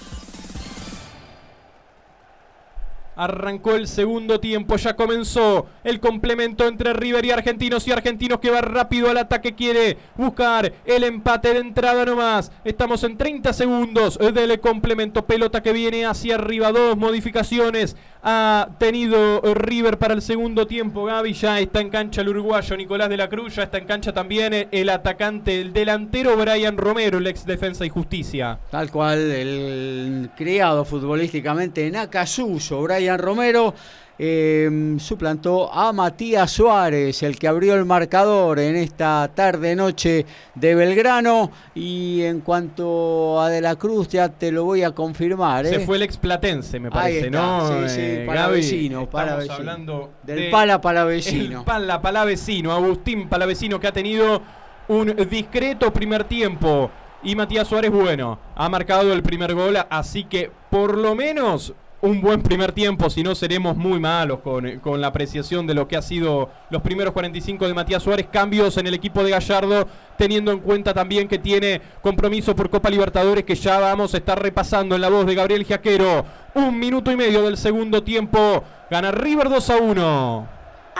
Arrancó 3.18 3.74
el 3.74 3.88
segundo 3.88 4.38
tiempo, 4.38 4.76
ya 4.76 4.94
comenzó 4.94 5.66
el 5.82 5.98
complemento 5.98 6.68
entre 6.68 6.92
River 6.92 7.24
y 7.24 7.32
Argentinos 7.32 7.88
y 7.88 7.90
Argentinos 7.90 8.38
que 8.38 8.52
va 8.52 8.60
rápido 8.60 9.10
al 9.10 9.18
ataque, 9.18 9.56
quiere 9.56 9.98
buscar 10.16 10.72
el 10.84 11.02
empate 11.02 11.52
de 11.52 11.58
entrada 11.58 12.04
nomás. 12.04 12.52
Estamos 12.64 13.02
en 13.02 13.16
30 13.16 13.52
segundos 13.52 14.18
del 14.18 14.60
complemento, 14.60 15.26
pelota 15.26 15.62
que 15.64 15.72
viene 15.72 16.06
hacia 16.06 16.36
arriba, 16.36 16.70
dos 16.70 16.96
modificaciones 16.96 17.96
ha 18.22 18.68
tenido 18.78 19.40
River 19.54 19.98
para 19.98 20.14
el 20.14 20.22
segundo 20.22 20.66
tiempo. 20.66 21.04
Gaby 21.04 21.32
ya 21.32 21.60
está 21.60 21.80
en 21.80 21.90
cancha 21.90 22.20
el 22.20 22.28
uruguayo 22.28 22.76
Nicolás 22.76 23.08
de 23.08 23.16
la 23.16 23.28
Cruz, 23.28 23.56
ya 23.56 23.64
está 23.64 23.78
en 23.78 23.86
cancha 23.86 24.12
también 24.12 24.68
el 24.70 24.88
atacante, 24.90 25.60
el 25.60 25.72
delantero 25.72 26.36
Brian 26.36 26.76
Romero, 26.76 27.18
el 27.18 27.26
ex 27.26 27.46
Defensa 27.46 27.86
y 27.86 27.88
Justicia. 27.88 28.58
Tal 28.70 28.90
cual, 28.90 29.18
el 29.18 30.30
criado 30.36 30.84
futbolísticamente 30.84 31.86
en 31.86 31.96
Acasuso, 31.96 32.80
Brian 33.08 33.18
Romero. 33.18 33.74
eh, 34.20 34.96
suplantó 34.98 35.72
a 35.72 35.92
Matías 35.92 36.50
Suárez, 36.50 37.22
el 37.22 37.38
que 37.38 37.46
abrió 37.46 37.76
el 37.76 37.84
marcador 37.84 38.58
en 38.58 38.74
esta 38.74 39.30
tarde-noche 39.32 40.26
de 40.56 40.74
Belgrano. 40.74 41.52
Y 41.76 42.22
en 42.22 42.40
cuanto 42.40 43.40
a 43.40 43.48
De 43.48 43.60
la 43.60 43.76
Cruz, 43.76 44.08
ya 44.08 44.28
te 44.28 44.50
lo 44.50 44.64
voy 44.64 44.82
a 44.82 44.90
confirmar. 44.90 45.66
Se 45.66 45.76
¿eh? 45.76 45.80
fue 45.80 45.96
el 45.98 46.02
explatense, 46.02 46.80
me 46.80 46.88
Ahí 46.88 46.92
parece, 46.92 47.26
está, 47.26 47.30
¿no? 47.40 47.68
sí, 47.68 47.88
sí, 47.94 48.00
Eh, 48.00 48.24
para 48.26 48.40
Gaby? 48.42 48.56
vecino, 48.56 49.08
para 49.08 49.22
Estamos 49.26 49.38
vecino. 49.44 49.54
hablando 49.56 50.10
Del 50.24 50.36
de 50.40 50.50
pala 50.50 50.80
para 50.80 51.04
vecino. 51.04 51.58
El 51.60 51.64
pala 51.64 52.02
palavecino, 52.02 52.72
Agustín 52.72 53.28
Palavecino 53.28 53.78
que 53.78 53.86
ha 53.86 53.92
tenido 53.92 54.42
un 54.88 55.14
discreto 55.30 55.92
primer 55.92 56.24
tiempo. 56.24 56.90
Y 57.22 57.36
Matías 57.36 57.68
Suárez, 57.68 57.92
bueno, 57.92 58.38
ha 58.56 58.68
marcado 58.68 59.12
el 59.12 59.22
primer 59.22 59.54
gol, 59.54 59.76
así 59.90 60.24
que 60.24 60.50
por 60.70 60.96
lo 60.98 61.14
menos 61.14 61.72
un 62.00 62.20
buen 62.20 62.42
primer 62.42 62.72
tiempo, 62.72 63.10
si 63.10 63.22
no 63.22 63.34
seremos 63.34 63.76
muy 63.76 63.98
malos 63.98 64.40
con, 64.40 64.78
con 64.78 65.00
la 65.00 65.08
apreciación 65.08 65.66
de 65.66 65.74
lo 65.74 65.88
que 65.88 65.96
ha 65.96 66.02
sido 66.02 66.48
los 66.70 66.80
primeros 66.82 67.12
45 67.12 67.66
de 67.66 67.74
Matías 67.74 68.02
Suárez. 68.02 68.28
Cambios 68.30 68.76
en 68.76 68.86
el 68.86 68.94
equipo 68.94 69.24
de 69.24 69.30
Gallardo, 69.30 69.88
teniendo 70.16 70.52
en 70.52 70.60
cuenta 70.60 70.94
también 70.94 71.26
que 71.26 71.38
tiene 71.38 71.80
compromiso 72.00 72.54
por 72.54 72.70
Copa 72.70 72.90
Libertadores, 72.90 73.44
que 73.44 73.56
ya 73.56 73.80
vamos 73.80 74.14
a 74.14 74.18
estar 74.18 74.40
repasando 74.40 74.94
en 74.94 75.00
la 75.00 75.08
voz 75.08 75.26
de 75.26 75.34
Gabriel 75.34 75.64
Jaquero. 75.64 76.24
Un 76.54 76.78
minuto 76.78 77.10
y 77.10 77.16
medio 77.16 77.42
del 77.42 77.56
segundo 77.56 78.02
tiempo, 78.02 78.62
gana 78.90 79.10
River 79.10 79.48
2 79.48 79.70
a 79.70 79.76
1. 79.78 80.48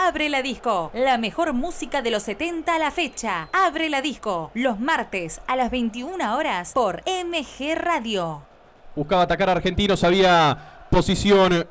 Abre 0.01 0.29
la 0.29 0.43
disco, 0.43 0.91
la 0.95 1.19
mejor 1.19 1.53
música 1.53 2.03
de 2.03 2.12
los 2.12 2.23
70 2.23 2.75
a 2.75 2.79
la 2.79 2.91
fecha. 2.91 3.49
Abre 3.53 3.89
la 3.89 4.01
disco, 4.01 4.51
los 4.55 4.79
martes 4.79 5.41
a 5.47 5.57
las 5.57 5.70
21 5.70 6.37
horas 6.37 6.73
por 6.73 7.03
MG 7.03 7.75
Radio. 7.77 8.43
Buscaba 8.95 9.23
atacar 9.23 9.49
a 9.49 9.53
Argentinos, 9.53 10.05
había 10.05 10.78
posición 10.90 11.66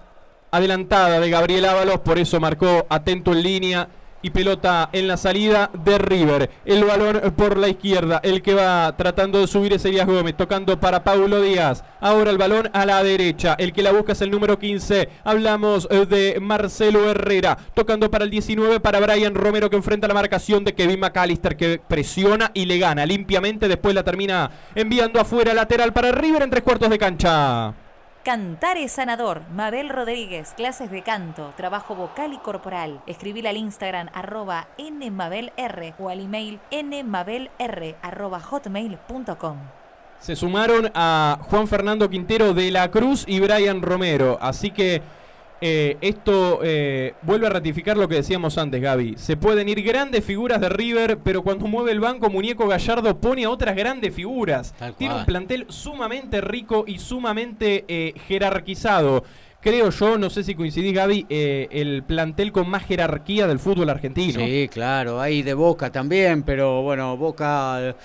adelantada 0.52 1.20
de 1.20 1.30
Gabriel 1.30 1.66
Ábalos, 1.66 2.00
por 2.00 2.18
eso 2.20 2.40
marcó 2.40 2.86
atento 2.90 3.34
en 3.34 3.44
línea 3.44 3.90
y 4.22 4.30
pelota 4.30 4.90
en 4.92 5.08
la 5.08 5.18
salida 5.18 5.70
de 5.74 5.98
River. 5.98 6.50
El 6.66 6.84
balón 6.84 7.34
por 7.36 7.58
la 7.58 7.70
izquierda, 7.70 8.20
el 8.24 8.42
que 8.42 8.54
va 8.54 8.96
tratando 8.98 9.40
de 9.40 9.48
subir 9.48 9.74
es 9.74 9.86
Elías 9.86 10.08
Gómez, 10.08 10.36
tocando 10.36 10.80
para 10.80 11.04
Paulo 11.04 11.42
Díaz. 11.42 11.84
Ahora 12.00 12.32
el 12.32 12.38
balón 12.38 12.70
a 12.74 12.86
la 12.86 13.04
derecha, 13.04 13.56
el 13.58 13.74
que 13.74 13.84
la 13.84 13.92
busca 13.92 14.14
es 14.14 14.22
el 14.22 14.32
número 14.32 14.58
15. 14.58 15.10
Hablamos 15.24 15.88
eh, 15.92 16.06
de 16.06 16.40
Marcelo 16.42 17.10
Herrera, 17.10 17.58
tocando 17.74 18.10
para 18.10 18.26
el 18.26 18.32
19 18.32 18.80
para 18.80 19.00
Brian 19.00 19.36
Romero 19.36 19.70
que 19.70 19.78
enfrenta 19.78 20.08
la 20.08 20.14
marcación 20.14 20.64
de 20.64 20.74
Kevin 20.74 21.00
McAllister 21.00 21.56
que 21.56 21.80
presiona 21.86 22.52
y 22.54 22.66
le 22.66 22.80
gana 22.80 23.06
limpiamente. 23.06 23.68
Después 23.68 23.94
la 23.94 24.04
termina 24.04 24.50
enviando 24.76 25.20
afuera 25.20 25.54
lateral 25.54 25.94
para 25.94 26.12
River 26.12 26.44
en 26.44 26.50
tres 26.50 26.64
cuartos 26.64 26.90
de 26.90 26.98
cancha. 26.98 27.87
Cantar 28.28 28.76
es 28.76 28.92
sanador. 28.92 29.44
Mabel 29.54 29.88
Rodríguez, 29.88 30.54
clases 30.58 30.92
de 30.92 31.02
canto, 31.02 31.54
trabajo 31.56 31.96
vocal 31.96 32.34
y 32.34 32.38
corporal. 32.40 33.02
Escribir 33.08 33.48
al 33.48 33.56
Instagram 33.56 34.10
arroba 34.14 34.68
nmabelr 34.78 35.96
o 35.98 36.10
al 36.10 36.20
email 36.20 36.60
nmabelr 36.70 37.96
arroba 38.02 38.42
hotmail.com. 38.42 39.60
Se 40.20 40.36
sumaron 40.36 40.92
a 40.94 41.40
Juan 41.44 41.70
Fernando 41.70 42.10
Quintero 42.10 42.54
de 42.54 42.70
la 42.70 42.92
Cruz 42.92 43.24
y 43.26 43.40
Brian 43.40 43.82
Romero. 43.82 44.38
Así 44.42 44.72
que 44.72 45.02
eh, 45.60 45.98
esto 46.02 46.60
eh, 46.64 47.14
vuelve 47.24 47.48
a 47.48 47.50
ratificar 47.50 47.98
lo 47.98 48.08
que 48.08 48.16
decíamos 48.16 48.58
antes, 48.58 48.82
Gaby. 48.82 49.16
Se 49.18 49.38
pueden 49.38 49.68
ir 49.70 49.82
grandes 49.82 50.24
figuras 50.24 50.62
de 50.62 50.70
River, 50.70 51.20
pero 51.24 51.42
cuando 51.44 51.68
mueve 51.68 51.92
el 51.92 52.00
banco, 52.00 52.30
Muñeco 52.30 52.68
Gallardo 52.68 53.20
pone 53.20 53.46
a 53.46 53.50
otras 53.50 53.76
grandes 53.76 54.14
figuras. 54.14 54.76
Tiene 54.98 55.16
un 55.16 55.26
plantel 55.26 55.66
sumamente 55.70 56.42
rico 56.42 56.86
y 56.88 57.00
sumamente 57.00 57.86
eh, 57.88 58.14
jerarquizado. 58.28 59.24
Creo 59.60 59.90
yo, 59.90 60.18
no 60.18 60.30
sé 60.30 60.44
si 60.44 60.54
coincidís, 60.54 60.94
Gaby, 60.94 61.26
eh, 61.30 61.68
el 61.72 62.04
plantel 62.04 62.52
con 62.52 62.70
más 62.70 62.86
jerarquía 62.86 63.48
del 63.48 63.60
fútbol 63.60 63.90
argentino. 63.90 64.40
Sí, 64.40 64.70
claro, 64.72 65.20
hay 65.20 65.42
de 65.42 65.56
Boca 65.56 65.92
también, 65.92 66.44
pero 66.44 66.84
bueno, 66.84 67.18
Boca, 67.18 67.96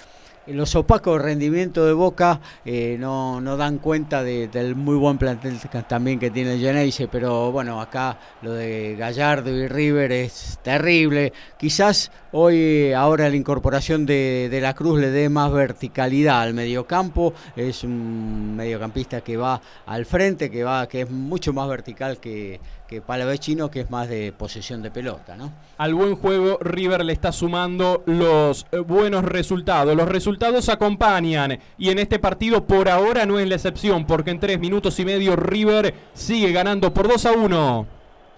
los 0.47 0.75
opacos 0.75 1.21
rendimientos 1.23 1.87
de 1.87 1.93
Boca 1.93 2.41
eh, 2.65 2.97
no, 2.99 3.41
no 3.41 3.57
dan 3.57 3.79
cuenta 3.79 4.23
de- 4.25 4.49
del 4.49 4.75
muy 4.75 4.97
buen 4.97 5.19
plantel 5.19 5.59
también 5.89 6.19
que 6.19 6.31
tiene 6.31 6.55
el 6.55 6.61
Geneise, 6.61 7.09
pero 7.09 7.53
bueno, 7.53 7.81
acá 7.81 8.19
lo 8.43 8.53
de 8.53 8.97
Gallardo 8.99 9.51
y 9.51 9.69
River 9.69 10.11
es 10.13 10.59
terrible. 10.63 11.33
Quizás 11.59 12.11
hoy, 12.33 12.93
ahora 12.93 13.29
la 13.29 13.37
incorporación 13.37 14.05
de, 14.07 14.49
de 14.51 14.61
la 14.61 14.75
Cruz 14.75 14.99
le 15.01 15.11
dé 15.11 15.29
más 15.29 15.53
verticalidad 15.53 16.41
al 16.43 16.55
mediocampo, 16.55 17.33
es 17.57 17.85
un 17.85 18.57
mediocampista 18.57 19.21
que 19.21 19.37
va 19.37 19.61
al 19.87 20.07
frente, 20.07 20.51
que 20.51 20.65
va, 20.65 20.89
que 20.89 21.03
es 21.03 21.11
mucho 21.11 21.53
más 21.53 21.69
vertical 21.69 22.19
que, 22.19 22.59
que 22.93 23.01
Palavecino, 23.01 23.71
que 23.71 23.81
es 23.81 23.91
más 23.91 24.07
de 24.11 24.33
posesión 24.33 24.83
de 24.83 24.91
pelota, 24.91 25.35
¿no? 25.35 25.51
Al 25.79 25.95
buen 25.95 26.15
juego, 26.15 26.59
River 26.61 27.03
le 27.07 27.15
está 27.15 27.33
sumando 27.33 28.03
los 28.05 28.67
eh, 28.71 28.81
buenos 28.81 29.25
resultados. 29.25 29.97
Los 29.97 30.11
resultados 30.11 30.69
acompañan 30.69 31.59
y 31.79 31.89
en 31.89 31.99
este 31.99 32.19
partido 32.19 32.67
por 32.67 32.91
ahora 32.91 33.25
no 33.25 33.39
es 33.39 33.49
la 33.49 33.55
excepción 33.55 34.05
porque 34.05 34.31
en 34.31 34.41
tres 34.41 34.61
minutos 34.61 34.99
y 35.01 35.07
medio 35.07 35.37
River 35.37 35.95
sigue 36.13 36.53
ganando 36.53 36.93
por 36.93 37.09
2 37.09 37.25
a 37.25 37.33
1. 37.33 37.87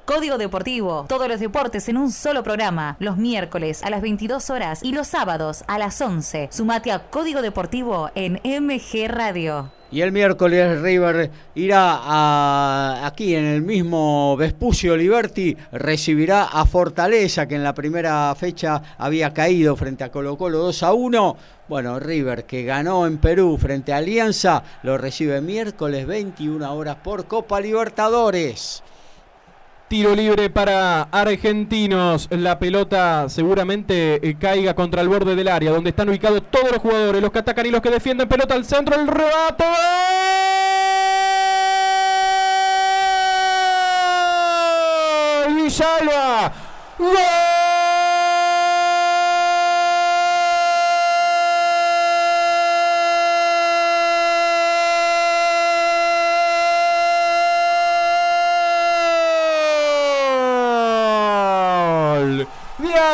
Código 0.05 0.39
Deportivo, 0.39 1.07
todos 1.09 1.27
los 1.27 1.41
deportes 1.41 1.89
en 1.89 1.97
un 1.97 2.13
solo 2.13 2.45
programa, 2.45 2.97
los 3.01 3.17
miércoles 3.17 3.83
a 3.83 3.91
las 3.91 4.03
22 4.03 4.51
horas 4.51 4.85
y 4.85 4.93
los 4.93 5.09
sábados 5.09 5.65
a 5.67 5.79
las 5.79 6.01
11. 6.01 6.51
Sumate 6.53 6.93
a 6.93 7.11
Código 7.11 7.43
Deportivo 7.43 8.11
en 8.15 8.35
MG 8.45 9.09
Radio. 9.09 9.73
Y 9.95 10.03
el 10.03 10.11
miércoles 10.11 10.81
River 10.81 11.31
irá 11.55 12.01
a, 12.03 13.07
aquí 13.07 13.37
en 13.37 13.45
el 13.45 13.63
mismo 13.63 14.37
Vespucio 14.37 14.97
Liberty, 14.97 15.57
recibirá 15.71 16.47
a 16.47 16.67
Fortaleza, 16.67 17.47
que 17.47 17.55
en 17.55 17.63
la 17.63 17.75
primera 17.75 18.35
fecha 18.35 18.83
había 18.99 19.33
caído 19.33 19.77
frente 19.77 20.03
a 20.03 20.11
Colo 20.11 20.37
Colo 20.37 20.59
2 20.59 20.83
a 20.83 20.93
1. 20.95 21.37
Bueno, 21.69 22.01
River 22.01 22.45
que 22.45 22.65
ganó 22.65 23.07
en 23.07 23.19
Perú 23.19 23.57
frente 23.57 23.93
a 23.93 23.99
Alianza, 23.99 24.65
lo 24.83 24.99
recibe 24.99 25.41
miércoles 25.41 26.09
21 26.09 26.75
horas 26.75 26.97
por 26.97 27.29
Copa 27.29 27.61
Libertadores. 27.61 28.83
Tiro 29.95 30.13
libre 30.13 30.51
para 30.51 31.03
argentinos. 31.03 32.27
La 32.33 32.59
pelota 32.59 33.29
seguramente 33.29 34.29
eh, 34.29 34.37
caiga 34.37 34.75
contra 34.75 35.01
el 35.01 35.09
borde 35.09 35.37
del 35.37 35.47
área, 35.47 35.71
donde 35.71 35.91
están 35.91 36.09
ubicados 36.09 36.43
todos 36.51 36.73
los 36.73 36.81
jugadores, 36.81 37.23
los 37.23 37.31
que 37.31 37.39
atacan 37.39 37.67
y 37.67 37.71
los 37.71 37.81
que 37.81 37.91
defienden. 37.91 38.29
Pelota 38.29 38.55
al 38.55 38.65
centro, 38.65 39.01
el 39.01 39.07
rebate. 39.07 39.63
¡Gol! 46.99 47.13
Gol 47.13 47.74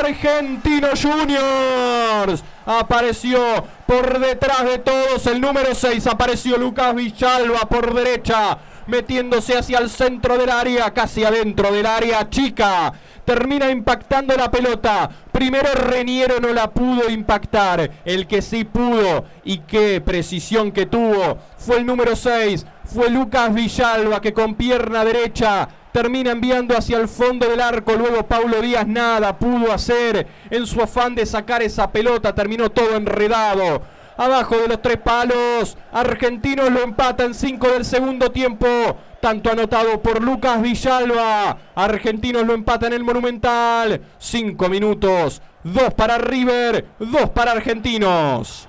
Argentinos 0.00 1.02
Juniors. 1.02 2.42
Apareció 2.64 3.38
por 3.86 4.18
detrás 4.18 4.64
de 4.64 4.78
todos 4.78 5.26
el 5.26 5.40
número 5.40 5.74
6. 5.74 6.06
Apareció 6.06 6.56
Lucas 6.56 6.94
Villalba 6.94 7.60
por 7.68 7.94
derecha. 7.94 8.58
Metiéndose 8.86 9.56
hacia 9.56 9.78
el 9.78 9.90
centro 9.90 10.36
del 10.36 10.50
área, 10.50 10.92
casi 10.92 11.24
adentro 11.24 11.70
del 11.70 11.86
área 11.86 12.28
chica. 12.28 12.92
Termina 13.24 13.70
impactando 13.70 14.34
la 14.34 14.50
pelota. 14.50 15.10
Primero 15.30 15.72
Reniero 15.74 16.40
no 16.40 16.52
la 16.52 16.70
pudo 16.70 17.08
impactar. 17.08 17.90
El 18.04 18.26
que 18.26 18.42
sí 18.42 18.64
pudo 18.64 19.26
y 19.44 19.58
qué 19.58 20.00
precisión 20.00 20.72
que 20.72 20.86
tuvo 20.86 21.38
fue 21.56 21.76
el 21.76 21.86
número 21.86 22.16
6. 22.16 22.66
Fue 22.84 23.10
Lucas 23.10 23.54
Villalba 23.54 24.20
que 24.20 24.32
con 24.32 24.54
pierna 24.54 25.04
derecha 25.04 25.68
termina 25.92 26.30
enviando 26.30 26.76
hacia 26.76 26.98
el 26.98 27.08
fondo 27.08 27.48
del 27.48 27.60
arco. 27.60 27.94
Luego 27.94 28.26
Paulo 28.26 28.60
Díaz 28.60 28.86
nada 28.86 29.38
pudo 29.38 29.72
hacer 29.72 30.26
en 30.50 30.66
su 30.66 30.80
afán 30.80 31.14
de 31.14 31.26
sacar 31.26 31.62
esa 31.62 31.90
pelota. 31.90 32.34
Terminó 32.34 32.70
todo 32.70 32.96
enredado. 32.96 33.82
Abajo 34.16 34.58
de 34.58 34.68
los 34.68 34.82
tres 34.82 34.98
palos. 34.98 35.76
Argentinos 35.92 36.70
lo 36.70 36.82
empata 36.82 37.24
en 37.24 37.34
5 37.34 37.68
del 37.68 37.84
segundo 37.84 38.30
tiempo. 38.30 38.66
Tanto 39.20 39.50
anotado 39.50 40.00
por 40.00 40.22
Lucas 40.22 40.62
Villalba. 40.62 41.58
Argentinos 41.74 42.46
lo 42.46 42.54
empatan 42.54 42.92
en 42.92 42.98
el 42.98 43.04
Monumental. 43.04 44.00
Cinco 44.18 44.68
minutos. 44.68 45.42
Dos 45.62 45.92
para 45.92 46.16
River, 46.16 46.86
dos 46.98 47.28
para 47.30 47.52
Argentinos. 47.52 48.66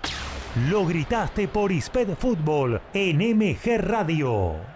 Lo 0.70 0.86
gritaste 0.86 1.48
por 1.48 1.72
Isped 1.72 2.16
Fútbol 2.18 2.82
en 2.94 3.20
MG 3.38 3.78
Radio. 3.78 4.71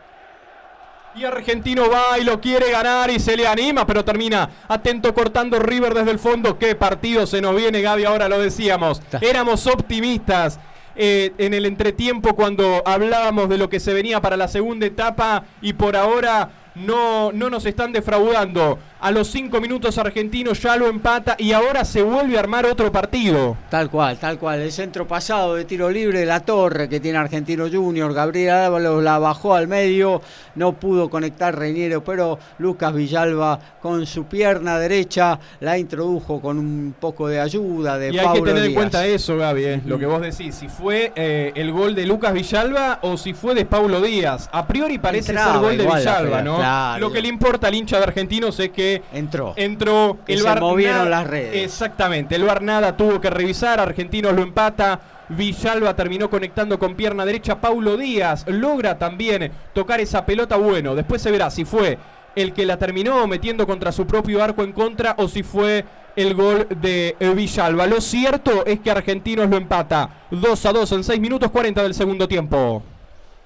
Y 1.17 1.23
Argentino 1.23 1.89
va 1.89 2.19
y 2.19 2.25
lo 2.25 2.41
quiere 2.41 2.71
ganar 2.71 3.09
y 3.09 3.19
se 3.19 3.37
le 3.37 3.47
anima, 3.47 3.87
pero 3.87 4.03
termina 4.03 4.49
atento 4.67 5.13
cortando 5.13 5.59
River 5.59 5.93
desde 5.93 6.11
el 6.11 6.19
fondo. 6.19 6.59
Qué 6.59 6.75
partido 6.75 7.25
se 7.25 7.39
nos 7.41 7.55
viene, 7.55 7.81
Gaby, 7.81 8.03
ahora 8.03 8.27
lo 8.27 8.39
decíamos. 8.39 9.01
Éramos 9.21 9.65
optimistas. 9.67 10.59
eh, 10.97 11.33
en 11.37 11.53
el 11.53 11.65
entretiempo 11.65 12.35
cuando 12.37 12.81
hablábamos 12.85 13.49
de 13.49 13.57
lo 13.57 13.67
que 13.69 13.81
se 13.81 13.93
venía 13.93 14.21
para 14.21 14.37
la 14.37 14.47
segunda 14.47 14.85
etapa 14.85 15.43
y 15.61 15.73
por 15.73 15.97
ahora 15.97 16.49
no, 16.75 17.33
no 17.33 17.49
nos 17.49 17.65
están 17.65 17.91
defraudando. 17.91 18.79
A 19.06 19.11
los 19.11 19.27
cinco 19.27 19.61
minutos 19.61 19.99
Argentino 19.99 20.53
ya 20.53 20.76
lo 20.77 20.88
empata 20.88 21.36
y 21.38 21.52
ahora 21.52 21.86
se 21.86 22.02
vuelve 22.02 22.38
a 22.38 22.40
armar 22.40 22.65
otro 22.65 22.91
partido. 22.91 23.56
Tal 23.69 23.88
cual, 23.91 24.18
tal 24.18 24.40
cual. 24.40 24.61
El 24.61 24.72
centro 24.72 25.07
pasado 25.07 25.53
de 25.53 25.64
tiro 25.64 25.91
libre 25.91 26.22
de 26.22 26.26
la 26.26 26.40
torre 26.40 26.90
que 26.90 26.99
tiene 26.99 27.19
Argentino 27.19 27.69
Junior. 27.72 28.11
Gabriel 28.15 28.56
Ábalos 28.56 29.03
la 29.03 29.19
bajó 29.19 29.53
al 29.53 29.68
medio. 29.68 30.23
No 30.56 30.73
pudo 30.73 31.11
conectar 31.11 31.56
Reñero, 31.56 32.03
pero 32.03 32.40
Lucas 32.57 32.95
Villalba 32.95 33.60
con 33.80 34.07
su 34.07 34.26
pierna 34.26 34.80
derecha 34.80 35.40
la 35.60 35.77
introdujo 35.77 36.41
con 36.41 36.57
un 36.57 36.95
poco 36.99 37.27
de 37.27 37.40
ayuda 37.40 37.99
de 37.99 38.11
Y 38.11 38.18
hay 38.18 38.26
Pablo 38.26 38.44
que 38.44 38.49
tener 38.53 38.65
en 38.65 38.73
cuenta 38.73 39.06
eso, 39.06 39.38
Gaby, 39.38 39.64
eh, 39.65 39.82
lo 39.86 39.99
que 39.99 40.07
vos 40.07 40.19
decís. 40.19 40.56
Si 40.56 40.68
fue 40.68 41.11
eh, 41.15 41.52
el 41.53 41.72
gol 41.72 41.94
de 41.94 42.07
Lucas 42.07 42.34
Villalba 42.34 42.98
o 43.03 43.18
si 43.18 43.36
fue 43.36 43.53
de 43.53 43.65
Paulo 43.65 44.02
Díaz. 44.02 44.49
A 44.52 44.65
priori 44.65 44.98
parece 44.98 45.34
Entraba 45.34 45.52
ser 45.52 45.61
gol 45.61 45.77
de 45.77 45.84
igual 45.84 45.99
Villalba, 45.99 46.41
¿no? 46.41 46.56
claro. 46.56 46.99
Lo 47.02 47.11
que 47.11 47.22
le 47.22 47.27
importa 47.27 47.68
al 47.68 47.76
hincha 47.76 47.98
de 47.98 48.03
Argentinos 48.03 48.60
es 48.60 48.72
que 48.72 48.94
entró. 49.13 49.53
Entró 49.55 50.17
Que 50.26 50.34
el 50.34 50.39
se 50.41 50.55
movieron 50.59 50.97
nada- 50.97 51.09
las 51.09 51.27
redes. 51.27 51.63
Exactamente, 51.63 52.35
el 52.35 52.43
VAR 52.43 52.61
nada 52.61 52.95
tuvo 52.97 53.19
que 53.22 53.30
revisar. 53.30 53.80
Argentinos 53.80 54.34
lo 54.34 54.41
empata. 54.43 54.99
Villalba 55.30 55.95
terminó 55.95 56.30
conectando 56.30 56.77
con 56.77 56.95
pierna 56.95 57.26
derecha. 57.26 57.59
Paulo 57.59 57.97
Díaz 57.97 58.45
logra 58.47 58.97
también 58.99 59.51
tocar 59.73 59.99
esa 59.99 60.26
pelota. 60.26 60.55
Bueno, 60.57 60.93
después 60.95 61.22
se 61.22 61.31
verá 61.31 61.49
si 61.49 61.65
fue 61.65 61.97
el 62.35 62.53
que 62.53 62.65
la 62.65 62.77
terminó 62.77 63.26
metiendo 63.27 63.65
contra 63.65 63.91
su 63.91 64.05
propio 64.05 64.43
arco 64.43 64.63
en 64.63 64.72
contra 64.73 65.15
o 65.17 65.27
si 65.27 65.41
fue 65.41 65.84
el 66.15 66.34
gol 66.35 66.67
de 66.81 67.15
eh, 67.19 67.30
Villalba. 67.34 67.88
Lo 67.88 68.01
cierto 68.01 68.65
es 68.65 68.80
que 68.81 68.91
Argentinos 68.91 69.49
lo 69.49 69.57
empata 69.57 70.09
2 70.31 70.65
a 70.65 70.72
2 70.73 70.91
en 70.91 71.03
6 71.03 71.19
minutos 71.19 71.49
40 71.49 71.81
del 71.84 71.93
segundo 71.93 72.27
tiempo. 72.27 72.84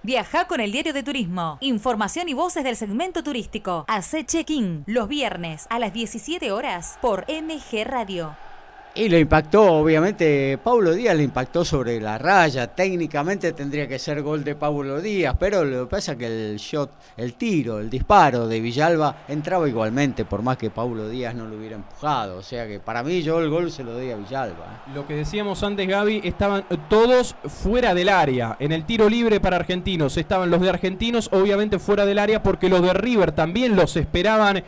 Viaja 0.02 0.48
con 0.48 0.62
el 0.62 0.72
diario 0.72 0.94
de 0.94 1.04
turismo. 1.04 1.58
Información 1.60 2.30
y 2.30 2.34
voces 2.34 2.64
del 2.64 2.78
segmento 2.78 3.22
turístico. 3.22 3.84
Hace 3.90 4.26
check-in 4.26 4.86
los 4.88 5.10
viernes 5.10 5.68
a 5.70 5.78
las 5.78 5.92
17 5.92 6.52
horas 6.54 6.98
por 7.02 7.26
MG 7.28 7.84
Radio. 7.84 8.49
Y 8.96 9.08
le 9.08 9.20
impactó, 9.20 9.64
obviamente, 9.74 10.58
Paulo 10.64 10.94
Díaz 10.94 11.16
le 11.16 11.24
impactó 11.24 11.64
sobre 11.64 12.02
la 12.02 12.18
raya. 12.18 12.68
Técnicamente 12.68 13.54
tendría 13.54 13.88
que 13.88 14.00
ser 14.00 14.22
gol 14.24 14.44
de 14.44 14.56
Paulo 14.56 15.00
Díaz, 15.00 15.36
pero 15.40 15.64
lo 15.64 15.86
que 15.86 15.90
pasa 15.92 16.14
es 16.14 16.18
que 16.18 16.26
el 16.26 16.58
shot, 16.58 16.92
el 17.16 17.36
tiro, 17.36 17.80
el 17.80 17.90
disparo 17.90 18.48
de 18.48 18.60
Villalba 18.60 19.24
entraba 19.28 19.70
igualmente, 19.70 20.26
por 20.26 20.42
más 20.42 20.58
que 20.58 20.72
Paulo 20.72 21.08
Díaz 21.08 21.36
no 21.36 21.46
lo 21.46 21.56
hubiera 21.58 21.76
empujado. 21.76 22.38
O 22.38 22.42
sea 22.42 22.68
que 22.68 22.80
para 22.80 23.04
mí 23.04 23.22
yo 23.22 23.40
el 23.40 23.50
gol 23.50 23.72
se 23.72 23.84
lo 23.84 23.94
doy 23.94 24.10
a 24.10 24.18
Villalba. 24.18 24.84
¿eh? 24.88 24.92
Lo 24.96 25.06
que 25.06 25.14
decíamos 25.14 25.62
antes, 25.64 25.88
Gaby, 25.88 26.22
estaban 26.24 26.66
todos 26.90 27.36
fuera 27.46 27.94
del 27.94 28.10
área. 28.10 28.58
En 28.60 28.72
el 28.72 28.86
tiro 28.86 29.08
libre 29.08 29.40
para 29.40 29.58
argentinos 29.58 30.18
estaban 30.18 30.50
los 30.50 30.62
de 30.62 30.70
argentinos, 30.70 31.30
obviamente 31.32 31.78
fuera 31.78 32.08
del 32.08 32.18
área, 32.18 32.42
porque 32.42 32.70
los 32.70 32.82
de 32.82 32.94
River 32.94 33.34
también 33.34 33.76
los 33.76 33.96
esperaban 33.96 34.64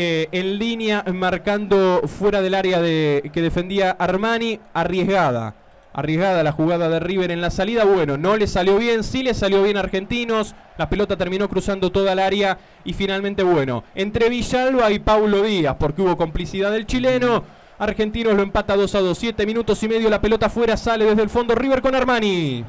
eh, 0.00 0.28
en 0.30 0.60
línea, 0.60 1.02
marcando 1.12 2.02
fuera 2.06 2.40
del 2.40 2.54
área 2.54 2.78
que 2.80 3.42
defendía 3.42 3.90
Armani, 3.90 4.60
arriesgada. 4.72 5.56
Arriesgada 5.92 6.44
la 6.44 6.52
jugada 6.52 6.88
de 6.88 7.00
River 7.00 7.32
en 7.32 7.40
la 7.40 7.50
salida. 7.50 7.82
Bueno, 7.82 8.16
no 8.16 8.36
le 8.36 8.46
salió 8.46 8.78
bien, 8.78 9.02
sí 9.02 9.24
le 9.24 9.34
salió 9.34 9.60
bien 9.64 9.76
a 9.76 9.80
Argentinos. 9.80 10.54
La 10.76 10.88
pelota 10.88 11.16
terminó 11.16 11.48
cruzando 11.48 11.90
toda 11.90 12.12
el 12.12 12.20
área. 12.20 12.58
Y 12.84 12.92
finalmente, 12.92 13.42
bueno, 13.42 13.82
entre 13.96 14.28
Villalba 14.28 14.92
y 14.92 15.00
Paulo 15.00 15.42
Díaz, 15.42 15.74
porque 15.80 16.02
hubo 16.02 16.16
complicidad 16.16 16.70
del 16.70 16.86
chileno. 16.86 17.42
Argentinos 17.80 18.34
lo 18.34 18.42
empata 18.44 18.76
2 18.76 18.94
a 18.94 19.00
2. 19.00 19.18
7 19.18 19.46
minutos 19.46 19.82
y 19.82 19.88
medio. 19.88 20.08
La 20.08 20.20
pelota 20.20 20.48
fuera 20.48 20.76
sale 20.76 21.06
desde 21.06 21.22
el 21.22 21.28
fondo. 21.28 21.56
River 21.56 21.82
con 21.82 21.96
Armani. 21.96 22.64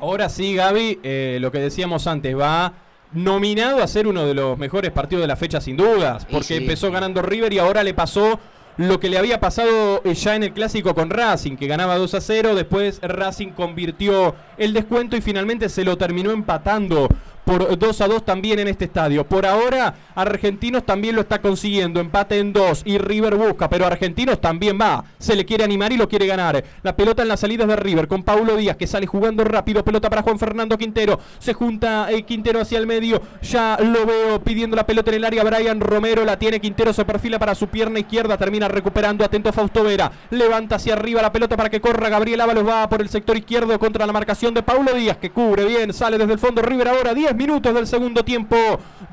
Ahora 0.00 0.30
sí, 0.30 0.54
Gaby, 0.54 0.98
eh, 1.02 1.38
lo 1.40 1.52
que 1.52 1.58
decíamos 1.58 2.06
antes, 2.06 2.36
va 2.36 2.72
nominado 3.12 3.82
a 3.82 3.86
ser 3.86 4.06
uno 4.06 4.24
de 4.24 4.34
los 4.34 4.56
mejores 4.56 4.92
partidos 4.92 5.22
de 5.22 5.28
la 5.28 5.36
fecha 5.36 5.60
sin 5.60 5.76
dudas, 5.76 6.26
porque 6.30 6.46
sí. 6.46 6.54
empezó 6.54 6.90
ganando 6.90 7.20
River 7.20 7.52
y 7.52 7.58
ahora 7.58 7.82
le 7.82 7.92
pasó 7.92 8.40
lo 8.78 8.98
que 8.98 9.10
le 9.10 9.18
había 9.18 9.40
pasado 9.40 10.00
eh, 10.04 10.14
ya 10.14 10.36
en 10.36 10.44
el 10.44 10.52
clásico 10.54 10.94
con 10.94 11.10
Racing, 11.10 11.56
que 11.56 11.66
ganaba 11.66 11.98
2 11.98 12.14
a 12.14 12.20
0, 12.22 12.54
después 12.54 12.98
Racing 13.02 13.48
convirtió 13.48 14.34
el 14.56 14.72
descuento 14.72 15.18
y 15.18 15.20
finalmente 15.20 15.68
se 15.68 15.84
lo 15.84 15.98
terminó 15.98 16.30
empatando 16.30 17.06
por 17.44 17.78
2 17.78 18.00
a 18.00 18.08
2 18.08 18.24
también 18.24 18.58
en 18.58 18.68
este 18.68 18.84
estadio. 18.86 19.26
Por 19.26 19.46
ahora, 19.46 19.94
Argentinos 20.14 20.84
también 20.84 21.14
lo 21.14 21.22
está 21.22 21.40
consiguiendo, 21.40 22.00
empate 22.00 22.38
en 22.38 22.52
2 22.52 22.82
y 22.84 22.98
River 22.98 23.36
busca, 23.36 23.68
pero 23.68 23.86
Argentinos 23.86 24.40
también 24.40 24.78
va, 24.80 25.04
se 25.18 25.36
le 25.36 25.44
quiere 25.44 25.64
animar 25.64 25.92
y 25.92 25.96
lo 25.96 26.08
quiere 26.08 26.26
ganar. 26.26 26.62
La 26.82 26.96
pelota 26.96 27.22
en 27.22 27.28
las 27.28 27.40
salidas 27.40 27.68
de 27.68 27.76
River 27.76 28.08
con 28.08 28.22
Paulo 28.22 28.56
Díaz 28.56 28.76
que 28.76 28.86
sale 28.86 29.06
jugando 29.06 29.44
rápido, 29.44 29.84
pelota 29.84 30.10
para 30.10 30.22
Juan 30.22 30.38
Fernando 30.38 30.76
Quintero, 30.78 31.18
se 31.38 31.54
junta 31.54 32.10
eh, 32.10 32.22
Quintero 32.22 32.60
hacia 32.60 32.78
el 32.78 32.86
medio, 32.86 33.20
ya 33.42 33.78
lo 33.80 34.06
veo 34.06 34.40
pidiendo 34.42 34.76
la 34.76 34.86
pelota 34.86 35.10
en 35.10 35.16
el 35.16 35.24
área, 35.24 35.44
Brian 35.44 35.80
Romero 35.80 36.24
la 36.24 36.38
tiene, 36.38 36.60
Quintero 36.60 36.92
se 36.92 37.04
perfila 37.04 37.38
para 37.38 37.54
su 37.54 37.68
pierna 37.68 37.98
izquierda, 37.98 38.36
termina 38.36 38.68
recuperando, 38.68 39.24
atento 39.24 39.52
Fausto 39.52 39.84
Vera, 39.84 40.10
levanta 40.30 40.76
hacia 40.76 40.94
arriba 40.94 41.22
la 41.22 41.32
pelota 41.32 41.56
para 41.56 41.70
que 41.70 41.80
corra, 41.80 42.08
Gabriel 42.08 42.40
Ábalos 42.40 42.66
va 42.66 42.88
por 42.88 43.00
el 43.00 43.08
sector 43.08 43.36
izquierdo 43.36 43.78
contra 43.78 44.06
la 44.06 44.12
marcación 44.12 44.54
de 44.54 44.62
Paulo 44.62 44.92
Díaz 44.94 45.16
que 45.18 45.30
cubre 45.30 45.64
bien, 45.64 45.92
sale 45.92 46.18
desde 46.18 46.32
el 46.32 46.38
fondo. 46.38 46.62
River 46.62 46.88
ahora, 46.88 47.14
10 47.14 47.29
minutos 47.34 47.74
del 47.74 47.86
segundo 47.86 48.24
tiempo, 48.24 48.56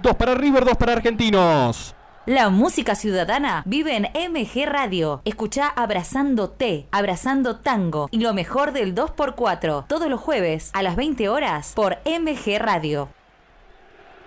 dos 0.02 0.16
para 0.16 0.36
River, 0.36 0.66
dos 0.66 0.78
para 0.78 0.94
Argentinos. 0.94 1.96
La 2.28 2.50
música 2.50 2.96
ciudadana 2.96 3.64
vive 3.66 3.96
en 3.96 4.04
MG 4.04 4.66
Radio. 4.66 5.22
Escucha 5.24 5.70
Abrazando 5.70 6.50
T, 6.50 6.86
Abrazando 6.92 7.56
Tango 7.60 8.10
y 8.12 8.20
lo 8.20 8.34
mejor 8.34 8.74
del 8.74 8.94
2x4 8.94 9.88
todos 9.88 10.10
los 10.10 10.20
jueves 10.20 10.72
a 10.74 10.84
las 10.84 10.98
20 10.98 11.30
horas 11.30 11.72
por 11.74 12.00
MG 12.06 12.60
Radio. 12.60 13.08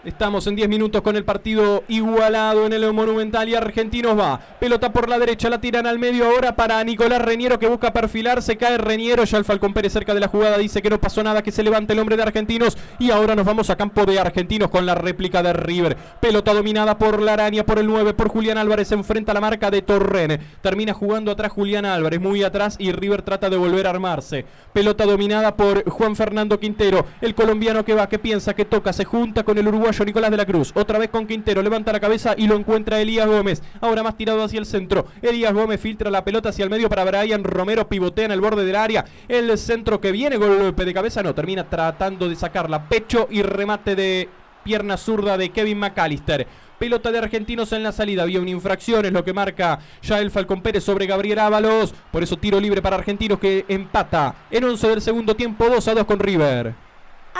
Estamos 0.02 0.46
en 0.46 0.56
10 0.56 0.66
minutos 0.70 1.02
con 1.02 1.14
el 1.14 1.26
partido 1.26 1.84
igualado 1.86 2.64
en 2.64 2.72
el 2.72 2.90
Monumental 2.90 3.46
y 3.50 3.54
Argentinos 3.54 4.18
va. 4.18 4.40
Pelota 4.58 4.90
por 4.94 5.10
la 5.10 5.18
derecha, 5.18 5.50
la 5.50 5.60
tiran 5.60 5.86
al 5.86 5.98
medio 5.98 6.24
ahora 6.24 6.56
para 6.56 6.82
Nicolás 6.84 7.20
Reñero 7.20 7.58
que 7.58 7.68
busca 7.68 7.92
perfilar. 7.92 8.40
Se 8.40 8.56
cae 8.56 8.78
Reñero, 8.78 9.24
ya 9.24 9.36
el 9.36 9.44
Falcón 9.44 9.74
Pérez 9.74 9.92
cerca 9.92 10.14
de 10.14 10.20
la 10.20 10.28
jugada 10.28 10.56
dice 10.56 10.80
que 10.80 10.88
no 10.88 10.98
pasó 10.98 11.22
nada, 11.22 11.42
que 11.42 11.52
se 11.52 11.62
levante 11.62 11.92
el 11.92 11.98
hombre 11.98 12.16
de 12.16 12.22
Argentinos. 12.22 12.78
Y 12.98 13.10
ahora 13.10 13.34
nos 13.34 13.44
vamos 13.44 13.68
a 13.68 13.76
campo 13.76 14.06
de 14.06 14.18
Argentinos 14.18 14.70
con 14.70 14.86
la 14.86 14.94
réplica 14.94 15.42
de 15.42 15.52
River. 15.52 15.98
Pelota 16.18 16.54
dominada 16.54 16.96
por 16.96 17.20
la 17.20 17.34
araña, 17.34 17.66
por 17.66 17.78
el 17.78 17.86
9, 17.86 18.14
por 18.14 18.30
Julián 18.30 18.56
Álvarez. 18.56 18.90
Enfrenta 18.92 19.32
a 19.32 19.34
la 19.34 19.42
marca 19.42 19.70
de 19.70 19.82
Torren. 19.82 20.40
Termina 20.62 20.94
jugando 20.94 21.30
atrás 21.30 21.52
Julián 21.52 21.84
Álvarez, 21.84 22.22
muy 22.22 22.42
atrás 22.42 22.76
y 22.78 22.92
River 22.92 23.20
trata 23.20 23.50
de 23.50 23.58
volver 23.58 23.86
a 23.86 23.90
armarse. 23.90 24.46
Pelota 24.72 25.04
dominada 25.04 25.56
por 25.56 25.86
Juan 25.90 26.16
Fernando 26.16 26.58
Quintero, 26.58 27.04
el 27.20 27.34
colombiano 27.34 27.84
que 27.84 27.92
va, 27.92 28.08
que 28.08 28.18
piensa, 28.18 28.54
que 28.54 28.64
toca, 28.64 28.94
se 28.94 29.04
junta 29.04 29.42
con 29.42 29.58
el 29.58 29.68
uruguayo 29.68 29.89
Nicolás 29.98 30.30
de 30.30 30.36
la 30.36 30.46
Cruz. 30.46 30.72
Otra 30.74 30.98
vez 30.98 31.10
con 31.10 31.26
Quintero. 31.26 31.62
Levanta 31.62 31.92
la 31.92 32.00
cabeza 32.00 32.34
y 32.36 32.46
lo 32.46 32.56
encuentra 32.56 33.00
Elías 33.00 33.26
Gómez. 33.26 33.62
Ahora 33.80 34.02
más 34.02 34.16
tirado 34.16 34.42
hacia 34.42 34.58
el 34.60 34.66
centro. 34.66 35.06
Elías 35.20 35.52
Gómez 35.52 35.80
filtra 35.80 36.10
la 36.10 36.24
pelota 36.24 36.50
hacia 36.50 36.64
el 36.64 36.70
medio 36.70 36.88
para 36.88 37.04
Brian 37.04 37.44
Romero. 37.44 37.88
Pivotea 37.88 38.26
en 38.26 38.30
el 38.30 38.40
borde 38.40 38.64
del 38.64 38.76
área. 38.76 39.04
El 39.28 39.56
centro 39.58 40.00
que 40.00 40.12
viene. 40.12 40.36
Golpe 40.36 40.84
de 40.84 40.94
cabeza. 40.94 41.22
No, 41.22 41.34
termina 41.34 41.68
tratando 41.68 42.28
de 42.28 42.36
sacarla. 42.36 42.88
Pecho 42.88 43.26
y 43.30 43.42
remate 43.42 43.96
de 43.96 44.28
pierna 44.62 44.96
zurda 44.96 45.36
de 45.36 45.50
Kevin 45.50 45.78
McAllister. 45.78 46.46
Pelota 46.78 47.12
de 47.12 47.18
argentinos 47.18 47.72
en 47.72 47.82
la 47.82 47.92
salida. 47.92 48.22
Había 48.22 48.40
una 48.40 48.50
infracción, 48.50 49.04
es 49.04 49.12
lo 49.12 49.24
que 49.24 49.34
marca 49.34 49.80
ya 50.02 50.18
el 50.18 50.30
Falcón 50.30 50.62
Pérez 50.62 50.82
sobre 50.82 51.06
Gabriel 51.06 51.38
Ábalos. 51.38 51.94
Por 52.10 52.22
eso 52.22 52.38
tiro 52.38 52.58
libre 52.58 52.80
para 52.80 52.96
argentinos 52.96 53.38
que 53.38 53.66
empata 53.68 54.34
en 54.50 54.64
11 54.64 54.88
del 54.88 55.02
segundo 55.02 55.34
tiempo 55.36 55.68
2 55.68 55.88
a 55.88 55.94
2 55.94 56.04
con 56.04 56.18
River. 56.18 56.89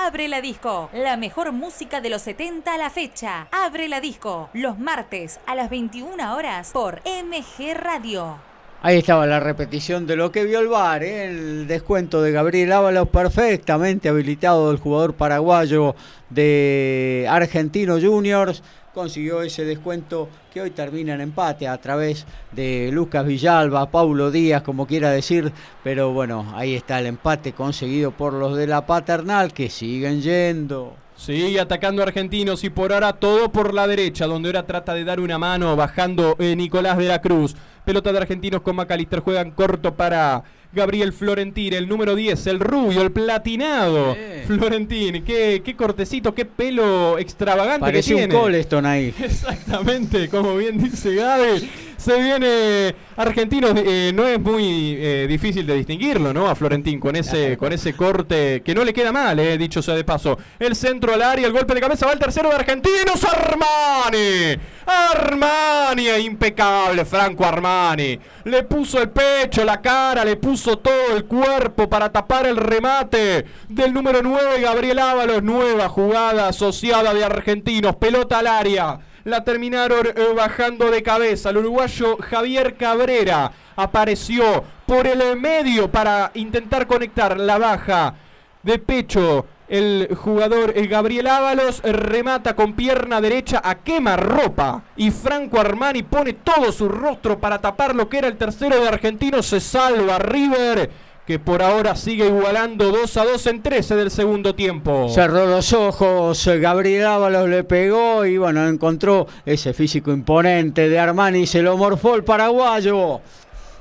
Abre 0.03 0.29
la 0.29 0.41
disco, 0.41 0.89
la 0.95 1.19
mejor 1.19 1.53
música 1.53 2.01
de 2.01 2.09
los 2.09 2.23
70 2.23 2.73
a 2.73 2.79
la 2.79 2.89
fecha. 2.89 3.49
Abre 3.53 3.87
la 3.87 4.01
disco, 4.01 4.49
los 4.55 4.79
martes 4.79 5.41
a 5.47 5.55
las 5.55 5.69
21 5.69 6.35
horas 6.35 6.71
por 6.73 7.03
MG 7.05 7.75
Radio. 7.75 8.39
Ahí 8.81 8.97
estaba 8.97 9.27
la 9.27 9.41
repetición 9.41 10.07
de 10.07 10.17
lo 10.17 10.33
que 10.33 10.45
vio 10.45 10.61
el 10.61 10.69
VAR, 10.69 11.03
¿eh? 11.03 11.27
el 11.27 11.67
descuento 11.67 12.23
de 12.23 12.33
Gabriel 12.33 12.73
Ábalos, 12.73 13.11
perfectamente 13.11 14.09
habilitado 14.09 14.71
el 14.71 14.79
jugador 14.79 15.13
paraguayo 15.13 15.95
de 16.31 17.27
Argentino 17.29 18.01
Juniors 18.01 18.63
consiguió 18.95 19.43
ese 19.43 19.65
descuento 19.65 20.29
que 20.53 20.61
hoy 20.61 20.71
termina 20.71 21.15
en 21.15 21.21
empate 21.21 21.69
a 21.69 21.79
través 21.79 22.27
de 22.53 22.91
Lucas 22.93 23.25
Villalba, 23.27 23.91
Paulo 23.91 24.31
Díaz, 24.31 24.63
como 24.63 24.87
quiera 24.87 25.11
decir, 25.11 25.53
pero 25.85 26.13
bueno, 26.13 26.53
ahí 26.55 26.75
está 26.75 26.99
el 26.99 27.07
empate 27.07 27.53
conseguido 27.53 28.11
por 28.11 28.33
los 28.33 28.57
de 28.57 28.67
la 28.67 28.87
paternal 28.87 29.53
que 29.53 29.71
siguen 29.71 30.21
yendo. 30.21 30.95
Sigue 31.15 31.61
atacando 31.61 32.01
a 32.01 32.07
Argentinos 32.07 32.65
y 32.65 32.71
por 32.71 32.95
ahora 32.95 33.13
todo 33.13 33.53
por 33.53 33.75
la 33.75 33.87
derecha, 33.87 34.27
donde 34.27 34.49
ahora 34.49 34.67
trata 34.67 34.95
de 34.95 35.05
dar 35.05 35.21
una 35.21 35.39
mano 35.39 35.77
bajando 35.77 36.35
eh, 36.39 36.57
Nicolás 36.57 36.97
de 36.97 37.05
la 37.05 37.21
Cruz. 37.21 37.55
Pelota 37.85 38.11
de 38.11 38.19
Argentinos 38.19 38.63
con 38.63 38.77
Macalister, 38.77 39.21
juegan 39.21 39.51
corto 39.51 39.95
para 39.95 40.43
Gabriel 40.73 41.13
Florentín, 41.13 41.73
el 41.73 41.89
número 41.89 42.15
10, 42.15 42.47
el 42.47 42.61
rubio, 42.61 43.03
el 43.03 43.11
platinado. 43.11 44.17
Florentín, 44.47 45.25
qué, 45.25 45.63
qué, 45.65 45.77
cortecito, 45.77 46.35
qué 46.35 46.45
pelo 46.45 47.19
extravagante 47.19 47.81
Parece 47.81 48.15
que 48.15 48.25
un 48.25 48.31
Coleston 48.31 48.87
ahí. 48.87 49.15
Exactamente, 49.23 50.29
como 50.29 50.57
bien 50.57 50.83
dice 50.83 51.15
Gaby. 51.15 51.69
Se 51.97 52.19
viene 52.19 52.95
Argentinos, 53.17 53.75
eh, 53.77 54.11
no 54.15 54.27
es 54.27 54.41
muy 54.41 54.97
eh, 54.99 55.27
difícil 55.29 55.67
de 55.67 55.75
distinguirlo, 55.75 56.33
¿no? 56.33 56.49
A 56.49 56.55
Florentín 56.55 56.99
con 56.99 57.15
ese, 57.15 57.57
con 57.59 57.75
ese 57.75 57.93
corte 57.93 58.63
que 58.65 58.75
no 58.75 58.85
le 58.85 58.95
queda 58.95 59.13
mal, 59.13 59.39
eh, 59.39 59.59
dicho 59.59 59.83
sea 59.83 59.95
de 59.95 60.05
paso. 60.05 60.39
El 60.59 60.75
centro 60.77 61.13
al 61.13 61.21
área, 61.21 61.47
el 61.47 61.53
golpe 61.53 61.75
de 61.75 61.81
cabeza 61.83 62.07
va 62.07 62.13
el 62.13 62.19
tercero 62.19 62.49
de 62.49 62.55
Argentinos, 62.55 63.23
Armani. 63.23 64.57
Armani, 64.87 66.09
impecable, 66.25 67.05
Franco 67.05 67.45
Armani. 67.45 68.19
Le 68.45 68.63
puso 68.63 69.01
el 69.03 69.11
pecho, 69.11 69.63
la 69.65 69.81
cara, 69.81 70.25
le 70.25 70.37
puso 70.37 70.60
todo 70.63 71.17
el 71.17 71.25
cuerpo 71.25 71.89
para 71.89 72.13
tapar 72.13 72.47
el 72.47 72.57
remate 72.57 73.47
del 73.69 73.93
número 73.93 74.23
9, 74.23 74.61
Gabriel 74.61 74.99
Ábalos. 74.99 75.43
Nueva 75.43 75.89
jugada 75.89 76.49
asociada 76.49 77.15
de 77.15 77.25
Argentinos, 77.25 77.97
pelota 77.97 78.39
al 78.39 78.47
área 78.47 79.01
la 79.25 79.45
terminaron 79.45 80.07
eh, 80.07 80.13
bajando 80.35 80.91
de 80.91 81.03
cabeza. 81.03 81.51
El 81.51 81.59
uruguayo 81.59 82.17
Javier 82.19 82.77
Cabrera 82.77 83.53
apareció 83.77 84.65
por 84.87 85.07
el 85.07 85.39
medio 85.39 85.91
para 85.91 86.31
intentar 86.35 86.87
conectar 86.87 87.39
la 87.39 87.59
baja 87.59 88.15
de 88.63 88.79
pecho. 88.79 89.47
El 89.71 90.17
jugador 90.17 90.73
Gabriel 90.89 91.29
Ábalos 91.29 91.81
remata 91.83 92.57
con 92.57 92.73
pierna 92.73 93.21
derecha 93.21 93.63
a 93.63 93.77
quema 93.77 94.17
ropa 94.17 94.83
y 94.97 95.13
Franco 95.13 95.61
Armani 95.61 96.03
pone 96.03 96.33
todo 96.33 96.73
su 96.73 96.89
rostro 96.89 97.39
para 97.39 97.61
tapar 97.61 97.95
lo 97.95 98.09
que 98.09 98.19
era 98.19 98.27
el 98.27 98.37
tercero 98.37 98.81
de 98.81 98.89
argentino. 98.89 99.45
Se 99.45 99.61
salva 99.61 100.19
River 100.19 100.91
que 101.25 101.39
por 101.39 101.63
ahora 101.63 101.95
sigue 101.95 102.27
igualando 102.27 102.91
2 102.91 103.17
a 103.17 103.25
2 103.25 103.47
en 103.47 103.63
13 103.63 103.95
del 103.95 104.11
segundo 104.11 104.57
tiempo. 104.57 105.09
Cerró 105.09 105.47
los 105.47 105.73
ojos, 105.73 106.45
Gabriel 106.59 107.07
Ábalos 107.07 107.49
le 107.49 107.63
pegó 107.63 108.27
y 108.27 108.39
bueno, 108.39 108.67
encontró 108.67 109.29
ese 109.47 109.73
físico 109.73 110.11
imponente 110.11 110.89
de 110.89 110.99
Armani, 110.99 111.47
se 111.47 111.63
lo 111.63 111.77
morfó 111.77 112.17
el 112.17 112.25
paraguayo. 112.25 113.21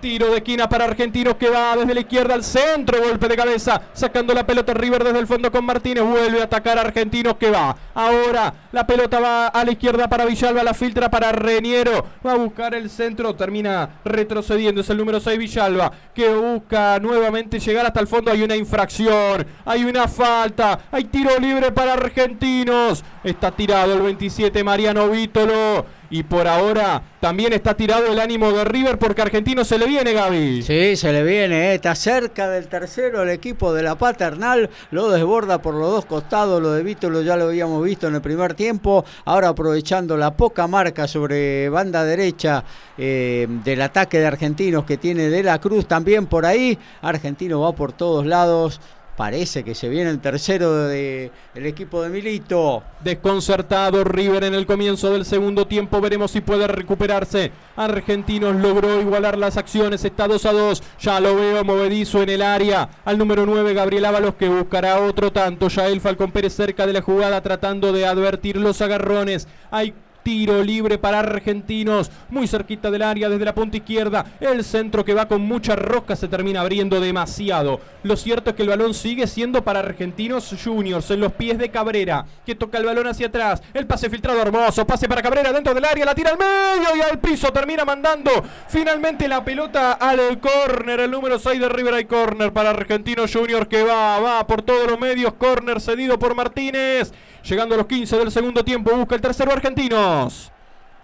Tiro 0.01 0.29
de 0.31 0.37
esquina 0.37 0.69
para 0.69 0.85
Argentinos 0.85 1.35
que 1.35 1.49
va 1.49 1.75
desde 1.75 1.93
la 1.93 1.99
izquierda 1.99 2.33
al 2.33 2.43
centro. 2.43 3.01
Golpe 3.01 3.27
de 3.27 3.35
cabeza. 3.35 3.81
Sacando 3.91 4.33
la 4.33 4.45
pelota 4.45 4.73
River 4.73 5.03
desde 5.03 5.19
el 5.19 5.27
fondo 5.27 5.51
con 5.51 5.65
Martínez. 5.65 6.05
Vuelve 6.05 6.39
a 6.39 6.45
atacar 6.45 6.77
a 6.77 6.81
Argentinos 6.81 7.35
que 7.35 7.51
va. 7.51 7.75
Ahora 7.93 8.53
la 8.71 8.87
pelota 8.87 9.19
va 9.19 9.47
a 9.47 9.65
la 9.65 9.71
izquierda 9.71 10.07
para 10.07 10.25
Villalba. 10.25 10.63
La 10.63 10.73
filtra 10.73 11.11
para 11.11 11.33
Reniero. 11.33 12.05
Va 12.25 12.31
a 12.31 12.37
buscar 12.37 12.73
el 12.75 12.89
centro. 12.89 13.35
Termina 13.35 13.99
retrocediendo. 14.05 14.79
Es 14.79 14.89
el 14.89 14.97
número 14.97 15.19
6 15.19 15.37
Villalba. 15.37 15.91
Que 16.15 16.29
busca 16.29 16.97
nuevamente 16.99 17.59
llegar 17.59 17.85
hasta 17.85 17.99
el 17.99 18.07
fondo. 18.07 18.31
Hay 18.31 18.41
una 18.41 18.55
infracción. 18.55 19.45
Hay 19.65 19.83
una 19.83 20.07
falta. 20.07 20.79
Hay 20.91 21.05
tiro 21.05 21.37
libre 21.39 21.73
para 21.73 21.93
Argentinos. 21.93 23.03
Está 23.21 23.51
tirado 23.51 23.95
el 23.95 24.01
27 24.01 24.63
Mariano 24.63 25.09
Vítolo. 25.09 25.98
Y 26.09 26.23
por 26.23 26.47
ahora 26.47 27.03
también 27.19 27.53
está 27.53 27.75
tirado 27.75 28.11
el 28.11 28.19
ánimo 28.19 28.51
de 28.51 28.63
River 28.63 28.97
porque 28.97 29.21
Argentino 29.21 29.63
se 29.63 29.77
le 29.77 29.85
viene, 29.85 30.13
Gaby. 30.13 30.63
Sí, 30.63 30.95
se 30.95 31.11
le 31.11 31.23
viene, 31.23 31.71
eh. 31.71 31.75
está 31.75 31.93
cerca 31.93 32.49
del 32.49 32.67
tercero 32.67 33.23
el 33.23 33.29
equipo 33.29 33.73
de 33.73 33.83
la 33.83 33.95
Paternal, 33.95 34.69
lo 34.91 35.09
desborda 35.09 35.61
por 35.61 35.75
los 35.75 35.91
dos 35.91 36.05
costados, 36.05 36.61
lo 36.61 36.71
de 36.71 36.83
Vítolo 36.83 37.21
ya 37.21 37.35
lo 37.35 37.45
habíamos 37.45 37.83
visto 37.83 38.07
en 38.07 38.15
el 38.15 38.21
primer 38.21 38.53
tiempo, 38.53 39.05
ahora 39.25 39.49
aprovechando 39.49 40.17
la 40.17 40.35
poca 40.35 40.67
marca 40.67 41.07
sobre 41.07 41.69
banda 41.69 42.03
derecha 42.03 42.63
eh, 42.97 43.47
del 43.63 43.81
ataque 43.81 44.19
de 44.19 44.27
Argentinos 44.27 44.85
que 44.85 44.97
tiene 44.97 45.29
De 45.29 45.43
la 45.43 45.59
Cruz 45.59 45.87
también 45.87 46.25
por 46.25 46.45
ahí, 46.45 46.77
Argentino 47.01 47.61
va 47.61 47.73
por 47.73 47.91
todos 47.91 48.25
lados, 48.25 48.79
Parece 49.19 49.65
que 49.65 49.75
se 49.75 49.89
viene 49.89 50.09
el 50.09 50.21
tercero 50.21 50.87
del 50.87 51.29
equipo 51.53 52.01
de 52.01 52.07
Milito. 52.07 52.83
Desconcertado 53.03 54.05
River 54.05 54.45
en 54.45 54.53
el 54.53 54.65
comienzo 54.65 55.11
del 55.11 55.25
segundo 55.25 55.67
tiempo. 55.67 55.99
Veremos 55.99 56.31
si 56.31 56.39
puede 56.39 56.69
recuperarse. 56.69 57.51
Argentinos 57.75 58.55
logró 58.55 59.01
igualar 59.01 59.37
las 59.37 59.57
acciones. 59.57 60.05
Está 60.05 60.25
2 60.25 60.45
a 60.45 60.53
2. 60.53 60.83
Ya 61.01 61.19
lo 61.19 61.35
veo 61.35 61.65
movedizo 61.65 62.23
en 62.23 62.29
el 62.29 62.41
área. 62.41 62.91
Al 63.03 63.17
número 63.17 63.45
9, 63.45 63.73
Gabriel 63.73 64.05
Ábalos, 64.05 64.35
que 64.35 64.47
buscará 64.47 65.01
otro 65.01 65.33
tanto. 65.33 65.67
Ya 65.67 65.87
el 65.87 65.99
Falcón 65.99 66.31
Pérez 66.31 66.53
cerca 66.53 66.87
de 66.87 66.93
la 66.93 67.01
jugada 67.01 67.41
tratando 67.41 67.91
de 67.91 68.05
advertir 68.05 68.55
los 68.55 68.81
agarrones. 68.81 69.49
Hay 69.69 69.93
Tiro 70.29 70.61
libre 70.61 70.99
para 70.99 71.17
Argentinos, 71.21 72.11
muy 72.29 72.47
cerquita 72.47 72.91
del 72.91 73.01
área 73.01 73.29
desde 73.29 73.45
la 73.45 73.55
punta 73.55 73.77
izquierda. 73.77 74.23
El 74.39 74.63
centro 74.63 75.03
que 75.03 75.15
va 75.15 75.27
con 75.27 75.41
mucha 75.41 75.75
rosca 75.75 76.15
se 76.15 76.27
termina 76.27 76.61
abriendo 76.61 77.01
demasiado. 77.01 77.81
Lo 78.03 78.15
cierto 78.15 78.51
es 78.51 78.55
que 78.55 78.61
el 78.61 78.69
balón 78.69 78.93
sigue 78.93 79.25
siendo 79.25 79.63
para 79.63 79.79
Argentinos 79.79 80.53
Juniors 80.63 81.09
en 81.09 81.21
los 81.21 81.33
pies 81.33 81.57
de 81.57 81.71
Cabrera, 81.71 82.27
que 82.45 82.53
toca 82.53 82.77
el 82.77 82.85
balón 82.85 83.07
hacia 83.07 83.25
atrás. 83.25 83.63
El 83.73 83.87
pase 83.87 84.07
filtrado 84.07 84.39
hermoso, 84.39 84.85
pase 84.85 85.09
para 85.09 85.23
Cabrera 85.23 85.51
dentro 85.51 85.73
del 85.73 85.85
área, 85.85 86.05
la 86.05 86.13
tira 86.13 86.29
al 86.29 86.37
medio 86.37 86.95
y 86.95 87.01
al 87.01 87.17
piso. 87.17 87.51
Termina 87.51 87.83
mandando 87.83 88.29
finalmente 88.67 89.27
la 89.27 89.43
pelota 89.43 89.93
al 89.93 90.39
córner. 90.39 90.99
El 90.99 91.09
número 91.09 91.39
6 91.39 91.59
de 91.59 91.69
River 91.69 91.95
hay 91.95 92.05
córner 92.05 92.53
para 92.53 92.69
Argentinos 92.69 93.33
Juniors 93.33 93.67
que 93.67 93.81
va, 93.81 94.19
va 94.19 94.45
por 94.45 94.61
todos 94.61 94.87
los 94.87 94.99
medios. 94.99 95.33
Córner 95.33 95.81
cedido 95.81 96.19
por 96.19 96.35
Martínez. 96.35 97.11
Llegando 97.49 97.73
a 97.73 97.79
los 97.79 97.87
15 97.87 98.17
del 98.17 98.31
segundo 98.31 98.63
tiempo, 98.63 98.95
busca 98.95 99.15
el 99.15 99.21
tercero 99.21 99.51
argentinos. 99.51 100.51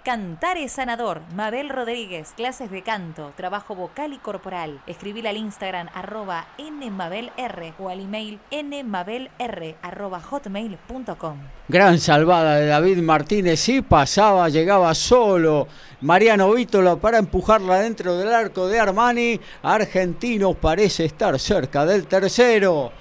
Cantar 0.03 0.57
es 0.57 0.73
sanador. 0.73 1.21
Mabel 1.33 1.69
Rodríguez, 1.69 2.33
clases 2.35 2.69
de 2.69 2.83
canto, 2.83 3.33
trabajo 3.35 3.73
vocal 3.73 4.13
y 4.13 4.19
corporal. 4.19 4.79
Escribir 4.85 5.27
al 5.27 5.37
Instagram 5.37 5.87
arroba 5.95 6.45
nmabelr 6.59 7.73
o 7.79 7.89
al 7.89 8.01
email 8.01 8.39
nmabelr 8.51 9.75
arroba 9.81 10.21
hotmail.com. 10.21 11.39
Gran 11.67 11.97
salvada 11.97 12.57
de 12.57 12.67
David 12.67 12.99
Martínez, 12.99 13.59
sí 13.59 13.81
pasaba, 13.81 14.47
llegaba 14.49 14.93
solo. 14.93 15.67
Mariano 16.01 16.53
Vítolo 16.53 16.99
para 16.99 17.17
empujarla 17.17 17.79
dentro 17.79 18.15
del 18.15 18.31
arco 18.31 18.67
de 18.67 18.79
Armani. 18.79 19.39
Argentinos 19.63 20.55
parece 20.57 21.05
estar 21.05 21.39
cerca 21.39 21.83
del 21.87 22.05
tercero. 22.05 22.91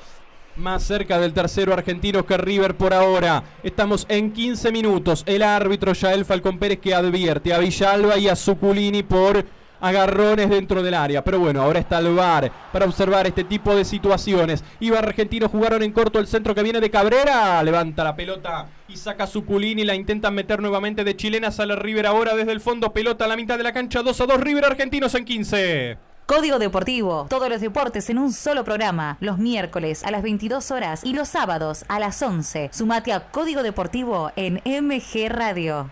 Más 0.56 0.82
cerca 0.82 1.18
del 1.18 1.32
tercero 1.32 1.72
argentino 1.72 2.24
que 2.24 2.36
River 2.36 2.76
por 2.76 2.94
ahora. 2.94 3.42
Estamos 3.62 4.06
en 4.08 4.32
15 4.32 4.72
minutos. 4.72 5.22
El 5.26 5.42
árbitro 5.42 5.92
Yael 5.92 6.24
Falcón 6.24 6.58
Pérez 6.58 6.78
que 6.78 6.94
advierte 6.94 7.52
a 7.52 7.58
Villalba 7.58 8.18
y 8.18 8.28
a 8.28 8.36
Zuculini 8.36 9.02
por 9.02 9.44
agarrones 9.80 10.48
dentro 10.48 10.82
del 10.82 10.94
área. 10.94 11.22
Pero 11.22 11.38
bueno, 11.38 11.62
ahora 11.62 11.78
está 11.78 11.98
el 11.98 12.14
VAR 12.14 12.50
para 12.72 12.86
observar 12.86 13.26
este 13.26 13.44
tipo 13.44 13.74
de 13.74 13.84
situaciones. 13.84 14.64
Iba 14.80 14.98
Argentino, 14.98 15.48
jugaron 15.48 15.82
en 15.82 15.92
corto 15.92 16.18
el 16.18 16.26
centro 16.26 16.54
que 16.54 16.62
viene 16.62 16.80
de 16.80 16.90
Cabrera. 16.90 17.62
Levanta 17.62 18.04
la 18.04 18.16
pelota 18.16 18.68
y 18.88 18.96
saca 18.96 19.26
Zuculini. 19.26 19.84
La 19.84 19.94
intentan 19.94 20.34
meter 20.34 20.60
nuevamente 20.60 21.04
de 21.04 21.16
chilena. 21.16 21.50
Sale 21.50 21.76
River 21.76 22.06
ahora 22.06 22.34
desde 22.34 22.52
el 22.52 22.60
fondo. 22.60 22.92
Pelota 22.92 23.26
a 23.26 23.28
la 23.28 23.36
mitad 23.36 23.58
de 23.58 23.64
la 23.64 23.72
cancha. 23.72 24.02
2 24.02 24.20
a 24.20 24.26
2 24.26 24.40
River 24.40 24.64
Argentinos 24.64 25.14
en 25.14 25.24
15. 25.24 26.13
Código 26.26 26.58
Deportivo. 26.58 27.26
Todos 27.28 27.50
los 27.50 27.60
deportes 27.60 28.08
en 28.08 28.16
un 28.16 28.32
solo 28.32 28.64
programa. 28.64 29.18
Los 29.20 29.36
miércoles 29.36 30.02
a 30.04 30.10
las 30.10 30.22
22 30.22 30.70
horas 30.70 31.04
y 31.04 31.12
los 31.12 31.28
sábados 31.28 31.84
a 31.88 32.00
las 32.00 32.22
11. 32.22 32.70
Sumate 32.72 33.12
a 33.12 33.30
Código 33.30 33.62
Deportivo 33.62 34.32
en 34.34 34.62
MG 34.64 35.28
Radio. 35.28 35.90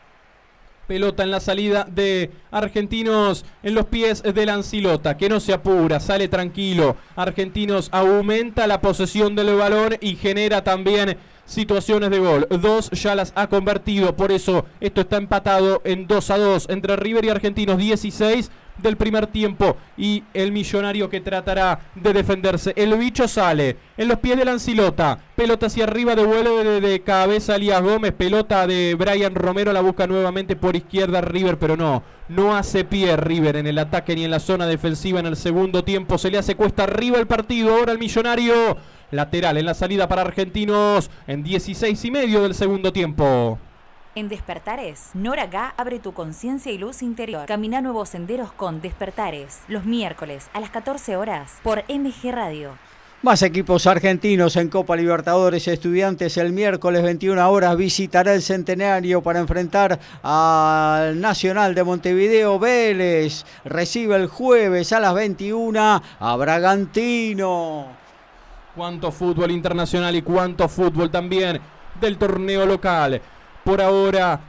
Pelota 0.86 1.22
en 1.22 1.30
la 1.30 1.40
salida 1.40 1.84
de 1.84 2.30
Argentinos 2.50 3.44
en 3.62 3.74
los 3.74 3.86
pies 3.86 4.22
de 4.22 4.46
Lancilota, 4.46 5.18
que 5.18 5.28
no 5.28 5.38
se 5.38 5.52
apura, 5.52 6.00
sale 6.00 6.28
tranquilo. 6.28 6.96
Argentinos 7.14 7.90
aumenta 7.92 8.66
la 8.66 8.80
posesión 8.80 9.36
del 9.36 9.54
balón 9.54 9.96
y 10.00 10.16
genera 10.16 10.64
también 10.64 11.18
situaciones 11.44 12.10
de 12.10 12.18
gol. 12.18 12.48
Dos 12.48 12.90
ya 12.90 13.14
las 13.14 13.32
ha 13.36 13.48
convertido, 13.48 14.16
por 14.16 14.32
eso 14.32 14.64
esto 14.80 15.02
está 15.02 15.18
empatado 15.18 15.82
en 15.84 16.06
2 16.06 16.30
a 16.30 16.38
2 16.38 16.66
entre 16.70 16.96
River 16.96 17.24
y 17.26 17.28
Argentinos 17.28 17.78
16 17.78 18.50
del 18.78 18.96
primer 18.96 19.26
tiempo 19.26 19.76
y 19.96 20.24
el 20.34 20.52
millonario 20.52 21.08
que 21.08 21.20
tratará 21.20 21.80
de 21.94 22.12
defenderse. 22.12 22.72
El 22.76 22.96
bicho 22.96 23.28
sale 23.28 23.76
en 23.96 24.08
los 24.08 24.18
pies 24.18 24.36
de 24.36 24.44
Lancilota. 24.44 25.18
Pelota 25.36 25.66
hacia 25.66 25.84
arriba, 25.84 26.14
devuelve 26.14 26.80
de, 26.80 27.00
cabeza 27.02 27.56
Elías 27.56 27.82
Gómez. 27.82 28.12
Pelota 28.12 28.66
de 28.66 28.94
Brian 28.94 29.34
Romero, 29.34 29.72
la 29.72 29.80
busca 29.80 30.06
nuevamente 30.06 30.56
por 30.56 30.76
izquierda 30.76 31.20
River, 31.20 31.58
pero 31.58 31.76
no. 31.76 32.02
No 32.28 32.56
hace 32.56 32.84
pie 32.84 33.16
River 33.16 33.56
en 33.56 33.66
el 33.66 33.78
ataque 33.78 34.14
ni 34.14 34.24
en 34.24 34.30
la 34.30 34.40
zona 34.40 34.66
defensiva 34.66 35.20
en 35.20 35.26
el 35.26 35.36
segundo 35.36 35.84
tiempo. 35.84 36.18
Se 36.18 36.30
le 36.30 36.38
hace 36.38 36.54
cuesta 36.54 36.84
arriba 36.84 37.18
el 37.18 37.26
partido. 37.26 37.76
Ahora 37.76 37.92
el 37.92 37.98
millonario 37.98 38.76
lateral 39.10 39.58
en 39.58 39.66
la 39.66 39.74
salida 39.74 40.08
para 40.08 40.22
Argentinos 40.22 41.10
en 41.26 41.42
16 41.42 42.04
y 42.04 42.10
medio 42.10 42.42
del 42.42 42.54
segundo 42.54 42.92
tiempo. 42.92 43.58
En 44.14 44.28
Despertares, 44.28 45.08
Nora 45.14 45.46
Gá 45.46 45.72
abre 45.78 45.98
tu 45.98 46.12
conciencia 46.12 46.70
y 46.70 46.76
luz 46.76 47.00
interior. 47.00 47.46
Camina 47.46 47.80
nuevos 47.80 48.10
senderos 48.10 48.52
con 48.52 48.82
Despertares, 48.82 49.62
los 49.68 49.86
miércoles 49.86 50.50
a 50.52 50.60
las 50.60 50.68
14 50.68 51.16
horas 51.16 51.54
por 51.62 51.82
MG 51.88 52.30
Radio. 52.30 52.76
Más 53.22 53.40
equipos 53.40 53.86
argentinos 53.86 54.56
en 54.56 54.68
Copa 54.68 54.96
Libertadores. 54.96 55.66
Estudiantes 55.66 56.36
el 56.36 56.52
miércoles 56.52 57.02
21 57.02 57.50
horas 57.50 57.74
visitará 57.78 58.34
el 58.34 58.42
Centenario 58.42 59.22
para 59.22 59.38
enfrentar 59.38 59.98
al 60.22 61.18
Nacional 61.18 61.74
de 61.74 61.82
Montevideo. 61.82 62.58
Vélez 62.58 63.46
recibe 63.64 64.16
el 64.16 64.26
jueves 64.26 64.92
a 64.92 65.00
las 65.00 65.14
21 65.14 66.02
a 66.20 66.36
Bragantino. 66.36 67.86
Cuánto 68.76 69.10
fútbol 69.10 69.52
internacional 69.52 70.14
y 70.14 70.20
cuánto 70.20 70.68
fútbol 70.68 71.10
también 71.10 71.58
del 71.98 72.18
torneo 72.18 72.66
local 72.66 73.22
por 73.64 73.80
ahora 73.80 74.40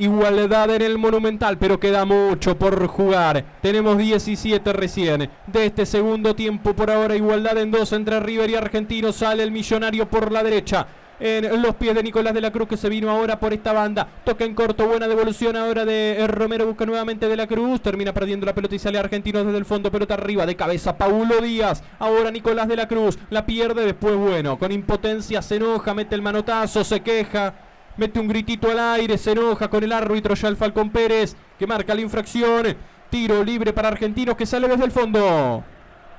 igualdad 0.00 0.70
en 0.70 0.82
el 0.82 0.96
Monumental, 0.98 1.58
pero 1.58 1.78
queda 1.78 2.04
mucho 2.04 2.56
por 2.56 2.86
jugar. 2.86 3.44
Tenemos 3.60 3.98
17 3.98 4.72
recién. 4.72 5.30
De 5.46 5.66
este 5.66 5.84
segundo 5.84 6.34
tiempo, 6.34 6.74
por 6.74 6.90
ahora 6.90 7.14
igualdad 7.14 7.58
en 7.58 7.70
dos 7.70 7.92
entre 7.92 8.18
River 8.18 8.50
y 8.50 8.54
Argentino. 8.54 9.12
Sale 9.12 9.42
el 9.42 9.50
millonario 9.50 10.08
por 10.08 10.32
la 10.32 10.42
derecha. 10.42 10.86
En 11.22 11.60
los 11.60 11.74
pies 11.74 11.94
de 11.94 12.02
Nicolás 12.02 12.32
de 12.32 12.40
la 12.40 12.50
Cruz 12.50 12.66
que 12.66 12.78
se 12.78 12.88
vino 12.88 13.10
ahora 13.10 13.38
por 13.38 13.52
esta 13.52 13.74
banda. 13.74 14.08
Toca 14.24 14.46
en 14.46 14.54
corto, 14.54 14.86
buena 14.86 15.06
devolución 15.06 15.54
ahora 15.54 15.84
de 15.84 16.26
Romero. 16.26 16.66
Busca 16.66 16.86
nuevamente 16.86 17.28
de 17.28 17.36
la 17.36 17.46
Cruz. 17.46 17.82
Termina 17.82 18.14
perdiendo 18.14 18.46
la 18.46 18.54
pelota 18.54 18.74
y 18.74 18.78
sale 18.78 18.98
Argentino 18.98 19.44
desde 19.44 19.58
el 19.58 19.66
fondo. 19.66 19.90
Pelota 19.90 20.14
arriba, 20.14 20.46
de 20.46 20.56
cabeza. 20.56 20.96
Paulo 20.96 21.42
Díaz. 21.42 21.82
Ahora 21.98 22.30
Nicolás 22.30 22.68
de 22.68 22.76
la 22.76 22.88
Cruz. 22.88 23.18
La 23.28 23.44
pierde 23.44 23.84
después, 23.84 24.16
bueno. 24.16 24.58
Con 24.58 24.72
impotencia 24.72 25.42
se 25.42 25.56
enoja, 25.56 25.92
mete 25.92 26.14
el 26.14 26.22
manotazo, 26.22 26.84
se 26.84 27.00
queja 27.00 27.52
mete 28.00 28.18
un 28.18 28.28
gritito 28.28 28.70
al 28.70 28.78
aire, 28.78 29.18
se 29.18 29.32
enoja 29.32 29.68
con 29.68 29.84
el 29.84 29.92
árbitro 29.92 30.34
ya 30.34 30.48
el 30.48 30.56
Falcón 30.56 30.90
Pérez, 30.90 31.36
que 31.58 31.66
marca 31.66 31.94
la 31.94 32.00
infracción. 32.00 32.74
Tiro 33.10 33.44
libre 33.44 33.74
para 33.74 33.88
Argentinos 33.88 34.36
que 34.36 34.46
sale 34.46 34.68
desde 34.68 34.84
el 34.84 34.90
fondo. 34.90 35.62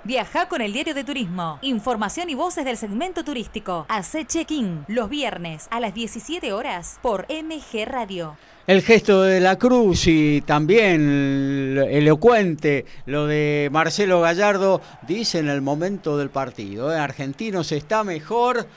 Viaja 0.04 0.48
con 0.48 0.62
el 0.62 0.74
diario 0.74 0.94
de 0.94 1.04
turismo. 1.04 1.58
Información 1.62 2.30
y 2.30 2.36
voces 2.36 2.66
del 2.66 2.78
segmento 2.78 3.24
turístico. 3.24 3.86
Hace 3.90 4.26
check-in 4.26 4.86
los 4.88 5.10
viernes 5.10 5.68
a 5.72 5.80
las 5.80 5.94
17 5.94 6.54
horas 6.54 7.00
por 7.02 7.26
MG 7.30 7.86
Radio. 7.86 8.38
El 8.68 8.84
gesto 8.84 9.24
de 9.24 9.40
la 9.40 9.58
Cruz 9.58 10.06
y 10.06 10.42
también 10.42 11.84
elocuente 11.90 12.86
lo 13.06 13.26
de 13.26 13.70
Marcelo 13.72 14.22
Gallardo 14.22 14.82
dice 15.08 15.40
en 15.40 15.50
el 15.50 15.62
momento 15.62 16.18
del 16.18 16.30
partido. 16.30 16.94
¿eh? 16.94 16.98
Argentinos 16.98 17.72
está 17.72 18.04
mejor 18.04 18.68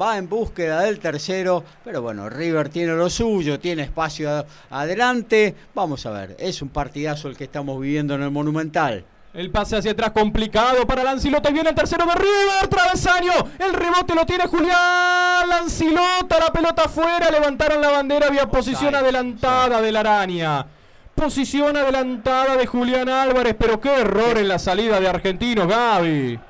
va 0.00 0.18
en 0.18 0.28
búsqueda 0.28 0.82
del 0.82 0.98
tercero, 0.98 1.64
pero 1.84 2.02
bueno, 2.02 2.28
River 2.28 2.68
tiene 2.68 2.94
lo 2.94 3.08
suyo, 3.08 3.58
tiene 3.58 3.82
espacio 3.82 4.44
adelante. 4.70 5.54
Vamos 5.74 6.04
a 6.06 6.10
ver, 6.10 6.36
es 6.38 6.62
un 6.62 6.68
partidazo 6.68 7.28
el 7.28 7.36
que 7.36 7.44
estamos 7.44 7.80
viviendo 7.80 8.14
en 8.14 8.22
el 8.22 8.30
Monumental. 8.30 9.04
El 9.32 9.50
pase 9.50 9.76
hacia 9.76 9.92
atrás 9.92 10.10
complicado 10.10 10.84
para 10.88 11.04
Lancilota. 11.04 11.50
Viene 11.50 11.68
el 11.70 11.74
tercero 11.76 12.04
de 12.04 12.14
River. 12.16 12.66
Travesaño. 12.68 13.32
El 13.60 13.74
rebote 13.74 14.12
lo 14.12 14.26
tiene 14.26 14.48
Julián. 14.48 15.48
Lancilota. 15.48 16.40
La 16.40 16.52
pelota 16.52 16.82
afuera. 16.86 17.30
Levantaron 17.30 17.80
la 17.80 17.90
bandera. 17.90 18.26
Había 18.26 18.50
posición 18.50 18.92
adelantada 18.92 19.80
de 19.80 19.92
la 19.92 20.00
araña. 20.00 20.66
Posición 21.14 21.76
adelantada 21.76 22.56
de 22.56 22.66
Julián 22.66 23.08
Álvarez. 23.08 23.54
Pero 23.56 23.80
qué 23.80 24.00
error 24.00 24.36
en 24.36 24.48
la 24.48 24.58
salida 24.58 24.98
de 24.98 25.08
Argentinos, 25.08 25.68
Gaby 25.68 26.40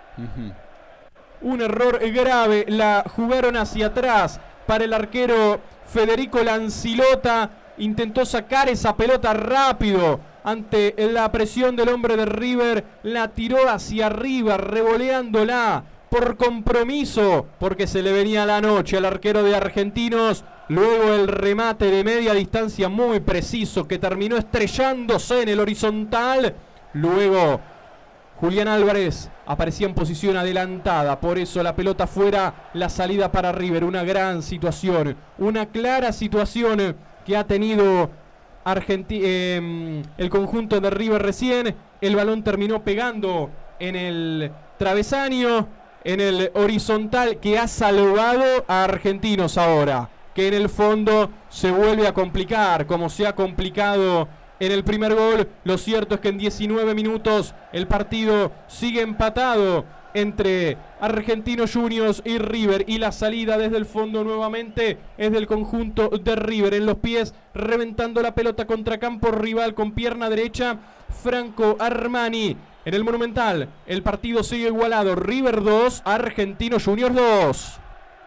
un 1.42 1.62
error 1.62 1.98
grave. 2.12 2.64
La 2.68 3.04
jugaron 3.06 3.56
hacia 3.56 3.86
atrás 3.86 4.40
para 4.66 4.84
el 4.84 4.92
arquero 4.92 5.60
Federico 5.86 6.42
Lancilota. 6.42 7.50
Intentó 7.78 8.24
sacar 8.24 8.68
esa 8.68 8.96
pelota 8.96 9.32
rápido 9.32 10.20
ante 10.44 10.94
la 11.12 11.30
presión 11.32 11.76
del 11.76 11.88
hombre 11.88 12.16
de 12.16 12.26
River. 12.26 12.84
La 13.02 13.28
tiró 13.28 13.68
hacia 13.68 14.06
arriba, 14.06 14.56
revoleándola 14.56 15.84
por 16.10 16.36
compromiso, 16.36 17.46
porque 17.58 17.86
se 17.86 18.02
le 18.02 18.12
venía 18.12 18.44
la 18.44 18.60
noche 18.60 18.96
al 18.96 19.04
arquero 19.04 19.42
de 19.42 19.54
Argentinos. 19.54 20.44
Luego 20.68 21.14
el 21.14 21.28
remate 21.28 21.90
de 21.90 22.04
media 22.04 22.34
distancia 22.34 22.88
muy 22.88 23.20
preciso 23.20 23.88
que 23.88 23.98
terminó 23.98 24.36
estrellándose 24.36 25.42
en 25.42 25.48
el 25.48 25.60
horizontal. 25.60 26.54
Luego 26.92 27.60
Julián 28.40 28.68
Álvarez 28.68 29.30
aparecía 29.44 29.86
en 29.86 29.94
posición 29.94 30.34
adelantada, 30.38 31.20
por 31.20 31.38
eso 31.38 31.62
la 31.62 31.76
pelota 31.76 32.06
fuera, 32.06 32.70
la 32.72 32.88
salida 32.88 33.30
para 33.30 33.52
River, 33.52 33.84
una 33.84 34.02
gran 34.02 34.42
situación, 34.42 35.14
una 35.36 35.66
clara 35.66 36.10
situación 36.12 36.96
que 37.26 37.36
ha 37.36 37.44
tenido 37.44 38.10
em, 38.88 40.02
el 40.16 40.30
conjunto 40.30 40.80
de 40.80 40.88
River 40.88 41.20
recién, 41.22 41.76
el 42.00 42.16
balón 42.16 42.42
terminó 42.42 42.82
pegando 42.82 43.50
en 43.78 43.94
el 43.94 44.50
travesaño, 44.78 45.68
en 46.02 46.20
el 46.20 46.50
horizontal 46.54 47.40
que 47.40 47.58
ha 47.58 47.68
salvado 47.68 48.64
a 48.66 48.84
Argentinos 48.84 49.58
ahora, 49.58 50.08
que 50.34 50.48
en 50.48 50.54
el 50.54 50.70
fondo 50.70 51.30
se 51.50 51.70
vuelve 51.70 52.08
a 52.08 52.14
complicar, 52.14 52.86
como 52.86 53.10
se 53.10 53.26
ha 53.26 53.34
complicado 53.34 54.28
en 54.60 54.72
el 54.72 54.84
primer 54.84 55.14
gol. 55.14 55.48
Lo 55.64 55.78
cierto 55.78 56.14
es 56.14 56.20
que 56.20 56.28
en 56.28 56.38
19 56.38 56.94
minutos 56.94 57.54
el 57.72 57.88
partido 57.88 58.52
sigue 58.68 59.00
empatado 59.00 59.84
entre 60.14 60.76
Argentinos 61.00 61.72
Juniors 61.72 62.22
y 62.24 62.38
River 62.38 62.84
y 62.86 62.98
la 62.98 63.12
salida 63.12 63.56
desde 63.58 63.76
el 63.76 63.86
fondo 63.86 64.24
nuevamente 64.24 64.98
es 65.16 65.32
del 65.32 65.46
conjunto 65.46 66.08
de 66.08 66.36
River. 66.36 66.74
En 66.74 66.86
los 66.86 66.98
pies 66.98 67.34
reventando 67.54 68.22
la 68.22 68.34
pelota 68.34 68.66
contra 68.66 68.98
campo 68.98 69.30
rival 69.30 69.74
con 69.74 69.92
pierna 69.92 70.28
derecha 70.28 70.78
Franco 71.22 71.76
Armani. 71.78 72.56
En 72.84 72.94
el 72.94 73.04
Monumental 73.04 73.68
el 73.86 74.02
partido 74.02 74.42
sigue 74.42 74.66
igualado. 74.66 75.14
River 75.14 75.62
2 75.62 76.02
Argentinos 76.04 76.84
Juniors 76.84 77.14
2 77.14 77.80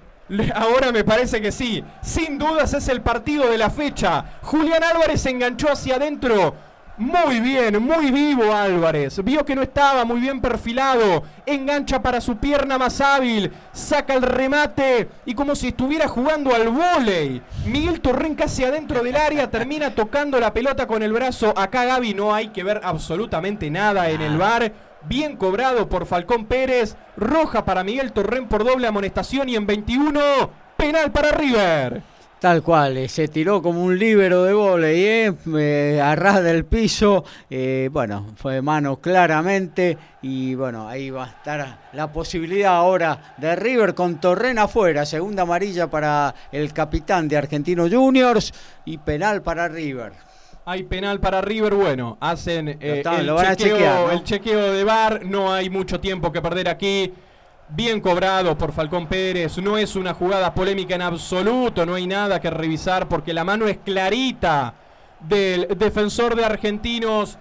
ahora 0.53 0.91
me 0.91 1.03
parece 1.03 1.41
que 1.41 1.52
sí. 1.52 1.84
Sin 2.02 2.38
dudas 2.38 2.74
es 2.74 2.90
el 2.90 3.02
partido 3.02 3.49
de 3.49 3.57
la 3.57 3.69
fecha. 3.69 4.26
Julián 4.41 4.84
Álvarez 4.84 5.26
enganchó 5.26 5.72
hacia 5.72 5.95
adentro 5.95 6.56
muy 6.98 7.40
bien, 7.41 7.82
muy 7.84 8.10
vivo 8.10 8.52
Álvarez. 8.56 9.24
Vio 9.24 9.45
que 9.45 9.56
no 9.56 9.61
estaba 9.61 10.03
muy 10.03 10.19
bien 10.19 10.41
perfilado. 10.41 11.24
Engancha 11.45 12.02
para 12.02 12.19
su 12.19 12.38
pierna 12.38 12.80
más 12.80 12.99
hábil. 13.02 13.52
Saca 13.72 14.15
el 14.15 14.24
remate. 14.24 15.07
Y 15.26 15.36
como 15.36 15.56
si 15.56 15.68
estuviera 15.68 16.07
jugando 16.07 16.56
al 16.56 16.69
vóley. 16.69 17.41
Miguel 17.65 18.02
Torren 18.02 18.34
casi 18.34 18.64
adentro 18.64 19.03
del 19.03 19.15
área. 19.15 19.52
Termina 19.52 19.94
tocando 19.94 20.40
la 20.40 20.53
pelota 20.53 20.88
con 20.88 21.03
el 21.03 21.14
brazo. 21.14 21.53
Acá 21.56 21.86
Gaby 21.86 22.15
no 22.15 22.34
hay 22.34 22.48
que 22.48 22.64
ver 22.64 22.82
absolutamente 22.84 23.69
nada 23.69 24.10
en 24.10 24.22
el 24.22 24.38
bar. 24.38 24.74
Bien 25.07 25.38
cobrado 25.38 25.88
por 25.88 26.07
Falcón 26.07 26.45
Pérez. 26.48 26.95
Roja 27.15 27.64
para 27.64 27.84
Miguel 27.84 28.11
Torren 28.11 28.48
por 28.48 28.64
doble 28.64 28.88
amonestación. 28.88 29.49
Y 29.49 29.56
en 29.56 29.68
21, 29.68 30.19
penal 30.76 31.11
para 31.11 31.32
River. 31.32 32.16
Tal 32.40 32.62
cual, 32.62 32.98
eh, 32.98 33.10
se 33.10 33.28
tiró 33.30 33.64
como 33.64 33.84
un 33.84 33.98
líbero 33.98 34.44
de 34.44 34.54
volei, 34.54 35.04
¿eh? 35.04 35.34
eh 35.58 36.00
a 36.00 36.16
ras 36.16 36.44
del 36.44 36.66
piso, 36.66 37.26
eh, 37.50 37.90
bueno, 37.92 38.28
fue 38.36 38.62
mano 38.62 38.98
claramente 38.98 39.98
y 40.22 40.54
bueno, 40.54 40.88
ahí 40.88 41.10
va 41.10 41.24
a 41.24 41.28
estar 41.30 41.80
la 41.94 42.14
posibilidad 42.14 42.76
ahora 42.76 43.34
de 43.38 43.56
River 43.56 43.96
con 43.96 44.20
Torrena 44.22 44.64
afuera, 44.64 45.04
segunda 45.08 45.44
amarilla 45.44 45.90
para 45.90 46.36
el 46.52 46.74
capitán 46.74 47.28
de 47.28 47.38
Argentinos 47.38 47.92
Juniors 47.92 48.54
y 48.86 49.00
penal 49.00 49.42
para 49.42 49.68
River. 49.68 50.14
Hay 50.66 50.84
penal 50.84 51.20
para 51.20 51.42
River, 51.42 51.74
bueno, 51.74 52.20
hacen 52.20 52.68
el, 52.68 53.04
chequeo, 53.56 54.12
el 54.12 54.24
chequeo 54.24 54.74
de 54.74 54.84
bar, 54.84 55.26
no 55.26 55.52
hay 55.52 55.72
mucho 55.72 56.00
tiempo 56.00 56.32
que 56.32 56.44
perder 56.44 56.70
aquí. 56.70 57.12
Bien 57.69 57.99
cobrado 57.99 58.57
por 58.57 58.72
Falcón 58.72 59.07
Pérez, 59.07 59.57
no 59.57 59.77
es 59.77 59.98
una 59.98 60.14
jugada 60.14 60.53
polémica 60.53 60.95
en 60.95 61.02
absoluto, 61.02 61.85
no 61.85 61.95
hay 61.95 62.07
nada 62.07 62.39
que 62.39 62.49
revisar 62.49 63.10
porque 63.10 63.34
la 63.34 63.44
mano 63.44 63.68
es 63.68 63.77
clarita 63.80 64.73
del 65.19 65.68
defensor 65.77 66.38
de 66.38 66.45
Argentinos 66.45 67.38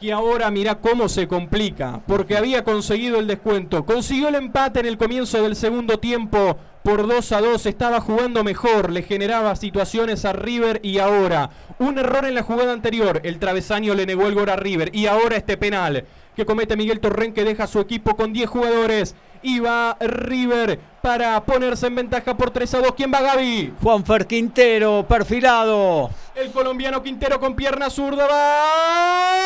que 0.00 0.14
ahora 0.14 0.50
mira 0.50 0.76
cómo 0.76 1.10
se 1.10 1.28
complica, 1.28 2.00
porque 2.06 2.38
había 2.38 2.64
conseguido 2.64 3.18
el 3.18 3.26
descuento, 3.26 3.84
consiguió 3.84 4.28
el 4.28 4.36
empate 4.36 4.80
en 4.80 4.86
el 4.86 4.96
comienzo 4.96 5.42
del 5.42 5.56
segundo 5.56 5.98
tiempo 5.98 6.56
por 6.82 7.06
2 7.06 7.32
a 7.32 7.40
2, 7.40 7.66
estaba 7.66 8.00
jugando 8.00 8.44
mejor, 8.44 8.90
le 8.90 9.02
generaba 9.02 9.56
situaciones 9.56 10.24
a 10.24 10.32
River 10.32 10.80
y 10.82 10.98
ahora. 10.98 11.50
Un 11.78 11.98
error 11.98 12.24
en 12.26 12.34
la 12.34 12.42
jugada 12.42 12.72
anterior, 12.72 13.20
el 13.24 13.38
travesaño 13.38 13.94
le 13.94 14.06
negó 14.06 14.26
el 14.26 14.34
gol 14.34 14.48
a 14.48 14.56
River. 14.56 14.90
Y 14.94 15.06
ahora 15.06 15.36
este 15.36 15.56
penal 15.56 16.04
que 16.36 16.46
comete 16.46 16.76
Miguel 16.76 17.00
Torren 17.00 17.32
que 17.32 17.44
deja 17.44 17.66
su 17.66 17.80
equipo 17.80 18.14
con 18.14 18.32
10 18.32 18.48
jugadores 18.48 19.16
y 19.46 19.60
va 19.60 19.96
River 20.00 20.78
para 21.00 21.40
ponerse 21.44 21.86
en 21.86 21.94
ventaja 21.94 22.36
por 22.36 22.50
3 22.50 22.74
a 22.74 22.78
2. 22.80 22.94
¿Quién 22.96 23.12
va 23.14 23.20
Gaby? 23.20 23.74
Juanfer 23.80 24.26
Quintero, 24.26 25.06
perfilado. 25.08 26.10
El 26.34 26.50
colombiano 26.50 27.00
Quintero 27.00 27.38
con 27.38 27.54
pierna 27.54 27.88
zurda 27.88 28.26
va. 28.26 29.36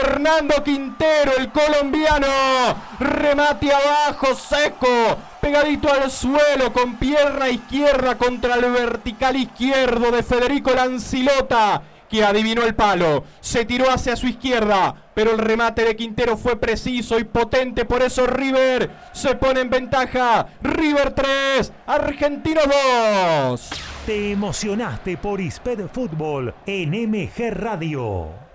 Fernando 0.00 0.62
Quintero, 0.62 1.32
el 1.38 1.50
colombiano. 1.50 2.26
Remate 2.98 3.72
abajo, 3.72 4.34
seco. 4.34 5.18
Pegadito 5.40 5.92
al 5.92 6.10
suelo 6.10 6.72
con 6.72 6.96
pierna 6.96 7.48
izquierda 7.48 8.16
contra 8.16 8.56
el 8.56 8.70
vertical 8.72 9.36
izquierdo 9.36 10.10
de 10.10 10.22
Federico 10.22 10.72
Lancilota 10.72 11.82
que 12.08 12.24
adivinó 12.24 12.62
el 12.64 12.74
palo. 12.74 13.24
Se 13.40 13.64
tiró 13.64 13.90
hacia 13.90 14.16
su 14.16 14.26
izquierda, 14.26 14.94
pero 15.14 15.32
el 15.32 15.38
remate 15.38 15.84
de 15.84 15.94
Quintero 15.94 16.36
fue 16.36 16.56
preciso 16.56 17.18
y 17.18 17.24
potente. 17.24 17.84
Por 17.84 18.02
eso 18.02 18.26
River 18.26 18.90
se 19.12 19.34
pone 19.34 19.60
en 19.60 19.70
ventaja. 19.70 20.46
River 20.62 21.12
3, 21.12 21.72
Argentino 21.86 22.62
2. 23.50 23.70
Te 24.06 24.32
emocionaste 24.32 25.18
por 25.18 25.40
Isped 25.40 25.86
Fútbol 25.88 26.54
en 26.66 26.90
MG 27.10 27.50
Radio. 27.50 28.47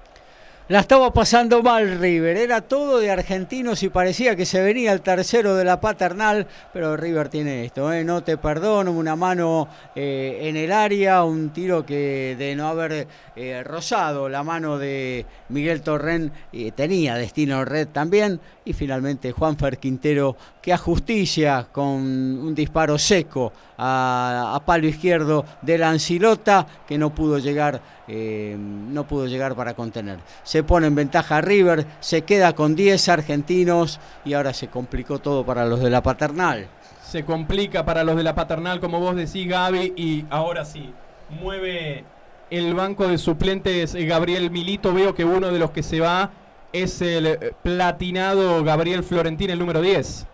La 0.73 0.79
estaba 0.79 1.13
pasando 1.13 1.61
mal 1.61 1.99
River, 1.99 2.35
era 2.35 2.61
todo 2.61 2.97
de 2.97 3.11
argentinos 3.11 3.83
y 3.83 3.89
parecía 3.89 4.35
que 4.35 4.47
se 4.47 4.59
venía 4.59 4.91
el 4.91 5.01
tercero 5.01 5.53
de 5.53 5.63
la 5.63 5.79
paternal, 5.79 6.47
pero 6.73 6.97
River 6.97 7.29
tiene 7.29 7.65
esto, 7.65 7.93
¿eh? 7.93 8.03
no 8.03 8.23
te 8.23 8.37
perdono, 8.37 8.91
una 8.91 9.15
mano 9.15 9.67
eh, 9.95 10.39
en 10.41 10.57
el 10.57 10.71
área, 10.71 11.25
un 11.25 11.51
tiro 11.51 11.85
que 11.85 12.35
de 12.39 12.55
no 12.55 12.69
haber 12.69 13.07
eh, 13.35 13.63
rozado 13.63 14.27
la 14.27 14.41
mano 14.41 14.79
de 14.79 15.27
Miguel 15.49 15.83
Torren 15.83 16.31
tenía 16.75 17.17
destino 17.17 17.63
red 17.65 17.89
también, 17.89 18.39
y 18.65 18.73
finalmente 18.73 19.31
Juanfer 19.31 19.77
Quintero 19.77 20.35
que 20.59 20.73
a 20.73 20.77
justicia 20.77 21.67
con 21.71 21.85
un 21.85 22.55
disparo 22.55 22.97
seco 22.97 23.51
a, 23.77 24.61
palo 24.65 24.87
izquierdo 24.87 25.45
de 25.61 25.77
la 25.77 25.89
Ancilota 25.89 26.65
que 26.87 26.97
no 26.97 27.13
pudo 27.13 27.37
llegar 27.37 27.81
eh, 28.07 28.55
no 28.57 29.05
pudo 29.05 29.27
llegar 29.27 29.55
para 29.55 29.73
contener. 29.73 30.19
Se 30.43 30.63
pone 30.63 30.87
en 30.87 30.95
ventaja 30.95 31.41
River, 31.41 31.85
se 31.99 32.23
queda 32.23 32.53
con 32.53 32.75
10 32.75 33.09
argentinos 33.09 33.99
y 34.25 34.33
ahora 34.33 34.53
se 34.53 34.67
complicó 34.67 35.19
todo 35.19 35.45
para 35.45 35.65
los 35.65 35.79
de 35.79 35.89
la 35.89 36.03
paternal. 36.03 36.67
Se 37.01 37.23
complica 37.23 37.85
para 37.85 38.03
los 38.03 38.15
de 38.15 38.23
la 38.23 38.35
paternal, 38.35 38.79
como 38.79 38.99
vos 38.99 39.15
decís, 39.15 39.47
Gaby, 39.47 39.93
y 39.95 40.25
ahora 40.29 40.65
sí, 40.65 40.93
mueve 41.41 42.03
el 42.49 42.73
banco 42.73 43.07
de 43.07 43.17
suplentes 43.17 43.95
eh, 43.95 44.05
Gabriel 44.05 44.51
Milito. 44.51 44.93
Veo 44.93 45.15
que 45.15 45.25
uno 45.25 45.51
de 45.51 45.59
los 45.59 45.71
que 45.71 45.83
se 45.83 45.99
va 45.99 46.31
es 46.71 47.01
el 47.01 47.25
eh, 47.27 47.53
platinado 47.61 48.63
Gabriel 48.63 49.03
Florentín, 49.03 49.49
el 49.49 49.59
número 49.59 49.81
10. 49.81 50.27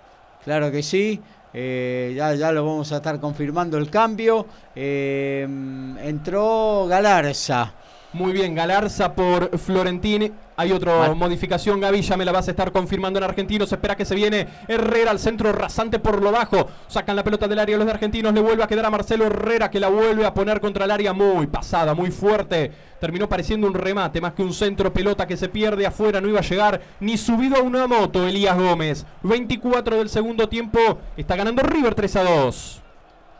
Claro 0.44 0.72
que 0.72 0.84
sí. 0.84 1.22
Eh, 1.54 2.14
ya, 2.16 2.36
ya 2.36 2.52
lo 2.52 2.66
vamos 2.66 2.92
a 2.92 2.98
estar 2.98 3.20
confirmando 3.20 3.78
el 3.78 3.90
cambio. 3.90 4.46
Eh, 4.76 5.44
entró 6.04 6.86
Galarza. 6.88 7.74
Muy 8.12 8.34
bien, 8.34 8.56
Galarza 8.56 9.14
por 9.14 9.56
Florentín. 9.60 10.34
Hay 10.58 10.72
otra 10.72 11.14
modificación, 11.14 11.80
Gaby, 11.80 12.02
ya 12.02 12.18
me 12.18 12.26
la 12.26 12.32
vas 12.32 12.48
a 12.48 12.52
estar 12.52 12.72
confirmando 12.72 13.20
en 13.20 13.24
argentino. 13.24 13.68
Se 13.68 13.76
espera 13.76 13.96
que 13.96 14.04
se 14.04 14.16
viene 14.16 14.48
Herrera 14.68 15.12
al 15.12 15.20
centro 15.20 15.52
rasante 15.52 16.00
por 16.00 16.20
lo 16.24 16.32
bajo. 16.32 16.68
Sacan 16.88 17.16
la 17.16 17.24
pelota 17.24 17.48
del 17.48 17.60
área 17.60 17.78
los 17.78 17.86
de 17.86 17.92
argentinos. 17.92 18.34
Le 18.34 18.42
vuelve 18.42 18.64
a 18.64 18.68
quedar 18.68 18.84
a 18.86 18.90
Marcelo 18.90 19.26
Herrera 19.26 19.70
que 19.70 19.80
la 19.80 19.90
vuelve 19.90 20.26
a 20.26 20.34
poner 20.34 20.60
contra 20.60 20.86
el 20.86 20.92
área 20.92 21.14
muy 21.14 21.46
pasada, 21.46 21.94
muy 21.94 22.10
fuerte. 22.10 22.72
Terminó 23.00 23.30
pareciendo 23.30 23.68
un 23.68 23.76
remate, 23.76 24.20
más 24.20 24.34
que 24.34 24.42
un 24.42 24.54
centro 24.54 24.92
pelota 24.92 25.28
que 25.28 25.38
se 25.38 25.48
pierde 25.48 25.86
afuera. 25.86 26.20
No 26.20 26.30
iba 26.30 26.40
a 26.40 26.44
llegar 26.44 26.82
ni 27.00 27.16
subido 27.16 27.58
a 27.58 27.62
una 27.62 27.86
moto 27.86 28.28
Elías 28.28 28.58
Gómez. 28.58 29.06
24 29.22 29.98
del 29.98 30.10
segundo 30.10 30.50
tiempo. 30.50 30.80
Está 31.16 31.36
ganando 31.36 31.62
River 31.62 31.94
3 31.94 32.16
a 32.16 32.24
2. 32.24 32.82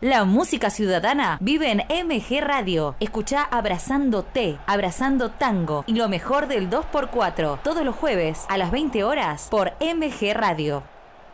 La 0.02 0.24
música 0.24 0.70
ciudadana 0.70 1.38
vive 1.42 1.72
en 1.72 1.80
MG 2.08 2.40
Radio. 2.40 2.96
Escucha 3.02 3.44
Abrazando 3.44 4.24
T, 4.24 4.58
Abrazando 4.66 5.30
Tango 5.32 5.84
y 5.88 5.96
lo 5.96 6.08
mejor 6.08 6.48
del 6.48 6.70
2x4 6.70 7.62
todos 7.62 7.84
los 7.84 7.98
jueves 7.98 8.46
a 8.48 8.58
las 8.58 8.72
20 8.72 9.04
horas 9.04 9.50
por 9.52 9.74
MG 9.82 10.34
Radio. 10.34 10.84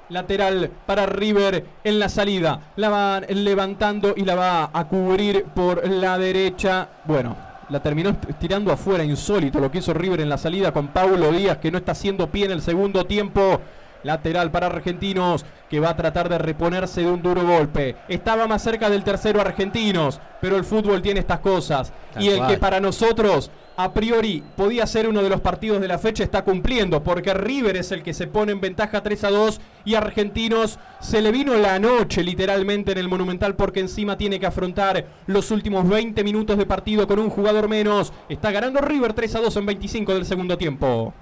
Lateral 0.09 0.71
para 0.87 1.05
River 1.05 1.63
en 1.83 1.99
la 1.99 2.09
salida. 2.09 2.71
La 2.75 2.89
van 2.89 3.25
levantando 3.29 4.15
y 4.17 4.25
la 4.25 4.33
va 4.33 4.71
a 4.73 4.87
cubrir 4.87 5.43
por 5.43 5.87
la 5.87 6.17
derecha. 6.17 6.89
Bueno, 7.05 7.37
la 7.69 7.83
terminó 7.83 8.17
tirando 8.39 8.71
afuera, 8.71 9.03
insólito 9.03 9.59
lo 9.59 9.69
que 9.69 9.77
hizo 9.77 9.93
River 9.93 10.21
en 10.21 10.29
la 10.29 10.39
salida 10.39 10.71
con 10.71 10.87
Paulo 10.87 11.31
Díaz, 11.31 11.59
que 11.59 11.69
no 11.69 11.77
está 11.77 11.91
haciendo 11.91 12.31
pie 12.31 12.45
en 12.45 12.51
el 12.53 12.63
segundo 12.63 13.05
tiempo. 13.05 13.61
Lateral 14.05 14.51
para 14.51 14.67
Argentinos 14.67 15.45
que 15.69 15.79
va 15.79 15.89
a 15.89 15.95
tratar 15.95 16.29
de 16.29 16.37
reponerse 16.37 17.01
de 17.01 17.11
un 17.11 17.21
duro 17.21 17.45
golpe. 17.45 17.95
Estaba 18.07 18.47
más 18.47 18.61
cerca 18.61 18.89
del 18.89 19.03
tercero 19.03 19.41
Argentinos, 19.41 20.21
pero 20.39 20.57
el 20.57 20.63
fútbol 20.63 21.01
tiene 21.01 21.19
estas 21.19 21.39
cosas. 21.39 21.91
y 22.19 22.29
el 22.29 22.45
que 22.47 22.57
para 22.57 22.79
nosotros 22.79 23.51
a 23.77 23.93
priori 23.93 24.41
podía 24.55 24.87
ser 24.87 25.09
uno 25.09 25.21
de 25.21 25.29
los 25.29 25.41
partidos 25.41 25.81
de 25.81 25.87
la 25.87 25.97
fecha, 25.97 26.23
está 26.23 26.43
cumpliendo, 26.43 27.03
porque 27.03 27.33
River 27.33 27.75
es 27.75 27.91
el 27.91 28.03
que 28.03 28.13
se 28.13 28.27
pone 28.27 28.53
en 28.53 28.61
ventaja 28.61 29.03
3 29.03 29.23
a 29.25 29.29
2 29.29 29.59
y 29.83 29.95
Argentinos 29.95 30.79
se 31.01 31.21
le 31.21 31.31
vino 31.31 31.55
la 31.55 31.77
noche 31.79 32.23
literalmente 32.23 32.93
en 32.93 32.99
el 32.99 33.09
Monumental 33.09 33.55
porque 33.55 33.81
encima 33.81 34.17
tiene 34.17 34.39
que 34.39 34.45
afrontar 34.45 35.05
los 35.27 35.51
últimos 35.51 35.87
20 35.89 36.23
minutos 36.23 36.57
de 36.57 36.65
partido 36.65 37.07
con 37.07 37.19
un 37.19 37.29
jugador 37.29 37.67
menos. 37.67 38.13
Está 38.29 38.51
ganando 38.51 38.79
River 38.79 39.13
3 39.13 39.35
a 39.35 39.41
2 39.41 39.57
en 39.57 39.65
25 39.65 40.13
del 40.13 40.25
segundo 40.25 40.57
tiempo. 40.57 41.13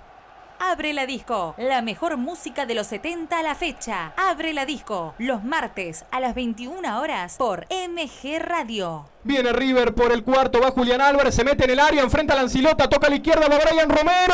Abre 0.65 0.93
la 0.93 1.05
disco, 1.05 1.55
la 1.57 1.81
mejor 1.81 2.15
música 2.15 2.65
de 2.65 2.73
los 2.73 2.87
70 2.87 3.37
a 3.37 3.43
la 3.43 3.53
fecha. 3.53 4.13
Abre 4.15 4.53
la 4.53 4.65
disco, 4.65 5.13
los 5.17 5.43
martes 5.43 6.05
a 6.09 6.21
las 6.21 6.33
21 6.35 7.01
horas 7.01 7.35
por 7.37 7.67
MG 7.69 8.39
Radio. 8.39 9.05
Viene 9.25 9.51
River 9.51 9.93
por 9.93 10.13
el 10.13 10.23
cuarto, 10.23 10.61
va 10.61 10.71
Julián 10.71 11.01
Álvarez, 11.01 11.35
se 11.35 11.43
mete 11.43 11.65
en 11.65 11.71
el 11.71 11.79
área, 11.81 12.01
enfrenta 12.01 12.33
a 12.33 12.37
Lancilota, 12.37 12.89
toca 12.89 13.07
a 13.07 13.09
la 13.09 13.17
izquierda, 13.17 13.49
va 13.49 13.59
Brian 13.59 13.89
Romero 13.89 14.33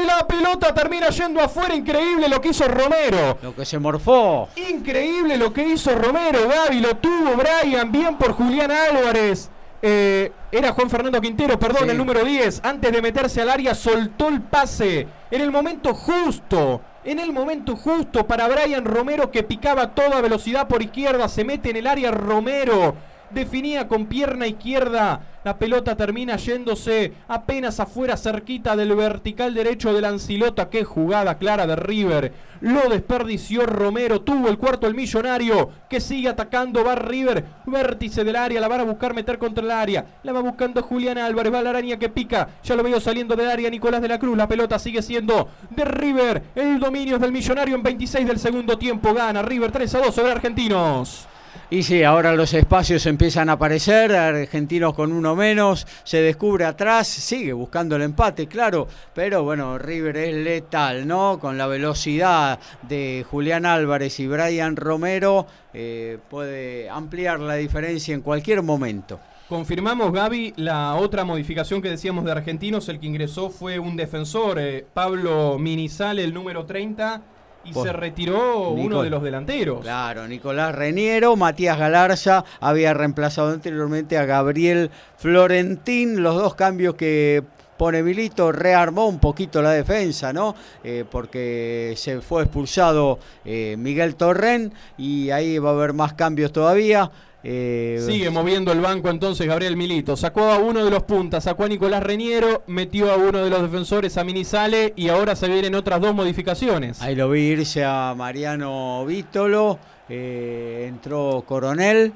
y 0.00 0.06
la 0.06 0.24
pelota 0.28 0.72
termina 0.72 1.08
yendo 1.08 1.40
afuera. 1.40 1.74
Increíble 1.74 2.28
lo 2.28 2.40
que 2.40 2.50
hizo 2.50 2.68
Romero. 2.68 3.38
Lo 3.42 3.56
que 3.56 3.64
se 3.64 3.80
morfó. 3.80 4.48
Increíble 4.54 5.36
lo 5.36 5.52
que 5.52 5.64
hizo 5.66 5.92
Romero, 5.96 6.46
Gaby, 6.46 6.78
lo 6.78 6.96
tuvo 6.98 7.34
Brian, 7.34 7.90
bien 7.90 8.16
por 8.16 8.32
Julián 8.32 8.70
Álvarez. 8.70 9.50
Eh, 9.80 10.32
era 10.50 10.72
Juan 10.72 10.90
Fernando 10.90 11.20
Quintero, 11.20 11.58
perdón, 11.58 11.84
Sí. 11.84 11.90
el 11.90 11.98
número 11.98 12.24
10. 12.24 12.60
Antes 12.64 12.90
de 12.90 13.02
meterse 13.02 13.40
al 13.42 13.50
área, 13.50 13.74
soltó 13.74 14.28
el 14.28 14.40
pase 14.40 15.06
en 15.30 15.40
el 15.40 15.50
momento 15.50 15.94
justo. 15.94 16.80
En 17.04 17.18
el 17.18 17.32
momento 17.32 17.76
justo 17.76 18.26
para 18.26 18.48
Brian 18.48 18.84
Romero 18.84 19.30
que 19.30 19.42
picaba 19.42 19.82
a 19.82 19.94
toda 19.94 20.20
velocidad 20.20 20.66
por 20.68 20.82
izquierda. 20.82 21.28
Se 21.28 21.44
mete 21.44 21.70
en 21.70 21.76
el 21.76 21.86
área 21.86 22.10
Romero. 22.10 22.94
Definía 23.30 23.88
con 23.88 24.06
pierna 24.06 24.46
izquierda. 24.46 25.20
La 25.44 25.58
pelota 25.58 25.96
termina 25.96 26.36
yéndose 26.36 27.12
apenas 27.28 27.78
afuera, 27.78 28.16
cerquita 28.16 28.74
del 28.74 28.94
vertical 28.94 29.54
derecho 29.54 29.92
de 29.92 30.00
Lancilota. 30.00 30.70
Qué 30.70 30.84
jugada 30.84 31.36
clara 31.38 31.66
de 31.66 31.76
River. 31.76 32.32
Lo 32.60 32.88
desperdició 32.88 33.66
Romero. 33.66 34.22
Tuvo 34.22 34.48
el 34.48 34.58
cuarto 34.58 34.86
el 34.86 34.94
millonario. 34.94 35.70
Que 35.88 36.00
sigue 36.00 36.28
atacando. 36.28 36.84
Va 36.84 36.94
River. 36.94 37.44
Vértice 37.66 38.24
del 38.24 38.36
área. 38.36 38.60
La 38.60 38.68
van 38.68 38.80
a 38.80 38.84
buscar 38.84 39.14
meter 39.14 39.38
contra 39.38 39.62
el 39.62 39.70
área. 39.70 40.06
La 40.22 40.32
va 40.32 40.40
buscando 40.40 40.82
Julián 40.82 41.18
Álvarez. 41.18 41.52
Va 41.52 41.62
la 41.62 41.70
araña 41.70 41.98
que 41.98 42.08
pica. 42.08 42.48
Ya 42.64 42.74
lo 42.74 42.82
veo 42.82 42.98
saliendo 42.98 43.36
del 43.36 43.50
área 43.50 43.70
Nicolás 43.70 44.02
de 44.02 44.08
la 44.08 44.18
Cruz. 44.18 44.36
La 44.36 44.48
pelota 44.48 44.78
sigue 44.78 45.02
siendo 45.02 45.48
de 45.70 45.84
River. 45.84 46.42
El 46.54 46.80
dominio 46.80 47.16
es 47.16 47.20
del 47.20 47.32
millonario 47.32 47.76
en 47.76 47.82
26 47.82 48.26
del 48.26 48.38
segundo 48.38 48.76
tiempo. 48.76 49.14
Gana 49.14 49.42
River 49.42 49.70
3 49.70 49.94
a 49.94 49.98
2 50.00 50.14
sobre 50.14 50.32
Argentinos. 50.32 51.28
Y 51.70 51.82
sí, 51.82 52.02
ahora 52.02 52.34
los 52.34 52.54
espacios 52.54 53.04
empiezan 53.06 53.50
a 53.50 53.52
aparecer, 53.52 54.12
argentinos 54.12 54.94
con 54.94 55.12
uno 55.12 55.36
menos, 55.36 55.86
se 56.02 56.22
descubre 56.22 56.64
atrás, 56.64 57.06
sigue 57.08 57.52
buscando 57.52 57.96
el 57.96 58.02
empate, 58.02 58.46
claro, 58.46 58.88
pero 59.14 59.42
bueno, 59.42 59.76
River 59.78 60.16
es 60.16 60.34
letal, 60.34 61.06
¿no? 61.06 61.38
Con 61.38 61.58
la 61.58 61.66
velocidad 61.66 62.58
de 62.88 63.24
Julián 63.30 63.66
Álvarez 63.66 64.18
y 64.20 64.26
Brian 64.26 64.76
Romero, 64.76 65.46
eh, 65.74 66.18
puede 66.30 66.88
ampliar 66.88 67.40
la 67.40 67.54
diferencia 67.54 68.14
en 68.14 68.22
cualquier 68.22 68.62
momento. 68.62 69.20
Confirmamos, 69.48 70.12
Gaby, 70.12 70.52
la 70.56 70.94
otra 70.96 71.24
modificación 71.24 71.80
que 71.80 71.88
decíamos 71.88 72.24
de 72.26 72.32
Argentinos, 72.32 72.86
el 72.90 73.00
que 73.00 73.06
ingresó 73.06 73.48
fue 73.48 73.78
un 73.78 73.96
defensor, 73.96 74.58
eh, 74.58 74.84
Pablo 74.92 75.58
Minizal, 75.58 76.18
el 76.18 76.34
número 76.34 76.66
30, 76.66 77.22
y 77.64 77.72
Por- 77.72 77.86
se 77.86 77.92
retiró 77.92 78.70
uno 78.70 79.02
de 79.02 79.10
los 79.10 79.22
delanteros. 79.22 79.80
Claro, 79.80 80.26
Nicolás 80.26 80.74
Reniero, 80.74 81.36
Matías 81.36 81.78
Galarza 81.78 82.44
había 82.60 82.94
reemplazado 82.94 83.50
anteriormente 83.50 84.16
a 84.16 84.24
Gabriel 84.24 84.90
Florentín, 85.16 86.22
los 86.22 86.34
dos 86.36 86.54
cambios 86.54 86.94
que 86.94 87.42
pone 87.76 88.02
Milito, 88.02 88.50
rearmó 88.50 89.06
un 89.06 89.20
poquito 89.20 89.62
la 89.62 89.70
defensa, 89.70 90.32
¿no? 90.32 90.54
Eh, 90.82 91.04
porque 91.08 91.94
se 91.96 92.20
fue 92.20 92.42
expulsado 92.42 93.18
eh, 93.44 93.76
Miguel 93.78 94.16
Torren 94.16 94.72
y 94.96 95.30
ahí 95.30 95.58
va 95.58 95.70
a 95.70 95.72
haber 95.74 95.92
más 95.92 96.14
cambios 96.14 96.52
todavía. 96.52 97.10
Eh, 97.44 98.02
Sigue 98.04 98.30
moviendo 98.30 98.72
el 98.72 98.80
banco 98.80 99.10
entonces 99.10 99.46
Gabriel 99.46 99.76
Milito. 99.76 100.16
Sacó 100.16 100.50
a 100.50 100.58
uno 100.58 100.84
de 100.84 100.90
los 100.90 101.04
puntas, 101.04 101.44
sacó 101.44 101.64
a 101.64 101.68
Nicolás 101.68 102.02
Reniero, 102.02 102.64
metió 102.66 103.12
a 103.12 103.16
uno 103.16 103.44
de 103.44 103.50
los 103.50 103.62
defensores, 103.62 104.16
a 104.18 104.24
Minizale, 104.24 104.92
y 104.96 105.08
ahora 105.08 105.36
se 105.36 105.48
vienen 105.48 105.74
otras 105.74 106.00
dos 106.00 106.14
modificaciones. 106.14 107.00
Ahí 107.00 107.14
lo 107.14 107.30
vi 107.30 107.40
irse 107.42 107.84
a 107.84 108.14
Mariano 108.16 109.04
Vítolo, 109.06 109.78
eh, 110.08 110.86
entró 110.88 111.44
Coronel 111.46 112.12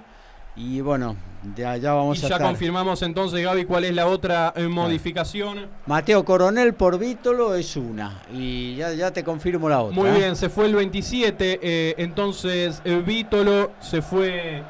y 0.56 0.80
bueno, 0.80 1.16
ya 1.56 1.76
Y 1.76 1.80
vamos 1.80 2.18
a 2.18 2.28
ya 2.28 2.34
estar. 2.36 2.42
confirmamos 2.48 3.00
entonces, 3.02 3.42
Gaby, 3.42 3.64
cuál 3.64 3.84
es 3.84 3.94
la 3.94 4.06
otra 4.06 4.52
eh, 4.56 4.66
modificación. 4.68 5.66
Mateo 5.86 6.24
Coronel 6.24 6.74
por 6.74 6.98
Vítolo 6.98 7.54
es 7.54 7.76
una. 7.76 8.22
Y 8.32 8.74
ya, 8.76 8.92
ya 8.92 9.12
te 9.12 9.24
confirmo 9.24 9.68
la 9.68 9.82
otra. 9.82 9.94
Muy 9.94 10.10
¿eh? 10.10 10.18
bien, 10.18 10.36
se 10.36 10.48
fue 10.48 10.66
el 10.66 10.74
27, 10.74 11.60
eh, 11.62 11.94
entonces 11.98 12.82
Vítolo 13.06 13.70
se 13.80 14.02
fue. 14.02 14.62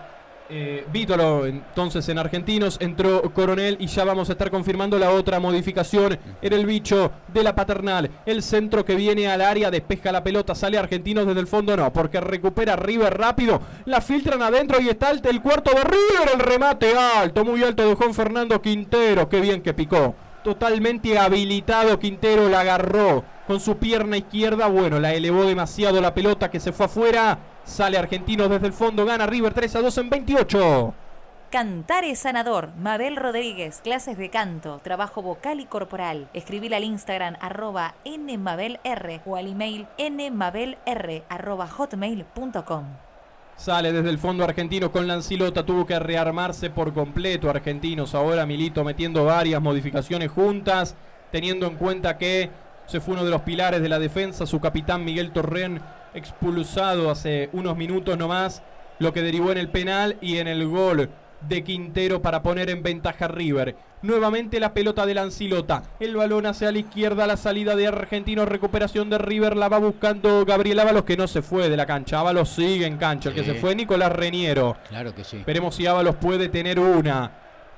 Eh, 0.54 0.84
Vítolo, 0.92 1.46
entonces 1.46 2.06
en 2.10 2.18
Argentinos 2.18 2.76
entró 2.78 3.22
Coronel 3.32 3.78
y 3.80 3.86
ya 3.86 4.04
vamos 4.04 4.28
a 4.28 4.32
estar 4.32 4.50
confirmando 4.50 4.98
la 4.98 5.10
otra 5.10 5.40
modificación. 5.40 6.18
Era 6.42 6.56
el 6.56 6.66
bicho 6.66 7.10
de 7.32 7.42
la 7.42 7.54
paternal. 7.54 8.10
El 8.26 8.42
centro 8.42 8.84
que 8.84 8.94
viene 8.94 9.28
al 9.28 9.40
área, 9.40 9.70
despeja 9.70 10.12
la 10.12 10.22
pelota, 10.22 10.54
sale 10.54 10.76
Argentinos 10.76 11.26
desde 11.26 11.40
el 11.40 11.46
fondo, 11.46 11.74
no, 11.74 11.90
porque 11.90 12.20
recupera 12.20 12.76
River 12.76 13.16
rápido. 13.16 13.62
La 13.86 14.02
filtran 14.02 14.42
adentro 14.42 14.78
y 14.78 14.90
está 14.90 15.10
el, 15.10 15.22
el 15.26 15.40
cuarto 15.40 15.70
de 15.70 15.84
River. 15.84 16.34
El 16.34 16.40
remate 16.40 16.94
alto, 16.98 17.46
muy 17.46 17.62
alto 17.64 17.88
de 17.88 17.94
Juan 17.94 18.12
Fernando 18.12 18.60
Quintero. 18.60 19.30
Qué 19.30 19.40
bien 19.40 19.62
que 19.62 19.72
picó. 19.72 20.14
Totalmente 20.44 21.18
habilitado 21.18 21.98
Quintero 21.98 22.50
la 22.50 22.60
agarró 22.60 23.24
con 23.46 23.58
su 23.58 23.78
pierna 23.78 24.18
izquierda. 24.18 24.66
Bueno, 24.66 25.00
la 25.00 25.14
elevó 25.14 25.44
demasiado 25.44 25.98
la 26.02 26.12
pelota 26.12 26.50
que 26.50 26.60
se 26.60 26.72
fue 26.72 26.86
afuera. 26.86 27.38
Sale 27.64 27.98
Argentinos 27.98 28.50
desde 28.50 28.66
el 28.66 28.72
fondo. 28.72 29.04
Gana 29.04 29.26
River 29.26 29.54
3 29.54 29.76
a 29.76 29.80
2 29.80 29.98
en 29.98 30.10
28. 30.10 30.94
Cantar 31.50 32.04
es 32.04 32.20
sanador. 32.20 32.70
Mabel 32.78 33.16
Rodríguez, 33.16 33.82
clases 33.82 34.16
de 34.16 34.30
canto, 34.30 34.80
trabajo 34.82 35.20
vocal 35.20 35.60
y 35.60 35.66
corporal. 35.66 36.30
Escribir 36.32 36.74
al 36.74 36.82
Instagram 36.82 37.36
arroba 37.40 37.94
nmabelr 38.06 39.20
o 39.26 39.36
al 39.36 39.48
email 39.48 39.86
nmabelr 39.98 40.78
arroba 41.28 41.68
hotmail.com. 41.68 42.84
Sale 43.56 43.92
desde 43.92 44.08
el 44.08 44.18
fondo 44.18 44.44
argentino 44.44 44.90
con 44.90 45.06
Lancilota. 45.06 45.64
Tuvo 45.64 45.86
que 45.86 45.98
rearmarse 45.98 46.70
por 46.70 46.94
completo 46.94 47.50
Argentinos. 47.50 48.14
Ahora 48.14 48.46
Milito 48.46 48.82
metiendo 48.82 49.26
varias 49.26 49.60
modificaciones 49.60 50.30
juntas. 50.30 50.96
Teniendo 51.30 51.66
en 51.66 51.76
cuenta 51.76 52.16
que 52.16 52.50
se 52.86 53.00
fue 53.00 53.14
uno 53.14 53.24
de 53.24 53.30
los 53.30 53.42
pilares 53.42 53.82
de 53.82 53.90
la 53.90 53.98
defensa. 53.98 54.46
Su 54.46 54.58
capitán 54.58 55.04
Miguel 55.04 55.32
Torren 55.32 55.82
expulsado 56.14 57.10
hace 57.10 57.48
unos 57.52 57.76
minutos 57.76 58.16
nomás. 58.18 58.62
Lo 58.98 59.12
que 59.12 59.22
derivó 59.22 59.50
en 59.52 59.58
el 59.58 59.68
penal 59.68 60.16
y 60.20 60.38
en 60.38 60.46
el 60.48 60.66
gol 60.68 61.08
de 61.48 61.64
Quintero 61.64 62.22
para 62.22 62.42
poner 62.42 62.70
en 62.70 62.82
ventaja 62.84 63.24
a 63.24 63.28
River. 63.28 63.74
Nuevamente 64.02 64.60
la 64.60 64.72
pelota 64.74 65.06
de 65.06 65.14
Lancilota. 65.14 65.82
El 65.98 66.14
balón 66.16 66.46
hacia 66.46 66.70
la 66.70 66.78
izquierda, 66.78 67.26
la 67.26 67.36
salida 67.36 67.74
de 67.74 67.88
Argentinos, 67.88 68.48
recuperación 68.48 69.10
de 69.10 69.18
River, 69.18 69.56
la 69.56 69.68
va 69.68 69.78
buscando 69.78 70.44
Gabriel 70.44 70.78
Ábalos 70.80 71.04
que 71.04 71.16
no 71.16 71.26
se 71.26 71.42
fue 71.42 71.68
de 71.68 71.76
la 71.76 71.86
cancha. 71.86 72.20
Ábalos 72.20 72.48
sigue 72.50 72.86
en 72.86 72.96
cancha, 72.96 73.30
el 73.30 73.34
que 73.34 73.42
Sí. 73.42 73.50
se 73.52 73.54
fue 73.56 73.74
Nicolás 73.74 74.12
Reniero. 74.12 74.76
Claro 74.88 75.14
que 75.14 75.24
sí. 75.24 75.42
Veremos 75.44 75.74
si 75.74 75.86
Ábalos 75.86 76.16
puede 76.16 76.48
tener 76.48 76.78
una 76.78 77.30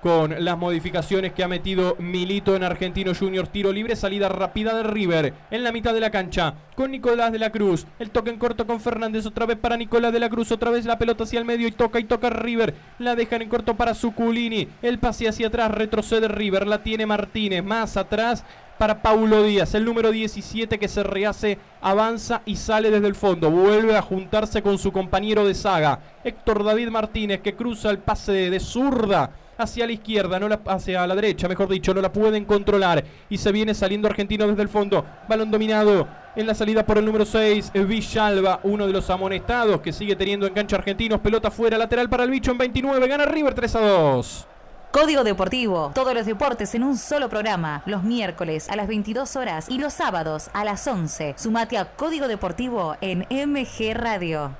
con 0.04 0.44
las 0.44 0.58
modificaciones 0.58 1.32
que 1.32 1.42
ha 1.42 1.48
metido 1.48 1.96
Milito 1.98 2.54
en 2.54 2.62
Argentino 2.62 3.14
Junior. 3.18 3.46
Tiro 3.46 3.72
libre, 3.72 3.96
salida 3.96 4.28
rápida 4.28 4.74
de 4.74 4.82
River 4.82 5.32
en 5.50 5.64
la 5.64 5.72
mitad 5.72 5.94
de 5.94 6.00
la 6.00 6.10
cancha 6.10 6.56
con 6.76 6.90
Nicolás 6.90 7.32
de 7.32 7.38
la 7.38 7.48
Cruz. 7.48 7.86
El 7.98 8.10
toque 8.10 8.28
en 8.28 8.38
corto 8.38 8.66
con 8.66 8.82
Fernández, 8.82 9.24
otra 9.24 9.46
vez 9.46 9.56
para 9.56 9.78
Nicolás 9.78 10.12
de 10.12 10.20
la 10.20 10.28
Cruz, 10.28 10.52
otra 10.52 10.70
vez 10.70 10.84
la 10.84 10.98
pelota 10.98 11.24
hacia 11.24 11.38
el 11.38 11.46
medio 11.46 11.66
y 11.66 11.72
toca 11.72 12.00
y 12.00 12.04
toca 12.04 12.28
River. 12.28 12.74
La 12.98 13.16
dejan 13.16 13.40
en 13.40 13.48
corto 13.48 13.76
para 13.76 13.94
Zuculini. 13.94 14.68
El 14.82 14.98
pase 14.98 15.26
hacia 15.26 15.46
atrás, 15.46 15.70
retrocede 15.70 16.28
River, 16.28 16.66
la 16.66 16.82
tiene 16.82 17.06
Martínez. 17.06 17.64
Más 17.64 17.96
atrás 17.96 18.44
para 18.76 19.00
Paulo 19.00 19.42
Díaz, 19.42 19.74
el 19.74 19.86
número 19.86 20.10
17 20.10 20.78
que 20.78 20.88
se 20.88 21.02
rehace, 21.02 21.58
avanza 21.80 22.42
y 22.44 22.56
sale 22.56 22.90
desde 22.90 23.06
el 23.06 23.14
fondo. 23.14 23.50
Vuelve 23.50 23.96
a 23.96 24.02
juntarse 24.02 24.60
con 24.60 24.76
su 24.76 24.92
compañero 24.92 25.46
de 25.46 25.54
saga, 25.54 26.00
Héctor 26.24 26.62
David 26.62 26.90
Martínez, 26.90 27.40
que 27.40 27.54
cruza 27.54 27.88
el 27.88 28.00
pase 28.00 28.50
de 28.50 28.60
zurda 28.60 29.30
hacia 29.58 29.86
la 29.86 29.92
izquierda, 29.92 30.38
no 30.38 30.48
la, 30.48 30.60
hacia 30.66 31.06
la 31.06 31.14
derecha, 31.14 31.48
mejor 31.48 31.68
dicho, 31.68 31.94
no 31.94 32.00
la 32.00 32.12
pueden 32.12 32.44
controlar. 32.44 33.04
Y 33.28 33.38
se 33.38 33.52
viene 33.52 33.74
saliendo 33.74 34.08
argentino 34.08 34.46
desde 34.46 34.62
el 34.62 34.68
fondo. 34.68 35.04
Balón 35.28 35.50
dominado 35.50 36.06
en 36.36 36.46
la 36.46 36.54
salida 36.54 36.84
por 36.84 36.98
el 36.98 37.04
número 37.04 37.24
6, 37.24 37.72
Villalba, 37.86 38.60
uno 38.64 38.86
de 38.86 38.92
los 38.92 39.08
amonestados 39.10 39.80
que 39.80 39.92
sigue 39.92 40.16
teniendo 40.16 40.46
en 40.46 40.54
cancha 40.54 40.76
argentinos. 40.76 41.20
Pelota 41.20 41.50
fuera, 41.50 41.78
lateral 41.78 42.08
para 42.08 42.24
el 42.24 42.30
bicho 42.30 42.50
en 42.50 42.58
29, 42.58 43.08
gana 43.08 43.24
River 43.26 43.54
3 43.54 43.76
a 43.76 43.80
2. 43.80 44.46
Código 44.94 45.24
Deportivo. 45.24 45.90
Todos 45.92 46.14
los 46.14 46.24
deportes 46.24 46.72
en 46.76 46.84
un 46.84 46.96
solo 46.96 47.28
programa. 47.28 47.82
Los 47.84 48.04
miércoles 48.04 48.68
a 48.68 48.76
las 48.76 48.86
22 48.86 49.34
horas 49.34 49.66
y 49.68 49.78
los 49.78 49.92
sábados 49.92 50.50
a 50.52 50.64
las 50.64 50.86
11. 50.86 51.34
Sumate 51.36 51.78
a 51.78 51.96
Código 51.96 52.28
Deportivo 52.28 52.96
en 53.00 53.26
MG 53.28 53.92
Radio. 53.92 54.52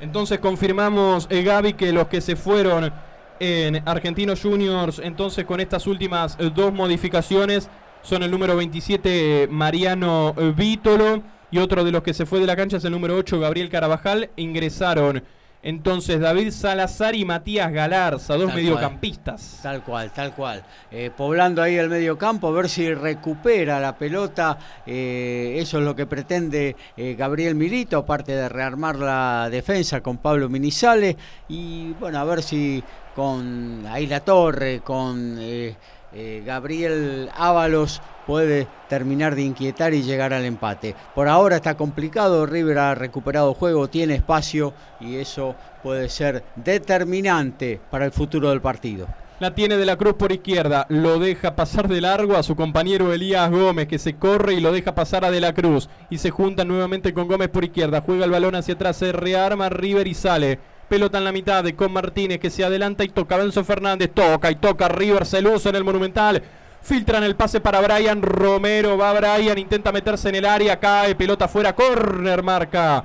Entonces 0.00 0.40
confirmamos, 0.40 1.26
eh, 1.30 1.42
Gaby, 1.42 1.72
que 1.72 1.92
los 1.92 2.08
que 2.08 2.20
se 2.20 2.36
fueron 2.36 2.92
en 3.40 3.82
Argentinos 3.86 4.42
Juniors, 4.42 5.00
entonces 5.02 5.44
con 5.44 5.60
estas 5.60 5.86
últimas 5.86 6.36
eh, 6.38 6.50
dos 6.54 6.72
modificaciones, 6.72 7.68
son 8.02 8.22
el 8.22 8.30
número 8.30 8.56
27 8.56 9.48
Mariano 9.50 10.34
Vítolo 10.56 11.22
y 11.50 11.58
otro 11.58 11.84
de 11.84 11.90
los 11.90 12.02
que 12.02 12.14
se 12.14 12.26
fue 12.26 12.40
de 12.40 12.46
la 12.46 12.56
cancha 12.56 12.76
es 12.76 12.84
el 12.84 12.92
número 12.92 13.16
8 13.16 13.40
Gabriel 13.40 13.68
Carabajal. 13.68 14.30
Ingresaron 14.36 15.22
entonces 15.62 16.20
David 16.20 16.52
Salazar 16.52 17.16
y 17.16 17.24
Matías 17.24 17.72
Galarza, 17.72 18.36
dos 18.36 18.46
Tal 18.46 18.56
mediocampistas. 18.56 19.58
Tal 19.60 19.82
cual, 19.82 20.12
tal 20.12 20.32
cual. 20.32 20.62
Eh, 20.90 21.10
poblando 21.16 21.60
ahí 21.60 21.76
el 21.76 21.88
medio 21.88 22.16
campo, 22.16 22.48
a 22.48 22.52
ver 22.52 22.68
si 22.68 22.94
recupera 22.94 23.80
la 23.80 23.96
pelota. 23.96 24.56
eh, 24.86 25.56
eso 25.58 25.78
es 25.78 25.84
lo 25.84 25.96
que 25.96 26.06
pretende 26.06 26.76
eh, 26.96 27.16
Gabriel 27.18 27.56
Milito, 27.56 27.98
aparte 27.98 28.32
de 28.32 28.48
rearmar 28.48 28.96
la 28.96 29.48
defensa 29.50 30.00
con 30.00 30.18
Pablo 30.18 30.48
Minizales. 30.48 31.16
Y 31.48 31.92
bueno, 31.94 32.18
a 32.18 32.24
ver 32.24 32.42
si 32.42 32.82
con 33.18 33.84
ahí 33.88 34.06
la 34.06 34.20
torre, 34.20 34.78
con 34.78 35.38
eh, 35.40 35.74
eh, 36.12 36.40
Gabriel 36.46 37.28
Ábalos 37.36 38.00
puede 38.28 38.68
terminar 38.88 39.34
de 39.34 39.42
inquietar 39.42 39.92
y 39.92 40.04
llegar 40.04 40.32
al 40.32 40.44
empate. 40.44 40.94
Por 41.16 41.26
ahora 41.26 41.56
está 41.56 41.76
complicado, 41.76 42.46
River 42.46 42.78
ha 42.78 42.94
recuperado 42.94 43.54
juego, 43.54 43.88
tiene 43.88 44.14
espacio 44.14 44.72
y 45.00 45.16
eso 45.16 45.56
puede 45.82 46.08
ser 46.08 46.44
determinante 46.54 47.80
para 47.90 48.04
el 48.04 48.12
futuro 48.12 48.50
del 48.50 48.60
partido. 48.60 49.08
La 49.40 49.52
tiene 49.52 49.76
de 49.76 49.86
la 49.86 49.96
Cruz 49.96 50.14
por 50.14 50.30
izquierda, 50.30 50.86
lo 50.88 51.18
deja 51.18 51.56
pasar 51.56 51.88
de 51.88 52.00
largo 52.00 52.36
a 52.36 52.44
su 52.44 52.54
compañero 52.54 53.12
Elías 53.12 53.50
Gómez 53.50 53.88
que 53.88 53.98
se 53.98 54.14
corre 54.14 54.54
y 54.54 54.60
lo 54.60 54.70
deja 54.70 54.94
pasar 54.94 55.24
a 55.24 55.32
de 55.32 55.40
la 55.40 55.54
Cruz 55.54 55.88
y 56.08 56.18
se 56.18 56.30
juntan 56.30 56.68
nuevamente 56.68 57.12
con 57.12 57.26
Gómez 57.26 57.48
por 57.48 57.64
izquierda, 57.64 58.00
juega 58.00 58.26
el 58.26 58.30
balón 58.30 58.54
hacia 58.54 58.74
atrás, 58.74 58.96
se 58.96 59.10
rearma 59.10 59.68
River 59.70 60.06
y 60.06 60.14
sale. 60.14 60.77
Pelota 60.88 61.18
en 61.18 61.24
la 61.24 61.32
mitad 61.32 61.62
de 61.62 61.76
con 61.76 61.92
Martínez 61.92 62.40
que 62.40 62.48
se 62.48 62.64
adelanta 62.64 63.04
y 63.04 63.08
toca 63.08 63.36
Benzo 63.36 63.62
Fernández, 63.62 64.10
toca 64.14 64.50
y 64.50 64.54
toca 64.54 64.88
River 64.88 65.26
Celuso 65.26 65.68
en 65.68 65.76
el 65.76 65.84
Monumental. 65.84 66.42
Filtran 66.80 67.24
el 67.24 67.36
pase 67.36 67.60
para 67.60 67.82
Brian 67.82 68.22
Romero, 68.22 68.96
va 68.96 69.12
Brian, 69.12 69.58
intenta 69.58 69.92
meterse 69.92 70.30
en 70.30 70.36
el 70.36 70.46
área, 70.46 70.80
cae, 70.80 71.14
pelota 71.14 71.46
fuera, 71.46 71.74
corner 71.74 72.42
marca. 72.42 73.04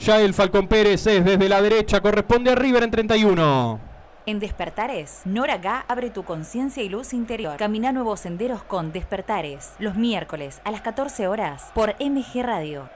Ya 0.00 0.18
el 0.22 0.32
Falcón 0.32 0.68
Pérez 0.68 1.06
es 1.06 1.22
desde 1.22 1.48
la 1.50 1.60
derecha, 1.60 2.00
corresponde 2.00 2.52
a 2.52 2.54
River 2.54 2.84
en 2.84 2.90
31. 2.90 3.80
En 4.24 4.38
Despertares, 4.38 5.20
Nora 5.26 5.58
Gá 5.58 5.84
abre 5.86 6.08
tu 6.08 6.22
conciencia 6.22 6.82
y 6.82 6.88
luz 6.88 7.12
interior. 7.12 7.58
Camina 7.58 7.92
nuevos 7.92 8.20
senderos 8.20 8.62
con 8.62 8.92
Despertares. 8.92 9.74
Los 9.78 9.96
miércoles 9.96 10.62
a 10.64 10.70
las 10.70 10.80
14 10.80 11.28
horas 11.28 11.72
por 11.74 11.94
MG 12.00 12.42
Radio. 12.42 12.88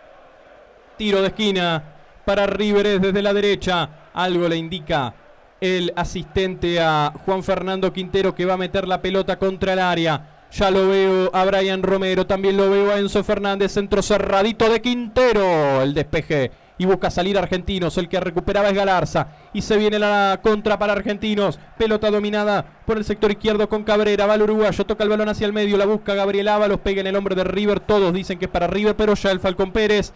Tiro 0.97 1.21
de 1.21 1.29
esquina 1.29 1.83
para 2.25 2.47
River 2.47 3.01
desde 3.01 3.23
la 3.23 3.33
derecha. 3.33 3.89
Algo 4.15 4.49
le 4.49 4.57
indica 4.57 5.15
el 5.61 5.93
asistente 5.97 6.81
a 6.81 7.13
Juan 7.25 7.43
Fernando 7.43 7.93
Quintero 7.93 8.35
que 8.35 8.45
va 8.45 8.55
a 8.55 8.59
meter 8.59 8.89
la 8.89 9.01
pelota 9.01 9.39
contra 9.39 9.75
el 9.75 9.79
área. 9.79 10.29
Ya 10.53 10.71
lo 10.71 10.89
veo 10.89 11.31
a 11.33 11.45
Brian 11.45 11.83
Romero, 11.83 12.27
también 12.27 12.57
lo 12.57 12.69
veo 12.69 12.91
a 12.91 12.99
Enzo 12.99 13.25
Fernández, 13.25 13.73
centro 13.73 14.03
cerradito 14.03 14.69
de 14.69 14.83
Quintero. 14.83 15.81
El 15.81 15.95
despeje 15.95 16.51
y 16.83 16.85
busca 16.85 17.11
salir 17.11 17.39
Argentinos. 17.39 17.97
El 17.97 18.09
que 18.09 18.19
recuperaba 18.19 18.69
es 18.69 18.75
Galarza. 18.75 19.29
Y 19.53 19.63
se 19.63 19.77
viene 19.77 19.99
la 19.99 20.41
contra 20.43 20.79
para 20.79 20.93
Argentinos. 20.93 21.59
Pelota 21.79 22.11
dominada 22.11 22.65
por 22.85 22.99
el 22.99 23.05
sector 23.05 23.31
izquierdo 23.31 23.69
con 23.69 23.85
Cabrera. 23.85 24.27
Va 24.27 24.35
el 24.35 24.43
uruguayo, 24.43 24.85
toca 24.85 25.05
el 25.05 25.11
balón 25.11 25.29
hacia 25.29 25.47
el 25.47 25.53
medio. 25.53 25.77
La 25.77 25.87
busca 25.87 26.15
Gabriel 26.15 26.49
Ábalos, 26.49 26.81
pega 26.81 27.01
en 27.01 27.07
el 27.07 27.17
hombre 27.17 27.37
de 27.37 27.45
River. 27.45 27.81
Todos 27.81 28.13
dicen 28.13 28.39
que 28.39 28.47
es 28.47 28.51
para 28.51 28.67
River, 28.67 28.97
pero 28.97 29.15
ya 29.15 29.31
el 29.31 29.41
Falcón 29.41 29.71
Pérez. 29.71 30.13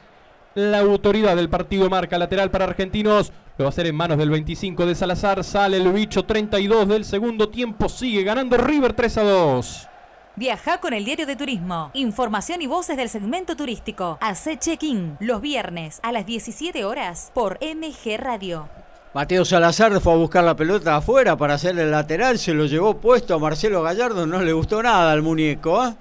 La 0.56 0.78
autoridad 0.78 1.36
del 1.36 1.50
partido 1.50 1.90
marca 1.90 2.16
lateral 2.16 2.50
para 2.50 2.64
Argentinos. 2.64 3.30
Lo 3.58 3.64
va 3.64 3.66
a 3.66 3.68
hacer 3.68 3.84
en 3.88 3.94
manos 3.94 4.16
del 4.16 4.30
25 4.30 4.86
de 4.86 4.94
Salazar. 4.94 5.44
Sale 5.44 5.76
el 5.76 5.92
bicho 5.92 6.24
32 6.24 6.88
del 6.88 7.04
segundo 7.04 7.50
tiempo. 7.50 7.90
Sigue 7.90 8.22
ganando 8.22 8.56
River 8.56 8.94
3 8.94 9.18
a 9.18 9.22
2. 9.24 9.88
Viaja 10.36 10.80
con 10.80 10.94
el 10.94 11.04
diario 11.04 11.26
de 11.26 11.36
turismo. 11.36 11.90
Información 11.92 12.62
y 12.62 12.66
voces 12.66 12.96
del 12.96 13.10
segmento 13.10 13.54
turístico. 13.54 14.16
Hace 14.22 14.56
check-in 14.56 15.18
los 15.20 15.42
viernes 15.42 16.00
a 16.02 16.10
las 16.10 16.24
17 16.24 16.86
horas 16.86 17.32
por 17.34 17.58
MG 17.60 18.16
Radio. 18.16 18.66
Mateo 19.12 19.44
Salazar 19.44 20.00
fue 20.00 20.14
a 20.14 20.16
buscar 20.16 20.42
la 20.42 20.56
pelota 20.56 20.96
afuera 20.96 21.36
para 21.36 21.54
hacer 21.54 21.78
el 21.78 21.90
lateral, 21.90 22.38
se 22.38 22.52
lo 22.52 22.64
llevó 22.66 22.98
puesto 22.98 23.34
a 23.34 23.38
Marcelo 23.38 23.82
Gallardo, 23.82 24.26
no 24.26 24.42
le 24.42 24.52
gustó 24.52 24.82
nada 24.82 25.12
al 25.12 25.22
muñeco. 25.22 25.86
¿eh? 25.86 25.94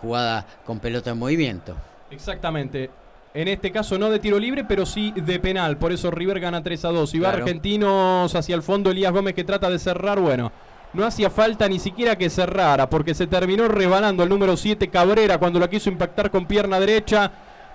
jugada 0.00 0.44
con 0.64 0.78
pelota 0.80 1.10
en 1.10 1.18
movimiento. 1.18 1.74
Exactamente. 2.10 2.90
En 3.36 3.48
este 3.48 3.72
caso 3.72 3.98
no 3.98 4.10
de 4.10 4.20
tiro 4.20 4.38
libre, 4.38 4.62
pero 4.62 4.86
sí 4.86 5.12
de 5.16 5.40
penal. 5.40 5.76
Por 5.76 5.90
eso 5.90 6.08
River 6.08 6.38
gana 6.38 6.62
3 6.62 6.84
a 6.84 6.88
2. 6.90 7.14
Y 7.14 7.18
va 7.18 7.30
Claro. 7.30 7.42
Argentinos 7.42 8.32
hacia 8.32 8.54
el 8.54 8.62
fondo. 8.62 8.92
Elías 8.92 9.12
Gómez 9.12 9.34
que 9.34 9.42
trata 9.42 9.68
de 9.68 9.80
cerrar. 9.80 10.20
Bueno, 10.20 10.52
no 10.92 11.04
hacía 11.04 11.30
falta 11.30 11.68
ni 11.68 11.80
siquiera 11.80 12.16
que 12.16 12.30
cerrara, 12.30 12.88
porque 12.88 13.12
se 13.12 13.26
terminó 13.26 13.66
rebalando 13.66 14.22
el 14.22 14.28
número 14.28 14.56
7 14.56 14.86
Cabrera 14.88 15.38
cuando 15.38 15.58
la 15.58 15.68
quiso 15.68 15.90
impactar 15.90 16.30
con 16.30 16.46
pierna 16.46 16.78
derecha. 16.78 17.32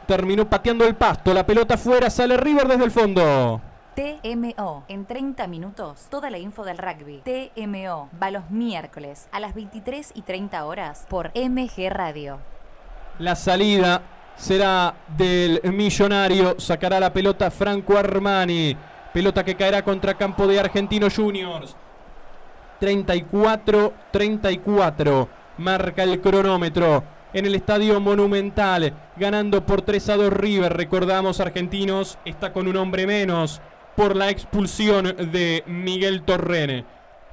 Terminó 0.08 0.50
pateando 0.50 0.86
el 0.86 0.96
pasto. 0.96 1.34
La 1.34 1.46
pelota 1.46 1.78
fuera. 1.78 2.10
Sale 2.10 2.38
River 2.38 2.66
desde 2.70 2.86
el 2.86 2.92
fondo. 2.92 3.62
TMO, 3.96 4.86
en 4.88 5.06
30 5.06 5.46
minutos, 5.48 6.08
toda 6.10 6.30
la 6.30 6.38
info 6.38 6.64
del 6.64 6.78
rugby. 6.78 7.22
TMO, 7.26 8.10
va 8.22 8.32
los 8.32 8.50
miércoles 8.50 9.28
a 9.34 9.42
las 9.42 9.54
23 9.54 10.12
y 10.16 10.22
30 10.22 10.64
horas 10.64 11.06
por 11.10 11.32
MG 11.36 11.90
Radio. 11.90 12.38
La 13.18 13.36
salida 13.36 14.02
será 14.40 14.96
del 15.16 15.62
millonario. 15.64 16.56
Sacará 16.58 17.00
la 17.00 17.14
pelota 17.14 17.52
Franco 17.52 17.96
Armani. 17.98 18.76
Pelota 19.14 19.44
que 19.44 19.56
caerá 19.56 19.84
contra 19.84 20.16
campo 20.16 20.48
de 20.48 20.60
Argentinos 20.60 21.16
Juniors. 21.16 21.76
34-34. 22.82 25.28
Marca 25.58 26.04
el 26.04 26.22
cronómetro. 26.22 27.04
en 27.32 27.46
el 27.46 27.54
Estadio 27.54 28.00
Monumental, 28.00 28.92
ganando 29.16 29.64
por 29.64 29.84
3 29.84 30.10
a 30.10 30.18
2 30.18 30.34
River. 30.34 30.76
Recordamos, 30.76 31.40
Argentinos 31.40 32.18
está 32.26 32.52
con 32.52 32.68
un 32.68 32.76
hombre 32.76 33.06
menos 33.06 33.62
por 33.96 34.16
la 34.16 34.32
expulsión 34.32 35.16
de 35.32 35.64
Miguel 35.68 36.24
Torrene. 36.24 36.86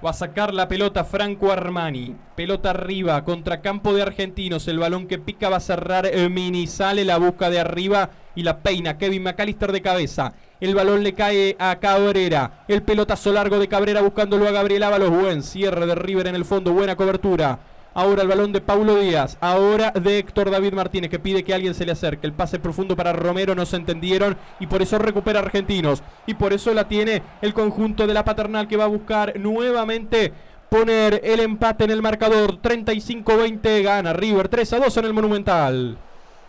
Va 0.05 0.11
a 0.11 0.13
sacar 0.13 0.53
la 0.53 0.69
pelota 0.69 1.05
Franco 1.05 1.51
Armani. 1.51 2.15
Pelota 2.35 2.71
arriba, 2.71 3.25
contra 3.25 3.63
campo 3.63 3.95
de 3.95 4.03
Argentinos. 4.03 4.69
El 4.69 4.79
balón 4.79 5.07
que 5.07 5.19
pica 5.19 5.49
va 5.49 5.57
a 5.57 5.61
cerrar 5.61 6.07
Mini. 6.29 6.67
Sale 6.67 7.03
la 7.03 7.17
busca 7.17 7.49
de 7.49 7.61
arriba 7.61 8.11
y 8.35 8.43
la 8.43 8.59
peina. 8.59 8.99
Kevin 8.99 9.23
McAllister 9.23 9.73
de 9.73 9.81
cabeza. 9.81 10.35
El 10.61 10.75
balón 10.75 11.03
le 11.03 11.15
cae 11.15 11.57
a 11.59 11.77
Cabrera. 11.77 12.65
El 12.69 12.83
pelotazo 12.83 13.33
largo 13.33 13.59
de 13.59 13.69
Cabrera 13.69 14.03
buscándolo 14.03 14.47
a 14.47 14.53
Gabriel 14.53 14.83
Ábalos. 14.83 15.11
Buen 15.11 15.43
cierre 15.43 15.87
de 15.87 15.95
River 15.95 16.27
en 16.27 16.35
el 16.35 16.45
fondo. 16.45 16.75
Buena 16.75 16.95
cobertura. 16.95 17.59
Ahora 17.97 18.21
el 18.21 18.29
balón 18.29 18.53
de 18.53 18.61
Paulo 18.61 19.01
Díaz. 19.01 19.39
Ahora 19.41 19.91
de 19.91 20.19
Héctor 20.19 20.51
David 20.51 20.75
Martínez 20.75 21.11
que 21.11 21.19
pide 21.19 21.45
que 21.45 21.55
alguien 21.55 21.73
se 21.73 21.87
le 21.87 21.93
acerque. 21.93 22.27
El 22.27 22.35
pase 22.35 22.59
profundo 22.59 22.95
para 22.95 23.15
Romero 23.15 23.55
no 23.55 23.65
se 23.65 23.77
entendieron 23.77 24.37
y 24.61 24.67
por 24.67 24.83
eso 24.83 24.99
recupera 24.99 25.41
Argentinos. 25.41 26.03
Y 26.27 26.35
por 26.35 26.53
eso 26.53 26.75
la 26.75 26.89
tiene 26.89 27.23
el 27.41 27.55
conjunto 27.55 28.07
de 28.07 28.13
la 28.13 28.23
paternal 28.23 28.69
que 28.69 28.77
va 28.77 28.85
a 28.85 28.89
buscar 28.89 29.41
nuevamente 29.41 30.35
poner 30.69 31.23
el 31.25 31.41
empate 31.41 31.85
en 31.85 31.91
el 31.91 32.03
marcador. 32.03 32.61
35-20 32.61 33.83
gana 33.83 34.13
River 34.13 34.49
3 34.49 34.75
a 34.75 34.79
2 34.81 34.97
en 34.99 35.05
el 35.07 35.15
Monumental. 35.15 35.97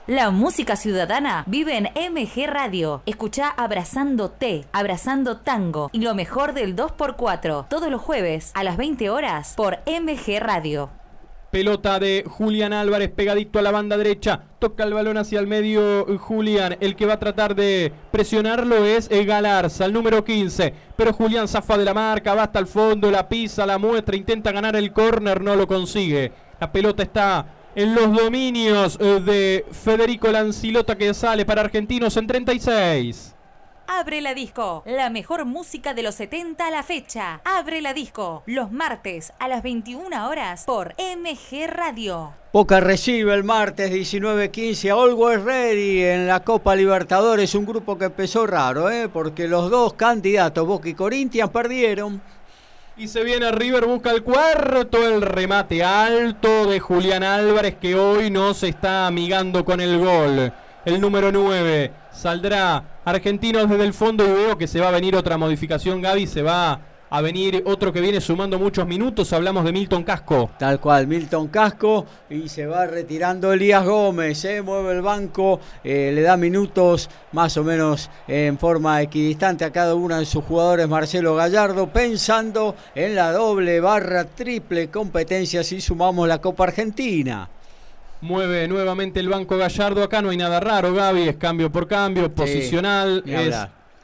La 0.06 0.32
música 0.32 0.76
ciudadana 0.76 1.46
vive 1.48 1.78
en 1.78 1.86
MG 1.86 2.46
Radio. 2.46 3.04
Escucha 3.06 3.48
Abrazando 3.48 4.32
T, 4.32 4.66
Abrazando 4.74 5.38
Tango 5.38 5.90
y 5.94 6.02
lo 6.02 6.14
mejor 6.14 6.52
del 6.52 6.76
2x4 6.76 7.70
todos 7.70 7.90
los 7.90 8.02
jueves 8.02 8.52
a 8.54 8.66
las 8.66 8.76
20 8.76 9.10
horas 9.10 9.54
por 9.56 9.80
MG 9.86 10.40
Radio. 10.42 10.90
Pelota 11.52 12.00
de 12.00 12.26
Julián 12.28 12.74
Álvarez 12.74 13.10
pegadito 13.10 13.60
a 13.60 13.62
la 13.62 13.72
banda 13.72 13.98
derecha. 13.98 14.42
Toca 14.60 14.84
el 14.84 14.94
balón 14.94 15.18
hacia 15.18 15.40
el 15.40 15.48
medio 15.48 16.06
Julián. 16.18 16.78
El 16.82 16.96
que 16.96 17.06
va 17.06 17.14
a 17.14 17.20
tratar 17.20 17.56
de 17.56 17.94
presionarlo 18.12 18.84
es 18.86 19.10
Galarza, 19.10 19.86
el 19.86 19.94
número 19.94 20.26
15. 20.26 20.74
Pero 20.96 21.14
Julián 21.14 21.48
zafa 21.48 21.78
de 21.78 21.86
la 21.86 21.94
marca, 21.94 22.36
va 22.36 22.44
hasta 22.44 22.60
el 22.60 22.68
fondo, 22.68 23.10
la 23.10 23.30
pisa, 23.30 23.66
la 23.66 23.78
muestra, 23.78 24.18
intenta 24.18 24.52
ganar 24.52 24.76
el 24.76 24.92
córner, 24.92 25.42
no 25.42 25.56
lo 25.56 25.68
consigue. 25.68 26.32
La 26.60 26.72
pelota 26.72 27.04
está 27.04 27.46
en 27.76 27.94
los 27.94 28.12
dominios 28.12 28.98
eh, 29.00 29.22
de 29.24 29.66
Federico 29.72 30.30
Lancilota 30.30 30.98
que 30.98 31.14
sale 31.14 31.46
para 31.46 31.62
Argentinos 31.62 32.18
en 32.18 32.28
36. 32.28 33.37
Abre 33.90 34.20
la 34.20 34.34
disco, 34.34 34.84
la 34.86 35.10
mejor 35.10 35.46
música 35.46 35.94
de 35.94 36.04
los 36.04 36.16
70 36.16 36.68
a 36.68 36.72
la 36.72 36.84
fecha. 36.84 37.40
Abre 37.46 37.82
la 37.82 37.94
disco, 37.94 38.44
los 38.46 38.70
martes 38.70 39.32
a 39.40 39.48
las 39.48 39.64
21 39.64 40.28
horas 40.28 40.66
por 40.66 40.94
MG 40.98 41.68
Radio. 41.68 42.34
Boca 42.52 42.82
recibe 42.82 43.34
el 43.34 43.46
martes 43.46 43.90
19-15 43.90 44.90
a 44.90 45.02
Always 45.02 45.42
Ready 45.42 46.04
en 46.04 46.28
la 46.28 46.42
Copa 46.42 46.76
Libertadores, 46.76 47.56
un 47.56 47.66
grupo 47.66 47.98
que 47.98 48.06
empezó 48.06 48.46
raro, 48.46 48.90
¿eh? 48.92 49.08
porque 49.08 49.48
los 49.48 49.72
dos 49.72 49.94
candidatos, 49.94 50.68
Boca 50.68 50.90
y 50.90 50.94
Corinthians, 50.94 51.50
perdieron. 51.50 52.22
Y 52.98 53.08
se 53.08 53.24
viene 53.24 53.54
River, 53.54 53.86
busca 53.86 54.12
el 54.12 54.22
cuarto, 54.22 55.08
el 55.08 55.22
remate 55.22 55.82
alto 55.82 56.66
de 56.66 56.82
Julián 56.82 57.24
Álvarez 57.24 57.76
que 57.80 57.96
hoy 57.96 58.32
no 58.32 58.54
se 58.54 58.68
está 58.68 59.08
amigando 59.08 59.64
con 59.64 59.80
el 59.80 59.98
gol. 59.98 60.52
El 60.84 61.00
número 61.00 61.32
9 61.32 61.92
saldrá 62.12 62.97
Argentinos 63.08 63.70
desde 63.70 63.86
el 63.86 63.94
fondo 63.94 64.26
y 64.26 64.34
veo 64.34 64.58
que 64.58 64.68
se 64.68 64.82
va 64.82 64.90
a 64.90 64.92
venir 64.92 65.16
otra 65.16 65.38
modificación, 65.38 66.02
Gaby, 66.02 66.28
se 66.28 66.42
va 66.42 66.82
a 67.10 67.22
venir 67.22 67.64
otro 67.66 67.94
que 67.94 68.02
viene 68.02 68.20
sumando 68.20 68.60
muchos 68.60 68.86
minutos, 68.86 69.32
hablamos 69.32 69.64
de 69.64 69.72
Milton 69.72 70.04
Casco. 70.04 70.50
Tal 70.60 70.82
cual, 70.82 71.08
Milton 71.08 71.48
Casco 71.48 72.06
y 72.30 72.50
se 72.50 72.66
va 72.66 72.86
retirando 72.86 73.54
Elías 73.54 73.86
Gómez, 73.86 74.44
¿eh? 74.44 74.62
mueve 74.62 74.92
el 74.92 75.02
banco, 75.02 75.62
eh, 75.86 76.12
le 76.14 76.22
da 76.22 76.36
minutos 76.36 77.10
más 77.32 77.56
o 77.56 77.64
menos 77.64 78.10
en 78.28 78.58
forma 78.58 79.02
equidistante 79.02 79.64
a 79.64 79.72
cada 79.72 79.96
uno 79.96 80.18
de 80.20 80.26
sus 80.26 80.44
jugadores, 80.44 80.90
Marcelo 80.90 81.34
Gallardo, 81.34 81.88
pensando 81.88 82.76
en 82.94 83.16
la 83.16 83.32
doble 83.32 83.80
barra 83.80 84.26
triple 84.26 84.90
competencia 84.90 85.64
si 85.64 85.80
sumamos 85.80 86.28
la 86.28 86.42
Copa 86.42 86.66
Argentina. 86.66 87.52
Mueve 88.22 88.68
nuevamente 88.68 89.20
el 89.20 89.30
banco 89.30 89.58
Gallardo. 89.58 90.04
Acá 90.04 90.22
no 90.22 90.30
hay 90.30 90.38
nada 90.38 90.60
raro, 90.60 90.94
Gaby. 90.94 91.30
Es 91.30 91.38
cambio 91.38 91.72
por 91.72 91.88
cambio, 91.88 92.34
posicional. 92.34 93.24
Es 93.26 93.56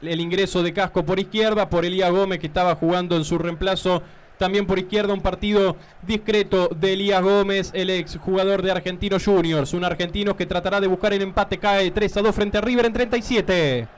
el 0.02 0.20
ingreso 0.20 0.62
de 0.62 0.72
casco 0.72 1.04
por 1.04 1.18
izquierda, 1.18 1.68
por 1.68 1.84
Elías 1.84 2.10
Gómez 2.10 2.38
que 2.38 2.46
estaba 2.46 2.74
jugando 2.74 3.16
en 3.16 3.24
su 3.24 3.38
reemplazo. 3.38 4.02
También 4.38 4.66
por 4.66 4.78
izquierda 4.78 5.14
un 5.14 5.20
partido 5.20 5.76
discreto 6.02 6.68
de 6.68 6.94
Elías 6.94 7.22
Gómez, 7.22 7.70
el 7.72 7.88
ex 7.88 8.16
jugador 8.16 8.62
de 8.62 8.72
Argentinos 8.72 9.24
Juniors. 9.24 9.72
Un 9.72 9.84
argentino 9.84 10.36
que 10.36 10.46
tratará 10.46 10.80
de 10.80 10.88
buscar 10.88 11.12
el 11.12 11.22
empate. 11.22 11.58
Cae 11.58 11.90
3 11.90 12.16
a 12.16 12.22
2 12.22 12.34
frente 12.34 12.58
a 12.58 12.60
River 12.60 12.86
en 12.86 12.92
37. 12.92 13.88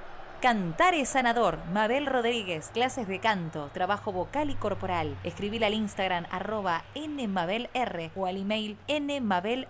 Cantar 0.41 0.93
es 0.93 1.09
sanador. 1.09 1.59
Mabel 1.73 2.05
Rodríguez, 2.05 2.71
clases 2.75 3.09
de 3.09 3.21
canto, 3.21 3.71
trabajo 3.73 4.13
vocal 4.13 4.51
y 4.51 4.55
corporal. 4.55 5.17
Escribir 5.25 5.65
al 5.65 5.73
Instagram 5.73 6.27
arroba 6.31 6.85
nmabelr 6.95 8.11
o 8.15 8.27
al 8.27 8.37
email 8.37 8.77
nmabelr. 8.87 9.67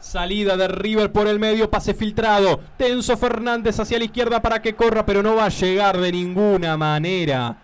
Salida 0.00 0.56
de 0.56 0.68
River 0.68 1.12
por 1.12 1.26
el 1.26 1.38
medio, 1.38 1.68
pase 1.70 1.92
filtrado. 1.92 2.60
Tenso 2.78 3.18
Fernández 3.18 3.78
hacia 3.78 3.98
la 3.98 4.04
izquierda 4.04 4.40
para 4.40 4.62
que 4.62 4.74
corra, 4.74 5.04
pero 5.04 5.22
no 5.22 5.36
va 5.36 5.44
a 5.44 5.50
llegar 5.50 5.98
de 5.98 6.10
ninguna 6.10 6.78
manera. 6.78 7.58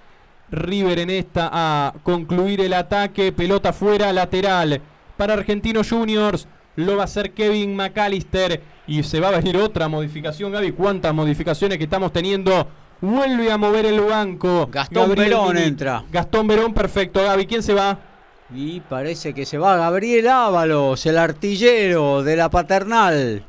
River 0.51 0.99
en 0.99 1.11
esta 1.11 1.49
a 1.51 1.95
concluir 2.03 2.61
el 2.61 2.75
ataque. 2.75 3.33
Pelota 3.33 3.73
fuera, 3.73 4.13
lateral. 4.13 4.83
Para 5.17 5.33
Argentinos 5.33 5.89
Juniors 5.89 6.47
lo 6.77 6.97
va 6.97 7.03
a 7.03 7.05
hacer 7.05 7.33
Kevin 7.33 7.77
McAllister 7.77 8.63
y 8.91 9.05
se 9.05 9.21
va 9.21 9.29
a 9.29 9.31
venir 9.31 9.57
otra 9.57 9.87
modificación, 9.87 10.51
Gaby. 10.51 10.73
¿Cuántas 10.73 11.15
modificaciones 11.15 11.79
que 11.79 11.85
estamos 11.85 12.13
teniendo? 12.13 12.67
Vuelve 13.01 13.53
a 13.53 13.57
mover 13.57 13.87
el 13.87 14.01
banco. 14.01 14.69
Gastón 14.69 15.15
Verón 15.15 15.57
entra. 15.57 16.03
Gastón 16.11 16.49
Verón, 16.49 16.75
perfecto, 16.75 17.23
Gaby. 17.23 17.47
¿Quién 17.47 17.63
se 17.63 17.73
va? 17.73 17.97
Y 18.53 18.81
parece 18.81 19.33
que 19.33 19.47
se 19.47 19.59
va 19.59 19.77
Gabriel 19.77 20.27
Ábalos, 20.27 21.07
el 21.07 21.19
artillero 21.19 22.25
de 22.25 22.35
la 22.35 22.51
paternal. 22.51 23.45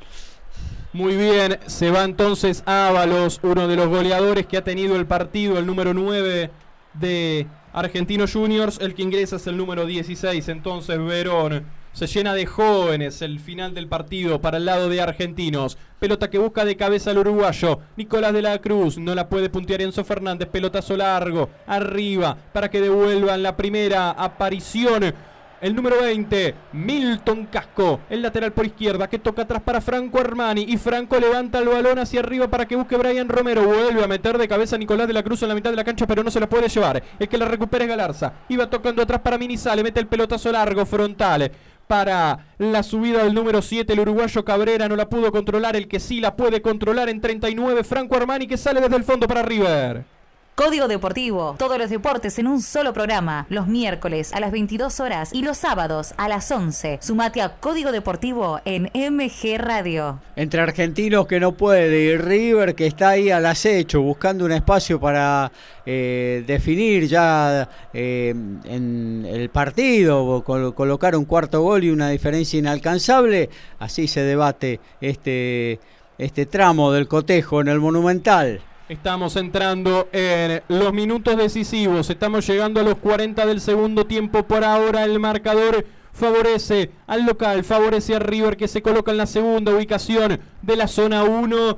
Muy 0.94 1.16
bien, 1.16 1.58
se 1.66 1.90
va 1.90 2.04
entonces 2.04 2.62
Ábalos, 2.68 3.40
uno 3.42 3.68
de 3.68 3.76
los 3.76 3.88
goleadores 3.88 4.46
que 4.46 4.58
ha 4.58 4.64
tenido 4.64 4.96
el 4.96 5.08
partido, 5.08 5.58
el 5.58 5.66
número 5.66 5.96
9 5.96 6.52
de 6.94 7.48
Argentinos 7.74 8.34
Juniors. 8.34 8.78
El 8.80 8.94
que 8.94 9.02
ingresa 9.02 9.38
es 9.38 9.48
el 9.48 9.58
número 9.58 9.88
16, 9.88 10.50
entonces 10.50 11.00
Verón 11.00 11.81
se 11.94 12.08
llena 12.08 12.34
de 12.34 12.46
jóvenes 12.46 13.22
el 13.22 13.40
final 13.40 13.74
del 13.74 13.88
partido 13.88 14.40
para 14.42 14.58
el 14.58 14.66
lado 14.66 14.90
de 14.90 15.02
argentinos. 15.02 15.78
Pelota 16.00 16.30
que 16.30 16.40
busca 16.40 16.66
de 16.66 16.78
cabeza 16.78 17.12
el 17.12 17.18
uruguayo. 17.18 17.80
Nicolás 17.98 18.34
de 18.34 18.42
la 18.42 18.60
Cruz 18.60 18.98
no 18.98 19.14
la 19.14 19.28
puede 19.28 19.50
puntear 19.50 19.82
Enzo 19.82 20.04
Fernández. 20.04 20.48
Pelotazo 20.50 20.96
largo. 20.96 21.50
Arriba 21.68 22.38
para 22.54 22.70
que 22.70 22.82
devuelvan 22.82 23.44
la 23.44 23.58
primera 23.58 24.12
aparición. 24.12 25.14
El 25.62 25.76
número 25.76 26.02
20, 26.02 26.56
Milton 26.74 27.46
Casco, 27.46 28.00
el 28.10 28.24
lateral 28.24 28.52
por 28.52 28.66
izquierda, 28.66 29.08
que 29.08 29.20
toca 29.20 29.44
atrás 29.44 29.62
para 29.62 29.80
Franco 29.80 30.20
Armani. 30.20 30.64
Y 30.64 30.78
Franco 30.78 31.20
levanta 31.20 31.60
el 31.60 31.68
balón 31.68 32.00
hacia 32.00 32.22
arriba 32.22 32.48
para 32.48 32.66
que 32.66 32.76
busque 32.76 32.98
Brian 32.98 33.30
Romero. 33.30 33.64
Vuelve 33.66 34.04
a 34.04 34.08
meter 34.08 34.40
de 34.40 34.48
cabeza 34.48 34.76
a 34.76 34.80
Nicolás 34.80 35.08
de 35.08 35.14
la 35.14 35.22
Cruz 35.22 35.44
en 35.44 35.50
la 35.50 35.54
mitad 35.54 35.70
de 35.70 35.76
la 35.76 35.84
cancha, 35.84 36.08
pero 36.08 36.24
no 36.24 36.32
se 36.32 36.40
la 36.40 36.50
puede 36.50 36.68
llevar. 36.68 37.04
El 37.20 37.30
que 37.30 37.38
la 37.38 37.46
recupera 37.46 37.84
es 37.84 37.90
Galarza. 37.90 38.34
Iba 38.50 38.72
tocando 38.72 39.04
atrás 39.04 39.22
para 39.22 39.38
Minizale, 39.38 39.84
mete 39.84 40.00
el 40.00 40.08
pelotazo 40.08 40.52
largo, 40.52 40.84
frontal 40.84 41.52
para 41.92 42.46
la 42.58 42.84
subida 42.84 43.26
del 43.26 43.34
número 43.34 43.62
7. 43.62 43.92
El 43.92 44.00
uruguayo 44.00 44.46
Cabrera 44.46 44.88
no 44.88 44.96
la 44.96 45.10
pudo 45.10 45.30
controlar. 45.30 45.76
El 45.76 45.90
que 45.90 46.00
sí 46.00 46.22
la 46.22 46.38
puede 46.38 46.62
controlar 46.62 47.10
en 47.10 47.20
39. 47.20 47.84
Franco 47.84 48.16
Armani 48.16 48.48
que 48.48 48.56
sale 48.56 48.80
desde 48.80 48.96
el 48.96 49.04
fondo 49.04 49.28
para 49.28 49.42
River. 49.42 50.06
Código 50.54 50.90
Deportivo. 50.90 51.56
Todos 51.58 51.78
los 51.78 51.90
deportes 51.90 52.38
en 52.38 52.46
un 52.46 52.62
solo 52.62 52.92
programa. 52.92 53.46
Los 53.50 53.68
miércoles 53.68 54.34
a 54.34 54.42
las 54.42 54.52
22 54.52 55.00
horas 55.00 55.34
y 55.34 55.44
los 55.44 55.58
sábados 55.58 56.14
a 56.18 56.28
las 56.28 56.52
11. 56.52 57.00
Sumate 57.02 57.42
a 57.42 57.56
Código 57.56 57.94
Deportivo 57.94 58.60
en 58.66 58.92
MG 58.94 59.58
Radio. 59.58 60.20
Entre 60.36 60.60
argentinos 60.60 61.26
que 61.26 61.40
no 61.40 61.54
puede 61.54 62.04
y 62.04 62.18
River 62.18 62.76
que 62.76 62.86
está 62.86 63.10
ahí 63.10 63.32
al 63.32 63.46
acecho 63.46 64.02
buscando 64.02 64.44
un 64.44 64.52
espacio 64.52 65.00
para 65.00 65.52
eh, 65.86 66.44
definir 66.46 67.08
ya 67.08 67.70
eh, 67.94 68.30
en 68.66 69.26
el 69.28 69.50
partido, 69.50 70.44
colocar 70.44 71.16
un 71.16 71.26
cuarto 71.26 71.62
gol 71.62 71.86
y 71.86 71.92
una 71.92 72.10
diferencia 72.10 72.60
inalcanzable. 72.60 73.50
Así 73.80 74.08
se 74.08 74.22
debate 74.22 74.82
este, 75.00 75.80
este 76.18 76.46
tramo 76.46 76.92
del 76.92 77.08
cotejo 77.08 77.62
en 77.62 77.70
el 77.70 77.80
Monumental. 77.80 78.62
Estamos 78.92 79.38
entrando 79.38 80.10
en 80.12 80.64
los 80.68 80.92
minutos 80.92 81.38
decisivos. 81.38 82.10
Estamos 82.10 82.46
llegando 82.46 82.82
a 82.82 82.84
los 82.84 82.98
40 82.98 83.46
del 83.46 83.62
segundo 83.62 84.04
tiempo. 84.04 84.44
Por 84.44 84.66
ahora 84.66 85.06
el 85.06 85.18
marcador 85.18 85.86
favorece 86.12 86.92
al 87.08 87.26
local, 87.26 87.64
favorece 87.64 88.16
a 88.16 88.20
River 88.20 88.58
que 88.58 88.68
se 88.68 88.82
coloca 88.82 89.12
en 89.12 89.18
la 89.18 89.28
segunda 89.28 89.74
ubicación 89.74 90.42
de 90.62 90.76
la 90.76 90.90
zona 90.90 91.24
1. 91.24 91.78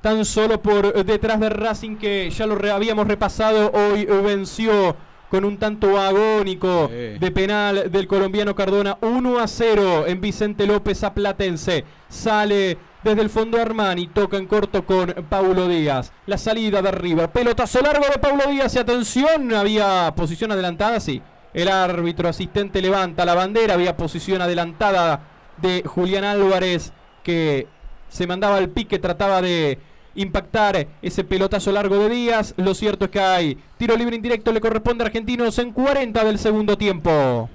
Tan 0.00 0.24
solo 0.24 0.62
por 0.62 1.04
detrás 1.04 1.38
de 1.38 1.50
Racing 1.50 1.96
que 1.96 2.30
ya 2.30 2.46
lo 2.46 2.54
habíamos 2.72 3.08
repasado. 3.08 3.70
Hoy 3.70 4.06
venció 4.06 4.96
con 5.30 5.44
un 5.44 5.58
tanto 5.58 5.98
agónico 5.98 6.88
de 6.88 7.30
penal 7.32 7.90
del 7.90 8.06
colombiano 8.06 8.54
Cardona. 8.54 8.98
1 9.00 9.38
a 9.38 9.46
0 9.46 10.06
en 10.06 10.20
Vicente 10.20 10.66
López 10.66 11.02
a 11.04 11.14
Platense. 11.14 11.84
Sale 12.08 12.78
desde 13.04 13.20
el 13.20 13.28
fondo 13.28 13.60
Armani, 13.60 14.08
toca 14.08 14.38
en 14.38 14.46
corto 14.46 14.86
con 14.86 15.12
Paulo 15.28 15.68
Díaz. 15.68 16.10
La 16.26 16.38
salida 16.38 16.80
de 16.80 16.88
arriba, 16.88 17.30
pelotazo 17.30 17.80
largo 17.82 18.06
de 18.10 18.18
Paulo 18.18 18.44
Díaz 18.50 18.74
y 18.74 18.78
atención, 18.78 19.52
había 19.52 20.12
posición 20.16 20.52
adelantada, 20.52 20.98
sí. 21.00 21.20
El 21.52 21.68
árbitro 21.68 22.28
asistente 22.28 22.80
levanta 22.80 23.24
la 23.24 23.34
bandera, 23.34 23.74
había 23.74 23.96
posición 23.96 24.40
adelantada 24.40 25.20
de 25.58 25.82
Julián 25.86 26.24
Álvarez 26.24 26.92
que 27.22 27.68
se 28.08 28.26
mandaba 28.26 28.56
al 28.56 28.70
pique, 28.70 28.98
trataba 28.98 29.42
de 29.42 29.78
impactar 30.14 30.86
ese 31.02 31.24
pelotazo 31.24 31.72
largo 31.72 31.96
de 31.98 32.08
Díaz. 32.08 32.54
Lo 32.56 32.74
cierto 32.74 33.06
es 33.06 33.10
que 33.10 33.20
hay 33.20 33.58
tiro 33.76 33.96
libre 33.96 34.16
indirecto, 34.16 34.52
le 34.52 34.60
corresponde 34.60 35.04
a 35.04 35.06
Argentinos 35.06 35.58
en 35.58 35.72
40 35.72 36.24
del 36.24 36.38
segundo 36.38 36.76
tiempo. 36.76 37.48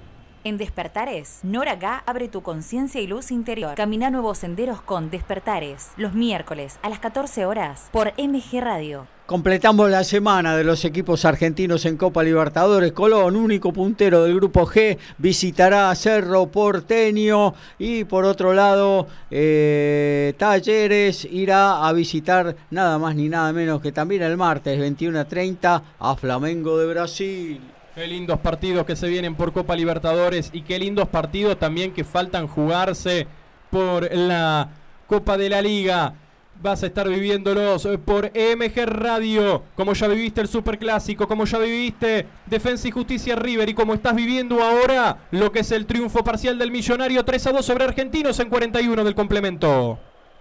En 0.45 0.57
Despertares, 0.57 1.41
Nora 1.43 1.75
Gá 1.75 2.01
abre 2.05 2.29
tu 2.29 2.41
conciencia 2.41 3.01
y 3.01 3.07
luz 3.07 3.29
interior. 3.29 3.75
Camina 3.75 4.09
nuevos 4.09 4.37
senderos 4.37 4.81
con 4.81 5.09
Despertares, 5.09 5.91
los 5.97 6.13
miércoles 6.13 6.79
a 6.81 6.89
las 6.89 6.99
14 6.99 7.45
horas 7.45 7.89
por 7.91 8.13
MG 8.17 8.61
Radio. 8.61 9.18
Completamos 9.29 9.91
la 9.91 10.03
semana 10.03 10.57
de 10.57 10.63
los 10.63 10.83
equipos 10.85 11.23
argentinos 11.23 11.85
en 11.85 11.97
Copa 11.97 12.23
Libertadores. 12.23 12.93
Colón, 12.93 13.35
único 13.35 13.71
puntero 13.71 14.23
del 14.23 14.33
grupo 14.33 14.65
G, 14.65 14.97
visitará 15.19 15.93
Cerro 15.93 16.47
Porteño 16.47 17.53
y 17.77 18.05
por 18.05 18.25
otro 18.25 18.55
lado 18.55 19.05
eh, 19.29 20.33
Talleres 20.35 21.25
irá 21.25 21.87
a 21.87 21.93
visitar 21.93 22.55
nada 22.71 22.97
más 22.97 23.15
ni 23.15 23.29
nada 23.29 23.53
menos 23.53 23.83
que 23.83 23.91
también 23.91 24.23
el 24.23 24.35
martes 24.35 24.79
21 24.79 25.19
a 25.19 25.25
30 25.25 25.83
a 25.99 26.15
Flamengo 26.15 26.79
de 26.79 26.87
Brasil. 26.87 27.61
Qué 27.93 28.07
lindos 28.07 28.39
partidos 28.39 28.83
que 28.83 28.95
se 28.95 29.07
vienen 29.09 29.35
por 29.35 29.53
Copa 29.53 29.75
Libertadores 29.75 30.49
y 30.53 30.63
qué 30.63 30.79
lindos 30.79 31.07
partidos 31.07 31.59
también 31.59 31.93
que 31.93 32.03
faltan 32.03 32.47
jugarse 32.47 33.27
por 33.69 34.11
la 34.11 34.69
Copa 35.05 35.37
de 35.37 35.49
la 35.49 35.61
Liga. 35.61 36.15
Vas 36.61 36.83
a 36.83 36.87
estar 36.87 37.07
viviéndolos 37.07 37.87
por 38.03 38.31
MG 38.35 38.85
Radio, 38.85 39.63
como 39.77 39.93
ya 39.93 40.07
viviste 40.07 40.41
el 40.41 40.49
Superclásico, 40.49 41.25
como 41.25 41.45
ya 41.45 41.57
viviste 41.57 42.27
Defensa 42.47 42.89
y 42.89 42.91
Justicia 42.91 43.37
River 43.37 43.69
y 43.69 43.73
como 43.73 43.93
estás 43.93 44.13
viviendo 44.13 44.61
ahora 44.61 45.27
lo 45.31 45.53
que 45.53 45.59
es 45.59 45.71
el 45.71 45.85
triunfo 45.85 46.21
parcial 46.23 46.57
del 46.57 46.71
Millonario 46.71 47.23
3 47.23 47.47
a 47.47 47.51
2 47.53 47.65
sobre 47.65 47.85
Argentinos 47.85 48.39
en 48.41 48.49
41 48.49 49.05
del 49.05 49.15
complemento. 49.15 49.99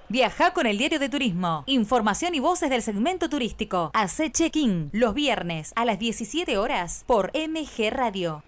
Viaja 0.09 0.55
con 0.55 0.67
el 0.67 0.79
diario 0.79 0.99
de 0.99 1.09
turismo. 1.09 1.63
Información 1.67 2.35
y 2.35 2.41
voces 2.41 2.71
del 2.71 2.83
segmento 2.83 3.29
turístico. 3.29 3.91
Hace 3.95 4.33
check-in 4.33 4.89
los 4.93 5.15
viernes 5.15 5.73
a 5.77 5.85
las 5.85 5.99
17 5.99 6.59
horas 6.59 7.05
por 7.07 7.31
MG 7.35 7.91
Radio. 7.91 8.43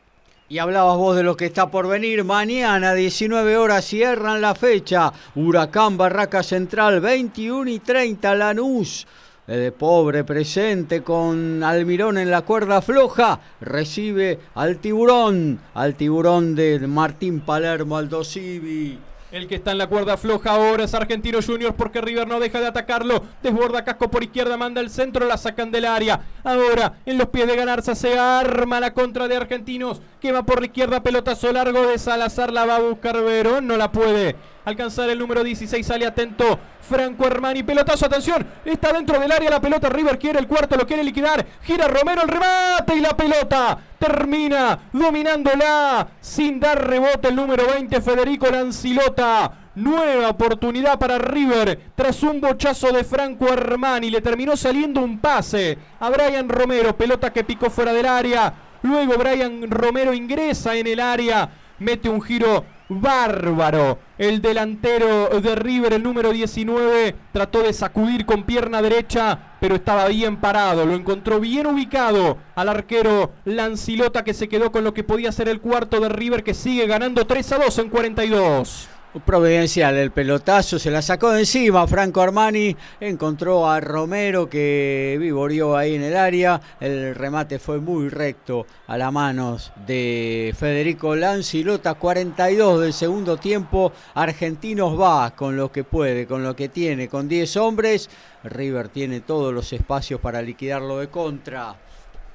Y 0.51 0.59
hablabas 0.59 0.97
vos 0.97 1.15
de 1.15 1.23
lo 1.23 1.37
que 1.37 1.47
está 1.47 1.71
por 1.71 1.87
venir. 1.87 2.25
Mañana, 2.25 2.93
19 2.93 3.57
horas, 3.57 3.85
cierran 3.85 4.41
la 4.41 4.57
fecha. 4.57 5.13
Huracán 5.37 5.97
Barraca 5.97 6.43
Central, 6.43 7.01
21 7.01 7.71
y 7.71 7.79
30, 7.79 8.35
Lanús. 8.35 9.07
De 9.47 9.71
pobre 9.71 10.25
presente 10.25 11.05
con 11.05 11.63
Almirón 11.63 12.19
en 12.19 12.33
la 12.33 12.43
cuerda 12.43 12.83
floja. 12.83 13.39
Recibe 13.61 14.41
al 14.57 14.79
tiburón. 14.79 15.61
Al 15.75 15.95
tiburón 15.95 16.57
de 16.57 16.81
Martín 16.81 17.43
Palermo, 17.43 17.97
Aldo 17.97 18.25
Civi. 18.25 18.99
El 19.33 19.47
que 19.47 19.55
está 19.55 19.71
en 19.71 19.79
la 19.79 19.87
cuerda 19.87 20.17
floja 20.17 20.51
ahora 20.51 20.85
es 20.85 20.95
Argentino 20.95 21.39
Junior 21.41 21.75
porque 21.75 22.01
River 22.01 22.27
no 22.27 22.41
deja 22.41 22.61
de 22.61 22.67
atacarlo. 22.67 23.25
Desborda 23.43 23.85
casco 23.85 24.11
por 24.11 24.25
izquierda, 24.25 24.57
manda 24.57 24.81
el 24.81 24.91
centro, 24.91 25.25
la 25.27 25.37
sacan 25.37 25.71
del 25.71 25.85
área. 25.85 26.21
Ahora 26.43 26.95
en 27.07 27.17
los 27.17 27.29
pies 27.29 27.47
de 27.47 27.55
Ganarza 27.55 27.95
se 27.95 28.19
arma 28.19 28.81
la 28.81 28.93
contra 28.93 29.29
de 29.29 29.37
Argentinos. 29.37 30.03
Que 30.21 30.33
va 30.33 30.43
por 30.43 30.61
la 30.61 30.67
izquierda, 30.67 31.03
pelotazo 31.03 31.53
largo 31.53 31.87
de 31.87 31.99
Salazar. 31.99 32.53
La 32.53 32.67
va 32.67 32.77
a 32.77 32.81
buscar 32.81 33.23
Verón, 33.23 33.69
no 33.69 33.77
la 33.77 33.93
puede 33.93 34.35
alcanzar 34.65 35.09
el 35.11 35.19
número 35.19 35.43
16. 35.43 35.87
Sale 35.87 36.07
atento 36.07 36.59
Franco 36.81 37.27
Armani. 37.27 37.63
Pelotazo, 37.63 38.07
atención. 38.07 38.47
Está 38.65 38.93
dentro 38.93 39.19
del 39.19 39.33
área 39.33 39.51
la 39.51 39.61
pelota. 39.61 39.89
River 39.89 40.19
quiere 40.19 40.39
el 40.39 40.47
cuarto, 40.47 40.77
lo 40.77 40.87
quiere 40.87 41.05
liquidar. 41.05 41.45
Gira 41.63 41.89
Romero 41.89 42.23
el 42.23 42.29
remate 42.29 42.97
y 42.97 43.01
la 43.01 43.17
pelota 43.17 43.79
termina 43.99 44.79
dominándola 44.93 46.09
sin 46.21 46.59
dar 46.59 46.89
rebote 46.89 47.29
el 47.29 47.37
número 47.37 47.67
20 47.67 48.01
Federico 48.01 48.49
Lancilota. 48.51 49.53
Nueva 49.77 50.31
oportunidad 50.31 50.99
para 50.99 51.17
River 51.19 51.93
tras 51.95 52.23
un 52.23 52.41
bochazo 52.41 52.93
de 52.93 53.05
Franco 53.05 53.51
Armani. 53.53 54.11
Le 54.11 54.21
terminó 54.21 54.57
saliendo 54.57 55.01
un 55.01 55.21
pase 55.21 55.79
a 56.01 56.11
Brian 56.11 56.49
Romero. 56.49 56.97
Pelota 56.97 57.33
que 57.33 57.45
picó 57.45 57.71
fuera 57.71 57.93
del 57.93 58.07
área. 58.07 58.53
Luego 58.83 59.17
Brian 59.17 59.71
Romero 59.71 60.13
ingresa 60.13 60.75
en 60.75 60.87
el 60.87 60.99
área. 60.99 61.49
Mete 61.79 62.09
un 62.09 62.21
giro 62.21 62.65
bárbaro. 62.91 63.99
El 64.19 64.43
delantero 64.43 65.41
de 65.41 65.55
River, 65.55 65.95
el 65.95 66.03
número 66.03 66.33
19, 66.33 67.15
trató 67.33 67.63
de 67.63 67.73
sacudir 67.73 68.27
con 68.27 68.43
pierna 68.43 68.83
derecha, 68.83 69.57
pero 69.61 69.77
estaba 69.77 70.09
bien 70.09 70.37
parado. 70.37 70.85
Lo 70.85 70.95
encontró 70.95 71.41
bien 71.41 71.67
ubicado 71.67 72.37
al 72.55 72.69
arquero 72.69 73.33
Lancilota, 73.45 74.25
que 74.25 74.35
se 74.35 74.49
quedó 74.49 74.73
con 74.73 74.85
lo 74.85 74.93
que 74.93 75.05
podía 75.05 75.33
ser 75.33 75.49
el 75.49 75.61
cuarto 75.61 76.01
de 76.01 76.11
River, 76.11 76.43
que 76.43 76.53
sigue 76.53 76.87
ganando 76.87 77.27
3 77.27 77.53
a 77.53 77.59
2 77.59 77.79
en 77.79 77.89
42. 77.89 78.89
Providencial 79.19 79.97
el 79.97 80.13
pelotazo, 80.13 80.79
se 80.79 80.89
la 80.89 81.03
sacó 81.03 81.33
de 81.33 81.41
encima 81.41 81.85
Franco 81.89 82.21
Armani, 82.21 82.77
encontró 83.01 83.69
a 83.69 83.81
Romero 83.81 84.49
que 84.49 85.17
vivoreó 85.19 85.77
ahí 85.77 85.97
en 85.97 86.03
el 86.03 86.17
área, 86.17 86.61
el 86.79 87.17
remate 87.17 87.59
fue 87.59 87.81
muy 87.81 88.09
recto 88.09 88.67
a 88.87 88.97
las 88.97 89.13
manos 89.13 89.73
de 89.85 90.55
Federico 90.57 91.17
Lancilota, 91.17 91.95
42 91.95 92.83
del 92.83 92.93
segundo 92.93 93.37
tiempo, 93.37 93.93
Argentinos 94.15 94.99
va 94.99 95.35
con 95.35 95.57
lo 95.57 95.73
que 95.73 95.83
puede, 95.83 96.29
con 96.29 96.45
lo 96.45 96.55
que 96.55 96.69
tiene, 96.69 97.09
con 97.09 97.29
10 97.29 97.57
hombres, 97.57 98.09
River 98.45 98.91
tiene 98.91 99.23
todos 99.23 99.53
los 99.53 99.73
espacios 99.73 100.21
para 100.21 100.41
liquidarlo 100.41 100.99
de 100.99 101.09
contra. 101.09 101.75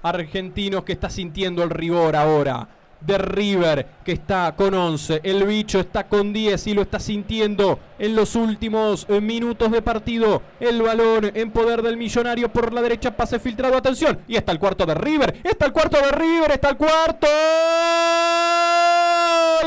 Argentinos 0.03 0.83
que 0.83 0.91
está 0.91 1.09
sintiendo 1.09 1.63
el 1.63 1.69
rigor 1.69 2.17
ahora 2.17 2.67
de 3.05 3.17
River, 3.17 3.87
que 4.03 4.13
está 4.13 4.55
con 4.55 4.73
11. 4.73 5.21
El 5.23 5.43
bicho 5.45 5.79
está 5.79 6.07
con 6.07 6.33
10 6.33 6.67
y 6.67 6.73
lo 6.73 6.81
está 6.81 6.99
sintiendo 6.99 7.79
en 7.99 8.15
los 8.15 8.35
últimos 8.35 9.05
eh, 9.09 9.21
minutos 9.21 9.71
de 9.71 9.81
partido. 9.81 10.41
El 10.59 10.81
balón 10.81 11.31
en 11.33 11.51
poder 11.51 11.81
del 11.81 11.97
millonario 11.97 12.49
por 12.49 12.73
la 12.73 12.81
derecha, 12.81 13.15
pase 13.15 13.39
filtrado. 13.39 13.77
Atención, 13.77 14.19
y 14.27 14.35
está 14.35 14.51
el 14.51 14.59
cuarto 14.59 14.85
de 14.85 14.95
River. 14.95 15.39
Está 15.43 15.65
el 15.65 15.73
cuarto 15.73 15.97
de 15.97 16.11
River, 16.11 16.51
está 16.51 16.69
el 16.69 16.77
cuarto. 16.77 17.27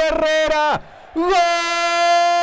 Herrera. 0.00 0.80
¡Gol! 1.14 2.37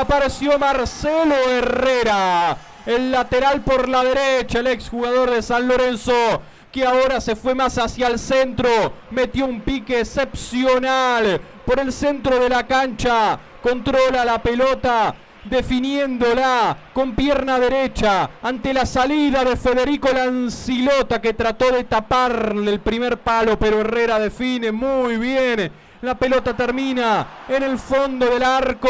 Apareció 0.00 0.58
Marcelo 0.58 1.34
Herrera, 1.48 2.56
el 2.86 3.12
lateral 3.12 3.60
por 3.60 3.88
la 3.88 4.02
derecha, 4.02 4.60
el 4.60 4.68
exjugador 4.68 5.30
de 5.30 5.42
San 5.42 5.68
Lorenzo, 5.68 6.40
que 6.72 6.86
ahora 6.86 7.20
se 7.20 7.36
fue 7.36 7.54
más 7.54 7.76
hacia 7.78 8.08
el 8.08 8.18
centro, 8.18 8.68
metió 9.10 9.44
un 9.44 9.60
pique 9.60 10.00
excepcional 10.00 11.40
por 11.66 11.80
el 11.80 11.92
centro 11.92 12.38
de 12.38 12.48
la 12.48 12.66
cancha, 12.66 13.38
controla 13.62 14.24
la 14.24 14.42
pelota, 14.42 15.14
definiéndola 15.44 16.76
con 16.92 17.14
pierna 17.14 17.58
derecha 17.58 18.30
ante 18.42 18.74
la 18.74 18.86
salida 18.86 19.44
de 19.44 19.56
Federico 19.56 20.10
Lancilota 20.12 21.20
que 21.20 21.34
trató 21.34 21.72
de 21.72 21.84
taparle 21.84 22.70
el 22.70 22.80
primer 22.80 23.18
palo, 23.18 23.58
pero 23.58 23.80
Herrera 23.80 24.18
define 24.18 24.72
muy 24.72 25.16
bien 25.16 25.70
la 26.02 26.14
pelota 26.18 26.56
termina 26.56 27.26
en 27.48 27.62
el 27.62 27.78
fondo 27.78 28.26
del 28.26 28.42
arco 28.42 28.88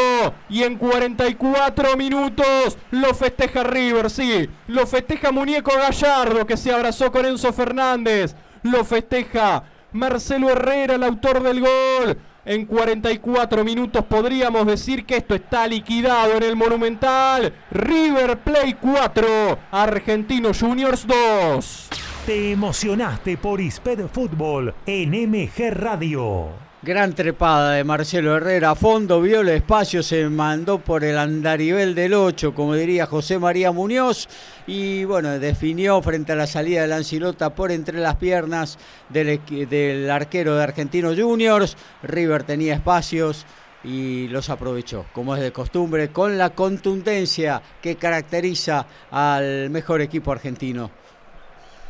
y 0.48 0.62
en 0.62 0.76
44 0.76 1.96
minutos 1.96 2.78
lo 2.92 3.14
festeja 3.14 3.64
River, 3.64 4.10
sí. 4.10 4.48
Lo 4.68 4.86
festeja 4.86 5.32
Muñeco 5.32 5.72
Gallardo 5.72 6.46
que 6.46 6.56
se 6.56 6.72
abrazó 6.72 7.10
con 7.10 7.26
Enzo 7.26 7.52
Fernández. 7.52 8.36
Lo 8.62 8.84
festeja 8.84 9.64
Marcelo 9.92 10.50
Herrera, 10.50 10.94
el 10.94 11.02
autor 11.02 11.42
del 11.42 11.60
gol. 11.60 12.18
En 12.44 12.64
44 12.64 13.64
minutos 13.64 14.04
podríamos 14.04 14.66
decir 14.66 15.04
que 15.04 15.16
esto 15.16 15.34
está 15.34 15.66
liquidado 15.66 16.34
en 16.36 16.42
el 16.42 16.56
Monumental. 16.56 17.52
River 17.70 18.38
Play 18.38 18.74
4, 18.80 19.58
Argentino 19.70 20.50
Juniors 20.58 21.06
2. 21.06 21.88
Te 22.26 22.52
emocionaste 22.52 23.36
por 23.36 23.60
Isped 23.60 24.06
Fútbol 24.08 24.74
en 24.86 25.10
MG 25.10 25.70
Radio. 25.70 26.69
Gran 26.82 27.12
trepada 27.12 27.73
de 27.73 27.85
Marcelo 27.85 28.35
Herrera 28.35 28.70
a 28.70 28.74
fondo, 28.74 29.20
vio 29.20 29.43
el 29.43 29.51
espacio, 29.51 30.02
se 30.02 30.27
mandó 30.31 30.78
por 30.78 31.05
el 31.05 31.19
andarivel 31.19 31.94
del 31.94 32.15
8, 32.15 32.55
como 32.55 32.74
diría 32.74 33.05
José 33.05 33.39
María 33.39 33.70
Muñoz, 33.70 34.31
y 34.66 35.05
bueno, 35.05 35.39
definió 35.39 36.01
frente 36.01 36.32
a 36.32 36.36
la 36.36 36.47
salida 36.47 36.81
de 36.81 36.89
Lancilota 36.89 37.55
por 37.55 37.70
entre 37.70 37.98
las 37.98 38.16
piernas 38.16 38.78
del, 39.11 39.43
del 39.69 40.11
arquero 40.11 40.57
de 40.57 40.62
Argentinos 40.62 41.20
Juniors. 41.20 41.77
River 42.02 42.44
tenía 42.44 42.77
espacios 42.77 43.44
y 43.85 44.28
los 44.28 44.48
aprovechó, 44.48 45.05
como 45.12 45.36
es 45.36 45.43
de 45.43 45.52
costumbre, 45.52 46.09
con 46.09 46.39
la 46.39 46.48
contundencia 46.48 47.61
que 47.82 47.97
caracteriza 47.97 48.86
al 49.11 49.69
mejor 49.69 50.01
equipo 50.01 50.32
argentino. 50.32 50.90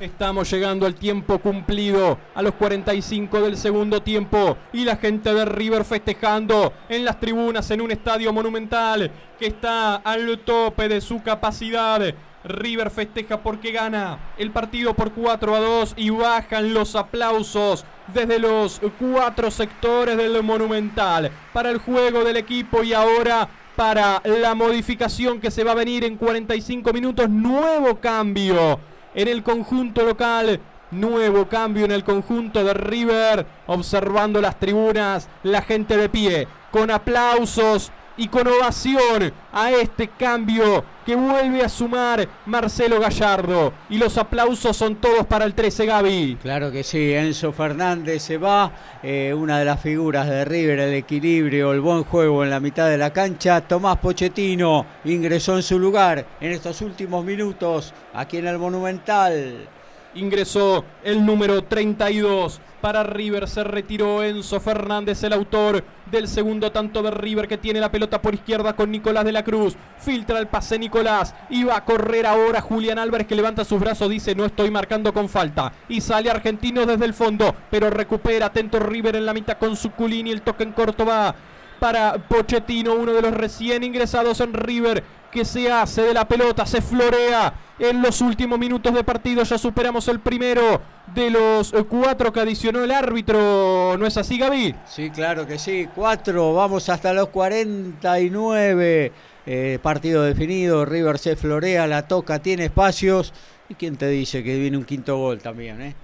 Estamos 0.01 0.51
llegando 0.51 0.87
al 0.87 0.95
tiempo 0.95 1.39
cumplido, 1.41 2.19
a 2.35 2.41
los 2.41 2.55
45 2.55 3.43
del 3.43 3.59
segundo 3.59 4.01
tiempo, 4.01 4.57
y 4.73 4.87
la 4.87 4.97
gente 4.97 5.35
de 5.35 5.45
River 5.45 5.85
festejando 5.85 6.73
en 6.89 7.05
las 7.05 7.21
tribunas 7.21 7.71
en 7.71 7.83
un 7.83 7.91
estadio 7.91 8.33
monumental 8.33 9.11
que 9.39 9.49
está 9.49 9.97
al 9.97 10.39
tope 10.39 10.89
de 10.89 11.03
su 11.03 11.23
capacidad. 11.23 12.15
River 12.45 12.91
festeja 12.91 13.43
porque 13.43 13.73
gana 13.73 14.33
el 14.39 14.51
partido 14.53 14.95
por 14.95 15.13
4 15.13 15.55
a 15.55 15.61
2 15.61 15.93
y 15.99 16.09
bajan 16.09 16.73
los 16.73 16.97
aplausos 16.97 17.85
desde 18.15 18.39
los 18.39 18.81
cuatro 18.99 19.51
sectores 19.51 20.17
del 20.17 20.43
Monumental 20.43 21.31
para 21.53 21.69
el 21.69 21.77
juego 21.77 22.25
del 22.25 22.39
equipo 22.39 22.83
y 22.83 22.95
ahora 22.95 23.47
para 23.77 24.23
la 24.25 24.55
modificación 24.55 25.41
que 25.41 25.51
se 25.51 25.63
va 25.63 25.73
a 25.73 25.75
venir 25.75 26.05
en 26.05 26.17
45 26.17 26.91
minutos. 26.95 27.29
Nuevo 27.29 27.97
cambio 27.97 28.81
en 29.15 29.29
el 29.29 29.43
conjunto 29.43 30.05
local. 30.05 30.61
Nuevo 30.91 31.47
cambio 31.47 31.85
en 31.85 31.93
el 31.93 32.03
conjunto 32.03 32.65
de 32.65 32.75
River. 32.75 33.47
Observando 33.67 34.41
las 34.41 34.59
tribunas, 34.59 35.29
la 35.45 35.63
gente 35.63 35.97
de 35.97 36.09
pie, 36.09 36.49
con 36.71 36.91
aplausos 36.91 37.93
y 38.17 38.29
con 38.29 38.47
ovación 38.47 39.33
a 39.53 39.71
este 39.73 40.09
cambio 40.09 40.85
que 41.05 41.15
vuelve 41.15 41.63
a 41.63 41.69
sumar 41.69 42.29
Marcelo 42.47 43.01
Gallardo. 43.01 43.73
Y 43.89 43.99
los 43.99 44.17
aplausos 44.19 44.77
son 44.77 44.97
todos 44.97 45.27
para 45.27 45.45
el 45.45 45.55
13 45.55 45.87
Gaby. 45.87 46.39
Claro 46.43 46.71
que 46.71 46.83
sí, 46.85 47.13
Enzo 47.13 47.53
Fernández 47.53 48.23
se 48.23 48.39
va, 48.39 48.73
eh, 49.03 49.35
una 49.37 49.59
de 49.59 49.65
las 49.65 49.81
figuras 49.81 50.29
de 50.29 50.45
River, 50.45 50.79
el 50.81 50.95
equilibrio, 50.95 51.73
el 51.73 51.81
buen 51.81 52.05
juego 52.05 52.45
en 52.45 52.51
la 52.51 52.61
mitad 52.61 52.89
de 52.89 52.99
la 52.99 53.13
cancha. 53.13 53.61
Tomás 53.63 53.97
Pochettino 53.99 54.87
ingresó 55.05 55.57
en 55.57 55.63
su 55.63 55.79
lugar 55.79 56.27
en 56.41 56.53
estos 56.53 56.81
últimos 56.83 57.25
minutos 57.25 57.95
aquí 58.15 58.37
en 58.37 58.47
el 58.47 58.59
Monumental. 58.59 59.69
Ingresó 60.15 60.85
el 61.05 61.25
número 61.25 61.63
32 61.63 62.61
para 62.81 63.03
River. 63.05 63.49
Se 63.49 63.63
retiró 63.63 64.23
Enzo 64.23 64.59
Fernández, 64.59 65.23
el 65.23 65.33
autor 65.33 65.85
del 66.11 66.27
segundo 66.27 66.73
tanto 66.73 67.03
de 67.03 67.11
River 67.11 67.47
que 67.47 67.59
tiene 67.59 67.81
la 67.81 67.93
pelota 67.93 68.21
por 68.21 68.35
izquierda 68.35 68.75
con 68.75 68.91
Nicolás 68.91 69.25
de 69.25 69.33
la 69.33 69.45
Cruz. 69.45 69.77
Filtra 69.99 70.39
el 70.39 70.49
pase 70.49 70.79
Nicolás 70.79 71.35
y 71.49 71.65
va 71.65 71.77
a 71.77 71.85
correr 71.85 72.27
ahora 72.27 72.61
Julián 72.61 72.99
Álvarez 72.99 73.27
que 73.27 73.37
levanta 73.37 73.65
sus 73.65 73.81
brazos, 73.81 74.11
dice 74.11 74.35
no 74.35 74.45
estoy 74.45 74.71
marcando 74.71 75.13
con 75.13 75.29
falta. 75.29 75.73
Y 75.89 76.01
sale 76.01 76.31
Argentino 76.31 76.87
desde 76.87 77.05
el 77.05 77.15
fondo, 77.15 77.55
pero 77.71 77.91
recupera 77.91 78.47
atento 78.47 78.81
River 78.81 79.17
en 79.17 79.27
la 79.27 79.35
mitad 79.35 79.59
con 79.59 79.77
su 79.77 79.93
y 80.09 80.31
el 80.31 80.43
toque 80.43 80.65
en 80.65 80.73
corto 80.73 81.05
va 81.05 81.35
para 81.79 82.19
Pochettino, 82.29 82.95
uno 82.95 83.13
de 83.13 83.23
los 83.23 83.33
recién 83.33 83.83
ingresados 83.83 84.41
en 84.41 84.53
River 84.53 85.03
que 85.31 85.45
se 85.45 85.71
hace 85.71 86.03
de 86.03 86.15
la 86.15 86.27
pelota, 86.27 86.67
se 86.67 86.83
florea 86.83 87.55
en 87.79 88.03
los 88.03 88.21
últimos 88.21 88.59
minutos 88.59 88.93
de 88.93 89.05
partido. 89.05 89.43
Ya 89.43 89.59
superamos 89.59 90.09
el 90.09 90.21
primero 90.21 90.81
de 91.15 91.31
los 91.31 91.73
cuatro 91.89 92.33
que 92.33 92.41
adicionó 92.41 92.83
el 92.83 92.91
árbitro. 92.91 93.97
¿No 93.99 94.07
es 94.07 94.17
así, 94.17 94.39
Gaby? 94.39 94.75
Sí, 94.87 95.11
claro 95.11 95.47
que 95.47 95.59
sí. 95.59 95.89
Cuatro, 95.95 96.55
vamos 96.55 96.89
hasta 96.89 97.13
los 97.13 97.29
49. 97.29 99.13
Eh, 99.47 99.79
partido 99.83 100.23
definido, 100.23 100.85
River 100.85 101.19
se 101.19 101.35
florea, 101.35 101.87
la 101.87 102.07
toca, 102.07 102.41
tiene 102.41 102.67
espacios. 102.67 103.33
¿Y 103.69 103.75
quién 103.75 103.97
te 103.97 104.09
dice 104.09 104.45
que 104.45 104.59
viene 104.59 104.77
un 104.77 104.85
quinto 104.85 105.17
gol 105.17 105.41
también? 105.41 105.81
Eh? 105.81 105.95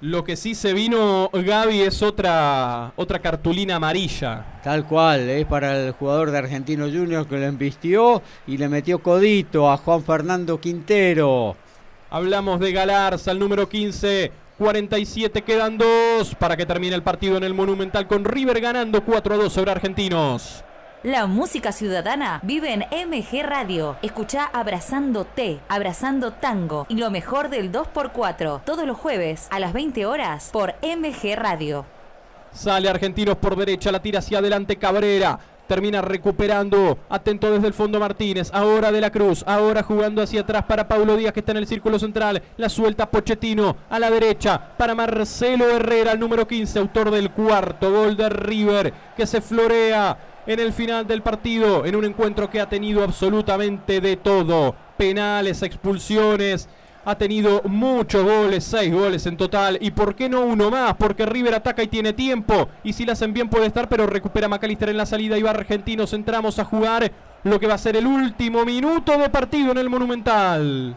Lo 0.00 0.22
que 0.22 0.36
sí 0.36 0.54
se 0.54 0.74
vino, 0.74 1.28
Gaby, 1.32 1.80
es 1.80 2.02
otra, 2.02 2.92
otra 2.94 3.18
cartulina 3.18 3.76
amarilla. 3.76 4.60
Tal 4.62 4.86
cual, 4.86 5.28
es 5.28 5.44
para 5.44 5.76
el 5.76 5.90
jugador 5.90 6.30
de 6.30 6.38
Argentino 6.38 6.84
Juniors 6.84 7.26
que 7.26 7.36
lo 7.36 7.46
embistió 7.46 8.22
y 8.46 8.58
le 8.58 8.68
metió 8.68 9.00
codito 9.00 9.68
a 9.68 9.76
Juan 9.76 10.04
Fernando 10.04 10.60
Quintero. 10.60 11.56
Hablamos 12.10 12.60
de 12.60 12.70
Galarza, 12.70 13.32
el 13.32 13.40
número 13.40 13.68
15. 13.68 14.30
47 14.56 15.42
quedan 15.42 15.76
dos 15.78 16.34
para 16.36 16.56
que 16.56 16.66
termine 16.66 16.94
el 16.94 17.02
partido 17.02 17.36
en 17.36 17.42
el 17.42 17.54
Monumental 17.54 18.06
con 18.06 18.24
River 18.24 18.60
ganando 18.60 19.04
4 19.04 19.34
a 19.34 19.36
2 19.36 19.52
sobre 19.52 19.72
Argentinos. 19.72 20.64
La 21.08 21.26
música 21.26 21.72
ciudadana 21.72 22.38
vive 22.42 22.70
en 22.70 22.80
MG 22.80 23.42
Radio. 23.42 23.96
Escucha 24.02 24.44
Abrazando 24.44 25.24
T, 25.24 25.58
Abrazando 25.66 26.32
Tango 26.32 26.84
y 26.90 26.96
lo 26.96 27.10
mejor 27.10 27.48
del 27.48 27.72
2x4 27.72 28.60
todos 28.62 28.86
los 28.86 28.98
jueves 28.98 29.48
a 29.50 29.58
las 29.58 29.72
20 29.72 30.04
horas 30.04 30.50
por 30.52 30.74
MG 30.82 31.34
Radio. 31.34 31.86
Sale 32.52 32.90
Argentinos 32.90 33.38
por 33.38 33.56
derecha, 33.56 33.90
la 33.90 34.02
tira 34.02 34.18
hacia 34.18 34.40
adelante 34.40 34.76
Cabrera. 34.76 35.38
Termina 35.66 36.02
recuperando. 36.02 36.98
Atento 37.08 37.50
desde 37.50 37.68
el 37.68 37.74
fondo 37.74 37.98
Martínez. 37.98 38.50
Ahora 38.52 38.92
de 38.92 39.00
la 39.00 39.10
Cruz. 39.10 39.44
Ahora 39.46 39.82
jugando 39.82 40.20
hacia 40.20 40.42
atrás 40.42 40.64
para 40.64 40.88
Paulo 40.88 41.16
Díaz 41.16 41.32
que 41.32 41.40
está 41.40 41.52
en 41.52 41.58
el 41.58 41.66
círculo 41.66 41.98
central. 41.98 42.42
La 42.58 42.68
suelta 42.68 43.10
Pochettino 43.10 43.76
a 43.88 43.98
la 43.98 44.10
derecha 44.10 44.60
para 44.76 44.94
Marcelo 44.94 45.70
Herrera, 45.70 46.12
el 46.12 46.20
número 46.20 46.46
15, 46.46 46.78
autor 46.78 47.10
del 47.10 47.30
cuarto 47.30 47.90
gol 47.90 48.14
de 48.14 48.28
River 48.28 48.92
que 49.16 49.26
se 49.26 49.40
florea 49.40 50.37
en 50.48 50.60
el 50.60 50.72
final 50.72 51.06
del 51.06 51.20
partido, 51.20 51.84
en 51.84 51.94
un 51.94 52.06
encuentro 52.06 52.48
que 52.48 52.58
ha 52.58 52.68
tenido 52.70 53.04
absolutamente 53.04 54.00
de 54.00 54.16
todo. 54.16 54.74
Penales, 54.96 55.62
expulsiones, 55.62 56.70
ha 57.04 57.18
tenido 57.18 57.60
muchos 57.64 58.24
goles, 58.24 58.64
seis 58.64 58.90
goles 58.90 59.26
en 59.26 59.36
total. 59.36 59.76
¿Y 59.82 59.90
por 59.90 60.14
qué 60.14 60.26
no 60.26 60.40
uno 60.40 60.70
más? 60.70 60.94
Porque 60.94 61.26
River 61.26 61.54
ataca 61.54 61.82
y 61.82 61.88
tiene 61.88 62.14
tiempo. 62.14 62.70
Y 62.82 62.94
si 62.94 63.04
la 63.04 63.12
hacen 63.12 63.34
bien 63.34 63.50
puede 63.50 63.66
estar, 63.66 63.90
pero 63.90 64.06
recupera 64.06 64.48
Macalister 64.48 64.88
en 64.88 64.96
la 64.96 65.04
salida 65.04 65.36
y 65.36 65.42
va 65.42 65.50
Argentinos. 65.50 66.14
Entramos 66.14 66.58
a 66.58 66.64
jugar 66.64 67.12
lo 67.44 67.60
que 67.60 67.66
va 67.66 67.74
a 67.74 67.78
ser 67.78 67.96
el 67.96 68.06
último 68.06 68.64
minuto 68.64 69.18
de 69.18 69.28
partido 69.28 69.72
en 69.72 69.78
el 69.78 69.90
Monumental. 69.90 70.96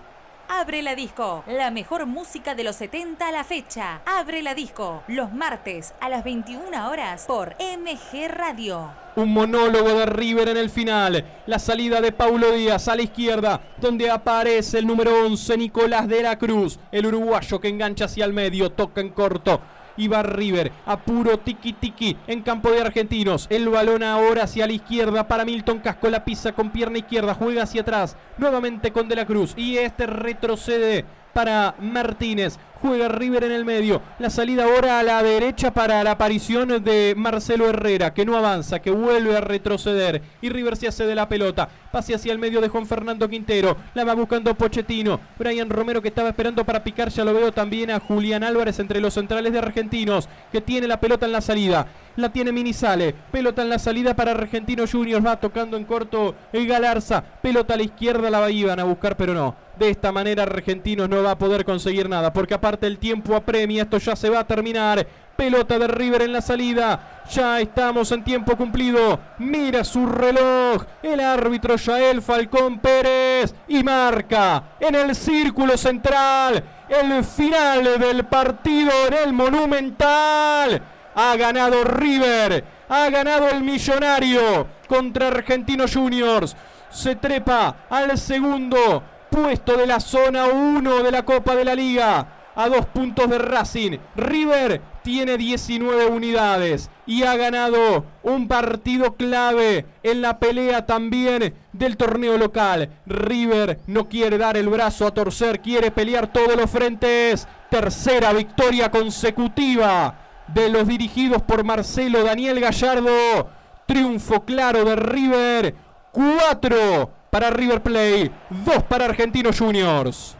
Abre 0.53 0.81
la 0.81 0.95
Disco, 0.95 1.45
la 1.47 1.71
mejor 1.71 2.05
música 2.05 2.55
de 2.55 2.65
los 2.65 2.75
70 2.75 3.25
a 3.25 3.31
la 3.31 3.45
fecha. 3.45 4.01
Abre 4.05 4.43
la 4.43 4.53
Disco, 4.53 5.01
los 5.07 5.31
martes 5.31 5.93
a 6.01 6.09
las 6.09 6.25
21 6.25 6.89
horas 6.89 7.23
por 7.25 7.55
MG 7.55 8.27
Radio. 8.27 8.91
Un 9.15 9.31
monólogo 9.31 9.93
de 9.93 10.05
River 10.07 10.49
en 10.49 10.57
el 10.57 10.69
final. 10.69 11.25
La 11.47 11.57
salida 11.57 12.01
de 12.01 12.11
Paulo 12.11 12.51
Díaz 12.51 12.89
a 12.89 12.97
la 12.97 13.01
izquierda, 13.01 13.61
donde 13.77 14.11
aparece 14.11 14.77
el 14.79 14.87
número 14.87 15.25
11, 15.25 15.55
Nicolás 15.55 16.09
de 16.09 16.21
la 16.21 16.37
Cruz, 16.37 16.79
el 16.91 17.05
uruguayo 17.05 17.61
que 17.61 17.69
engancha 17.69 18.05
hacia 18.05 18.25
el 18.25 18.33
medio, 18.33 18.73
toca 18.73 18.99
en 18.99 19.11
corto 19.11 19.61
y 19.97 20.07
River 20.07 20.71
a 20.85 20.97
puro 20.97 21.37
tiki 21.39 21.73
tiki 21.73 22.17
en 22.27 22.41
campo 22.41 22.71
de 22.71 22.81
argentinos. 22.81 23.47
El 23.49 23.69
balón 23.69 24.03
ahora 24.03 24.43
hacia 24.43 24.67
la 24.67 24.73
izquierda 24.73 25.27
para 25.27 25.45
Milton 25.45 25.79
Casco. 25.79 26.09
La 26.09 26.25
pisa 26.25 26.51
con 26.51 26.71
pierna 26.71 26.99
izquierda, 26.99 27.33
juega 27.33 27.63
hacia 27.63 27.81
atrás. 27.81 28.17
Nuevamente 28.37 28.91
con 28.91 29.07
De 29.07 29.15
la 29.15 29.25
Cruz 29.25 29.53
y 29.55 29.77
este 29.77 30.07
retrocede 30.07 31.05
para 31.33 31.75
Martínez. 31.79 32.57
Juega 32.81 33.09
River 33.09 33.43
en 33.43 33.51
el 33.51 33.63
medio. 33.63 34.01
La 34.17 34.31
salida 34.31 34.63
ahora 34.63 34.99
a 34.99 35.03
la 35.03 35.21
derecha 35.21 35.71
para 35.71 36.03
la 36.03 36.11
aparición 36.11 36.83
de 36.83 37.13
Marcelo 37.15 37.69
Herrera, 37.69 38.11
que 38.11 38.25
no 38.25 38.35
avanza, 38.35 38.79
que 38.79 38.89
vuelve 38.89 39.37
a 39.37 39.41
retroceder. 39.41 40.23
Y 40.41 40.49
River 40.49 40.75
se 40.75 40.87
hace 40.87 41.05
de 41.05 41.13
la 41.13 41.29
pelota. 41.29 41.69
Pase 41.91 42.15
hacia 42.15 42.31
el 42.31 42.39
medio 42.39 42.59
de 42.59 42.69
Juan 42.69 42.87
Fernando 42.87 43.29
Quintero. 43.29 43.77
La 43.93 44.03
va 44.03 44.15
buscando 44.15 44.55
Pochettino. 44.55 45.19
Brian 45.37 45.69
Romero 45.69 46.01
que 46.01 46.07
estaba 46.07 46.29
esperando 46.29 46.65
para 46.65 46.83
picar. 46.83 47.09
Ya 47.09 47.23
lo 47.23 47.35
veo 47.35 47.51
también 47.51 47.91
a 47.91 47.99
Julián 47.99 48.43
Álvarez 48.43 48.79
entre 48.79 48.99
los 48.99 49.13
centrales 49.13 49.53
de 49.53 49.59
Argentinos, 49.59 50.27
que 50.51 50.61
tiene 50.61 50.87
la 50.87 50.99
pelota 50.99 51.27
en 51.27 51.33
la 51.33 51.41
salida. 51.41 51.85
La 52.15 52.33
tiene 52.33 52.51
Minizale. 52.51 53.13
Pelota 53.31 53.61
en 53.61 53.69
la 53.69 53.77
salida 53.77 54.15
para 54.15 54.31
Argentino 54.31 54.85
Juniors. 54.91 55.23
Va 55.23 55.39
tocando 55.39 55.77
en 55.77 55.85
corto 55.85 56.33
el 56.51 56.65
Galarza. 56.65 57.21
Pelota 57.21 57.75
a 57.75 57.77
la 57.77 57.83
izquierda 57.83 58.31
la 58.31 58.49
iban 58.49 58.79
a 58.79 58.85
buscar, 58.85 59.15
pero 59.15 59.35
no. 59.35 59.55
De 59.77 59.89
esta 59.89 60.11
manera 60.11 60.43
Argentinos 60.43 61.09
no 61.09 61.23
va 61.23 61.31
a 61.31 61.37
poder 61.37 61.65
conseguir 61.65 62.07
nada. 62.07 62.31
Porque 62.31 62.53
aparte 62.53 62.87
el 62.87 62.97
tiempo 62.97 63.35
apremia. 63.35 63.83
Esto 63.83 63.97
ya 63.97 64.15
se 64.15 64.29
va 64.29 64.39
a 64.39 64.47
terminar. 64.47 65.05
Pelota 65.35 65.79
de 65.79 65.87
River 65.87 66.23
en 66.23 66.33
la 66.33 66.41
salida. 66.41 67.23
Ya 67.31 67.59
estamos 67.59 68.11
en 68.11 68.23
tiempo 68.23 68.55
cumplido. 68.55 69.19
Mira 69.39 69.83
su 69.83 70.05
reloj. 70.05 70.83
El 71.01 71.19
árbitro 71.19 71.77
Yael 71.77 72.21
Falcón 72.21 72.79
Pérez. 72.79 73.55
Y 73.67 73.83
marca 73.83 74.75
en 74.79 74.95
el 74.95 75.15
círculo 75.15 75.77
central. 75.77 76.63
El 76.89 77.23
final 77.23 77.99
del 77.99 78.25
partido 78.25 78.91
en 79.07 79.13
el 79.13 79.33
Monumental. 79.33 80.81
Ha 81.15 81.35
ganado 81.37 81.83
River. 81.83 82.63
Ha 82.89 83.09
ganado 83.09 83.49
el 83.49 83.61
Millonario 83.61 84.67
contra 84.87 85.29
Argentinos 85.29 85.95
Juniors. 85.95 86.55
Se 86.89 87.15
trepa 87.15 87.85
al 87.89 88.17
segundo 88.17 89.01
puesto 89.31 89.77
de 89.77 89.87
la 89.87 89.99
zona 89.99 90.45
1 90.45 91.03
de 91.03 91.11
la 91.11 91.23
Copa 91.23 91.55
de 91.55 91.65
la 91.65 91.73
Liga. 91.73 92.37
a 92.53 92.67
dos 92.67 92.85
puntos 92.87 93.29
de 93.29 93.37
Racing. 93.37 93.97
River 94.17 94.81
tiene 95.03 95.37
19 95.37 96.07
unidades 96.07 96.89
y 97.05 97.23
ha 97.23 97.37
ganado 97.37 98.03
un 98.23 98.49
partido 98.49 99.15
clave 99.15 99.85
en 100.03 100.21
la 100.21 100.37
pelea 100.37 100.85
también 100.85 101.53
del 101.71 101.95
torneo 101.95 102.37
local. 102.37 102.89
River 103.05 103.79
no 103.87 104.09
quiere 104.09 104.37
dar 104.37 104.57
el 104.57 104.67
brazo 104.67 105.07
a 105.07 105.13
torcer, 105.13 105.61
quiere 105.61 105.91
pelear 105.91 106.27
todos 106.27 106.57
los 106.57 106.69
frentes. 106.69 107.47
Tercera 107.69 108.33
victoria 108.33 108.91
consecutiva 108.91 110.43
de 110.47 110.67
los 110.67 110.85
dirigidos 110.85 111.41
por 111.43 111.63
Marcelo 111.63 112.21
Daniel 112.21 112.59
Gallardo. 112.59 113.49
Triunfo 113.87 114.43
claro 114.43 114.83
de 114.83 114.97
River. 114.97 115.75
Cuatro 116.11 117.20
para 117.31 117.49
River 117.49 117.81
Play, 117.81 118.29
dos 118.49 118.83
para 118.83 119.05
Argentinos 119.05 119.57
Juniors. 119.57 120.35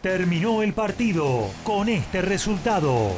Terminó 0.00 0.62
el 0.62 0.72
partido 0.72 1.50
con 1.62 1.88
este 1.90 2.22
resultado. 2.22 3.12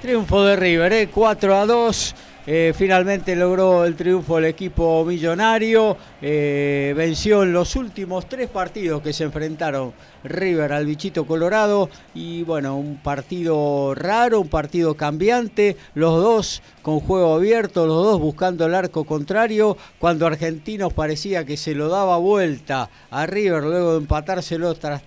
Triunfo 0.00 0.44
de 0.44 0.56
River, 0.56 0.92
¿eh? 0.92 1.08
4 1.12 1.56
a 1.56 1.66
2. 1.66 2.14
Eh, 2.46 2.72
finalmente 2.76 3.36
logró 3.36 3.84
el 3.84 3.94
triunfo 3.94 4.38
el 4.38 4.46
equipo 4.46 5.04
millonario. 5.04 5.96
Eh, 6.20 6.92
venció 6.96 7.42
en 7.42 7.52
los 7.52 7.74
últimos 7.76 8.28
tres 8.28 8.48
partidos 8.48 9.02
que 9.02 9.12
se 9.12 9.24
enfrentaron 9.24 9.92
River 10.24 10.72
al 10.72 10.86
bichito 10.86 11.26
colorado. 11.26 11.88
Y 12.14 12.42
bueno, 12.42 12.76
un 12.76 12.96
partido 12.96 13.94
raro, 13.94 14.40
un 14.40 14.48
partido 14.48 14.94
cambiante. 14.94 15.76
Los 15.94 16.22
dos 16.22 16.62
con 16.82 17.00
juego 17.00 17.34
abierto, 17.34 17.86
los 17.86 18.04
dos 18.04 18.20
buscando 18.20 18.66
el 18.66 18.74
arco 18.74 19.04
contrario. 19.04 19.76
Cuando 19.98 20.26
Argentinos 20.26 20.92
parecía 20.92 21.44
que 21.44 21.56
se 21.56 21.74
lo 21.74 21.88
daba 21.88 22.16
vuelta 22.18 22.90
a 23.10 23.26
River 23.26 23.62
luego 23.62 23.92
de 23.92 23.98
empatárselo 23.98 24.74
tras, 24.74 25.02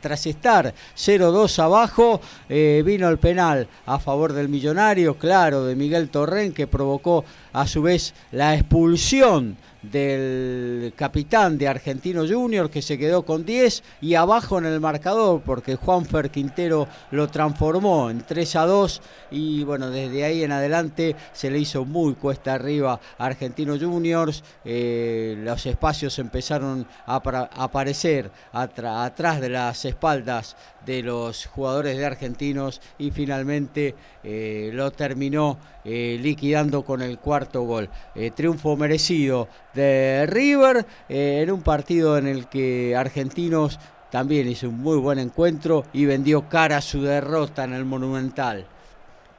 tras 0.00 0.26
estar 0.26 0.72
0-2 0.96 1.58
abajo, 1.58 2.20
eh, 2.48 2.82
vino 2.84 3.08
el 3.08 3.18
penal 3.18 3.68
a 3.86 3.98
favor 3.98 4.32
del 4.32 4.48
millonario, 4.48 5.16
claro, 5.16 5.64
de 5.64 5.76
Miguel 5.76 6.08
Torren, 6.08 6.52
que 6.52 6.66
provocó 6.66 7.24
a 7.56 7.66
su 7.66 7.80
vez 7.80 8.12
la 8.32 8.54
expulsión 8.54 9.56
del 9.82 10.92
capitán 10.96 11.56
de 11.56 11.68
Argentino 11.68 12.26
Junior 12.26 12.68
que 12.68 12.82
se 12.82 12.98
quedó 12.98 13.24
con 13.24 13.46
10 13.46 13.82
y 14.02 14.14
abajo 14.14 14.58
en 14.58 14.66
el 14.66 14.80
marcador 14.80 15.40
porque 15.42 15.76
Juanfer 15.76 16.30
Quintero 16.30 16.86
lo 17.12 17.28
transformó 17.28 18.10
en 18.10 18.20
3 18.20 18.56
a 18.56 18.66
2 18.66 19.02
y 19.30 19.64
bueno, 19.64 19.90
desde 19.90 20.24
ahí 20.24 20.42
en 20.42 20.52
adelante 20.52 21.16
se 21.32 21.50
le 21.50 21.58
hizo 21.58 21.84
muy 21.84 22.14
cuesta 22.14 22.54
arriba 22.54 23.00
a 23.16 23.26
Argentino 23.26 23.78
Juniors, 23.78 24.42
eh, 24.64 25.36
los 25.38 25.64
espacios 25.64 26.18
empezaron 26.18 26.86
a, 27.06 27.16
aparecer 27.16 28.30
atrás 28.52 29.40
de 29.40 29.48
las 29.48 29.84
espaldas 29.84 30.56
de 30.86 31.02
los 31.02 31.44
jugadores 31.46 31.98
de 31.98 32.06
Argentinos 32.06 32.80
y 32.96 33.10
finalmente 33.10 33.94
eh, 34.22 34.70
lo 34.72 34.90
terminó 34.92 35.58
eh, 35.84 36.18
liquidando 36.22 36.84
con 36.84 37.02
el 37.02 37.18
cuarto 37.18 37.62
gol. 37.62 37.90
triunfo 38.34 38.76
merecido 38.76 39.48
de 39.74 40.24
River 40.26 40.86
en 41.08 41.50
un 41.50 41.60
partido 41.62 42.16
en 42.16 42.26
el 42.26 42.48
que 42.48 42.96
Argentinos 42.96 43.78
también 44.10 44.48
hizo 44.48 44.68
un 44.68 44.78
muy 44.78 44.96
buen 44.98 45.18
encuentro 45.18 45.84
y 45.92 46.06
vendió 46.06 46.48
cara 46.48 46.78
a 46.78 46.80
su 46.80 47.02
derrota 47.02 47.64
en 47.64 47.74
el 47.74 47.84
Monumental. 47.84 48.66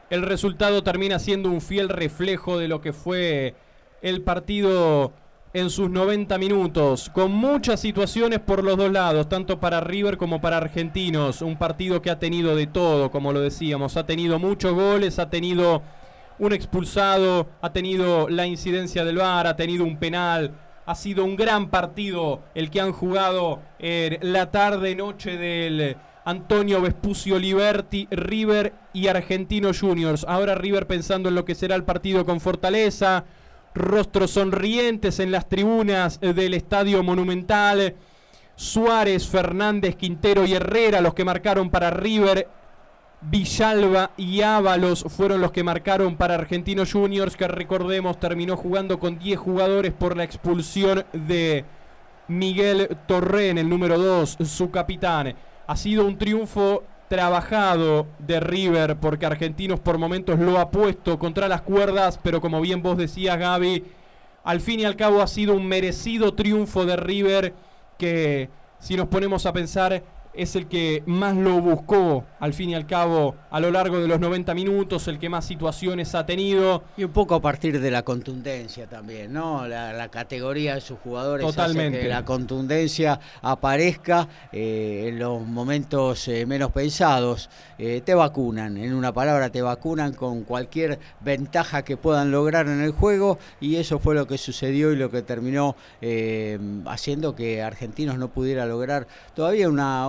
El 0.10 0.22
resultado 0.22 0.84
termina 0.84 1.20
siendo 1.20 1.50
un 1.50 1.62
fiel 1.62 1.90
reflejo 1.90 2.58
de 2.58 2.68
lo 2.68 2.80
que 2.80 2.94
fue 2.94 3.56
el 4.02 4.22
partido 4.22 5.12
en 5.54 5.70
sus 5.70 5.90
90 5.90 6.38
minutos, 6.38 7.10
con 7.14 7.32
muchas 7.32 7.80
situaciones 7.80 8.40
por 8.40 8.64
los 8.64 8.78
dos 8.78 8.92
lados, 8.92 9.30
tanto 9.30 9.60
para 9.60 9.82
River 9.82 10.18
como 10.18 10.42
para 10.42 10.58
Argentinos. 10.58 11.42
Un 11.42 11.58
partido 11.58 12.02
que 12.02 12.10
ha 12.10 12.20
tenido 12.20 12.56
de 12.56 12.68
todo, 12.68 13.12
como 13.12 13.34
lo 13.34 13.40
decíamos, 13.40 13.98
ha 13.98 14.06
tenido 14.06 14.40
muchos 14.40 14.74
goles, 14.74 15.20
ha 15.20 15.30
tenido 15.30 15.82
un 16.40 16.54
expulsado, 16.54 17.48
ha 17.62 17.72
tenido 17.72 18.30
la 18.30 18.46
incidencia 18.46 19.04
del 19.04 19.18
VAR, 19.18 19.48
ha 19.48 19.56
tenido 19.56 19.84
un 19.84 19.98
penal. 19.98 20.52
Ha 20.86 20.96
sido 20.96 21.26
un 21.26 21.36
gran 21.36 21.70
partido 21.70 22.42
el 22.56 22.70
que 22.70 22.80
han 22.80 22.94
jugado 22.94 23.62
en 23.80 24.20
la 24.22 24.52
tarde-noche 24.52 25.36
del 25.36 25.98
Antonio 26.24 26.82
Vespucio 26.82 27.40
Liberti, 27.40 28.08
River 28.12 28.74
y 28.94 29.08
Argentino 29.08 29.72
Juniors. 29.78 30.26
Ahora 30.28 30.56
River 30.56 30.88
pensando 30.88 31.28
en 31.30 31.36
lo 31.36 31.44
que 31.44 31.56
será 31.56 31.76
el 31.76 31.84
partido 31.84 32.26
con 32.26 32.40
Fortaleza. 32.40 33.26
Rostros 33.78 34.32
sonrientes 34.32 35.20
en 35.20 35.32
las 35.32 35.48
tribunas 35.48 36.20
del 36.20 36.54
Estadio 36.54 37.04
Monumental. 37.04 37.96
Suárez, 38.56 39.28
Fernández, 39.28 39.96
Quintero 39.96 40.46
y 40.46 40.54
Herrera 40.54 41.00
los 41.00 41.14
que 41.14 41.24
marcaron 41.24 41.70
para 41.70 41.92
River 41.92 42.48
Villalba 43.22 44.12
y 44.16 44.42
Ábalos 44.42 45.06
fueron 45.08 45.42
los 45.42 45.52
que 45.52 45.64
marcaron 45.64 46.18
para 46.18 46.36
Argentinos 46.36 46.94
Juniors, 46.94 47.36
que 47.36 47.48
recordemos 47.48 48.20
terminó 48.20 48.56
jugando 48.56 49.00
con 49.00 49.18
10 49.18 49.40
jugadores 49.40 49.94
por 49.94 50.16
la 50.16 50.24
expulsión 50.24 51.06
de 51.14 51.66
Miguel 52.28 52.96
Torren, 53.08 53.58
el 53.58 53.70
número 53.70 53.98
2, 53.98 54.38
su 54.44 54.70
capitán. 54.70 55.36
Ha 55.66 55.76
sido 55.76 56.06
un 56.06 56.18
triunfo 56.18 56.84
trabajado 57.08 58.08
de 58.20 58.40
River, 58.40 58.98
porque 58.98 59.26
Argentinos 59.26 59.80
por 59.80 59.98
momentos 59.98 60.40
lo 60.40 60.60
ha 60.60 60.70
puesto 60.72 61.18
contra 61.18 61.48
las 61.48 61.62
cuerdas, 61.62 62.20
pero 62.22 62.42
como 62.42 62.60
bien 62.62 62.82
vos 62.82 62.98
decías, 62.98 63.38
Gaby, 63.38 63.86
al 64.44 64.62
fin 64.62 64.82
y 64.82 64.86
al 64.86 64.96
cabo 64.96 65.22
ha 65.22 65.28
sido 65.28 65.54
un 65.54 65.68
merecido 65.68 66.34
triunfo 66.34 66.86
de 66.86 66.96
River 66.96 67.54
que, 67.98 68.50
si 68.80 68.96
nos 68.96 69.08
ponemos 69.08 69.46
a 69.46 69.54
pensar, 69.54 70.04
es 70.38 70.56
el 70.56 70.68
que 70.68 71.02
más 71.08 71.36
lo 71.36 71.60
buscó, 71.60 72.24
al 72.40 72.54
fin 72.54 72.70
y 72.70 72.76
al 72.76 72.86
cabo, 72.86 73.36
a 73.50 73.60
lo 73.60 73.72
largo 73.72 74.00
de 74.00 74.08
los 74.08 74.20
90 74.20 74.54
minutos, 74.54 75.08
el 75.08 75.18
que 75.18 75.30
más 75.30 75.46
situaciones 75.46 76.14
ha 76.14 76.28
tenido. 76.28 76.84
Y 76.96 77.04
un 77.04 77.12
poco 77.12 77.34
a 77.34 77.42
partir 77.42 77.82
de 77.82 77.90
la 77.90 78.04
contundencia 78.04 78.88
también, 78.88 79.34
¿no? 79.34 79.68
La, 79.68 80.08
categoría 80.08 80.76
de 80.76 80.82
sus 80.82 81.00
jugadores 81.00 81.46
Totalmente. 81.46 81.98
Hace 81.98 82.08
que 82.08 82.14
la 82.14 82.24
contundencia 82.24 83.20
aparezca 83.42 84.28
eh, 84.54 85.08
en 85.10 85.20
los 85.20 85.42
momentos 85.42 86.28
eh, 86.28 86.46
menos 86.46 86.72
pensados. 86.72 87.50
Eh, 87.78 88.02
te 88.06 88.14
vacunan, 88.14 88.78
en 88.78 88.94
una 88.94 89.12
palabra, 89.12 89.50
te 89.50 89.62
vacunan 89.62 90.14
con 90.14 90.44
cualquier 90.44 91.00
ventaja 91.20 91.84
que 91.84 91.98
puedan 91.98 92.32
lograr 92.32 92.68
en 92.68 92.82
el 92.82 92.92
juego 92.92 93.38
y 93.60 93.76
eso 93.76 94.00
fue 94.00 94.16
lo 94.16 94.28
que 94.28 94.38
sucedió 94.38 94.94
y 94.94 94.96
lo 94.96 95.10
que 95.12 95.24
terminó 95.24 95.76
haciendo 96.86 97.36
que 97.36 97.62
Argentinos 97.62 98.18
no 98.18 98.30
pudiera 98.30 98.66
lograr 98.66 99.08
todavía 99.36 99.68
una 99.68 100.08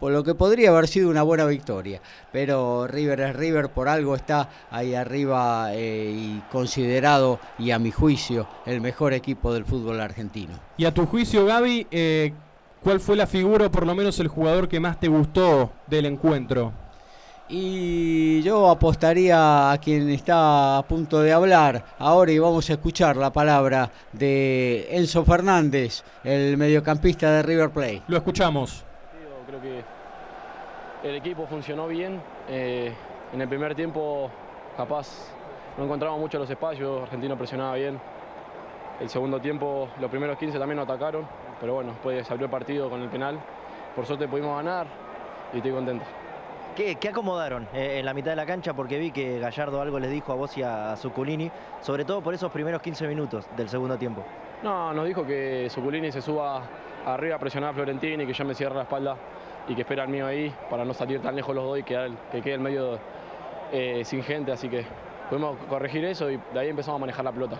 por 0.00 0.12
lo 0.12 0.24
que 0.24 0.34
podría 0.34 0.70
haber 0.70 0.88
sido 0.88 1.10
una 1.10 1.22
buena 1.22 1.44
victoria. 1.46 2.00
Pero 2.32 2.86
River 2.86 3.20
es 3.20 3.36
River, 3.36 3.68
por 3.70 3.88
algo 3.88 4.14
está 4.14 4.48
ahí 4.70 4.94
arriba 4.94 5.74
eh, 5.74 6.12
y 6.14 6.42
considerado, 6.50 7.38
y 7.58 7.70
a 7.70 7.78
mi 7.78 7.90
juicio, 7.90 8.46
el 8.66 8.80
mejor 8.80 9.12
equipo 9.12 9.52
del 9.52 9.64
fútbol 9.64 10.00
argentino. 10.00 10.54
Y 10.76 10.84
a 10.84 10.94
tu 10.94 11.06
juicio, 11.06 11.46
Gaby, 11.46 11.86
eh, 11.90 12.32
¿cuál 12.82 13.00
fue 13.00 13.16
la 13.16 13.26
figura, 13.26 13.66
o 13.66 13.70
por 13.70 13.86
lo 13.86 13.94
menos 13.94 14.18
el 14.20 14.28
jugador 14.28 14.68
que 14.68 14.80
más 14.80 14.98
te 14.98 15.08
gustó 15.08 15.72
del 15.86 16.06
encuentro? 16.06 16.72
Y 17.48 18.40
yo 18.42 18.70
apostaría 18.70 19.70
a 19.70 19.78
quien 19.78 20.08
está 20.08 20.78
a 20.78 20.82
punto 20.82 21.20
de 21.20 21.32
hablar 21.32 21.84
ahora 21.98 22.32
y 22.32 22.38
vamos 22.38 22.70
a 22.70 22.72
escuchar 22.72 23.16
la 23.16 23.32
palabra 23.32 23.90
de 24.12 24.88
Enzo 24.90 25.24
Fernández, 25.24 26.02
el 26.24 26.56
mediocampista 26.56 27.30
de 27.30 27.42
River 27.42 27.70
Plate. 27.70 28.02
Lo 28.08 28.16
escuchamos 28.16 28.84
que 29.60 29.82
el 31.04 31.16
equipo 31.16 31.46
funcionó 31.46 31.86
bien. 31.86 32.20
Eh, 32.48 32.92
en 33.32 33.40
el 33.40 33.48
primer 33.48 33.74
tiempo, 33.74 34.30
capaz, 34.76 35.28
no 35.76 35.84
encontramos 35.84 36.18
mucho 36.18 36.38
los 36.38 36.48
espacios, 36.48 37.02
Argentino 37.02 37.36
presionaba 37.36 37.74
bien. 37.74 37.98
El 39.00 39.08
segundo 39.08 39.40
tiempo, 39.40 39.88
los 40.00 40.10
primeros 40.10 40.38
15 40.38 40.58
también 40.58 40.76
nos 40.76 40.88
atacaron, 40.88 41.26
pero 41.60 41.74
bueno, 41.74 41.92
después 41.92 42.26
se 42.26 42.32
abrió 42.32 42.46
el 42.46 42.50
partido 42.50 42.88
con 42.88 43.02
el 43.02 43.08
penal. 43.08 43.38
Por 43.96 44.06
suerte 44.06 44.28
pudimos 44.28 44.56
ganar 44.56 44.86
y 45.52 45.56
estoy 45.58 45.72
contento. 45.72 46.04
¿Qué, 46.74 46.98
acomodaron 47.08 47.68
eh, 47.72 47.98
en 48.00 48.04
la 48.04 48.14
mitad 48.14 48.32
de 48.32 48.36
la 48.36 48.46
cancha? 48.46 48.74
Porque 48.74 48.98
vi 48.98 49.12
que 49.12 49.38
Gallardo 49.38 49.80
algo 49.80 50.00
les 50.00 50.10
dijo 50.10 50.32
a 50.32 50.34
vos 50.34 50.56
y 50.58 50.62
a 50.62 50.96
Zuculini, 50.96 51.50
sobre 51.80 52.04
todo 52.04 52.20
por 52.20 52.34
esos 52.34 52.50
primeros 52.50 52.82
15 52.82 53.06
minutos 53.06 53.46
del 53.56 53.68
segundo 53.68 53.96
tiempo. 53.96 54.24
No, 54.62 54.92
nos 54.92 55.06
dijo 55.06 55.24
que 55.24 55.68
Zuculini 55.70 56.10
se 56.10 56.20
suba 56.20 56.62
arriba 57.06 57.36
a 57.36 57.38
presionar 57.38 57.70
a 57.70 57.74
Florentini 57.74 58.24
y 58.24 58.26
que 58.26 58.32
yo 58.32 58.44
me 58.44 58.54
cierre 58.54 58.74
la 58.74 58.82
espalda 58.82 59.16
y 59.68 59.74
que 59.74 59.82
espera 59.82 60.04
el 60.04 60.10
mío 60.10 60.26
ahí 60.26 60.54
para 60.70 60.84
no 60.84 60.94
salir 60.94 61.20
tan 61.20 61.34
lejos 61.34 61.54
los 61.54 61.64
dos 61.64 61.78
y 61.78 61.82
que, 61.82 62.12
que 62.32 62.42
quede 62.42 62.54
el 62.54 62.60
medio 62.60 62.98
eh, 63.72 64.02
sin 64.04 64.22
gente, 64.22 64.52
así 64.52 64.68
que 64.68 64.84
pudimos 65.28 65.56
corregir 65.68 66.04
eso 66.04 66.30
y 66.30 66.38
de 66.52 66.60
ahí 66.60 66.68
empezamos 66.68 66.98
a 66.98 67.00
manejar 67.00 67.24
la 67.24 67.32
pelota. 67.32 67.58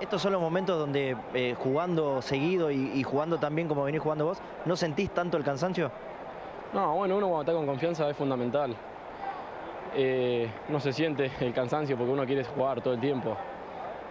Estos 0.00 0.20
son 0.20 0.32
los 0.32 0.42
momentos 0.42 0.78
donde 0.78 1.16
eh, 1.32 1.54
jugando 1.58 2.20
seguido 2.20 2.70
y, 2.70 3.02
jugando 3.02 3.38
también 3.38 3.66
como 3.66 3.82
venís 3.84 4.02
jugando 4.02 4.26
vos, 4.26 4.38
¿no 4.66 4.76
sentís 4.76 5.10
tanto 5.10 5.38
el 5.38 5.44
cansancio? 5.44 5.90
No, 6.74 6.96
bueno, 6.96 7.16
uno 7.16 7.28
cuando 7.28 7.42
está 7.42 7.52
con 7.54 7.66
confianza 7.66 8.08
es 8.10 8.16
fundamental. 8.16 8.76
Eh, 9.94 10.50
no 10.68 10.78
se 10.80 10.92
siente 10.92 11.30
el 11.40 11.54
cansancio 11.54 11.96
porque 11.96 12.12
uno 12.12 12.26
quiere 12.26 12.44
jugar 12.44 12.82
todo 12.82 12.92
el 12.92 13.00
tiempo. 13.00 13.34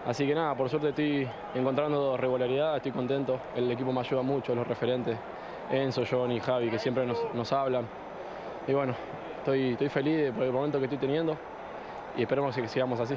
Así 0.08 0.26
que 0.26 0.34
nada, 0.34 0.56
por 0.56 0.70
suerte 0.70 0.90
estoy 0.90 1.28
encontrando 1.54 2.18
regularidad, 2.18 2.78
estoy 2.78 2.92
contento, 2.92 3.40
el 3.56 3.70
equipo 3.72 3.92
me 3.92 4.00
ayuda 4.00 4.24
mucho, 4.24 4.56
los 4.56 4.68
referentes, 4.68 5.18
Enzo, 5.72 6.04
Johnny, 6.10 6.40
Javi, 6.40 6.70
que 6.70 6.80
siempre 6.80 7.06
nos, 7.06 7.18
nos 7.34 7.52
hablan. 7.52 7.86
Y 8.68 8.74
bueno, 8.74 8.96
estoy, 9.38 9.72
estoy 9.72 9.90
feliz 9.90 10.32
por 10.32 10.44
el 10.44 10.52
momento 10.52 10.80
que 10.80 10.86
estoy 10.86 11.00
teniendo 11.00 11.38
y 12.18 12.22
esperemos 12.22 12.56
que 12.56 12.68
sigamos 12.68 13.00
así. 13.00 13.16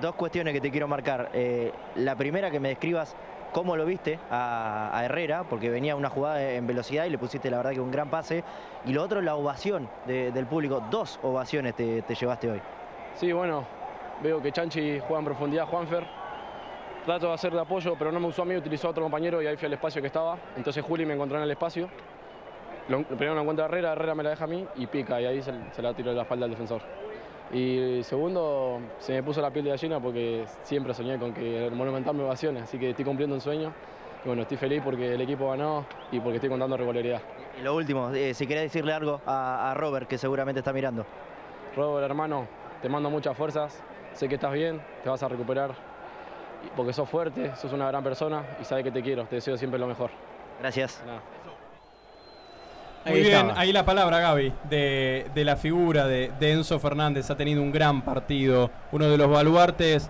Dos 0.00 0.14
cuestiones 0.14 0.52
que 0.52 0.60
te 0.60 0.70
quiero 0.70 0.88
marcar. 0.88 1.30
Eh, 1.32 1.72
la 1.96 2.16
primera, 2.16 2.50
que 2.50 2.60
me 2.60 2.68
describas 2.68 3.14
cómo 3.52 3.76
lo 3.76 3.86
viste 3.86 4.18
a, 4.30 4.90
a, 4.92 5.04
Herrera, 5.04 5.44
porque 5.44 5.70
venía 5.70 5.94
una 5.94 6.10
jugada 6.10 6.42
en 6.42 6.66
velocidad 6.66 7.04
y 7.04 7.10
le 7.10 7.18
pusiste 7.18 7.50
la 7.50 7.58
verdad 7.58 7.72
que 7.72 7.80
un 7.80 7.92
gran 7.92 8.10
pase. 8.10 8.42
Y 8.84 8.92
lo 8.92 9.02
otro, 9.02 9.22
la 9.22 9.36
ovación 9.36 9.88
de, 10.06 10.32
del 10.32 10.46
público. 10.46 10.82
Dos 10.90 11.20
ovaciones 11.22 11.74
te, 11.74 12.02
te, 12.02 12.14
llevaste 12.14 12.50
hoy. 12.50 12.60
Sí, 13.14 13.32
bueno, 13.32 13.64
veo 14.22 14.42
que 14.42 14.50
Chanchi 14.50 14.98
juega 15.00 15.20
en 15.20 15.24
profundidad, 15.24 15.66
Juanfer. 15.66 16.04
Trato 17.04 17.26
de 17.28 17.34
hacer 17.34 17.52
de 17.52 17.60
apoyo, 17.60 17.96
pero 17.98 18.10
no 18.10 18.18
me 18.18 18.28
usó 18.28 18.42
a 18.42 18.44
mí, 18.46 18.56
utilizó 18.56 18.88
a 18.88 18.90
otro 18.92 19.02
compañero 19.02 19.42
y 19.42 19.46
ahí 19.46 19.56
fui 19.56 19.66
al 19.66 19.74
espacio 19.74 20.00
que 20.00 20.06
estaba. 20.06 20.38
Entonces 20.56 20.82
Juli 20.82 21.04
me 21.04 21.12
encontró 21.12 21.36
en 21.36 21.44
el 21.44 21.50
espacio. 21.50 21.88
Lo, 22.88 23.02
primero 23.02 23.34
lo 23.34 23.42
encuentra 23.42 23.66
Herrera, 23.66 23.92
Herrera 23.92 24.14
me 24.14 24.22
la 24.22 24.30
deja 24.30 24.44
a 24.44 24.46
mí 24.46 24.66
y 24.76 24.86
pica 24.86 25.20
y 25.20 25.26
ahí 25.26 25.42
se, 25.42 25.52
se 25.72 25.82
la 25.82 25.92
tiro 25.92 26.10
de 26.10 26.16
la 26.16 26.22
espalda 26.22 26.46
al 26.46 26.50
defensor. 26.50 26.80
Y 27.52 28.02
segundo, 28.02 28.80
se 28.98 29.12
me 29.12 29.22
puso 29.22 29.42
la 29.42 29.50
piel 29.50 29.66
de 29.66 29.70
gallina 29.72 30.00
porque 30.00 30.46
siempre 30.62 30.94
soñé 30.94 31.18
con 31.18 31.34
que 31.34 31.66
el 31.66 31.72
Monumental 31.72 32.14
me 32.14 32.24
ovacione, 32.24 32.60
así 32.60 32.78
que 32.78 32.90
estoy 32.90 33.04
cumpliendo 33.04 33.34
un 33.34 33.40
sueño. 33.42 33.72
Y 34.24 34.26
bueno, 34.26 34.42
estoy 34.42 34.56
feliz 34.56 34.80
porque 34.82 35.12
el 35.12 35.20
equipo 35.20 35.50
ganó 35.50 35.84
y 36.10 36.20
porque 36.20 36.36
estoy 36.36 36.48
contando 36.48 36.74
regularidad. 36.76 37.20
Y 37.58 37.62
lo 37.62 37.76
último, 37.76 38.10
eh, 38.10 38.32
si 38.32 38.46
querés 38.46 38.64
decirle 38.64 38.94
algo 38.94 39.20
a, 39.26 39.70
a, 39.70 39.74
Robert, 39.74 40.08
que 40.08 40.16
seguramente 40.16 40.60
está 40.60 40.72
mirando. 40.72 41.04
Robert, 41.76 42.06
hermano, 42.06 42.48
te 42.80 42.88
mando 42.88 43.10
muchas 43.10 43.36
fuerzas, 43.36 43.82
sé 44.14 44.26
que 44.26 44.36
estás 44.36 44.52
bien, 44.52 44.80
te 45.02 45.10
vas 45.10 45.22
a 45.22 45.28
recuperar, 45.28 45.74
porque 46.76 46.92
sos 46.92 47.08
fuerte, 47.08 47.54
sos 47.56 47.72
una 47.72 47.88
gran 47.88 48.02
persona 48.02 48.42
y 48.60 48.64
sabes 48.64 48.84
que 48.84 48.90
te 48.90 49.02
quiero, 49.02 49.24
te 49.24 49.36
deseo 49.36 49.56
siempre 49.56 49.78
lo 49.78 49.86
mejor. 49.86 50.10
Gracias. 50.60 51.02
Nada. 51.06 51.20
Muy 53.06 53.20
bien, 53.20 53.50
ahí 53.54 53.70
la 53.70 53.84
palabra, 53.84 54.18
Gaby, 54.18 54.52
de, 54.70 55.26
de 55.34 55.44
la 55.44 55.56
figura 55.56 56.06
de, 56.06 56.32
de, 56.40 56.52
Enzo 56.52 56.78
Fernández. 56.78 57.30
Ha 57.30 57.36
tenido 57.36 57.60
un 57.60 57.70
gran 57.70 58.00
partido, 58.00 58.70
uno 58.92 59.10
de 59.10 59.18
los 59.18 59.30
baluartes 59.30 60.08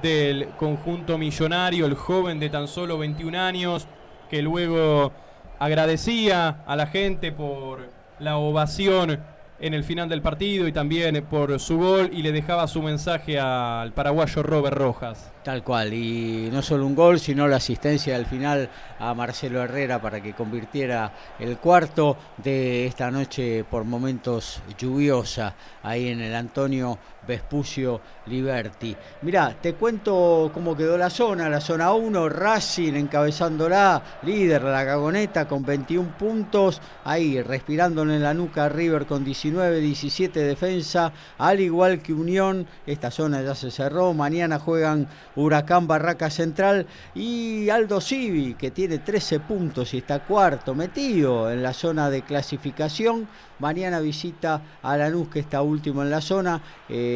del 0.00 0.48
conjunto 0.56 1.18
millonario, 1.18 1.86
el 1.86 1.94
joven 1.94 2.38
de 2.38 2.48
tan 2.48 2.68
solo 2.68 2.98
21 2.98 3.36
años, 3.36 3.88
que 4.30 4.42
luego 4.42 5.12
agradecía 5.58 6.62
a 6.66 6.76
la 6.76 6.86
gente 6.86 7.32
por 7.32 7.88
la 8.20 8.36
ovación 8.36 9.20
en 9.58 9.74
el 9.74 9.84
final 9.84 10.08
del 10.08 10.22
partido 10.22 10.68
y 10.68 10.72
también 10.72 11.24
por 11.24 11.58
su 11.58 11.78
gol 11.78 12.10
y 12.12 12.22
le 12.22 12.32
dejaba 12.32 12.68
su 12.68 12.82
mensaje 12.82 13.38
al 13.40 13.92
paraguayo 13.92 14.42
Robert 14.42 14.76
Rojas. 14.76 15.32
Tal 15.42 15.62
cual, 15.62 15.94
y 15.94 16.48
no 16.52 16.60
solo 16.60 16.84
un 16.86 16.96
gol, 16.96 17.20
sino 17.20 17.46
la 17.46 17.56
asistencia 17.56 18.16
al 18.16 18.26
final 18.26 18.68
a 18.98 19.14
Marcelo 19.14 19.62
Herrera 19.62 20.00
para 20.02 20.20
que 20.20 20.34
convirtiera 20.34 21.12
el 21.38 21.58
cuarto 21.58 22.16
de 22.38 22.86
esta 22.86 23.10
noche 23.12 23.62
por 23.62 23.84
momentos 23.84 24.60
lluviosa 24.76 25.54
ahí 25.84 26.08
en 26.08 26.20
el 26.20 26.34
Antonio 26.34 26.98
Vespucio 27.26 28.00
Liberti. 28.26 28.96
Mirá, 29.22 29.56
te 29.60 29.74
cuento 29.74 30.50
cómo 30.52 30.76
quedó 30.76 30.98
la 30.98 31.10
zona, 31.10 31.48
la 31.48 31.60
zona 31.60 31.92
1, 31.92 32.28
Racing 32.28 32.94
encabezándola, 32.94 34.02
líder 34.22 34.62
la 34.62 34.84
cagoneta 34.84 35.46
con 35.46 35.64
21 35.64 36.16
puntos, 36.18 36.80
ahí 37.04 37.40
respirándole 37.42 38.16
en 38.16 38.22
la 38.22 38.34
nuca 38.34 38.68
River 38.68 39.06
con 39.06 39.24
19, 39.24 39.80
17 39.80 40.40
defensa, 40.40 41.12
al 41.38 41.60
igual 41.60 42.00
que 42.00 42.12
Unión, 42.12 42.66
esta 42.86 43.10
zona 43.10 43.42
ya 43.42 43.54
se 43.54 43.70
cerró, 43.70 44.12
mañana 44.12 44.58
juegan 44.58 45.08
Huracán 45.34 45.86
Barraca 45.86 46.30
Central 46.30 46.86
y 47.14 47.68
Aldo 47.70 48.00
Civi, 48.00 48.54
que 48.54 48.70
tiene 48.70 48.98
13 48.98 49.40
puntos 49.40 49.94
y 49.94 49.98
está 49.98 50.20
cuarto, 50.20 50.74
metido 50.74 51.50
en 51.50 51.62
la 51.62 51.72
zona 51.72 52.10
de 52.10 52.22
clasificación. 52.22 53.28
Mañana 53.58 54.00
visita 54.00 54.60
a 54.82 54.96
Lanús, 54.96 55.28
que 55.28 55.40
está 55.40 55.62
último 55.62 56.02
en 56.02 56.10
la 56.10 56.20
zona. 56.20 56.60
Eh, 56.88 57.15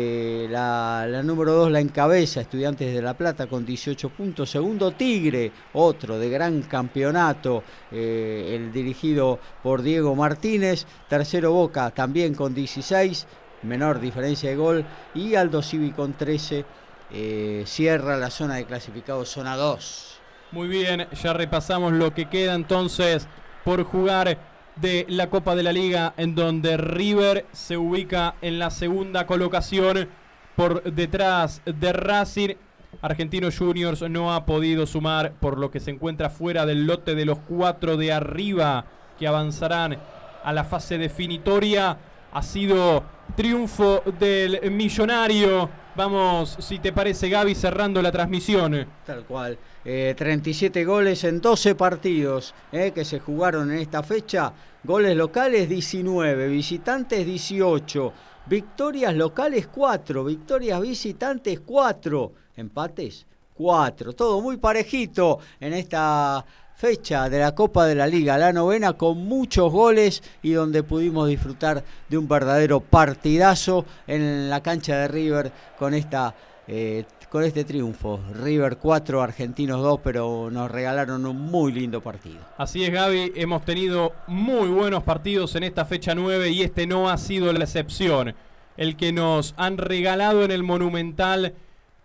la, 0.51 1.07
la, 1.09 1.23
número 1.23 1.53
2 1.53 1.70
la 1.70 1.81
encabeza 1.81 2.41
Estudiantes 2.41 2.95
de 2.95 3.03
La 3.03 3.15
Plata 3.15 3.47
con 3.47 3.65
18 3.65 4.09
puntos. 4.11 4.51
Segundo 4.51 4.93
Tigre, 4.93 5.53
otro 5.73 6.19
de 6.19 6.29
gran 6.29 6.62
campeonato, 6.62 7.62
eh, 7.91 8.53
el 8.57 8.73
dirigido 8.73 9.39
por 9.62 9.83
Diego 9.83 10.15
Martínez. 10.15 10.87
Tercero 11.09 11.53
Boca 11.53 11.91
también 11.91 12.35
con 12.35 12.55
16, 12.55 13.27
menor 13.62 14.01
diferencia 14.01 14.51
de 14.51 14.57
gol. 14.57 14.85
Y 15.15 15.35
Aldo 15.35 15.62
Civi 15.62 15.91
con 15.91 16.15
13 16.15 16.65
eh, 17.12 17.65
cierra 17.67 18.17
la 18.17 18.31
zona 18.31 18.57
de 18.57 18.65
clasificados, 18.65 19.29
zona 19.29 19.57
2. 19.57 20.19
Muy 20.53 20.69
bien, 20.69 21.07
ya 21.23 21.33
repasamos 21.33 21.93
lo 21.93 22.12
que 22.12 22.29
queda 22.29 22.55
entonces 22.55 23.29
por 23.65 23.85
jugar 23.85 24.50
de 24.81 25.07
la 25.09 25.28
Copa 25.28 25.55
de 25.55 25.62
la 25.62 25.73
Liga, 25.73 26.15
en 26.17 26.34
donde 26.34 26.76
River 26.76 27.47
se 27.52 27.76
ubica 27.76 28.34
en 28.42 28.59
la 28.59 28.70
segunda 28.70 29.26
colocación 29.26 30.09
por 30.57 30.83
detrás 30.83 31.62
de 31.65 31.92
Racing. 31.92 32.55
Argentinos 33.02 33.59
Juniors 33.59 34.02
no 34.02 34.34
ha 34.34 34.44
podido 34.47 34.86
sumar, 34.86 35.33
por 35.41 35.59
lo 35.59 35.70
que 35.70 35.81
se 35.81 35.91
encuentra 35.91 36.31
fuera 36.31 36.67
del 36.67 36.86
lote 36.86 37.15
de 37.15 37.25
los 37.25 37.39
cuatro 37.39 37.97
de 37.97 38.12
arriba 38.12 38.84
que 39.18 39.26
avanzarán 39.26 39.99
a 40.42 40.52
la 40.52 40.65
fase 40.65 40.99
definitoria. 40.99 41.97
Ha 42.33 42.42
sido 42.42 43.05
triunfo 43.36 44.02
del 44.18 44.70
millonario 44.70 45.68
Vamos, 45.97 46.57
si 46.60 46.78
te 46.78 46.93
parece, 46.93 47.28
Gaby, 47.28 47.55
cerrando 47.55 48.01
la 48.01 48.12
transmisión. 48.12 48.86
Tal 49.05 49.25
cual. 49.25 49.59
Eh, 49.85 50.15
37 50.17 50.85
goles 50.85 51.25
en 51.25 51.41
12 51.41 51.75
partidos 51.75 52.55
eh, 52.70 52.93
que 52.94 53.05
se 53.05 53.19
jugaron 53.19 53.73
en 53.73 53.78
esta 53.78 54.02
fecha. 54.02 54.52
Goles 54.85 55.17
locales 55.17 55.69
19, 55.69 56.49
visitantes 56.49 57.27
18, 57.27 58.12
victorias 58.47 59.15
locales 59.15 59.67
4, 59.67 60.25
victorias 60.25 60.81
visitantes 60.81 61.60
4, 61.60 62.33
empates 62.57 63.27
4. 63.55 64.12
Todo 64.12 64.41
muy 64.41 64.59
parejito 64.59 65.39
en 65.59 65.75
esta 65.75 66.44
fecha 66.81 67.28
de 67.28 67.39
la 67.39 67.55
Copa 67.55 67.84
de 67.84 67.94
la 67.94 68.07
Liga, 68.07 68.39
la 68.39 68.55
novena 68.55 68.94
con 68.94 69.18
muchos 69.18 69.70
goles 69.70 70.23
y 70.42 70.52
donde 70.52 70.83
pudimos 70.83 71.28
disfrutar 71.28 71.84
de 72.09 72.17
un 72.17 72.26
verdadero 72.26 72.81
partidazo 72.81 73.84
en 74.07 74.49
la 74.49 74.62
cancha 74.62 74.97
de 74.97 75.09
River 75.09 75.52
con 75.78 75.92
esta 75.92 76.34
eh, 76.67 77.05
con 77.28 77.44
este 77.44 77.65
triunfo. 77.65 78.20
River 78.33 78.78
4, 78.78 79.20
Argentinos 79.20 79.83
2, 79.83 80.00
pero 80.02 80.49
nos 80.50 80.70
regalaron 80.70 81.26
un 81.26 81.36
muy 81.36 81.70
lindo 81.70 82.00
partido. 82.00 82.39
Así 82.57 82.83
es, 82.83 82.91
Gaby, 82.91 83.34
hemos 83.36 83.62
tenido 83.62 84.15
muy 84.26 84.68
buenos 84.68 85.02
partidos 85.02 85.55
en 85.57 85.65
esta 85.65 85.84
fecha 85.84 86.15
9 86.15 86.49
y 86.49 86.62
este 86.62 86.86
no 86.86 87.10
ha 87.10 87.18
sido 87.18 87.52
la 87.52 87.65
excepción. 87.65 88.34
El 88.78 88.97
que 88.97 89.12
nos 89.12 89.52
han 89.59 89.76
regalado 89.76 90.44
en 90.44 90.50
el 90.50 90.62
Monumental 90.62 91.55